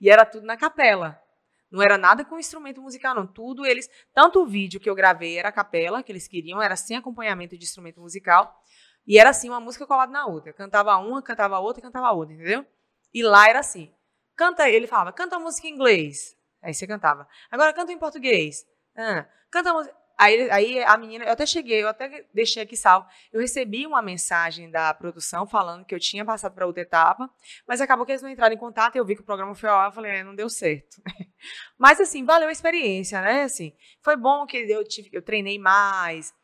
E 0.01 0.11
era 0.11 0.27
tudo 0.27 0.45
na 0.47 0.57
capela. 0.57 1.19
Não 1.71 1.83
era 1.83 1.97
nada 1.97 2.25
com 2.25 2.39
instrumento 2.39 2.83
musical, 2.83 3.15
não. 3.15 3.27
Tudo 3.27 3.65
eles. 3.65 3.89
Tanto 4.13 4.43
o 4.43 4.47
vídeo 4.47 4.81
que 4.81 4.91
eu 4.91 4.95
gravei 4.95 5.39
era 5.39 5.49
a 5.49 5.53
capela, 5.53 6.03
que 6.03 6.11
eles 6.11 6.27
queriam, 6.27 6.61
era 6.61 6.75
sem 6.75 6.97
acompanhamento 6.97 7.57
de 7.57 7.65
instrumento 7.65 8.01
musical. 8.01 8.61
E 9.07 9.19
era 9.19 9.31
assim, 9.31 9.49
uma 9.49 9.61
música 9.61 9.87
colada 9.87 10.13
na 10.13 10.27
outra. 10.27 10.53
Cantava 10.53 10.97
uma, 10.97 11.23
cantava 11.23 11.59
outra, 11.59 11.83
cantava 11.83 12.11
outra, 12.13 12.35
entendeu? 12.35 12.67
E 13.15 13.23
lá 13.23 13.49
era 13.49 13.61
assim. 13.61 13.93
Canta, 14.37 14.69
ele 14.69 14.87
falava, 14.87 15.13
canta 15.13 15.37
a 15.37 15.39
música 15.39 15.69
em 15.69 15.73
inglês. 15.73 16.37
Aí 16.63 16.75
você 16.75 16.87
cantava. 16.87 17.29
Agora 17.51 17.73
canta 17.73 17.93
em 17.93 17.99
português. 17.99 18.67
Ah, 18.97 19.27
canta 19.51 19.71
a 19.71 19.75
música. 19.75 20.00
Aí, 20.21 20.51
aí 20.51 20.85
a 20.85 20.99
menina, 20.99 21.25
eu 21.25 21.33
até 21.33 21.47
cheguei, 21.47 21.83
eu 21.83 21.89
até 21.89 22.27
deixei 22.35 22.63
aqui 22.63 22.77
salvo. 22.77 23.09
Eu 23.33 23.41
recebi 23.41 23.87
uma 23.87 24.03
mensagem 24.03 24.71
da 24.71 24.93
produção 24.93 25.47
falando 25.47 25.87
que 25.87 25.95
eu 25.95 25.99
tinha 25.99 26.27
passado 26.27 26.55
para 26.55 26.67
outra 26.67 26.83
etapa, 26.83 27.27
mas 27.67 27.81
acabou 27.81 28.05
que 28.05 28.13
eles 28.13 28.21
não 28.21 28.29
entraram 28.29 28.55
em 28.55 28.59
contato 28.59 28.97
e 28.97 28.99
eu 28.99 29.05
vi 29.07 29.17
que 29.17 29.23
o 29.23 29.25
programa 29.25 29.55
foi 29.55 29.71
ao 29.71 29.81
ar, 29.81 29.89
eu 29.89 29.93
falei, 29.93 30.13
é, 30.13 30.23
não 30.23 30.35
deu 30.35 30.51
certo. 30.51 31.01
mas 31.79 31.99
assim, 31.99 32.23
valeu 32.23 32.51
a 32.51 32.53
experiência, 32.53 33.19
né? 33.23 33.45
Assim, 33.45 33.73
foi 34.03 34.15
bom 34.15 34.45
que 34.45 34.59
eu 34.59 34.85
tive, 34.85 35.09
eu 35.11 35.23
treinei 35.23 35.59
mais, 35.59 36.35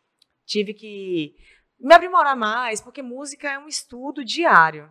tive 0.47 0.73
que 0.73 1.35
me 1.79 1.95
aprimorar 1.95 2.35
mais, 2.35 2.81
porque 2.81 3.03
música 3.03 3.47
é 3.47 3.59
um 3.59 3.69
estudo 3.69 4.25
diário. 4.25 4.91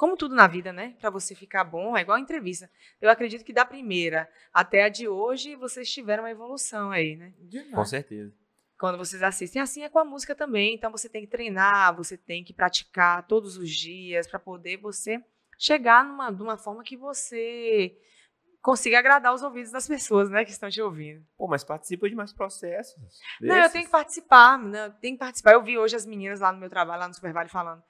Como 0.00 0.16
tudo 0.16 0.34
na 0.34 0.46
vida, 0.46 0.72
né? 0.72 0.96
Para 0.98 1.10
você 1.10 1.34
ficar 1.34 1.62
bom, 1.62 1.94
é 1.94 2.00
igual 2.00 2.16
a 2.16 2.20
entrevista. 2.22 2.70
Eu 3.02 3.10
acredito 3.10 3.44
que 3.44 3.52
da 3.52 3.66
primeira 3.66 4.26
até 4.50 4.84
a 4.84 4.88
de 4.88 5.06
hoje, 5.06 5.54
vocês 5.56 5.92
tiveram 5.92 6.22
uma 6.22 6.30
evolução 6.30 6.90
aí, 6.90 7.16
né? 7.16 7.34
Com 7.36 7.46
Demais. 7.46 7.90
certeza. 7.90 8.32
quando 8.78 8.96
vocês 8.96 9.22
assistem. 9.22 9.60
Assim 9.60 9.82
é 9.82 9.90
com 9.90 9.98
a 9.98 10.04
música 10.06 10.34
também. 10.34 10.74
Então 10.74 10.90
você 10.90 11.06
tem 11.06 11.20
que 11.20 11.26
treinar, 11.26 11.94
você 11.94 12.16
tem 12.16 12.42
que 12.42 12.54
praticar 12.54 13.26
todos 13.26 13.58
os 13.58 13.68
dias 13.68 14.26
para 14.26 14.38
poder 14.38 14.78
você 14.78 15.22
chegar 15.58 16.02
numa, 16.02 16.30
numa 16.30 16.56
forma 16.56 16.82
que 16.82 16.96
você 16.96 17.94
consiga 18.62 18.98
agradar 19.00 19.34
os 19.34 19.42
ouvidos 19.42 19.70
das 19.70 19.84
pessoas, 19.86 20.30
né, 20.30 20.46
que 20.46 20.50
estão 20.50 20.70
te 20.70 20.80
ouvindo. 20.80 21.22
Pô, 21.36 21.46
mas 21.46 21.62
participa 21.62 22.08
de 22.08 22.14
mais 22.14 22.32
processos. 22.32 22.96
Não, 23.38 23.54
eu 23.54 23.60
desses. 23.60 23.72
tenho 23.72 23.84
que 23.84 23.90
participar, 23.90 24.58
né? 24.58 24.86
Eu 24.86 24.92
tenho 24.92 25.14
que 25.14 25.20
participar. 25.20 25.52
Eu 25.52 25.62
vi 25.62 25.76
hoje 25.76 25.94
as 25.94 26.06
meninas 26.06 26.40
lá 26.40 26.50
no 26.50 26.58
meu 26.58 26.70
trabalho, 26.70 27.00
lá 27.00 27.08
no 27.08 27.12
Super 27.12 27.34
Vale, 27.34 27.50
falando. 27.50 27.82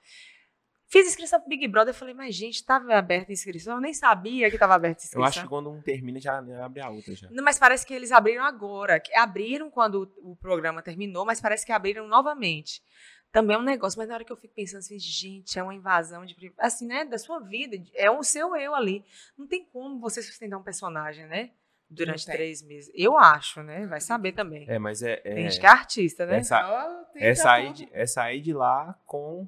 Fiz 0.91 1.07
inscrição 1.07 1.39
pro 1.39 1.47
Big 1.47 1.65
Brother. 1.69 1.93
Eu 1.93 1.97
falei, 1.97 2.13
mas 2.13 2.35
gente, 2.35 2.55
estava 2.55 2.93
aberta 2.95 3.31
a 3.31 3.33
inscrição? 3.33 3.75
Eu 3.75 3.81
nem 3.81 3.93
sabia 3.93 4.49
que 4.49 4.57
estava 4.57 4.75
aberta 4.75 4.97
a 4.97 5.03
inscrição. 5.05 5.21
Eu 5.21 5.25
acho 5.25 5.41
que 5.41 5.47
quando 5.47 5.71
um 5.71 5.81
termina, 5.81 6.19
já 6.19 6.37
abre 6.37 6.81
a 6.81 6.89
outra 6.89 7.15
já. 7.15 7.29
Não, 7.31 7.41
mas 7.41 7.57
parece 7.57 7.85
que 7.85 7.93
eles 7.93 8.11
abriram 8.11 8.43
agora. 8.43 8.99
que 8.99 9.15
Abriram 9.15 9.71
quando 9.71 10.11
o 10.17 10.35
programa 10.35 10.81
terminou, 10.81 11.25
mas 11.25 11.39
parece 11.39 11.65
que 11.65 11.71
abriram 11.71 12.09
novamente. 12.09 12.83
Também 13.31 13.55
é 13.55 13.59
um 13.59 13.63
negócio, 13.63 13.97
mas 13.97 14.09
na 14.09 14.15
hora 14.15 14.25
que 14.25 14.33
eu 14.33 14.35
fico 14.35 14.53
pensando 14.53 14.79
assim, 14.79 14.99
gente, 14.99 15.57
é 15.57 15.63
uma 15.63 15.73
invasão 15.73 16.25
de 16.25 16.35
assim, 16.57 16.85
né, 16.85 17.05
da 17.05 17.17
sua 17.17 17.39
vida, 17.39 17.81
é 17.95 18.11
o 18.11 18.21
seu 18.21 18.53
eu 18.57 18.75
ali. 18.75 19.05
Não 19.37 19.47
tem 19.47 19.63
como 19.71 19.97
você 19.97 20.21
sustentar 20.21 20.57
um 20.57 20.63
personagem, 20.63 21.25
né? 21.25 21.51
Durante 21.89 22.25
tem. 22.25 22.35
três 22.35 22.61
meses. 22.61 22.91
Eu 22.93 23.17
acho, 23.17 23.63
né? 23.63 23.87
Vai 23.87 24.01
saber 24.01 24.33
também. 24.33 24.69
É, 24.69 24.77
mas 24.77 25.01
é. 25.01 25.15
Tem 25.17 25.45
é, 25.45 25.49
gente 25.49 25.59
que 25.61 25.65
é 25.65 25.69
artista, 25.69 26.25
né? 26.25 26.43
sa- 26.43 26.69
Ó, 26.69 27.03
tem 27.13 27.23
é 27.23 27.33
pra 27.33 27.35
sair 27.43 27.67
tudo. 27.67 27.75
de, 27.77 27.89
é 27.93 28.05
sair 28.05 28.41
de 28.41 28.51
lá 28.53 28.99
com 29.05 29.47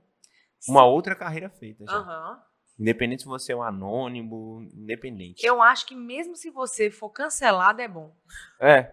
uma 0.68 0.86
outra 0.86 1.16
carreira 1.16 1.50
feita 1.50 1.86
já. 1.86 1.94
Aham. 1.98 2.42
Independente 2.80 3.22
se 3.22 3.28
você 3.28 3.54
é 3.54 3.56
um 3.56 3.62
anônimo, 3.62 4.64
independente. 4.74 5.46
Eu 5.46 5.62
acho 5.62 5.86
que 5.86 5.96
mesmo 5.96 6.36
se 6.36 6.50
você 6.50 6.90
for 6.90 7.10
cancelado, 7.10 7.82
é 7.82 7.88
bom. 7.88 8.16
É. 8.60 8.92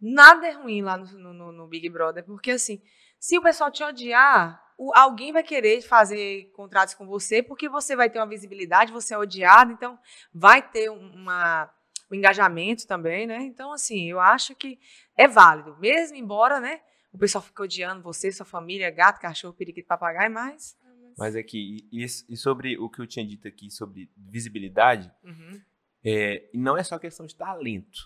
Nada 0.00 0.46
é 0.46 0.52
ruim 0.52 0.82
lá 0.82 0.96
no, 0.96 1.32
no- 1.34 1.52
no 1.52 1.66
Big 1.66 1.88
Brother, 1.88 2.24
porque 2.24 2.52
assim, 2.52 2.80
se 3.18 3.36
o 3.36 3.42
pessoal 3.42 3.70
te 3.72 3.82
odiar, 3.82 4.62
o- 4.78 4.92
alguém 4.96 5.32
vai 5.32 5.42
querer 5.42 5.82
fazer 5.82 6.44
contratos 6.54 6.94
com 6.94 7.06
você, 7.08 7.42
porque 7.42 7.68
você 7.68 7.96
vai 7.96 8.08
ter 8.08 8.20
uma 8.20 8.26
visibilidade, 8.28 8.92
você 8.92 9.12
é 9.14 9.18
odiado, 9.18 9.72
então 9.72 9.98
vai 10.32 10.62
ter 10.62 10.88
um- 10.88 11.14
uma, 11.16 11.68
um 12.08 12.14
engajamento 12.14 12.86
também, 12.86 13.26
né? 13.26 13.38
Então, 13.42 13.72
assim, 13.72 14.08
eu 14.08 14.20
acho 14.20 14.54
que 14.54 14.78
é 15.16 15.26
válido, 15.26 15.76
mesmo 15.78 16.16
embora, 16.16 16.60
né? 16.60 16.80
O 17.12 17.18
pessoal 17.18 17.42
fique 17.42 17.60
odiando 17.60 18.00
você, 18.00 18.30
sua 18.30 18.46
família, 18.46 18.88
gato, 18.92 19.18
cachorro, 19.18 19.54
periquito, 19.54 19.88
papagaio, 19.88 20.30
mas. 20.30 20.77
Mas 21.18 21.34
aqui, 21.34 21.88
e, 21.92 22.04
e 22.04 22.36
sobre 22.36 22.78
o 22.78 22.88
que 22.88 23.00
eu 23.00 23.06
tinha 23.06 23.26
dito 23.26 23.48
aqui 23.48 23.70
sobre 23.70 24.08
visibilidade, 24.16 25.10
Uhum. 25.24 25.60
é, 26.04 26.48
não 26.54 26.76
é 26.76 26.82
só 26.84 26.98
questão 26.98 27.26
de 27.26 27.34
talento. 27.34 27.98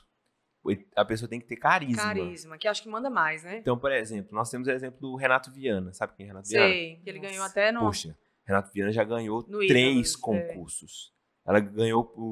A 0.97 1.05
pessoa 1.05 1.29
tem 1.29 1.41
que 1.41 1.47
ter 1.47 1.57
carisma. 1.57 2.03
Carisma, 2.03 2.57
que 2.57 2.69
acho 2.69 2.83
que 2.83 2.89
manda 2.89 3.11
mais, 3.11 3.43
né? 3.43 3.59
Então, 3.59 3.77
por 3.77 3.91
exemplo, 3.93 4.33
nós 4.33 4.49
temos 4.49 4.69
o 4.69 4.71
exemplo 4.71 5.01
do 5.01 5.17
Renato 5.17 5.51
Viana. 5.51 5.93
Sabe 5.93 6.15
quem 6.15 6.25
é 6.25 6.29
Renato 6.29 6.49
Viana? 6.49 6.69
Sei, 6.73 6.97
que 7.03 7.11
ele 7.11 7.19
Nossa. 7.19 7.31
ganhou 7.31 7.45
até 7.45 7.73
no. 7.73 7.81
Poxa, 7.81 8.17
Renato 8.45 8.73
Viana 8.73 8.93
já 8.93 9.03
ganhou 9.05 9.45
No 9.49 9.59
três 9.67 10.15
é. 10.15 10.19
concursos. 10.21 11.13
Ela 11.45 11.59
ganhou 11.59 12.13
o, 12.17 12.23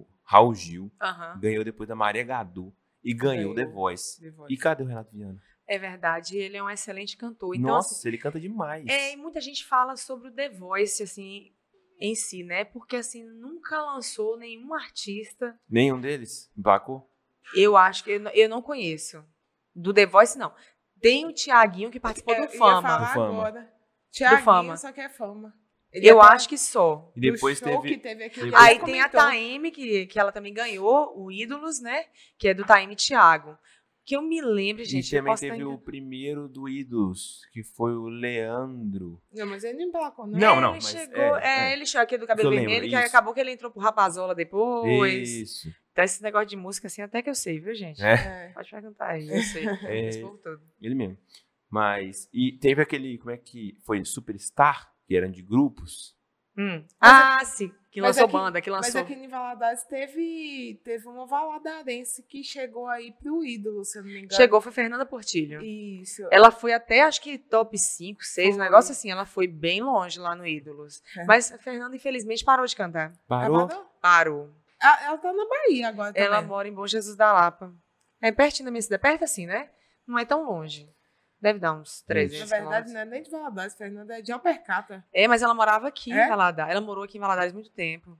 o 0.00 0.06
Raul 0.24 0.52
Gil, 0.54 0.90
Aham. 1.00 1.38
ganhou 1.38 1.62
depois 1.64 1.88
da 1.88 1.94
Maria 1.94 2.24
Gadu 2.24 2.74
e 3.04 3.14
ganhou 3.14 3.54
The 3.54 3.62
Ganhou. 3.62 3.74
Voice. 3.76 4.20
The 4.20 4.30
Voice. 4.32 4.52
E 4.52 4.56
cadê 4.56 4.82
o 4.82 4.86
Renato 4.86 5.12
Viana? 5.16 5.40
É 5.68 5.78
verdade, 5.78 6.36
ele 6.38 6.56
é 6.56 6.62
um 6.62 6.70
excelente 6.70 7.16
cantor. 7.16 7.54
Então, 7.56 7.68
Nossa, 7.68 7.94
assim, 7.94 8.08
ele 8.08 8.18
canta 8.18 8.38
demais. 8.38 8.86
É, 8.86 9.12
e 9.12 9.16
muita 9.16 9.40
gente 9.40 9.64
fala 9.64 9.96
sobre 9.96 10.28
o 10.28 10.32
The 10.32 10.48
Voice, 10.50 11.02
assim, 11.02 11.52
em 12.00 12.14
si, 12.14 12.44
né? 12.44 12.64
Porque, 12.64 12.96
assim, 12.96 13.24
nunca 13.24 13.80
lançou 13.82 14.36
nenhum 14.36 14.72
artista. 14.74 15.58
Nenhum 15.68 16.00
deles 16.00 16.50
emplacou? 16.56 17.10
Eu 17.54 17.76
acho 17.76 18.04
que 18.04 18.12
eu, 18.12 18.20
não- 18.20 18.30
eu 18.32 18.48
não 18.48 18.62
conheço. 18.62 19.24
Do 19.74 19.92
The 19.92 20.06
Voice, 20.06 20.38
não. 20.38 20.52
Tem 21.00 21.26
o 21.26 21.32
Tiaguinho 21.32 21.90
que 21.90 22.00
participou 22.00 22.34
Eu 22.34 22.46
do 22.46 22.52
ia 22.52 22.58
Fama. 22.58 22.82
falar 22.82 22.98
Do 23.08 23.14
Fama. 23.14 23.28
agora. 23.48 23.72
Tiaguinho 24.10 24.42
Fama. 24.44 24.76
só 24.76 24.92
quer 24.92 25.10
fama. 25.10 25.52
Ele 25.92 26.08
Eu 26.10 26.20
até- 26.20 26.34
acho 26.34 26.48
que 26.48 26.56
só. 26.58 27.12
E 27.16 27.20
depois 27.20 27.60
teve. 27.60 27.88
que 27.88 27.98
teve 27.98 28.24
aqui, 28.24 28.40
depois- 28.42 28.62
Aí 28.62 28.78
tem 28.80 29.00
a. 29.00 29.08
Taime, 29.08 29.70
que, 29.70 30.06
que 30.06 30.18
ela 30.18 30.32
também 30.32 30.52
ganhou, 30.54 31.12
o 31.18 31.30
Ídolos, 31.30 31.80
né? 31.80 32.04
Que 32.38 32.48
é 32.48 32.54
do 32.54 32.64
Taime 32.64 32.96
Thiago. 32.96 33.56
Que 34.06 34.14
eu 34.16 34.22
me 34.22 34.40
lembre, 34.40 34.84
gente. 34.84 35.08
e 35.12 35.18
também 35.18 35.34
teve 35.34 35.64
o 35.64 35.76
primeiro 35.78 36.48
do 36.48 36.68
Ídolos, 36.68 37.40
que 37.52 37.64
foi 37.64 37.92
o 37.96 38.06
Leandro. 38.06 39.20
Não, 39.34 39.46
mas 39.46 39.64
ele 39.64 39.78
não 39.78 39.88
emplacou, 39.88 40.26
não. 40.28 40.38
Não, 40.38 40.58
É, 40.58 40.60
não, 40.60 40.70
ele 40.76 40.84
mas 40.84 40.88
chegou. 40.90 41.36
é, 41.38 41.42
É, 41.42 41.70
é. 41.70 41.72
ele 41.72 41.84
chegou 41.84 42.04
aqui 42.04 42.16
do 42.16 42.26
cabelo 42.26 42.50
lembro, 42.50 42.70
vermelho, 42.70 42.88
que 42.88 42.94
acabou 42.94 43.34
que 43.34 43.40
ele 43.40 43.50
entrou 43.50 43.70
pro 43.70 43.80
Rapazola 43.82 44.32
depois. 44.34 45.28
Isso. 45.28 45.68
Então, 45.90 46.04
esse 46.04 46.22
negócio 46.22 46.46
de 46.46 46.56
música, 46.56 46.86
assim, 46.86 47.02
até 47.02 47.20
que 47.20 47.28
eu 47.28 47.34
sei, 47.34 47.58
viu, 47.58 47.74
gente? 47.74 48.00
É, 48.02 48.12
É. 48.14 48.52
Pode 48.54 48.70
perguntar 48.70 49.06
aí, 49.08 49.28
eu 49.28 49.42
sei. 49.42 49.64
É. 49.84 50.10
Todo. 50.20 50.60
ele 50.80 50.94
mesmo. 50.94 51.18
Mas. 51.68 52.28
E 52.32 52.52
teve 52.52 52.80
aquele. 52.82 53.18
Como 53.18 53.32
é 53.32 53.36
que. 53.36 53.76
Foi 53.84 54.04
Superstar, 54.04 54.92
que 55.06 55.16
eram 55.16 55.30
de 55.30 55.42
grupos. 55.42 56.15
Hum. 56.58 56.84
Mas 57.00 57.00
Ah, 57.00 57.44
sim. 57.44 57.72
Que 57.90 58.00
mas 58.02 58.16
lançou 58.16 58.24
aqui- 58.24 58.32
banda, 58.32 58.60
que 58.60 58.70
Mas 58.70 58.86
lançou. 58.86 59.00
aqui 59.00 59.14
em 59.14 59.26
Valadares 59.26 59.82
teve, 59.84 60.78
teve 60.84 61.08
uma 61.08 61.24
valadarense 61.26 62.22
que 62.22 62.44
chegou 62.44 62.86
aí 62.88 63.10
pro 63.12 63.42
ídolo, 63.42 63.84
se 63.86 63.98
eu 63.98 64.02
não 64.02 64.10
me 64.10 64.18
engano. 64.18 64.34
Chegou, 64.34 64.60
foi 64.60 64.70
Fernanda 64.70 65.06
Portilho. 65.06 65.62
Isso. 65.62 66.26
Ela 66.30 66.50
foi 66.50 66.74
até, 66.74 67.02
acho 67.02 67.22
que 67.22 67.38
top 67.38 67.78
5, 67.78 68.22
6, 68.22 68.54
um 68.56 68.58
negócio 68.58 68.92
assim. 68.92 69.10
Ela 69.10 69.24
foi 69.24 69.46
bem 69.46 69.82
longe 69.82 70.20
lá 70.20 70.34
no 70.34 70.46
Ídolos. 70.46 71.02
É. 71.16 71.24
Mas 71.24 71.50
a 71.52 71.56
Fernanda, 71.58 71.96
infelizmente, 71.96 72.44
parou 72.44 72.66
de 72.66 72.76
cantar. 72.76 73.12
Parou? 73.26 73.60
Ela, 73.60 73.66
parou? 73.68 73.84
Parou. 74.02 74.50
Ah, 74.82 75.04
ela 75.06 75.18
tá 75.18 75.32
na 75.32 75.48
Bahia 75.48 75.88
agora 75.88 76.12
também. 76.12 76.26
Ela 76.28 76.42
mora 76.42 76.68
em 76.68 76.72
Bom 76.74 76.86
Jesus 76.86 77.16
da 77.16 77.32
Lapa. 77.32 77.72
É 78.20 78.30
pertinho 78.30 78.66
da 78.66 78.70
minha 78.70 78.82
cidade. 78.82 79.00
Perto 79.00 79.24
assim, 79.24 79.46
né? 79.46 79.70
Não 80.06 80.18
é 80.18 80.24
tão 80.26 80.44
longe. 80.44 80.86
Deve 81.46 81.60
dar 81.60 81.74
uns 81.74 82.02
300 82.02 82.50
Na 82.50 82.56
verdade, 82.58 82.92
não 82.92 83.00
é 83.00 83.04
nem 83.04 83.22
de 83.22 83.30
Valadares, 83.30 83.74
Fernanda 83.76 84.18
é 84.18 84.20
de 84.20 84.32
Alpercata. 84.32 85.04
É, 85.14 85.28
mas 85.28 85.42
ela 85.42 85.54
morava 85.54 85.86
aqui 85.86 86.12
É? 86.12 86.24
em 86.24 86.28
Valadares. 86.28 86.72
Ela 86.72 86.80
morou 86.80 87.04
aqui 87.04 87.18
em 87.18 87.20
Valadares 87.20 87.52
muito 87.52 87.70
tempo. 87.70 88.18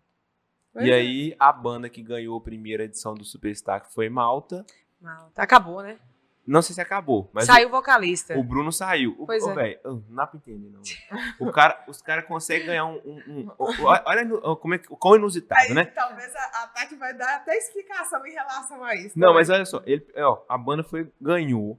Pois 0.73 0.87
E 0.87 0.93
é. 0.93 0.95
aí, 0.95 1.35
a 1.37 1.53
banda 1.53 1.89
que 1.89 2.05
ganhou 2.05 2.39
a 2.39 2.41
primeira 2.41 2.85
edição 2.85 3.15
do 3.15 3.25
Superstar, 3.25 3.85
foi 3.93 4.09
Malta. 4.09 4.65
Não, 5.01 5.33
acabou, 5.37 5.83
né? 5.83 5.99
Não 6.47 6.63
sei 6.63 6.77
se 6.77 6.81
acabou, 6.81 7.29
mas 7.33 7.47
Saiu 7.47 7.67
o 7.67 7.71
vocalista. 7.73 8.39
o, 8.39 8.45
Bruno 8.45 8.71
saiu. 8.71 9.17
O, 9.19 9.27
Pois 9.27 9.45
é. 9.45 9.53
velho, 9.53 9.81
ô, 9.83 9.89
não 10.09 10.15
dá 10.15 10.27
pra 10.29 10.37
entender, 10.39 10.71
não. 10.71 10.81
O 11.49 11.51
cara, 11.51 11.83
os 11.89 12.01
caras 12.01 12.25
conseguem 12.27 12.69
ganhar 12.69 12.85
um. 12.85 12.95
um- 13.05 13.23
um- 13.27 13.49
o- 13.59 13.85
olha 14.05 14.25
como 14.61 14.75
é, 14.75 14.79
que- 14.79 14.87
quão 14.87 15.17
inusitado, 15.17 15.61
Aí, 15.63 15.75
né? 15.75 15.87
talvez 15.87 16.33
a, 16.37 16.63
a 16.63 16.67
Tati 16.69 16.95
vai 16.95 17.13
dar 17.15 17.35
até 17.39 17.57
explicação 17.59 18.25
em 18.25 18.31
relação 18.33 18.85
a 18.85 18.95
isso. 18.95 19.19
Não, 19.19 19.31
também. 19.31 19.35
mas 19.35 19.51
olha 19.51 19.65
só, 19.65 19.83
ele, 19.85 20.07
ó, 20.19 20.45
a 20.49 20.57
banda 20.57 20.85
foi, 20.85 21.11
ganhou, 21.21 21.77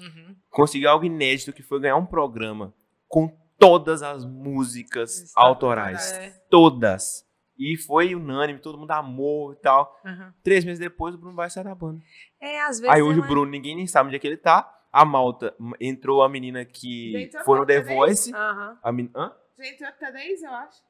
Uhum. 0.00 0.36
conseguiu 0.50 0.90
algo 0.90 1.04
inédito, 1.04 1.52
que 1.52 1.62
foi 1.62 1.80
ganhar 1.80 1.96
um 1.96 2.06
programa 2.06 2.74
com 3.08 3.28
todas 3.58 4.02
as 4.02 4.24
músicas 4.24 5.32
autorais. 5.36 6.12
É. 6.12 6.30
Todas. 6.50 7.28
E 7.58 7.76
foi 7.76 8.14
unânime, 8.14 8.58
todo 8.58 8.78
mundo 8.78 8.90
amou 8.92 9.52
e 9.52 9.56
tal. 9.56 9.94
Uhum. 10.04 10.32
Três 10.42 10.64
meses 10.64 10.78
depois, 10.78 11.14
o 11.14 11.18
Bruno 11.18 11.36
vai 11.36 11.50
sair 11.50 11.64
da 11.64 11.74
banda. 11.74 12.00
É, 12.40 12.60
às 12.62 12.80
vezes. 12.80 12.94
Aí 12.94 13.02
hoje 13.02 13.18
ela- 13.18 13.26
o 13.26 13.28
Bruno, 13.28 13.50
ninguém 13.50 13.76
nem 13.76 13.86
sabe 13.86 14.06
onde 14.06 14.16
é 14.16 14.18
que 14.18 14.26
ele 14.26 14.38
tá. 14.38 14.76
A 14.92 15.04
Malta, 15.04 15.54
entrou 15.78 16.22
a 16.22 16.28
menina 16.28 16.64
que 16.64 17.12
Gente, 17.12 17.44
foi 17.44 17.58
no 17.58 17.66
The. 17.66 17.80
Voice. 17.82 18.34
Aham. 18.34 18.78
A 18.82 18.90
men... 18.90 19.10
Hã? 19.14 19.30
Gente, 19.58 19.84
é 19.84 19.92
Três, 19.92 20.42
eu 20.42 20.50
acho. 20.50 20.80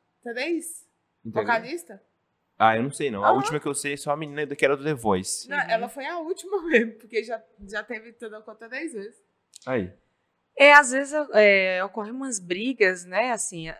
Entendeu? 1.24 1.42
Vocalista? 1.42 2.02
Ah, 2.62 2.76
eu 2.76 2.82
não 2.82 2.90
sei 2.90 3.10
não. 3.10 3.24
A 3.24 3.28
Aham. 3.28 3.36
última 3.36 3.58
que 3.58 3.66
eu 3.66 3.74
sei 3.74 3.94
é 3.94 3.96
só 3.96 4.10
a 4.12 4.16
menina 4.16 4.46
que 4.54 4.64
era 4.64 4.76
do 4.76 4.84
The 4.84 4.92
Voice. 4.94 5.48
Não, 5.48 5.56
Uhum. 5.56 5.70
ela 5.70 5.88
foi 5.88 6.04
a 6.06 6.18
última 6.18 6.60
mesmo, 6.68 6.92
porque 6.98 7.24
já, 7.24 7.42
já 7.66 7.82
teve 7.82 8.12
tudo 8.12 8.40
conta 8.42 8.68
dez 8.68 8.92
vezes. 8.92 9.16
Aí. 9.66 9.90
É, 10.58 10.74
às 10.74 10.90
vezes 10.90 11.14
é, 11.32 11.82
ocorrem 11.84 12.12
umas 12.12 12.38
brigas, 12.38 13.04
né? 13.06 13.30
Assim, 13.32 13.72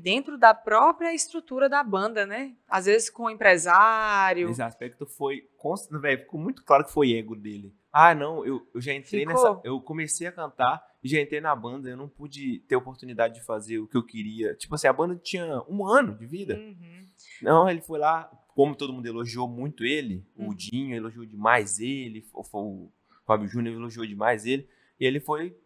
dentro 0.00 0.38
da 0.38 0.54
própria 0.54 1.12
estrutura 1.12 1.68
da 1.68 1.82
banda, 1.82 2.24
né? 2.26 2.54
Às 2.68 2.86
vezes 2.86 3.10
com 3.10 3.24
o 3.24 3.30
empresário. 3.30 4.48
Esse 4.50 4.62
aspecto 4.62 5.04
foi. 5.04 5.48
const- 5.56 5.90
Véi, 6.00 6.18
ficou 6.18 6.38
muito 6.38 6.62
claro 6.64 6.84
que 6.84 6.92
foi 6.92 7.12
ego 7.14 7.34
dele. 7.34 7.74
Ah, 7.92 8.14
não, 8.14 8.46
eu, 8.46 8.64
eu 8.72 8.80
já 8.80 8.92
entrei 8.92 9.26
Ficou. 9.26 9.34
nessa. 9.34 9.60
Eu 9.64 9.80
comecei 9.80 10.26
a 10.28 10.32
cantar 10.32 10.80
e 11.02 11.08
já 11.08 11.20
entrei 11.20 11.40
na 11.40 11.56
banda. 11.56 11.88
Eu 11.88 11.96
não 11.96 12.08
pude 12.08 12.60
ter 12.68 12.76
oportunidade 12.76 13.34
de 13.34 13.44
fazer 13.44 13.78
o 13.80 13.88
que 13.88 13.96
eu 13.96 14.04
queria. 14.04 14.54
Tipo 14.54 14.74
assim, 14.76 14.86
a 14.86 14.92
banda 14.92 15.16
tinha 15.16 15.62
um 15.68 15.84
ano 15.86 16.14
de 16.16 16.26
vida. 16.26 16.54
Uhum. 16.54 17.07
Não, 17.42 17.68
ele 17.68 17.80
foi 17.80 17.98
lá, 17.98 18.24
como 18.54 18.74
todo 18.74 18.92
mundo 18.92 19.06
elogiou 19.06 19.48
muito 19.48 19.84
ele, 19.84 20.26
Uhum. 20.36 20.48
o 20.50 20.54
Dinho 20.54 20.94
elogiou 20.96 21.24
demais 21.26 21.78
ele, 21.78 22.26
o, 22.32 22.42
o 22.58 22.92
Fábio 23.26 23.46
Júnior 23.48 23.74
elogiou 23.74 24.06
demais 24.06 24.44
ele, 24.46 24.68
e 24.98 25.04
ele 25.06 25.20
foi. 25.20 25.56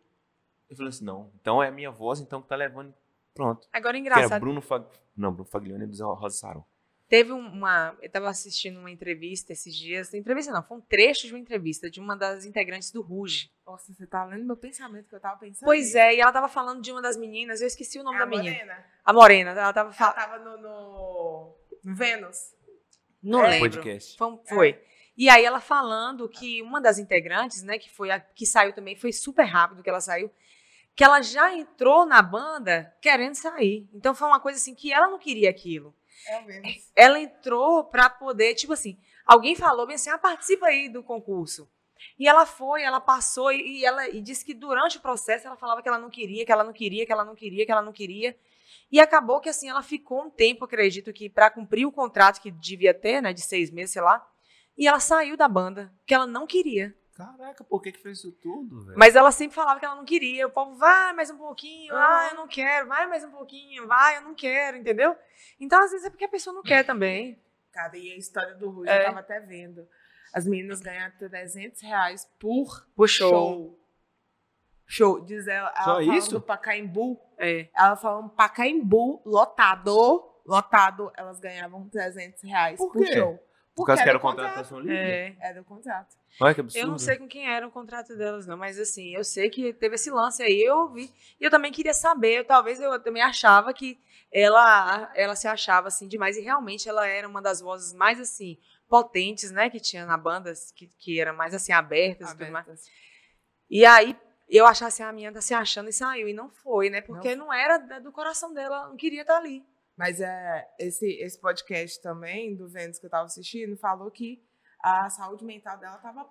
Ele 0.68 0.76
falou 0.76 0.88
assim: 0.88 1.04
não, 1.04 1.30
então 1.40 1.62
é 1.62 1.68
a 1.68 1.72
minha 1.72 1.90
voz, 1.90 2.20
então 2.20 2.40
que 2.42 2.48
tá 2.48 2.56
levando. 2.56 2.94
Pronto. 3.34 3.66
Agora, 3.72 3.98
Que 4.00 4.06
era 4.08 4.16
engraçado. 4.18 4.40
Bruno 4.40 4.60
Fag... 4.60 4.84
Não, 5.16 5.32
Bruno 5.32 5.48
Faglione 5.48 5.84
é 5.84 5.86
do 5.86 6.12
Rosa 6.14 6.36
Sarão. 6.36 6.64
Teve 7.08 7.30
um- 7.32 7.46
uma. 7.46 7.94
Eu 8.00 8.10
tava 8.10 8.28
assistindo 8.30 8.78
uma 8.78 8.90
entrevista 8.90 9.52
esses 9.52 9.74
dias. 9.76 10.12
Entrevista 10.14 10.50
não, 10.50 10.62
foi 10.62 10.78
um 10.78 10.80
trecho 10.80 11.26
de 11.26 11.32
uma 11.34 11.38
entrevista 11.38 11.90
de 11.90 12.00
uma 12.00 12.16
das 12.16 12.46
integrantes 12.46 12.90
do 12.90 13.02
Ruge. 13.02 13.50
Nossa, 13.66 13.92
você 13.92 14.06
tá 14.06 14.24
lendo 14.24 14.44
meu 14.46 14.56
pensamento 14.56 15.08
que 15.08 15.14
eu 15.14 15.20
tava 15.20 15.38
pensando. 15.38 15.66
Pois 15.66 15.94
é, 15.94 16.14
e 16.14 16.20
ela 16.20 16.32
tava 16.32 16.48
falando 16.48 16.80
de 16.82 16.90
uma 16.90 17.02
das 17.02 17.18
meninas, 17.18 17.60
eu 17.60 17.66
esqueci 17.66 17.98
o 17.98 18.02
nome 18.02 18.16
É 18.16 18.18
da 18.20 18.24
a 18.24 18.28
menina. 18.28 18.54
Morena. 18.56 18.84
A 19.04 19.12
Morena, 19.12 19.50
ela 19.50 19.72
tava 19.74 19.88
Ela 19.90 19.92
falando. 19.94 20.14
tava 20.14 20.38
no, 20.38 20.56
no 20.62 21.54
Vênus. 21.82 22.36
Não 23.22 23.44
É. 23.44 23.50
lembro. 23.50 23.70
Podcast. 23.70 24.16
Foi. 24.16 24.38
foi. 24.48 24.84
E 25.16 25.28
aí 25.28 25.44
ela 25.44 25.60
falando 25.60 26.28
que 26.28 26.62
uma 26.62 26.80
das 26.80 26.98
integrantes, 26.98 27.62
né, 27.62 27.78
que 27.78 27.90
foi 27.90 28.10
a 28.10 28.18
que 28.18 28.46
saiu 28.46 28.72
também, 28.72 28.96
foi 28.96 29.12
super 29.12 29.44
rápido 29.44 29.82
que 29.82 29.88
ela 29.90 30.00
saiu, 30.00 30.30
que 30.96 31.04
ela 31.04 31.20
já 31.20 31.54
entrou 31.54 32.06
na 32.06 32.22
banda 32.22 32.94
querendo 33.00 33.34
sair. 33.34 33.88
Então 33.92 34.14
foi 34.14 34.26
uma 34.26 34.40
coisa 34.40 34.58
assim 34.58 34.74
que 34.74 34.92
ela 34.92 35.08
não 35.08 35.18
queria 35.18 35.50
aquilo. 35.50 35.94
É 36.28 36.40
o 36.40 36.44
Vênus. 36.46 36.90
Ela 36.96 37.20
entrou 37.20 37.84
pra 37.84 38.08
poder, 38.08 38.54
tipo 38.54 38.72
assim, 38.72 38.98
alguém 39.26 39.54
falou 39.54 39.86
bem 39.86 39.96
assim: 39.96 40.10
"Ah, 40.10 40.18
participa 40.18 40.66
aí 40.66 40.88
do 40.88 41.02
concurso". 41.02 41.68
E 42.18 42.26
ela 42.26 42.44
foi, 42.46 42.82
ela 42.82 43.00
passou 43.00 43.52
e, 43.52 43.80
e 43.80 43.84
ela 43.84 44.08
e 44.08 44.20
disse 44.20 44.44
que 44.44 44.54
durante 44.54 44.98
o 44.98 45.00
processo 45.00 45.46
ela 45.46 45.56
falava 45.56 45.82
que 45.82 45.88
ela 45.88 45.98
não 45.98 46.10
queria, 46.10 46.44
que 46.44 46.52
ela 46.52 46.64
não 46.64 46.72
queria, 46.72 47.06
que 47.06 47.12
ela 47.12 47.24
não 47.24 47.34
queria, 47.34 47.64
que 47.66 47.72
ela 47.72 47.82
não 47.82 47.92
queria. 47.92 48.36
E 48.90 49.00
acabou 49.00 49.40
que 49.40 49.48
assim 49.48 49.68
ela 49.68 49.82
ficou 49.82 50.22
um 50.24 50.30
tempo, 50.30 50.64
acredito 50.64 51.12
que 51.12 51.28
pra 51.30 51.50
cumprir 51.50 51.86
o 51.86 51.92
contrato 51.92 52.40
que 52.40 52.50
devia 52.50 52.92
ter, 52.92 53.20
né, 53.22 53.32
de 53.32 53.40
seis 53.42 53.70
meses, 53.70 53.92
sei 53.92 54.02
lá. 54.02 54.26
E 54.76 54.86
ela 54.86 55.00
saiu 55.00 55.36
da 55.36 55.48
banda, 55.48 55.92
porque 55.98 56.14
ela 56.14 56.26
não 56.26 56.46
queria. 56.46 56.94
Caraca, 57.14 57.62
por 57.62 57.82
que 57.82 57.92
que 57.92 57.98
fez 58.02 58.18
isso 58.18 58.32
tudo, 58.32 58.86
velho? 58.86 58.98
Mas 58.98 59.14
ela 59.14 59.30
sempre 59.30 59.54
falava 59.54 59.78
que 59.78 59.84
ela 59.84 59.94
não 59.94 60.04
queria. 60.04 60.46
O 60.46 60.50
povo, 60.50 60.74
vai 60.76 61.12
mais 61.12 61.30
um 61.30 61.36
pouquinho, 61.36 61.94
ah, 61.94 62.28
eu 62.30 62.36
não 62.36 62.48
quero, 62.48 62.88
vai 62.88 63.06
mais 63.06 63.22
um 63.22 63.30
pouquinho, 63.30 63.86
vai, 63.86 64.16
eu 64.16 64.22
não 64.22 64.34
quero, 64.34 64.78
entendeu? 64.78 65.14
Então, 65.60 65.78
às 65.84 65.90
vezes 65.90 66.06
é 66.06 66.10
porque 66.10 66.24
a 66.24 66.28
pessoa 66.28 66.54
não 66.54 66.62
quer 66.62 66.84
também. 66.84 67.38
Cara, 67.70 67.96
e 67.96 68.12
a 68.12 68.16
história 68.16 68.54
do 68.54 68.70
Ruge, 68.70 68.90
É. 68.90 69.02
eu 69.02 69.06
tava 69.06 69.20
até 69.20 69.40
vendo. 69.40 69.86
As 70.32 70.46
meninas 70.46 70.80
ganharam 70.80 71.14
300 71.18 71.82
reais 71.82 72.26
por 72.40 72.86
Puxou. 72.96 73.28
show. 73.30 73.30
Show. 73.30 73.78
Diz 75.26 75.46
ela, 75.46 75.68
ela 75.74 75.84
Só 75.84 75.94
falando 75.94 76.14
isso? 76.14 76.30
do 76.32 76.40
Pacaembu. 76.40 77.20
É. 77.38 77.68
Ela 77.74 77.96
falando 77.96 78.28
Pacaembu, 78.30 79.22
lotado, 79.24 80.22
lotado, 80.46 81.10
elas 81.16 81.40
ganhavam 81.40 81.88
300 81.88 82.42
reais 82.42 82.76
Por 82.78 82.92
por, 82.92 83.06
show. 83.06 83.38
Por 83.74 83.86
causa 83.86 84.02
que 84.02 84.08
era 84.08 84.18
o 84.18 84.20
contrato. 84.20 84.48
contratação 84.48 84.80
livre? 84.80 84.96
É. 84.96 85.36
Era 85.40 85.60
o 85.62 85.64
contrato. 85.64 86.14
Olha 86.40 86.54
que 86.54 86.60
absurdo. 86.60 86.84
Eu 86.84 86.90
não 86.90 86.98
sei 86.98 87.16
com 87.16 87.26
quem 87.26 87.48
era 87.48 87.66
o 87.66 87.70
contrato 87.70 88.16
delas, 88.16 88.46
não, 88.46 88.56
mas 88.56 88.78
assim, 88.78 89.14
eu 89.14 89.24
sei 89.24 89.48
que 89.48 89.72
teve 89.72 89.94
esse 89.94 90.10
lance 90.10 90.42
aí, 90.42 90.62
eu 90.62 90.90
vi. 90.90 91.10
E 91.40 91.44
eu 91.44 91.50
também 91.50 91.72
queria 91.72 91.94
saber, 91.94 92.38
eu- 92.38 92.44
talvez 92.44 92.80
eu 92.80 92.98
também 93.02 93.22
achava 93.22 93.72
que 93.72 93.98
ela, 94.30 95.10
ela 95.14 95.34
se 95.36 95.46
achava 95.48 95.88
assim 95.88 96.08
demais, 96.08 96.36
e 96.36 96.40
realmente 96.42 96.88
ela 96.88 97.06
era 97.06 97.26
uma 97.28 97.40
das 97.42 97.60
vozes 97.60 97.92
mais 97.92 98.18
assim, 98.20 98.58
potentes, 98.88 99.50
né, 99.50 99.68
que 99.70 99.80
tinha 99.80 100.04
na 100.06 100.16
banda, 100.18 100.52
que, 100.74 100.86
que 100.98 101.20
era 101.20 101.32
mais 101.32 101.54
assim, 101.54 101.72
abertas 101.72 102.30
e 102.30 102.36
tudo 102.36 102.50
mais. 102.50 102.66
Abertas. 102.66 102.86
E 103.70 103.84
aí 103.86 104.16
eu 104.56 104.66
achava 104.66 104.88
assim, 104.88 105.02
a 105.02 105.12
minha 105.12 105.32
tá 105.32 105.40
se 105.40 105.54
achando 105.54 105.88
e 105.88 105.92
saiu, 105.92 106.28
e 106.28 106.32
não 106.34 106.48
foi, 106.50 106.90
né, 106.90 107.00
porque 107.00 107.34
não, 107.36 107.52
era 107.52 107.78
da- 107.78 107.98
do 107.98 108.12
coração 108.12 108.52
dela, 108.52 108.76
ela 108.76 108.88
não 108.88 108.96
queria 108.96 109.22
estar 109.22 109.36
ali. 109.38 109.64
Mas 109.96 110.20
é, 110.20 110.68
esse, 110.78 111.06
esse 111.20 111.38
podcast 111.40 112.00
também, 112.02 112.56
do 112.56 112.68
Vênus 112.68 112.98
que 112.98 113.06
eu 113.06 113.10
tava 113.10 113.24
assistindo, 113.26 113.76
falou 113.76 114.10
que 114.10 114.42
a 114.82 115.08
saúde 115.10 115.44
mental 115.44 115.78
dela 115.78 115.98
tava 115.98 116.28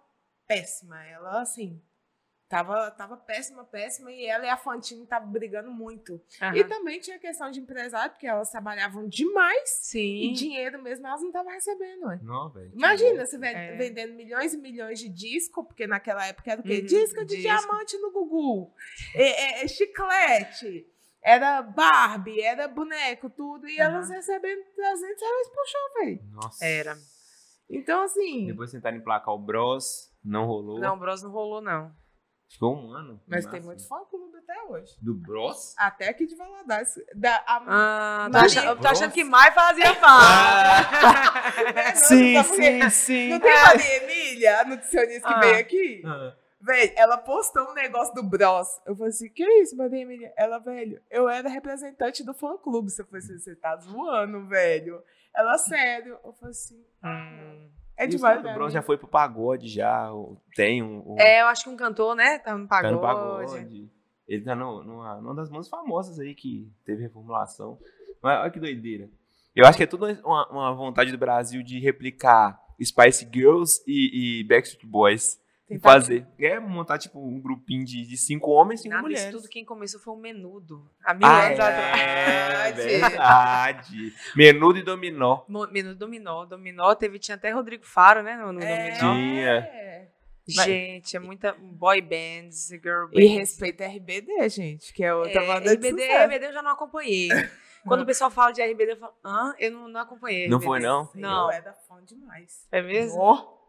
péssima. 0.47 1.03
Ela, 1.05 1.41
assim, 1.41 1.81
tava, 2.51 2.91
tava 2.91 3.15
péssima, 3.15 3.63
péssima, 3.63 4.11
e 4.11 4.25
ela 4.25 4.45
e 4.45 4.49
a 4.49 4.57
Fantine 4.57 5.03
estavam 5.03 5.31
brigando 5.31 5.71
muito. 5.71 6.21
E 6.53 6.63
também 6.65 6.99
tinha 6.99 7.17
questão 7.17 7.49
de 7.49 7.61
empresário, 7.61 8.11
porque 8.11 8.27
elas 8.27 8.49
trabalhavam 8.51 9.07
demais 9.07 9.69
Sim. 9.83 10.23
e 10.29 10.33
dinheiro 10.33 10.81
mesmo 10.83 11.07
elas 11.07 11.21
não 11.21 11.29
estavam 11.29 11.51
recebendo. 11.51 12.05
ué. 12.07 12.19
Não, 12.21 12.51
que 12.51 12.59
Imagina, 12.73 13.25
você 13.25 13.37
É. 13.41 13.75
vendendo 13.77 14.13
milhões 14.13 14.53
e 14.53 14.57
milhões 14.57 14.99
de 14.99 15.07
disco, 15.07 15.63
porque 15.63 15.87
naquela 15.87 16.25
época 16.27 16.51
era 16.51 16.59
o 16.59 16.63
quê? 16.63 16.79
Uhum, 16.79 16.85
disco 16.85 17.19
de 17.25 17.37
disco. 17.37 17.41
diamante 17.41 17.97
no 17.99 18.11
Gugu, 18.11 18.73
é, 19.15 19.61
é- 19.61 19.63
é 19.63 19.67
chiclete, 19.69 20.85
era 21.23 21.61
Barbie, 21.61 22.41
era 22.41 22.67
boneco, 22.67 23.29
tudo, 23.29 23.67
e 23.69 23.79
Aham. 23.79 23.93
elas 23.95 24.09
recebendo 24.09 24.61
300 24.75 25.21
reais 25.21 25.47
por 25.49 25.65
show, 25.67 25.93
velho. 26.03 26.19
Nossa. 26.33 26.65
Era. 26.65 26.97
Então, 27.69 28.03
assim, 28.03 28.47
Depois 28.47 28.69
tentaram 28.71 28.97
emplacar 28.97 29.33
o 29.33 29.39
Bros, 29.39 30.11
não 30.23 30.45
rolou. 30.45 30.79
Não, 30.79 30.95
o 30.95 30.99
Bros 30.99 31.23
não 31.23 31.31
rolou, 31.31 31.61
não. 31.61 31.89
Ficou 32.51 32.75
um 32.75 32.91
ano. 32.91 33.21
Mas 33.27 33.45
Massa. 33.45 33.57
tem 33.57 33.65
muito 33.65 33.87
fã-clube 33.87 34.37
até 34.37 34.61
hoje. 34.63 34.97
Do 35.01 35.13
Bros? 35.13 35.73
Até 35.77 36.09
aqui 36.09 36.25
de 36.27 36.35
Valadares. 36.35 36.95
Da, 37.15 37.35
a, 37.47 37.63
Ah, 37.65 38.25
tô, 38.25 38.31
Maria- 38.33 38.45
achando, 38.45 38.65
eu 38.67 38.75
tô 38.75 38.87
achando 38.87 39.03
Nossa. 39.03 39.13
que 39.13 39.23
mais 39.23 39.53
fazia 39.53 39.95
falta. 39.95 40.91
É, 41.73 41.93
não, 41.93 41.95
sim, 41.95 42.33
quê? 42.33 42.43
sim, 42.43 42.89
sim. 42.89 43.29
Não 43.29 43.39
tem 43.39 43.51
Maria 43.53 44.03
Emília, 44.03 44.59
a 44.61 44.65
nutricionista 44.65 45.27
que 45.27 45.33
Ah. 45.33 45.39
veio 45.39 45.59
aqui? 45.59 46.01
Ah. 46.05 46.35
Velho, 46.63 46.93
ela 46.95 47.17
postou 47.17 47.69
um 47.69 47.73
negócio 47.73 48.13
do 48.13 48.21
Bros. 48.23 48.67
Eu 48.85 48.95
falei 48.95 49.09
assim, 49.09 49.29
que 49.29 49.43
isso, 49.61 49.75
Maria 49.75 50.01
Emília? 50.01 50.33
Ela, 50.37 50.59
velho, 50.59 51.01
eu 51.09 51.27
era 51.29 51.49
representante 51.49 52.23
do 52.23 52.33
fã-clube. 52.33 52.89
Você 52.91 53.03
falou 53.03 53.17
assim, 53.17 53.37
você 53.39 53.55
tá 53.55 53.75
zoando, 53.77 54.45
velho. 54.47 55.01
Ela, 55.35 55.57
sério. 55.57 56.19
Eu 56.23 56.33
falei 56.33 56.51
assim, 56.51 56.85
Hum. 57.03 57.69
É 58.03 58.07
Isso, 58.07 58.17
demais, 58.17 58.39
O? 58.39 58.53
Bros 58.53 58.73
já 58.73 58.81
foi 58.81 58.97
pro 58.97 59.07
pagode, 59.07 59.67
já. 59.67 60.09
Tem 60.55 60.81
um. 60.81 61.13
um- 61.13 61.19
É, 61.19 61.41
eu 61.41 61.47
acho 61.47 61.63
que 61.63 61.69
um 61.69 61.75
cantor, 61.77 62.15
né? 62.15 62.39
Tá 62.39 62.55
no 62.57 62.67
tá 62.67 62.81
pagode. 62.81 62.93
no 62.93 63.01
pagode. 63.01 63.89
Ele 64.27 64.43
tá 64.43 64.55
no, 64.55 64.83
numa, 64.83 65.15
numa 65.21 65.35
das 65.35 65.49
mãos 65.49 65.67
famosas 65.67 66.19
aí 66.19 66.33
que 66.33 66.71
teve 66.85 67.01
reformulação. 67.03 67.77
Mas 68.21 68.39
olha 68.39 68.51
que 68.51 68.59
doideira. 68.59 69.09
Eu 69.55 69.65
acho 69.65 69.77
que 69.77 69.83
é 69.83 69.87
tudo 69.87 70.05
uma, 70.23 70.47
uma 70.49 70.73
vontade 70.73 71.11
do 71.11 71.17
Brasil 71.17 71.61
de 71.63 71.79
replicar 71.79 72.57
Spice 72.81 73.27
Girls 73.31 73.83
e, 73.85 74.39
e 74.39 74.43
Backstreet 74.45 74.85
Boys. 74.85 75.40
E 75.71 75.75
Tentar- 75.75 75.89
fazer. 75.93 76.27
É 76.39 76.59
montar, 76.59 76.97
tipo, 76.97 77.19
um 77.19 77.39
grupinho 77.39 77.85
de, 77.85 78.05
de 78.05 78.17
cinco 78.17 78.51
homens 78.51 78.81
e 78.81 78.83
cinco 78.83 78.95
Nada 78.95 79.07
mulheres. 79.07 79.31
tudo 79.35 79.47
quem 79.47 79.63
começou 79.63 79.99
foi 80.01 80.13
o 80.13 80.17
Menudo. 80.17 80.85
Há 81.03 81.13
mil 81.13 81.25
Ah, 81.27 81.45
anos 81.47 81.59
atrás. 81.59 81.99
é 81.99 82.71
Verdade. 82.73 82.99
verdade. 82.99 84.13
Menudo 84.35 84.79
e 84.79 84.83
dominó. 84.83 85.43
Menudo 85.71 85.95
Dominó. 85.95 86.45
Dominó 86.45 86.93
teve, 86.95 87.19
tinha 87.19 87.35
até 87.35 87.51
Rodrigo 87.51 87.85
Faro, 87.85 88.21
né? 88.21 88.35
No, 88.35 88.51
no 88.51 88.61
É. 88.61 88.91
Dominó. 88.99 89.13
Tinha. 89.15 89.69
Mas- 90.55 90.65
Gente, 90.65 91.15
é 91.15 91.19
muita 91.19 91.53
boy 91.53 92.01
bands, 92.01 92.67
girl 92.69 93.05
bands. 93.05 93.19
E 93.19 93.25
respeita 93.27 93.85
a 93.85 93.87
RBD, 93.87 94.49
gente, 94.49 94.91
que 94.93 95.03
é 95.03 95.13
outra 95.13 95.41
é, 95.41 95.47
banda 95.47 95.61
de 95.77 95.87
RBD, 95.87 96.01
sucesso. 96.01 96.23
RBD 96.23 96.45
eu 96.47 96.53
já 96.53 96.61
não 96.61 96.71
acompanhei. 96.71 97.29
Quando 97.85 98.01
o 98.01 98.05
pessoal 98.05 98.29
fala 98.29 98.51
de 98.51 98.61
RBD, 98.61 98.91
eu 98.93 98.97
falo, 98.97 99.13
hã? 99.23 99.55
Eu 99.57 99.71
não, 99.71 99.87
não 99.87 100.01
acompanhei. 100.01 100.47
Não 100.49 100.57
RBD. 100.57 100.65
foi, 100.67 100.79
não? 100.79 101.09
Não. 101.15 101.45
Eu 101.45 101.51
era 101.51 101.73
fã 101.87 102.03
demais. 102.03 102.67
É 102.71 102.81
mesmo? 102.81 103.19
Ó, 103.19 103.60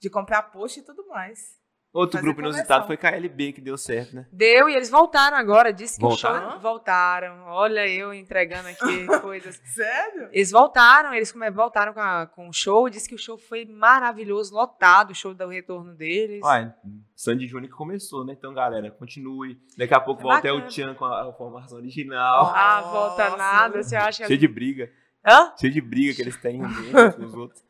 De 0.00 0.08
comprar 0.10 0.42
post 0.44 0.80
e 0.80 0.82
tudo 0.84 1.06
mais. 1.08 1.56
Outro 1.90 2.18
Fazer 2.18 2.26
grupo 2.26 2.42
inusitado 2.42 2.86
foi 2.86 2.98
KLB, 2.98 3.54
que 3.54 3.62
deu 3.62 3.78
certo, 3.78 4.14
né? 4.14 4.28
Deu 4.30 4.68
e 4.68 4.74
eles 4.74 4.90
voltaram 4.90 5.38
agora. 5.38 5.72
Disse 5.72 5.96
que 5.96 6.02
Voltaram? 6.02 6.48
o 6.48 6.50
show. 6.52 6.60
Voltaram. 6.60 7.44
Olha, 7.46 7.88
eu 7.88 8.12
entregando 8.12 8.68
aqui 8.68 9.06
coisas. 9.22 9.56
Sério? 9.74 10.28
Eles 10.30 10.50
voltaram, 10.50 11.14
eles 11.14 11.32
voltaram 11.54 11.94
com, 11.94 12.00
a- 12.00 12.26
com 12.26 12.46
o 12.48 12.52
show. 12.52 12.90
Disse 12.90 13.08
que 13.08 13.14
o 13.14 13.18
show 13.18 13.38
foi 13.38 13.64
maravilhoso, 13.64 14.54
lotado, 14.54 15.12
o 15.12 15.14
show 15.14 15.32
do 15.32 15.48
retorno 15.48 15.94
deles. 15.94 16.40
Olha, 16.44 16.76
Sandy 17.16 17.46
Júnior 17.48 17.70
que 17.70 17.76
começou, 17.76 18.22
né? 18.22 18.34
Então, 18.38 18.52
galera, 18.52 18.90
continue. 18.90 19.58
Daqui 19.76 19.94
a 19.94 20.00
pouco 20.00 20.20
É 20.20 20.24
volta 20.24 20.38
até 20.40 20.52
o. 20.52 20.66
Tchan 20.68 20.94
com 20.94 21.06
a, 21.06 21.30
a 21.30 21.32
formação 21.32 21.78
original. 21.78 22.52
ah, 22.54 22.82
volta 22.82 23.24
Nossa. 23.24 23.36
nada. 23.38 23.82
Você 23.82 23.96
acha. 23.96 24.26
Cheio 24.26 24.38
de 24.38 24.46
briga. 24.46 24.90
Hã? 25.26 25.54
Cheio 25.58 25.72
de 25.72 25.80
briga 25.80 26.14
que 26.14 26.20
eles 26.20 26.36
têm 26.36 26.62
uns 26.62 26.76
com 27.16 27.24
os 27.24 27.34
outros. 27.34 27.66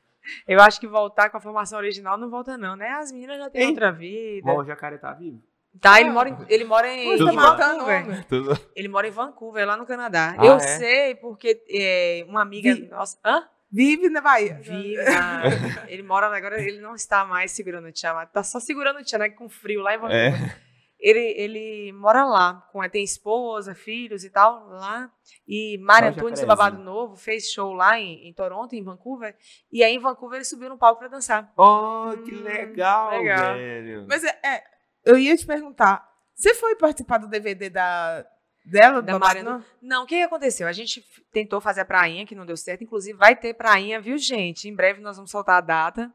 Eu 0.47 0.61
acho 0.61 0.79
que 0.81 0.87
voltar 0.87 1.31
com 1.31 1.37
a 1.37 1.41
formação 1.41 1.79
original 1.79 2.17
não 2.19 2.29
volta, 2.31 2.57
não, 2.59 2.77
né? 2.77 2.89
As 2.91 3.13
meninas 3.13 3.39
já 3.39 3.51
têm 3.51 3.63
Hein? 3.63 3.69
outra 3.71 3.93
vida. 3.93 4.47
Bom, 4.47 4.61
o 4.61 4.65
jacaré 4.65 4.99
tá 4.99 5.13
vivo. 5.13 5.43
Tá, 5.81 6.01
ele 6.01 6.11
mora 6.11 6.29
em, 6.31 6.37
ele 6.49 6.65
mora 6.65 6.89
em 6.89 7.17
Tudo 7.17 7.35
tá 7.35 7.55
Vancouver. 7.55 8.25
Tudo... 8.27 8.61
Ele 8.75 8.89
mora 8.89 9.07
em 9.07 9.11
Vancouver, 9.11 9.67
lá 9.67 9.77
no 9.77 9.87
Canadá. 9.87 10.35
Ah, 10.37 10.45
eu 10.47 10.55
é? 10.55 10.59
sei 10.61 11.15
porque 11.15 11.63
é, 11.71 12.25
uma 12.27 12.43
amiga 12.43 12.75
Vi- 12.75 12.89
nossa. 12.89 13.17
Hã? 13.25 13.45
Vive 13.71 14.09
na 14.09 14.21
Bahia. 14.23 14.55
Vive 14.63 14.97
na- 15.05 15.43
Ele 15.87 16.03
mora 16.03 16.27
agora, 16.35 16.61
ele 16.61 16.81
não 16.81 16.95
está 16.95 17.25
mais 17.25 17.53
segurando 17.53 17.87
o 17.87 17.93
tchan, 17.93 18.15
mas 18.15 18.31
tá 18.33 18.43
só 18.43 18.59
segurando 18.59 18.99
o 19.01 19.05
tchan, 19.05 19.19
né? 19.19 19.29
Com 19.29 19.49
frio 19.49 19.83
lá 19.83 19.95
em 19.95 19.99
Vancouver. 19.99 20.43
É. 20.43 20.68
Ele, 21.01 21.21
ele 21.21 21.93
mora 21.93 22.25
lá, 22.25 22.67
com, 22.73 22.87
tem 22.89 23.05
esposa, 23.05 23.73
filhos 23.75 24.25
e 24.25 24.31
tal, 24.31 24.67
lá. 24.69 25.11
E 25.47 25.79
Mário 25.79 26.09
o 26.09 26.11
Antunes, 26.11 26.41
do 26.41 26.47
jacarezinho. 26.47 26.47
Babado 26.49 26.83
Novo, 26.83 27.15
fez 27.17 27.51
show 27.53 27.73
lá 27.73 27.99
em, 28.01 28.29
em 28.29 28.33
Toronto, 28.35 28.75
em 28.75 28.83
Vancouver. 28.83 29.37
E 29.71 29.85
aí 29.85 29.95
em 29.95 30.01
Vancouver 30.01 30.39
ele 30.39 30.45
subiu 30.45 30.69
no 30.69 30.77
palco 30.77 30.99
pra 30.99 31.07
dançar. 31.09 31.53
Oh, 31.57 32.11
que 32.25 32.35
Hum, 32.35 32.43
legal, 32.43 33.11
legal. 33.11 33.55
velho. 33.55 34.07
Mas 34.09 34.25
é, 34.25 34.39
é, 34.45 34.65
eu 35.05 35.17
ia 35.17 35.37
te 35.37 35.47
perguntar, 35.47 36.05
você 36.35 36.53
foi 36.55 36.75
participar 36.75 37.19
do 37.19 37.29
DVD 37.29 37.71
da, 37.71 38.27
dela, 38.65 39.01
Da 39.01 39.19
Mariana- 39.21 39.51
Mariana? 39.53 39.67
Não, 39.81 40.03
o 40.03 40.07
que 40.07 40.21
aconteceu? 40.21 40.67
A 40.67 40.73
gente 40.73 41.05
tentou 41.33 41.61
fazer 41.61 41.83
a 41.83 41.85
prainha, 41.85 42.27
que 42.27 42.35
não 42.35 42.45
deu 42.45 42.57
certo. 42.57 42.83
Inclusive, 42.83 43.17
vai 43.17 43.37
ter 43.37 43.55
prainha, 43.55 44.01
viu, 44.01 44.19
gente? 44.19 44.69
Em 44.69 44.75
breve 44.75 45.01
nós 45.01 45.15
vamos 45.17 45.31
soltar 45.31 45.59
a 45.59 45.61
data. 45.61 46.13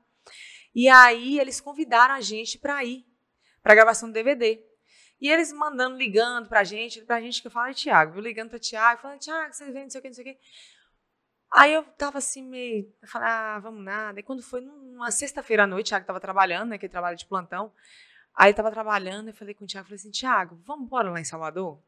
E 0.76 0.90
aí, 0.90 1.40
eles 1.40 1.62
convidaram 1.62 2.16
a 2.16 2.20
gente 2.22 2.58
pra 2.60 2.84
ir 2.84 3.06
pra 3.62 3.76
gravação 3.76 4.10
do 4.10 4.14
DVD. 4.14 4.62
E 5.24 5.30
eles 5.30 5.54
mandando, 5.54 5.96
ligando 5.96 6.50
pra 6.50 6.66
gente, 6.66 7.00
pra 7.04 7.22
gente 7.22 7.42
que 7.42 7.48
eu 7.48 7.52
falo, 7.52 7.74
Thiago, 7.74 8.12
viu? 8.12 8.22
Ligando 8.22 8.50
pra 8.50 8.60
Thiago, 8.60 9.02
falando, 9.02 9.22
Thiago, 9.22 9.54
você 9.54 9.72
vem, 9.72 9.84
não 9.84 9.90
sei 9.90 10.00
o 10.00 10.02
que, 10.02 10.10
não 10.10 10.14
sei 10.14 10.24
o 10.26 10.28
que. 10.28 10.40
Aí 11.50 11.74
eu 11.74 11.82
tava 11.82 12.18
assim, 12.18 12.44
meio. 12.44 12.94
Eu 13.02 13.08
falei, 13.08 13.30
ah, 13.30 13.58
vamos 13.60 13.86
nada. 13.86 14.20
E 14.20 14.24
quando 14.24 14.44
foi 14.44 14.60
numa 14.60 15.12
sexta-feira 15.12 15.64
à 15.64 15.68
noite, 15.68 15.86
o 15.86 15.90
Thiago 15.92 16.06
tava 16.06 16.20
trabalhando, 16.20 16.72
né? 16.72 16.78
Que 16.78 16.88
ele 16.88 16.92
trabalha 16.92 17.16
de 17.16 17.26
plantão. 17.26 17.72
Aí 18.36 18.52
eu 18.52 18.54
tava 18.54 18.70
trabalhando, 18.70 19.30
eu 19.30 19.34
falei 19.34 19.54
com 19.54 19.64
o 19.64 19.68
Thiago, 19.68 19.88
falei 19.88 19.96
assim, 19.96 20.12
Thiago, 20.12 20.62
vamos 20.66 20.88
embora 20.88 21.10
lá 21.10 21.22
em 21.22 21.24
Salvador? 21.24 21.82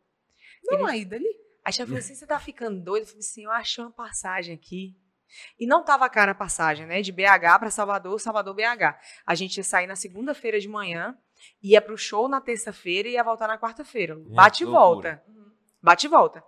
Não, 0.63 0.85
aí 0.85 1.03
dali. 1.03 1.27
Aí 1.65 1.73
já 1.73 1.85
falou 1.85 1.99
assim: 1.99 2.15
você 2.15 2.25
tá 2.25 2.39
ficando 2.39 2.79
doido? 2.79 3.03
Eu 3.03 3.07
falei 3.07 3.19
assim: 3.19 3.43
eu 3.43 3.51
achei 3.51 3.83
uma 3.83 3.91
passagem 3.91 4.55
aqui. 4.55 4.95
E 5.59 5.67
não 5.67 5.83
tava 5.83 6.09
cara 6.09 6.31
a 6.31 6.35
passagem, 6.35 6.85
né? 6.85 7.01
De 7.01 7.11
BH 7.11 7.59
para 7.59 7.69
Salvador, 7.69 8.17
Salvador, 8.21 8.55
BH. 8.55 8.97
A 9.25 9.35
gente 9.35 9.57
ia 9.57 9.63
sair 9.63 9.87
na 9.87 9.97
segunda-feira 9.97 10.57
de 10.57 10.69
manhã, 10.69 11.17
ia 11.61 11.81
pro 11.81 11.97
show 11.97 12.27
na 12.27 12.41
terça-feira 12.41 13.07
e 13.07 13.13
ia 13.13 13.23
voltar 13.23 13.47
na 13.47 13.57
quarta-feira. 13.57 14.15
Bate 14.15 14.63
e 14.63 14.65
loucura. 14.65 15.23
volta. 15.23 15.23
Bate 15.81 16.05
e 16.05 16.09
volta. 16.09 16.43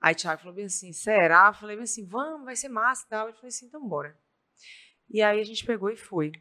Aí 0.00 0.14
o 0.14 0.16
Thiago 0.16 0.40
falou 0.40 0.54
bem 0.54 0.64
assim: 0.66 0.92
será? 0.92 1.48
Eu 1.48 1.54
falei 1.54 1.76
bem 1.76 1.84
assim: 1.84 2.06
vamos, 2.06 2.44
vai 2.44 2.56
ser 2.56 2.68
massa 2.68 3.04
e 3.06 3.08
tal. 3.08 3.26
Ele 3.28 3.36
falou 3.36 3.48
assim: 3.48 3.66
então 3.66 3.86
bora. 3.86 4.16
E 5.08 5.20
aí 5.22 5.40
a 5.40 5.44
gente 5.44 5.64
pegou 5.64 5.90
e 5.90 5.96
foi. 5.96 6.32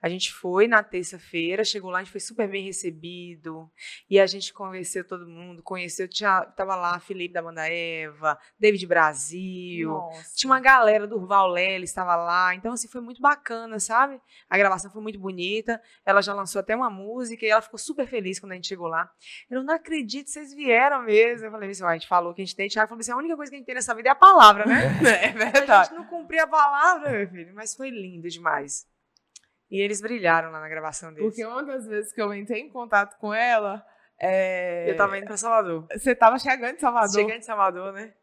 A 0.00 0.08
gente 0.08 0.32
foi 0.32 0.68
na 0.68 0.82
terça-feira, 0.82 1.64
chegou 1.64 1.90
lá, 1.90 1.98
a 1.98 2.02
gente 2.02 2.12
foi 2.12 2.20
super 2.20 2.48
bem 2.48 2.64
recebido. 2.64 3.70
E 4.08 4.20
a 4.20 4.26
gente 4.26 4.52
conheceu 4.52 5.06
todo 5.06 5.26
mundo, 5.26 5.62
conheceu, 5.62 6.06
tinha, 6.06 6.42
tava 6.42 6.76
lá 6.76 7.00
Felipe 7.00 7.34
da 7.34 7.42
Banda 7.42 7.66
Eva, 7.68 8.38
David 8.58 8.86
Brasil. 8.86 9.88
Nossa. 9.88 10.34
Tinha 10.36 10.50
uma 10.50 10.60
galera 10.60 11.06
do 11.06 11.26
Val 11.26 11.48
Leles, 11.48 11.90
estava 11.90 12.14
lá. 12.14 12.54
Então, 12.54 12.72
assim, 12.72 12.88
foi 12.88 13.00
muito 13.00 13.20
bacana, 13.20 13.80
sabe? 13.80 14.20
A 14.48 14.56
gravação 14.56 14.90
foi 14.90 15.02
muito 15.02 15.18
bonita. 15.18 15.80
Ela 16.04 16.20
já 16.20 16.32
lançou 16.34 16.60
até 16.60 16.76
uma 16.76 16.90
música 16.90 17.44
e 17.44 17.48
ela 17.48 17.62
ficou 17.62 17.78
super 17.78 18.06
feliz 18.06 18.38
quando 18.38 18.52
a 18.52 18.54
gente 18.54 18.68
chegou 18.68 18.86
lá. 18.86 19.10
Eu 19.50 19.62
não 19.64 19.74
acredito 19.74 20.26
que 20.26 20.30
vocês 20.30 20.54
vieram 20.54 21.02
mesmo. 21.02 21.46
Eu 21.46 21.50
falei 21.50 21.70
assim, 21.70 21.84
a 21.84 21.94
gente 21.94 22.06
falou 22.06 22.32
que 22.34 22.42
a 22.42 22.44
gente 22.44 22.54
tem. 22.54 22.68
Thiago 22.68 22.88
falou 22.88 23.00
assim, 23.00 23.12
a 23.12 23.16
única 23.16 23.34
coisa 23.34 23.50
que 23.50 23.56
a 23.56 23.58
gente 23.58 23.66
tem 23.66 23.74
nessa 23.74 23.94
vida 23.94 24.10
é 24.10 24.12
a 24.12 24.14
palavra, 24.14 24.66
né? 24.66 24.86
É 25.06 25.28
A 25.30 25.50
verdade. 25.50 25.88
gente 25.88 25.98
não 25.98 26.06
cumpria 26.06 26.44
a 26.44 26.46
palavra, 26.46 27.10
meu 27.10 27.28
filho. 27.28 27.54
Mas 27.54 27.74
foi 27.74 27.90
lindo 27.90 28.28
demais. 28.28 28.86
E 29.70 29.80
eles 29.80 30.00
brilharam 30.00 30.50
lá 30.50 30.60
na 30.60 30.68
gravação 30.68 31.12
deles. 31.12 31.28
Porque 31.28 31.44
uma 31.44 31.64
das 31.64 31.86
vezes 31.86 32.12
que 32.12 32.22
eu 32.22 32.32
entrei 32.32 32.60
em 32.60 32.70
contato 32.70 33.18
com 33.18 33.34
ela, 33.34 33.84
é... 34.20 34.90
Eu 34.90 34.96
tava 34.96 35.18
indo 35.18 35.26
pra 35.26 35.36
Salvador. 35.36 35.86
você 35.90 36.14
tava 36.14 36.38
chegando 36.38 36.76
em 36.76 36.78
Salvador. 36.78 37.10
Chegando 37.10 37.38
em 37.38 37.42
Salvador, 37.42 37.92
né? 37.92 38.14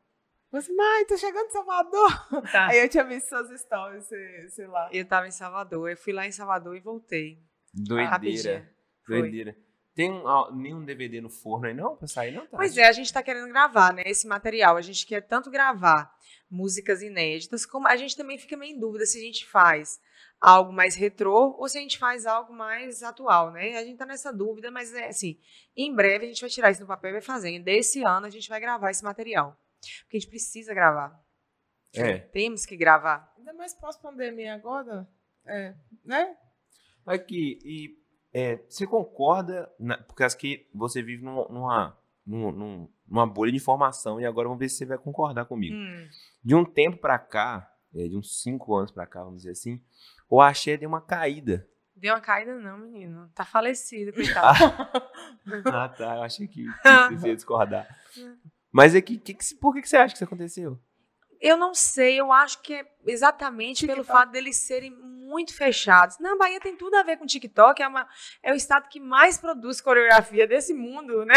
Você, 0.52 0.72
mãe, 0.72 1.06
tô 1.08 1.18
chegando 1.18 1.48
em 1.48 1.52
Salvador. 1.52 2.44
Tá. 2.52 2.68
Aí 2.68 2.80
eu 2.80 2.88
tinha 2.88 3.04
visto 3.04 3.28
suas 3.28 3.60
stories, 3.60 4.06
sei, 4.06 4.50
sei 4.50 4.68
lá. 4.68 4.88
Eu 4.92 5.04
tava 5.04 5.28
em 5.28 5.32
Salvador. 5.32 5.90
Eu 5.90 5.98
fui 5.98 6.14
lá 6.14 6.28
em 6.28 6.32
Salvador 6.32 6.76
e 6.78 6.80
voltei. 6.80 7.40
Doideira. 7.74 8.70
Doideira. 9.08 9.56
Tem 9.96 10.12
um, 10.12 10.28
ah, 10.28 10.50
nenhum 10.52 10.84
DVD 10.84 11.22
no 11.22 11.30
forno 11.30 11.68
aí 11.68 11.74
não? 11.74 11.96
Pra 11.96 12.08
sair, 12.08 12.32
não? 12.32 12.48
Tá? 12.48 12.58
Pois 12.58 12.78
é, 12.78 12.88
a 12.88 12.92
gente 12.92 13.14
tá 13.14 13.22
querendo 13.22 13.48
gravar, 13.48 13.94
né? 13.94 14.04
Esse 14.06 14.28
material. 14.28 14.76
A 14.76 14.82
gente 14.82 15.06
quer 15.06 15.22
tanto 15.22 15.52
gravar 15.52 16.12
músicas 16.50 17.02
inéditas, 17.02 17.66
como 17.66 17.88
a 17.88 17.96
gente 17.96 18.16
também 18.16 18.38
fica 18.38 18.58
meio 18.58 18.76
em 18.76 18.80
dúvida 18.80 19.06
se 19.06 19.18
a 19.18 19.22
gente 19.22 19.46
faz 19.46 20.00
algo 20.42 20.74
mais 20.74 20.96
retrô 20.96 21.56
ou 21.58 21.70
se 21.70 21.78
a 21.78 21.82
gente 21.82 21.98
faz 21.98 22.26
algo 22.26 22.54
mais 22.54 23.02
atual, 23.02 23.52
né? 23.52 23.78
A 23.78 23.84
gente 23.84 23.98
tá 23.98 24.06
nessa 24.06 24.32
dúvida, 24.32 24.70
mas 24.70 24.94
é 24.94 25.08
assim, 25.08 25.40
em 25.76 25.94
breve 25.94 26.26
a 26.26 26.28
gente 26.28 26.42
vai 26.42 26.50
tirar 26.50 26.72
isso 26.72 26.82
no 26.82 26.88
papel 26.88 27.12
e 27.12 27.14
vai 27.14 27.22
fazer. 27.22 27.58
Desse 27.60 28.04
ano 28.04 28.26
a 28.26 28.30
gente 28.30 28.50
vai 28.50 28.60
gravar 28.60 28.92
esse 28.92 29.04
material. 29.04 29.58
Porque 30.04 30.18
a 30.18 30.20
gente 30.20 30.30
precisa 30.30 30.74
gravar. 30.74 31.22
É. 31.96 32.18
Temos 32.18 32.66
que 32.66 32.76
gravar. 32.76 33.32
Ainda 33.38 33.54
mais 33.54 33.74
pós-pandemia 33.74 34.56
agora. 34.56 35.08
É, 35.46 35.76
né? 36.04 36.36
Aqui, 37.06 37.60
e 37.64 38.03
é, 38.34 38.58
você 38.68 38.88
concorda, 38.88 39.72
na, 39.80 39.98
porque 39.98 40.24
acho 40.24 40.38
que 40.38 40.68
você 40.74 41.02
vive 41.02 41.24
num- 41.24 41.48
numa, 41.50 41.98
num- 42.26 42.52
num- 42.52 42.90
numa 43.08 43.28
bolha 43.28 43.52
de 43.52 43.58
informação 43.58 44.20
e 44.20 44.26
agora 44.26 44.48
vamos 44.48 44.60
ver 44.60 44.70
se 44.70 44.78
você 44.78 44.86
vai 44.86 44.98
concordar 44.98 45.46
comigo. 45.46 45.76
Hum, 45.76 46.08
De 46.44 46.56
um 46.56 46.66
tempo 46.66 46.98
pra 46.98 47.18
cá, 47.20 47.72
é, 47.96 48.08
de 48.08 48.18
uns 48.18 48.42
cinco 48.42 48.76
anos 48.76 48.92
pra 48.92 49.06
cá, 49.06 49.22
vamos 49.24 49.38
dizer 49.44 49.52
assim, 49.52 49.82
o 50.30 50.42
axé 50.42 50.76
deu 50.78 50.90
uma 50.90 51.02
caída. 51.02 51.68
deu 51.96 52.14
uma 52.16 52.22
caída 52.22 52.56
não, 52.56 52.78
menino. 52.80 53.30
Tá 53.36 53.46
falecido, 53.46 54.12
coitado. 54.14 54.58
ah, 55.72 55.90
tá, 55.90 56.16
eu 56.18 56.24
achei 56.24 56.48
que, 56.48 56.66
que 56.66 57.18
você 57.18 57.28
ia 57.30 57.36
discordar. 57.36 57.88
Mas 58.72 58.96
é 58.96 59.02
que, 59.02 59.18
que, 59.20 59.34
que- 59.36 59.56
por 59.56 59.74
que, 59.76 59.82
que 59.84 59.88
você 59.90 59.98
acha 59.98 60.14
que 60.14 60.18
isso 60.18 60.24
aconteceu? 60.24 60.80
Eu 61.46 61.58
não 61.58 61.74
sei, 61.74 62.18
eu 62.18 62.32
acho 62.32 62.62
que 62.62 62.74
é 62.74 62.86
exatamente 63.06 63.86
pelo 63.86 64.02
TikTok. 64.02 64.18
fato 64.20 64.32
deles 64.32 64.56
serem 64.56 64.92
muito 64.92 65.54
fechados. 65.54 66.18
Na 66.20 66.38
Bahia 66.38 66.58
tem 66.62 66.78
tudo 66.78 66.96
a 66.96 67.04
ver 67.04 67.18
com 67.18 67.26
TikTok, 67.26 67.82
é, 67.84 67.88
uma, 67.88 68.08
é 68.42 68.54
o 68.54 68.56
estado 68.56 68.88
que 68.88 68.98
mais 69.00 69.38
produz 69.38 69.82
coreografia 69.82 70.48
desse 70.48 70.74
mundo, 70.74 71.26
né? 71.26 71.36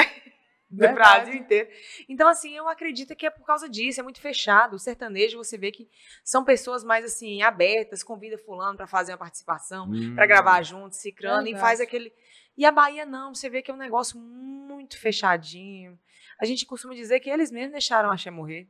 Do 0.70 0.78
Verdade. 0.78 0.94
Brasil 1.24 1.34
inteiro. 1.34 1.68
Então, 2.08 2.28
assim, 2.28 2.56
eu 2.56 2.68
acredito 2.68 3.14
que 3.16 3.26
é 3.26 3.30
por 3.30 3.44
causa 3.44 3.68
disso, 3.68 3.98
é 4.00 4.02
muito 4.02 4.20
fechado. 4.20 4.74
O 4.74 4.78
sertanejo, 4.78 5.38
você 5.38 5.56
vê 5.56 5.72
que 5.72 5.88
são 6.24 6.44
pessoas 6.44 6.84
mais, 6.84 7.04
assim, 7.04 7.42
abertas, 7.42 8.02
convida 8.02 8.36
fulano 8.38 8.76
para 8.76 8.86
fazer 8.86 9.12
uma 9.12 9.18
participação, 9.18 9.88
para 10.14 10.24
Hum. 10.24 10.28
gravar 10.28 10.62
junto, 10.62 10.94
cicrano, 10.94 11.42
e 11.42 11.52
Verdade. 11.52 11.60
faz 11.60 11.80
aquele... 11.80 12.12
E 12.56 12.64
a 12.64 12.72
Bahia 12.72 13.04
não, 13.04 13.34
você 13.34 13.48
vê 13.48 13.60
que 13.62 13.70
é 13.70 13.74
um 13.74 13.76
negócio 13.76 14.18
muito 14.18 14.98
fechadinho. 14.98 15.98
A 16.40 16.44
gente 16.44 16.66
costuma 16.66 16.94
dizer 16.94 17.20
que 17.20 17.30
eles 17.30 17.50
mesmos 17.50 17.72
deixaram 17.72 18.08
o 18.08 18.12
axé 18.12 18.30
morrer. 18.30 18.68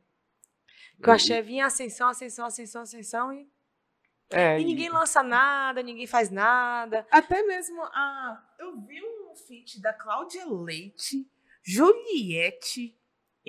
Que 1.01 1.09
o 1.09 1.13
axé 1.13 1.41
vinha 1.41 1.65
ascensão, 1.65 2.09
ascensão, 2.09 2.45
ascensão, 2.45 2.81
ascensão 2.81 3.33
e, 3.33 3.49
É, 4.31 4.59
e 4.59 4.65
ninguém 4.65 4.89
lança 4.89 5.21
nada, 5.21 5.83
ninguém 5.83 6.07
faz 6.07 6.29
nada. 6.29 7.05
Até 7.11 7.43
mesmo 7.43 7.81
a. 7.83 8.43
Eu 8.57 8.79
vi 8.81 9.01
um 9.01 9.35
feat 9.35 9.79
da 9.81 9.93
Cláudia 9.93 10.45
Leite, 10.45 11.29
Juliette. 11.63 12.97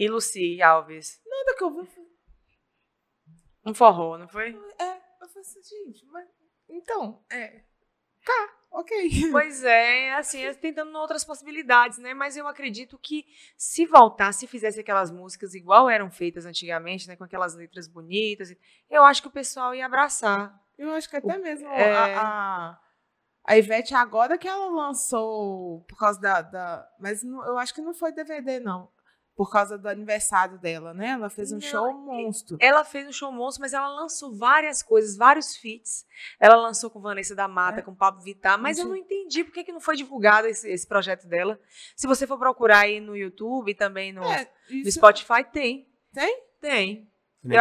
E 0.01 0.09
Lucy 0.09 0.63
Alves. 0.63 1.21
Nada 1.27 1.57
que 1.57 1.65
eu 1.65 1.71
vi. 1.71 1.89
eu 1.89 2.07
Um 3.67 3.75
forró, 3.75 4.17
não 4.17 4.29
foi? 4.29 4.51
É, 4.79 4.97
eu 5.21 5.29
falei 5.29 5.41
assim, 5.41 5.61
gente, 5.61 6.07
mas. 6.07 6.29
Então, 6.69 7.25
é. 7.29 7.65
Tá, 8.25 8.58
ok. 8.79 8.91
Pois 9.33 9.65
é, 9.65 10.15
assim, 10.15 10.41
é 10.43 10.55
tentando 10.55 10.97
outras 10.99 11.25
possibilidades, 11.25 11.99
né? 11.99 12.15
Mas 12.15 12.37
eu 12.37 12.47
acredito 12.47 12.99
que 12.99 13.27
se 13.57 13.85
voltasse, 13.87 14.41
se 14.41 14.47
fizesse 14.47 14.81
aquelas 14.81 15.11
músicas 15.11 15.55
igual 15.55 15.91
eram 15.91 16.11
feitas 16.11 16.47
antigamente, 16.47 17.09
né? 17.09 17.17
Com 17.17 17.25
aquelas 17.25 17.55
letras 17.55 17.89
bonitas, 17.89 18.55
eu 18.89 19.05
acho 19.05 19.23
que 19.23 19.29
o 19.29 19.33
pessoal 19.33 19.75
ia 19.75 19.87
abraçar. 19.87 20.59
Eu 20.77 20.93
acho 20.93 21.09
que 21.11 21.17
até 21.17 21.37
mesmo 21.39 21.69
é. 21.69 21.93
a, 21.93 22.23
a, 22.23 22.81
a 23.45 23.57
Ivete, 23.59 23.95
agora 23.95 24.39
que 24.39 24.47
ela 24.47 24.69
lançou, 24.71 25.81
por 25.89 25.99
causa 25.99 26.21
da. 26.21 26.43
da 26.43 26.89
mas 27.01 27.23
não- 27.23 27.45
eu 27.45 27.59
acho 27.59 27.75
que 27.75 27.81
não 27.81 27.93
foi 27.93 28.13
DVD, 28.13 28.61
não. 28.61 28.89
Por 29.39 29.53
causa 29.53 29.79
do 29.79 29.89
aniversário 29.89 30.59
dela, 30.59 30.93
né? 30.93 31.11
Ela 31.11 31.31
fez 31.31 31.53
um 31.53 31.55
Não, 31.55 31.61
show 31.61 31.93
monstro. 31.93 32.59
Ela 32.61 32.85
fez 32.85 33.07
um 33.07 33.13
show 33.13 33.31
monstro, 33.31 33.61
mas 33.63 33.73
ela 33.73 33.89
lançou 33.89 34.35
várias 34.35 34.83
coisas, 34.83 35.17
vários 35.17 35.57
feats. 35.57 36.05
Ela 36.41 36.57
lançou 36.57 36.91
com 36.91 37.01
Vanessa 37.01 37.37
da 37.37 37.47
Mata, 37.47 37.79
É. 37.79 37.83
com 37.83 37.95
Pablo 37.95 38.21
Vittar, 38.21 38.59
mas 38.59 38.79
eu 38.79 38.87
não 38.87 38.97
entendi 38.97 39.45
por 39.45 39.53
que, 39.53 39.63
que 39.63 39.71
não 39.71 39.79
foi 39.81 39.95
divulgado 39.95 40.49
esse, 40.49 40.69
esse 40.69 40.85
projeto 40.85 41.29
dela. 41.29 41.57
Se 41.95 42.09
você 42.09 42.27
for 42.27 42.37
procurar 42.37 42.81
aí 42.81 42.99
no 42.99 43.17
YouTube 43.17 43.73
também 43.75 44.13
no, 44.13 44.25
É, 44.25 44.51
no 44.69 44.91
Spotify, 44.91 45.45
tem. 45.45 45.89
Tem? 46.13 46.43
Tem. 46.61 47.09
Eu-. 47.45 47.61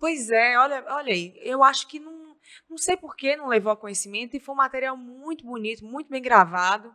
Pois 0.00 0.28
é, 0.30 0.58
olha, 0.58 0.84
olha 0.88 1.12
aí. 1.12 1.32
Eu 1.44 1.62
acho 1.62 1.86
que 1.86 2.00
não, 2.00 2.36
não 2.68 2.76
sei 2.76 2.96
por 2.96 3.14
que 3.14 3.36
não 3.36 3.46
levou 3.46 3.70
a 3.70 3.76
conhecimento 3.76 4.36
e 4.36 4.40
foi 4.40 4.52
um 4.52 4.58
material 4.58 4.96
muito 4.96 5.44
bonito, 5.46 5.84
muito 5.84 6.10
bem 6.10 6.20
gravado. 6.20 6.92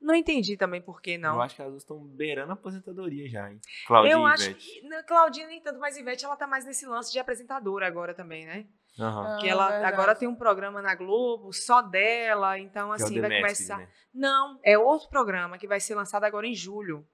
Não 0.00 0.14
entendi 0.14 0.56
também 0.56 0.80
por 0.80 1.00
que 1.02 1.12
Eu 1.12 1.20
não. 1.20 1.40
acho 1.40 1.54
que 1.56 1.62
as 1.62 1.68
duas 1.68 1.82
estão 1.82 1.98
beirando 2.04 2.50
a 2.50 2.54
aposentadoria 2.54 3.28
já, 3.28 3.50
hein? 3.50 3.60
Claudinha 3.86 4.14
Eu 4.14 4.20
e 4.22 4.24
acho 4.32 4.44
Ivete. 4.50 4.80
que. 4.80 4.88
Não, 4.88 5.02
Claudinha 5.04 5.46
nem 5.46 5.60
tanto, 5.60 5.78
mas 5.78 5.96
Ivete 5.96 6.24
ela 6.24 6.36
tá 6.36 6.46
mais 6.46 6.64
nesse 6.64 6.86
lance 6.86 7.12
de 7.12 7.18
apresentadora 7.18 7.86
agora 7.86 8.14
também, 8.14 8.46
né? 8.46 8.66
Ah, 9.00 9.36
que 9.40 9.48
ela 9.48 9.86
agora 9.86 10.14
tem 10.14 10.26
um 10.26 10.34
programa 10.34 10.82
na 10.82 10.94
Globo 10.94 11.52
só 11.52 11.80
dela, 11.80 12.58
então 12.58 12.88
Que 12.88 13.02
é 13.02 13.04
assim 13.04 13.14
The 13.14 13.20
vai 13.28 13.40
começar. 13.40 13.78
né? 13.78 13.88
Não, 14.12 14.58
é 14.64 14.76
outro 14.76 15.08
programa 15.08 15.56
que 15.56 15.68
vai 15.68 15.78
ser 15.78 15.94
lançado 15.94 16.24
agora 16.24 16.46
em 16.46 16.54
julho. 16.54 17.06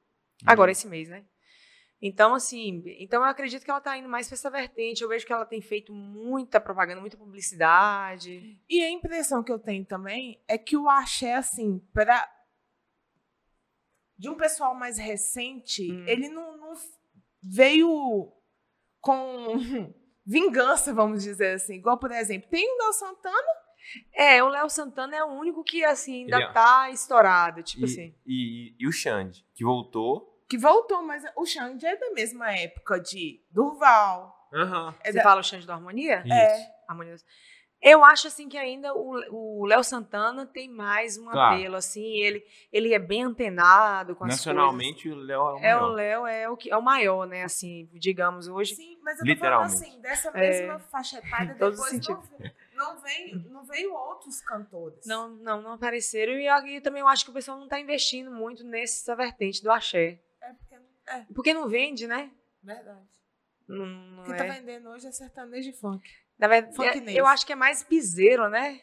Agora 0.47 0.69
Uhum. 0.71 0.73
esse 0.73 0.89
mês, 0.89 1.09
né? 1.11 1.25
Então, 2.03 2.35
assim, 2.35 2.83
então 2.99 3.23
eu 3.23 3.29
acredito 3.29 3.65
que 3.65 3.71
ela 3.71 3.81
tá 3.81 3.97
indo 3.97 4.09
mais 4.09 4.27
pra 4.29 4.35
essa 4.35 4.51
vertente. 4.51 5.03
Eu 5.03 5.09
vejo 5.09 5.25
que 5.27 5.33
ela 5.33 5.47
tem 5.47 5.61
feito 5.63 5.93
muita 5.93 6.61
propaganda, 6.61 7.01
muita 7.01 7.17
publicidade. 7.17 8.59
E 8.69 8.83
a 8.83 8.91
impressão 8.91 9.43
que 9.43 9.51
eu 9.53 9.59
tenho 9.59 9.85
também 9.85 10.43
é 10.49 10.59
que 10.59 10.77
o 10.77 10.89
axé, 10.89 11.35
assim, 11.35 11.79
para 11.93 12.29
de 14.19 14.29
um 14.29 14.35
pessoal 14.37 14.75
mais 14.75 14.99
recente, 14.99 15.91
Hum. 15.93 16.05
ele 16.07 16.29
não, 16.29 16.57
não 16.57 16.73
veio 17.43 18.33
com 19.01 19.55
vingança, 20.27 20.93
vamos 20.95 21.23
dizer 21.23 21.55
assim. 21.55 21.75
Igual, 21.75 21.99
por 21.99 22.11
exemplo, 22.13 22.49
tem 22.49 22.67
o 22.75 22.79
Léo 22.83 22.93
Santana, 22.93 23.65
É, 24.15 24.43
o 24.43 24.49
Léo 24.49 24.71
Santana 24.71 25.15
é 25.15 25.23
o 25.23 25.29
único 25.39 25.63
que, 25.63 25.85
assim, 25.85 26.23
ainda 26.25 26.37
Ele 26.37 26.45
é- 26.45 26.53
tá 26.53 26.91
estourado, 26.91 27.63
tipo 27.63 27.83
E, 27.83 27.85
assim. 27.85 28.15
e, 28.25 28.75
e 28.79 28.89
o 28.89 28.93
Xande, 28.93 29.47
que 29.55 29.63
voltou. 29.63 30.43
que 30.49 30.57
voltou, 30.57 31.03
mas 31.03 31.23
o 31.37 31.45
Xande 31.45 31.85
é 31.85 31.95
da 31.97 32.11
mesma 32.13 32.51
época 32.57 32.99
de 32.99 33.43
Durval. 33.51 34.49
Aham. 34.55 34.95
É 35.03 35.11
Você 35.13 35.19
da- 35.19 35.23
fala 35.23 35.41
o 35.41 35.45
Xande 35.45 35.67
da 35.67 35.75
Harmonia? 35.75 36.23
Isso. 36.25 36.71
Harmonia. 36.89 37.17
Eu 37.85 38.03
acho, 38.03 38.27
assim, 38.29 38.49
que 38.49 38.57
ainda 38.57 38.95
o 38.95 39.15
o 39.63 39.67
Léo 39.67 39.85
Santana 39.85 40.47
tem 40.47 40.69
mais 40.71 41.19
um 41.19 41.27
Claro. 41.31 41.57
apelo, 41.57 41.77
assim. 41.77 42.03
Ele, 42.17 42.43
ele 42.73 42.95
é 42.95 42.99
bem 42.99 43.23
antenado 43.23 44.17
com 44.17 44.25
as 44.25 44.31
coisas. 44.31 44.47
Nacionalmente, 44.47 45.09
o 45.09 45.15
Léo 45.15 45.41
é 45.41 45.53
o 45.53 45.59
É, 45.59 45.77
o 45.77 45.81
maior. 45.81 45.93
Léo 45.95 46.27
é 46.27 46.49
o, 46.49 46.57
que, 46.57 46.71
é 46.71 46.77
o 46.77 46.83
maior, 46.83 47.27
né? 47.27 47.45
Assim, 47.45 47.89
digamos, 47.93 48.49
hoje. 48.49 48.75
Sim, 48.75 48.99
mas 49.03 49.19
eu 49.21 49.27
tô 49.27 49.41
falando 49.41 49.65
assim, 49.65 50.01
dessa 50.01 50.31
É, 50.31 50.41
mesma 50.41 50.79
faixa 50.79 51.19
etária, 51.19 51.53
depois 51.55 52.09
não, 52.09 52.23
não, 52.75 53.01
veio, 53.01 53.39
não 53.51 53.65
veio 53.65 53.93
outros 53.95 54.41
cantores. 54.41 55.05
Não, 55.07 55.29
não, 55.29 55.61
não 55.61 55.73
apareceram. 55.73 56.33
E 56.35 56.47
eu, 56.47 56.67
e 56.67 56.81
também 56.81 57.01
eu 57.01 57.09
acho 57.09 57.25
que 57.25 57.31
o 57.31 57.35
pessoal 57.35 57.59
não 57.59 57.69
tá 57.69 57.79
investindo 57.79 58.31
muito 58.31 58.65
nessa 58.65 59.15
vertente 59.15 59.63
do 59.63 59.71
axé. 59.71 60.19
É 60.43 60.53
porque, 60.53 60.75
é, 61.07 61.27
Porque 61.35 61.55
não 61.55 61.69
vende, 61.69 62.07
né? 62.07 62.31
verdade. 62.63 63.07
Não, 63.69 63.85
O 63.85 63.87
não 63.87 64.25
que 64.25 64.33
é. 64.33 64.37
tá 64.37 64.45
vendendo 64.45 64.89
hoje 64.91 65.07
é 65.07 65.13
sertanejo 65.13 65.69
e 65.71 65.73
funk. 65.73 66.07
Na 66.39 66.49
verdade, 66.49 66.75
é- 66.83 67.21
eu 67.21 67.27
acho 67.27 67.47
que 67.47 67.53
é 67.53 67.57
mais 67.57 67.83
piseiro, 67.83 68.49
né? 68.49 68.81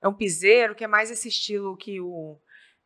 É 0.00 0.08
um 0.08 0.14
piseiro, 0.14 0.74
que 0.74 0.84
é 0.84 0.86
mais 0.86 1.10
esse 1.10 1.28
estilo 1.28 1.76
que 1.76 2.00
o, 2.00 2.38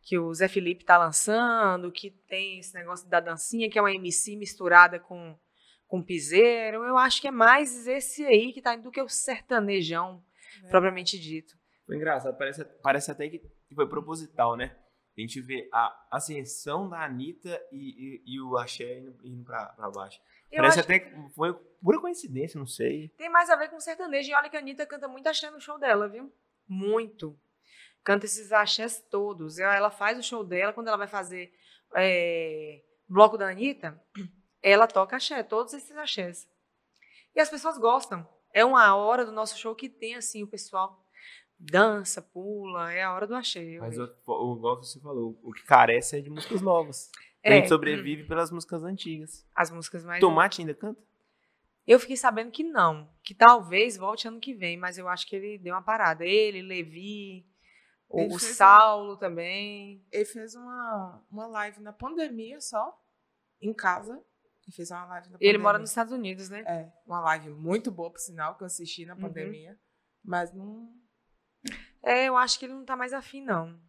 que 0.03 0.19
o 0.19 0.33
Zé 0.35 0.49
Felipe 0.49 0.85
tá 0.85 0.99
lançando, 0.99 1.91
que 1.91 2.11
tem 2.29 2.59
esse 2.59 2.75
negócio 2.75 3.09
da 3.09 3.21
dancinha, 3.21 3.71
que 3.71 3.79
é 3.79 3.83
uma 3.83 3.93
MC 3.93 4.37
misturada 4.37 4.99
com, 5.01 5.39
com 5.87 6.03
piseiro. 6.03 6.85
Eu 6.85 6.97
acho 6.99 7.21
que 7.21 7.29
é 7.29 7.31
mais 7.31 7.87
esse 7.87 8.25
aí 8.27 8.53
que 8.53 8.61
tá 8.63 8.77
do 8.77 8.91
que 8.91 9.01
o 9.01 9.09
sertanejão, 9.09 10.23
propriamente 10.71 11.19
dito. 11.19 11.55
Foi 11.87 11.97
engraçado, 11.97 12.37
parece, 12.37 12.65
parece 12.83 13.11
até 13.11 13.29
que 13.29 13.41
foi 13.75 13.89
proposital, 13.89 14.57
né? 14.57 14.77
A 15.17 15.21
gente 15.21 15.41
vê 15.41 15.67
a 15.73 16.09
ascensão 16.13 16.89
da 16.91 17.03
Anitta 17.05 17.59
e, 17.73 18.23
e, 18.27 18.35
e 18.35 18.41
o 18.41 18.59
Axé 18.59 18.99
indo, 18.99 19.17
indo 19.25 19.45
pra, 19.45 19.65
pra 19.69 19.91
baixo. 19.91 20.21
Eu 20.51 20.59
parece 20.59 20.81
até 20.81 20.99
que 20.99 21.15
foi 21.35 21.53
pura 21.83 22.01
coincidência, 22.01 22.59
não 22.59 22.67
sei. 22.67 23.09
Tem 23.17 23.29
mais 23.29 23.51
a 23.51 23.57
ver 23.57 23.69
com 23.69 23.79
sertanejo. 23.81 24.31
E 24.31 24.35
olha 24.35 24.49
que 24.49 24.57
a 24.57 24.61
Anitta 24.61 24.87
canta 24.87 25.09
muito 25.09 25.29
axé 25.29 25.51
no 25.51 25.61
show 25.61 25.79
dela, 25.79 26.09
viu? 26.09 26.33
Muito. 26.69 27.39
Canta 28.03 28.27
esses 28.27 28.53
axés 28.53 29.05
todos. 29.11 29.59
Ela 29.59 29.91
faz 29.91 30.19
o 30.19 30.23
show 30.23 30.45
dela, 30.45 30.73
quando 30.73 30.89
ela 30.89 30.97
vai 30.97 31.09
fazer 31.09 31.53
é, 31.95 32.83
bloco 33.09 33.37
da 33.37 33.49
Anitta, 33.49 34.01
ela 34.63 34.87
toca 34.87 35.17
axé, 35.17 35.43
todos 35.43 35.73
esses 35.75 35.97
axés. 35.97 36.49
E 37.35 37.41
as 37.41 37.51
pessoas 37.51 37.79
gostam. 37.79 38.27
É 38.53 38.65
uma 38.65 38.95
hora 38.97 39.25
do 39.25 39.33
nosso 39.33 39.59
show 39.59 39.75
que 39.75 39.89
tem, 39.89 40.15
assim, 40.15 40.43
o 40.43 40.47
pessoal 40.47 41.05
dança, 41.59 42.21
pula, 42.21 42.93
é 42.93 43.03
a 43.03 43.15
hora 43.15 43.27
do 43.27 43.35
axé. 43.35 43.79
Mas 43.79 43.99
o, 43.99 44.05
igual 44.05 44.77
você 44.77 45.01
falou, 45.01 45.39
o 45.43 45.53
que 45.53 45.65
carece 45.65 46.19
é 46.19 46.21
de 46.21 46.31
músicas 46.31 46.61
novas. 46.61 47.11
A 47.47 47.53
É, 47.53 47.57
gente 47.59 47.69
sobrevive 47.69 48.25
pelas 48.25 48.51
músicas 48.51 48.83
antigas. 48.83 49.47
As 49.55 49.71
músicas 49.71 50.05
mais... 50.05 50.21
Tomate 50.21 50.61
ainda 50.61 50.75
canta? 50.75 51.01
Eu 51.87 52.01
fiquei 52.01 52.17
sabendo 52.17 52.51
que 52.51 52.65
não, 52.65 53.09
que 53.23 53.35
talvez 53.35 53.97
volte 53.97 54.27
ano 54.27 54.41
que 54.41 54.53
vem, 54.53 54.77
mas 54.77 54.99
eu 54.99 55.09
acho 55.09 55.27
que 55.27 55.37
ele 55.37 55.57
deu 55.59 55.75
uma 55.75 55.83
parada. 55.83 56.25
Ele, 56.25 56.61
Levi, 56.61 57.47
o, 58.09 58.21
Ele 58.21 58.35
o 58.35 58.39
fez 58.39 58.53
um- 58.53 58.55
Saulo 58.55 59.17
também. 59.17 60.05
Ele 60.11 60.25
fez 60.25 60.55
uma, 60.57 61.25
uma 61.31 61.47
live 61.47 61.81
na 61.81 61.93
pandemia 61.93 62.61
só, 62.61 62.93
em 63.63 63.73
casa. 63.73 64.15
Ele 64.65 64.75
fez 64.75 64.91
uma 64.91 65.05
live 65.07 65.27
na 65.29 65.33
pandemia. 65.35 65.49
Ele 65.49 65.59
mora 65.59 65.79
nos 65.79 65.91
Estados 65.91 66.13
Unidos, 66.13 66.49
né? 66.51 66.63
É, 66.67 66.91
uma 67.07 67.21
live 67.21 67.51
muito 67.51 67.93
boa, 67.93 68.11
por 68.11 68.19
sinal, 68.19 68.57
que 68.57 68.65
eu 68.65 68.67
assisti 68.67 69.07
na 69.07 69.15
Uhum. 69.15 69.21
pandemia. 69.21 69.79
Mas 70.25 70.53
não. 70.53 70.93
É, 72.03 72.25
eu 72.29 72.37
acho 72.37 72.59
que 72.59 72.65
ele 72.65 72.75
não 72.75 72.85
tá 72.85 72.97
mais 72.97 73.13
afim, 73.13 73.43
não. 73.45 73.81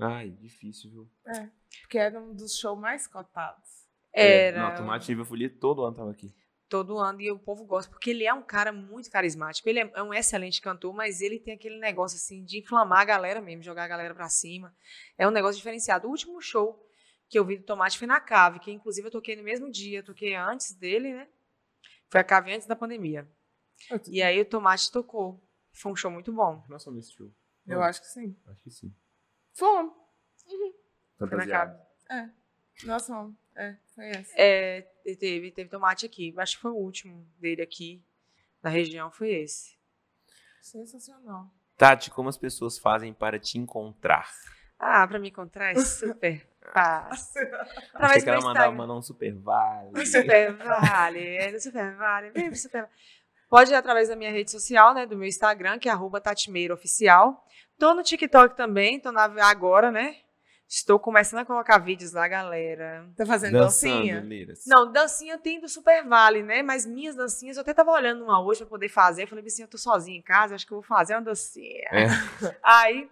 Ai, 0.00 0.30
difícil, 0.30 0.90
viu? 0.90 1.10
É, 1.26 1.48
porque 1.82 1.98
era 1.98 2.20
um 2.20 2.34
dos 2.34 2.58
shows 2.58 2.78
mais 2.78 3.06
cotados. 3.06 3.84
Era 4.12 4.58
É, 4.58 4.70
não, 4.70 4.74
Tomate 4.74 5.06
Viva 5.08 5.24
Folia 5.24 5.50
todo 5.50 5.84
ano 5.84 5.96
tava 5.96 6.10
aqui. 6.10 6.34
todo 6.68 6.98
ano 6.98 7.20
e 7.20 7.30
o 7.30 7.38
povo 7.38 7.64
gosta, 7.64 7.90
porque 7.90 8.10
ele 8.10 8.24
é 8.24 8.32
um 8.34 8.42
cara 8.42 8.72
muito 8.72 9.10
carismático. 9.10 9.68
Ele 9.68 9.80
é, 9.80 9.92
é 9.94 10.02
um 10.02 10.12
excelente 10.12 10.60
cantor, 10.60 10.92
mas 10.92 11.20
ele 11.20 11.38
tem 11.38 11.54
aquele 11.54 11.78
negócio 11.78 12.16
assim 12.16 12.44
de 12.44 12.58
inflamar 12.58 13.00
a 13.00 13.04
galera 13.04 13.40
mesmo, 13.40 13.62
jogar 13.62 13.84
a 13.84 13.88
galera 13.88 14.14
pra 14.14 14.28
cima. 14.28 14.74
É 15.16 15.26
um 15.26 15.30
negócio 15.30 15.56
diferenciado. 15.56 16.08
O 16.08 16.10
último 16.10 16.40
show 16.40 16.84
que 17.28 17.38
eu 17.38 17.44
vi 17.44 17.56
do 17.56 17.64
Tomate 17.64 17.98
foi 17.98 18.06
na 18.06 18.20
Cave, 18.20 18.58
que 18.58 18.70
inclusive 18.72 19.06
eu 19.06 19.12
toquei 19.12 19.36
no 19.36 19.42
mesmo 19.42 19.70
dia, 19.70 19.98
eu 20.00 20.04
toquei 20.04 20.34
antes 20.34 20.72
dele, 20.72 21.12
né? 21.12 21.28
Foi 22.08 22.20
a 22.20 22.24
Cave 22.24 22.52
antes 22.52 22.66
da 22.66 22.76
pandemia. 22.76 23.28
E 24.08 24.22
aí 24.22 24.40
o 24.40 24.44
Tomate 24.44 24.90
tocou. 24.90 25.42
Foi 25.72 25.92
um 25.92 25.96
show 25.96 26.10
muito 26.10 26.32
bom. 26.32 26.64
Nós 26.68 26.82
somos 26.82 27.04
esse 27.04 27.14
show. 27.14 27.32
Eu 27.66 27.82
acho 27.82 28.00
que 28.00 28.06
sim. 28.06 28.36
Acho 28.46 28.62
que 28.62 28.70
sim. 28.70 28.94
Fomos. 29.54 29.92
Na 31.18 31.26
Fantasiado. 31.28 31.78
Cave. 32.06 32.32
Nossa, 32.84 33.32
é, 33.54 33.76
foi 33.94 34.08
essa. 34.10 34.34
É, 34.36 34.82
teve, 35.18 35.50
teve 35.52 35.70
tomate 35.70 36.04
aqui. 36.04 36.34
Acho 36.36 36.56
que 36.56 36.62
foi 36.62 36.72
o 36.72 36.76
último 36.76 37.26
dele 37.38 37.62
aqui 37.62 38.04
na 38.62 38.68
região, 38.68 39.10
foi 39.10 39.30
esse. 39.30 39.76
Sensacional. 40.60 41.50
Tati, 41.76 42.10
como 42.10 42.28
as 42.28 42.36
pessoas 42.36 42.78
fazem 42.78 43.12
para 43.12 43.38
te 43.38 43.58
encontrar? 43.58 44.30
Ah, 44.78 45.06
pra 45.06 45.18
me 45.18 45.28
encontrar 45.28 45.70
é 45.70 45.76
super 45.76 46.46
fácil. 46.72 47.42
Achei 47.42 47.88
Através 47.92 48.24
que 48.24 48.30
ela 48.30 48.40
mandava 48.40 48.72
mandar 48.72 48.94
um 48.94 49.02
super 49.02 49.34
vale. 49.34 49.90
No 49.92 50.06
Super 50.06 50.52
Vale, 50.56 51.36
é, 51.36 51.52
no 51.52 51.60
Super 51.60 51.94
Vale, 51.94 52.30
vem 52.30 52.54
Super 52.54 52.82
Vale. 52.82 52.92
Pode 53.54 53.70
ir 53.70 53.76
através 53.76 54.08
da 54.08 54.16
minha 54.16 54.32
rede 54.32 54.50
social, 54.50 54.92
né, 54.92 55.06
do 55.06 55.16
meu 55.16 55.28
Instagram, 55.28 55.78
que 55.78 55.88
é 55.88 55.92
arroba 55.92 56.20
Tatimeira 56.20 56.74
Oficial. 56.74 57.40
Tô 57.78 57.94
no 57.94 58.02
TikTok 58.02 58.56
também, 58.56 58.98
tô 58.98 59.12
na, 59.12 59.26
agora, 59.48 59.92
né? 59.92 60.16
Estou 60.68 60.98
começando 60.98 61.38
a 61.38 61.44
colocar 61.44 61.78
vídeos 61.78 62.10
lá, 62.10 62.26
galera. 62.26 63.08
Tá 63.16 63.24
fazendo 63.24 63.52
Dançando, 63.52 63.92
dancinha? 63.92 64.20
Liras. 64.22 64.64
Não, 64.66 64.90
dancinha 64.90 65.38
tem 65.38 65.60
do 65.60 65.68
Super 65.68 66.04
Vale, 66.04 66.42
né? 66.42 66.64
Mas 66.64 66.84
minhas 66.84 67.14
dancinhas, 67.14 67.56
eu 67.56 67.60
até 67.60 67.72
tava 67.72 67.92
olhando 67.92 68.24
uma 68.24 68.44
hoje 68.44 68.58
pra 68.58 68.70
poder 68.70 68.88
fazer. 68.88 69.22
Eu 69.22 69.28
falei 69.28 69.44
assim, 69.46 69.62
eu 69.62 69.68
tô 69.68 69.78
sozinha 69.78 70.18
em 70.18 70.22
casa, 70.22 70.56
acho 70.56 70.66
que 70.66 70.72
eu 70.72 70.78
vou 70.78 70.82
fazer 70.82 71.14
uma 71.14 71.22
dancinha. 71.22 71.88
É. 71.92 72.06
Aí, 72.60 73.08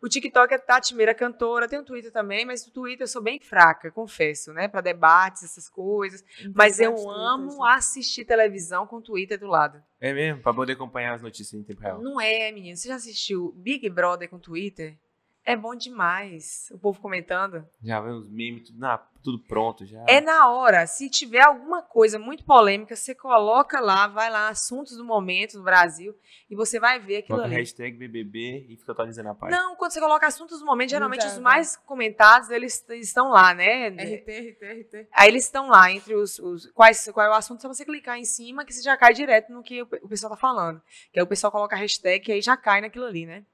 o 0.00 0.08
TikTok 0.08 0.54
é 0.54 0.58
Tati 0.58 0.94
Meira 0.94 1.14
Cantora, 1.14 1.68
tem 1.68 1.78
o 1.78 1.84
Twitter 1.84 2.12
também, 2.12 2.44
mas 2.46 2.66
no 2.66 2.72
Twitter 2.72 3.02
eu 3.04 3.08
sou 3.08 3.22
bem 3.22 3.40
fraca, 3.40 3.90
confesso, 3.90 4.52
né? 4.52 4.68
Pra 4.68 4.80
debates, 4.80 5.42
essas 5.42 5.68
coisas. 5.68 6.24
Mas 6.54 6.78
eu 6.78 6.94
amo 7.10 7.48
Twitter, 7.48 7.66
assistir 7.74 8.24
televisão 8.24 8.86
com 8.86 8.96
o 8.96 9.02
Twitter 9.02 9.38
do 9.38 9.46
lado. 9.46 9.82
É 10.00 10.12
mesmo? 10.12 10.42
Pra 10.42 10.54
poder 10.54 10.74
acompanhar 10.74 11.14
as 11.14 11.22
notícias 11.22 11.60
em 11.60 11.64
tempo 11.64 11.80
real. 11.80 12.00
Não 12.00 12.20
é, 12.20 12.50
menino. 12.52 12.76
Você 12.76 12.88
já 12.88 12.94
assistiu 12.94 13.52
Big 13.56 13.88
Brother 13.90 14.28
com 14.28 14.38
Twitter? 14.38 14.96
É 15.44 15.56
bom 15.56 15.74
demais. 15.74 16.68
O 16.72 16.78
povo 16.78 17.00
comentando. 17.00 17.66
Já 17.82 18.00
vem 18.00 18.12
os 18.12 18.28
memes, 18.28 18.68
tudo, 18.68 18.78
na- 18.78 18.98
tudo 19.30 19.38
pronto 19.40 19.84
já. 19.84 20.02
É 20.08 20.20
na 20.22 20.48
hora. 20.48 20.86
Se 20.86 21.10
tiver 21.10 21.42
alguma 21.44 21.82
coisa 21.82 22.18
muito 22.18 22.44
polêmica, 22.44 22.96
você 22.96 23.14
coloca 23.14 23.78
lá, 23.78 24.06
vai 24.06 24.30
lá, 24.30 24.48
assuntos 24.48 24.96
do 24.96 25.04
momento 25.04 25.58
no 25.58 25.62
Brasil, 25.64 26.14
e 26.50 26.56
você 26.56 26.80
vai 26.80 26.98
ver 26.98 27.18
aquilo 27.18 27.36
Coloca 27.36 27.46
ali. 27.48 27.56
hashtag 27.56 27.96
BBB 27.98 28.66
e 28.70 28.76
fica 28.78 28.92
atualizando 28.92 29.28
a 29.28 29.34
página. 29.34 29.60
Não, 29.60 29.76
quando 29.76 29.92
você 29.92 30.00
coloca 30.00 30.26
assuntos 30.26 30.60
do 30.60 30.64
momento, 30.64 30.90
geralmente 30.90 31.20
Exato. 31.20 31.36
os 31.36 31.42
mais 31.42 31.76
comentados, 31.76 32.48
eles 32.48 32.82
estão 32.88 33.28
lá, 33.28 33.52
né? 33.52 33.88
RT, 33.88 34.30
RT, 34.30 34.64
RT. 34.64 35.08
Aí 35.12 35.28
eles 35.28 35.44
estão 35.44 35.68
lá 35.68 35.90
entre 35.92 36.14
os, 36.14 36.38
os- 36.38 36.70
quais 36.72 37.06
qual 37.12 37.26
é 37.26 37.30
o 37.30 37.34
assunto, 37.34 37.60
só 37.60 37.68
você 37.68 37.84
clicar 37.84 38.16
em 38.18 38.24
cima 38.24 38.64
que 38.64 38.72
você 38.72 38.82
já 38.82 38.96
cai 38.96 39.12
direto 39.12 39.52
no 39.52 39.62
que 39.62 39.82
o, 39.82 39.86
pe- 39.86 40.00
o 40.02 40.08
pessoal 40.08 40.30
tá 40.30 40.36
falando. 40.38 40.80
Que 41.12 41.18
aí 41.20 41.22
o 41.22 41.26
pessoal 41.28 41.50
coloca 41.52 41.76
a 41.76 41.78
hashtag 41.78 42.30
e 42.30 42.32
aí 42.34 42.40
já 42.40 42.56
cai 42.56 42.80
naquilo 42.80 43.04
ali, 43.04 43.26
né? 43.26 43.44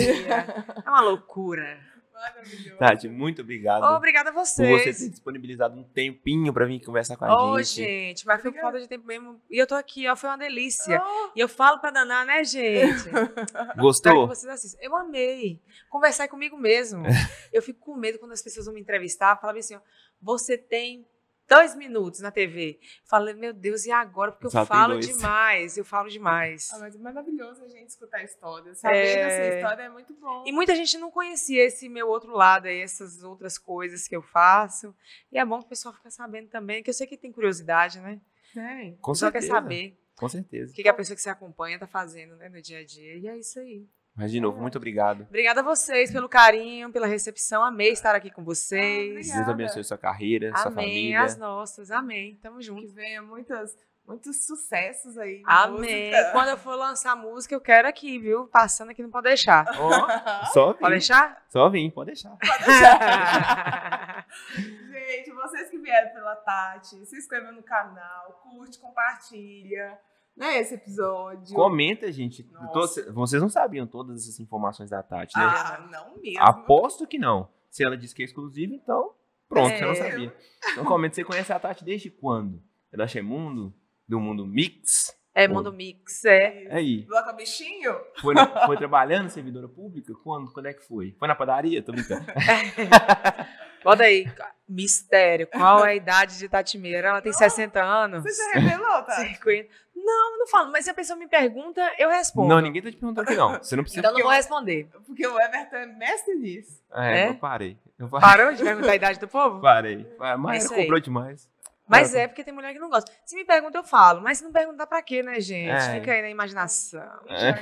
é 0.85 0.89
uma 0.89 1.01
loucura. 1.01 1.79
Maravilhoso. 2.17 2.77
Tati, 2.77 3.07
muito 3.09 3.41
obrigado 3.41 3.83
Obrigada 3.83 4.29
a 4.29 4.33
por 4.33 4.45
você 4.45 4.63
ter 4.63 4.71
vocês. 4.93 5.11
disponibilizado 5.11 5.77
um 5.77 5.83
tempinho 5.83 6.51
pra 6.51 6.65
vir 6.65 6.83
conversar 6.83 7.15
com 7.15 7.25
a 7.25 7.51
Ô, 7.51 7.57
gente. 7.59 7.75
gente, 7.75 8.25
mas 8.25 8.41
foi 8.41 8.51
por 8.51 8.59
falta 8.61 8.79
de 8.79 8.87
tempo 8.87 9.05
mesmo. 9.05 9.39
E 9.49 9.57
eu 9.57 9.67
tô 9.67 9.75
aqui, 9.75 10.07
ó, 10.07 10.15
foi 10.15 10.29
uma 10.29 10.37
delícia. 10.37 11.01
Oh, 11.05 11.31
E 11.35 11.39
eu 11.39 11.47
falo 11.47 11.79
pra 11.79 11.91
danar, 11.91 12.25
né, 12.25 12.43
gente? 12.43 13.09
Gostou? 13.77 14.27
vocês. 14.27 14.75
Eu 14.81 14.95
amei. 14.95 15.61
Conversar 15.89 16.23
é 16.25 16.27
comigo 16.27 16.57
mesmo. 16.57 17.03
Eu 17.53 17.61
fico 17.61 17.79
com 17.79 17.95
medo 17.95 18.19
quando 18.19 18.33
as 18.33 18.41
pessoas 18.41 18.65
vão 18.65 18.75
me 18.75 18.81
entrevistar. 18.81 19.39
Falam 19.39 19.57
assim, 19.57 19.75
ó, 19.75 19.79
você 20.21 20.57
tem 20.57 21.05
dois 21.47 21.75
minutos 21.75 22.19
na 22.19 22.31
TV. 22.31 22.79
Falei, 23.05 23.33
meu 23.33 23.53
Deus, 23.53 23.85
e 23.85 23.91
agora? 23.91 24.31
Porque 24.31 24.47
eu 24.47 24.51
Só 24.51 24.65
falo 24.65 24.93
dois. 24.93 25.07
demais, 25.07 25.77
eu 25.77 25.85
falo 25.85 26.09
demais. 26.09 26.69
Ah, 26.73 26.79
mas 26.79 26.95
é 26.95 26.97
maravilhoso 26.99 27.63
a 27.63 27.67
gente 27.67 27.89
escutar 27.89 28.17
a 28.17 28.23
história. 28.23 28.73
Saber 28.75 28.97
É. 28.97 29.25
dessa 29.25 29.55
história 29.57 29.83
é 29.83 29.89
muito 29.89 30.13
bom. 30.15 30.43
E 30.45 30.51
muita 30.51 30.75
gente 30.75 30.97
não 30.97 31.09
conhecia 31.09 31.63
esse 31.63 31.87
meu 31.87 32.07
outro 32.09 32.31
lado 32.33 32.67
aí, 32.67 32.81
essas 32.81 33.23
outras 33.23 33.57
coisas 33.57 34.07
que 34.07 34.15
eu 34.15 34.21
faço. 34.21 34.95
E 35.31 35.37
é 35.39 35.45
bom 35.45 35.59
que 35.59 35.65
o 35.65 35.69
pessoal 35.69 35.93
fica 35.93 36.11
sabendo 36.11 36.49
também, 36.49 36.83
que 36.83 36.89
eu 36.89 36.93
sei 36.93 37.07
que 37.07 37.17
tem 37.17 37.31
curiosidade, 37.31 37.99
né? 37.99 38.19
Tem. 38.53 38.93
O 38.93 38.97
Com 38.97 39.11
pessoal 39.13 39.31
quer 39.31 39.41
certeza. 39.41 39.61
saber 39.61 39.97
Com 40.15 40.27
certeza. 40.29 40.71
o 40.71 40.75
que, 40.75 40.83
que 40.83 40.89
a 40.89 40.93
pessoa 40.93 41.15
que 41.15 41.21
se 41.21 41.29
acompanha 41.29 41.77
tá 41.77 41.85
fazendo, 41.87 42.35
né, 42.37 42.49
no 42.49 42.61
dia 42.61 42.79
a 42.79 42.85
dia. 42.85 43.15
E 43.17 43.27
é 43.27 43.37
isso 43.37 43.59
aí. 43.59 43.85
Mas, 44.17 44.31
de 44.31 44.41
novo, 44.41 44.59
muito 44.59 44.77
obrigado. 44.77 45.27
Obrigada 45.29 45.59
a 45.61 45.63
vocês 45.63 46.11
pelo 46.11 46.27
carinho, 46.27 46.91
pela 46.91 47.05
recepção. 47.05 47.63
Amei 47.63 47.89
estar 47.91 48.15
aqui 48.15 48.31
com 48.31 48.41
Ah, 48.41 48.45
vocês. 48.45 49.11
obrigada. 49.11 49.37
Deus 49.37 49.49
abençoe 49.49 49.83
sua 49.83 49.97
carreira, 49.97 50.51
sua 50.57 50.71
Amém. 50.71 50.85
família. 50.85 51.21
As 51.21 51.37
nossas. 51.37 51.91
Amém. 51.91 52.35
Tamo 52.41 52.57
Que 52.57 52.63
junto. 52.65 52.91
venha 52.93 53.21
muitas, 53.21 53.77
muitos 54.07 54.43
sucessos 54.45 55.19
aí. 55.19 55.43
Amém. 55.45 56.09
música. 56.09 56.31
Quando 56.31 56.47
eu 56.49 56.57
for 56.57 56.75
lançar 56.75 57.15
música, 57.15 57.53
eu 57.53 57.61
quero 57.61 57.87
aqui, 57.87 58.17
viu? 58.17 58.47
Passando 58.47 58.89
aqui, 58.89 59.03
não 59.03 59.11
pode 59.11 59.25
deixar. 59.27 59.65
Ó, 59.77 60.45
só 60.51 60.73
vim. 60.73 60.79
Pode 60.79 60.91
deixar? 60.93 61.45
Só 61.49 61.69
vim, 61.69 61.89
pode 61.91 62.07
deixar. 62.07 62.35
Gente, 64.57 65.31
vocês 65.31 65.69
que 65.69 65.77
vieram 65.77 66.11
pela 66.13 66.35
Tati, 66.37 67.05
se 67.05 67.15
inscreva 67.17 67.51
no 67.51 67.61
canal, 67.61 68.41
curte, 68.43 68.79
compartilha 68.79 69.97
né, 70.37 70.59
esse 70.59 70.75
episódio. 70.75 71.55
Comenta, 71.55 72.11
gente. 72.11 72.43
Todos- 72.71 72.95
vocês 73.13 73.41
não 73.41 73.49
sabiam 73.49 73.87
todas 73.87 74.21
essas 74.23 74.39
informações 74.39 74.89
da 74.89 75.01
Tati, 75.03 75.35
né? 75.37 75.43
Ah, 75.43 75.87
não 75.91 76.21
mesmo. 76.21 76.41
Aposto 76.41 77.07
que 77.07 77.17
não. 77.17 77.49
Se 77.69 77.83
ela 77.83 77.97
disse 77.97 78.13
que 78.15 78.21
é 78.21 78.25
exclusivo, 78.25 78.73
então 78.73 79.11
pronto, 79.49 79.71
É. 79.71 79.77
você 79.79 79.85
não 79.85 79.95
sabia. 79.95 80.35
Então 80.71 80.85
comenta, 80.85 81.15
você 81.15 81.23
conhece 81.23 81.51
a 81.51 81.59
Tati 81.59 81.83
desde 81.83 82.09
quando? 82.09 82.61
É 82.93 82.97
da 82.97 83.07
Chemundo? 83.07 83.73
Do 84.07 84.19
Mundo 84.19 84.45
Mix? 84.45 85.13
É 85.35 85.47
Mundo 85.47 85.71
Mix, 85.71 86.23
é. 86.25 86.63
É 86.65 86.75
aí. 86.77 87.01
Bloca 87.05 87.31
bichinho? 87.33 87.93
Foi, 88.21 88.33
na- 88.33 88.65
foi 88.65 88.75
trabalhando 88.77 89.29
servidora 89.29 89.67
pública? 89.67 90.13
Quando? 90.23 90.51
Quando 90.51 90.65
é 90.67 90.73
que 90.73 90.81
foi? 90.81 91.13
Foi 91.19 91.27
na 91.27 91.35
padaria? 91.35 91.83
Tô 91.83 91.91
brincando. 91.91 92.25
Bota 93.83 94.03
aí. 94.03 94.25
Mistério. 94.67 95.47
Qual 95.47 95.85
é 95.85 95.91
a 95.91 95.95
idade 95.95 96.37
de 96.37 96.49
Tatimeira? 96.49 97.07
Ela 97.09 97.21
tem 97.21 97.31
60 97.31 97.81
anos. 97.81 98.23
Você 98.23 98.53
já 98.53 98.59
revelou, 98.59 99.01
tá? 99.03 99.13
50. 99.13 99.69
Não, 99.95 100.39
não 100.39 100.47
falo. 100.47 100.71
Mas 100.71 100.85
se 100.85 100.89
a 100.91 100.93
pessoa 100.93 101.17
me 101.17 101.27
pergunta, 101.27 101.81
eu 101.97 102.09
respondo. 102.09 102.49
Não, 102.49 102.59
ninguém 102.61 102.81
tá 102.81 102.89
te 102.91 102.97
perguntando 102.97 103.27
aqui, 103.27 103.35
não. 103.37 103.53
Você 103.61 103.75
não 103.75 103.83
precisa. 103.83 103.99
Então 104.01 104.11
eu 104.11 104.17
não 104.17 104.23
vou 104.23 104.31
responder. 104.31 104.87
Porque 105.05 105.25
o 105.25 105.39
Everton 105.39 105.75
é 105.75 105.85
mestre 105.85 106.35
nisso. 106.35 106.81
É, 106.93 107.19
É? 107.25 107.29
eu 107.29 107.35
parei. 107.35 107.77
Eu 107.97 108.09
parei. 108.09 108.27
Parou 108.29 108.53
de 108.53 108.63
perguntar 108.63 108.91
a 108.91 108.95
idade 108.95 109.19
do 109.19 109.27
povo? 109.27 109.59
Parei. 109.61 110.05
Mas 110.39 110.63
isso 110.63 110.73
ela 110.73 110.81
aí. 110.81 110.87
cobrou 110.87 111.01
demais. 111.01 111.49
Mas 111.89 112.13
é 112.13 112.27
porque 112.27 112.43
tem 112.43 112.53
mulher 112.53 112.73
que 112.73 112.79
não 112.79 112.89
gosta. 112.89 113.09
Se 113.25 113.33
me 113.33 113.45
pergunta, 113.45 113.77
eu 113.77 113.83
falo. 113.83 114.21
Mas 114.21 114.39
se 114.39 114.43
não 114.43 114.51
perguntar, 114.51 114.85
pra 114.87 115.01
quê, 115.01 115.23
né, 115.23 115.39
gente? 115.39 115.69
É. 115.71 115.99
Fica 115.99 116.11
aí 116.11 116.21
na 116.21 116.29
imaginação. 116.29 117.01
É. 117.29 117.53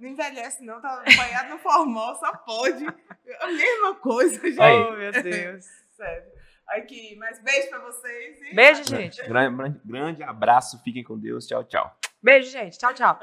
Não 0.00 0.08
envelhece, 0.08 0.64
não. 0.64 0.80
Tá 0.80 1.04
banhado 1.16 1.50
no 1.50 1.58
formal, 1.58 2.16
só 2.16 2.32
pode. 2.38 2.86
A 3.40 3.46
mesma 3.48 3.94
coisa, 3.96 4.40
gente. 4.40 4.58
Oh, 4.58 4.92
meu 4.92 5.12
Deus. 5.12 5.66
Sério. 5.94 6.37
Aqui, 6.70 7.16
mas 7.16 7.42
beijo 7.42 7.70
pra 7.70 7.78
vocês. 7.80 8.42
E... 8.42 8.54
Beijo, 8.54 8.84
gente. 8.84 9.22
Grande, 9.26 9.80
grande 9.84 10.22
abraço, 10.22 10.80
fiquem 10.82 11.02
com 11.02 11.18
Deus. 11.18 11.46
Tchau, 11.46 11.64
tchau. 11.64 11.96
Beijo, 12.22 12.50
gente. 12.50 12.78
Tchau, 12.78 12.92
tchau. 12.92 13.18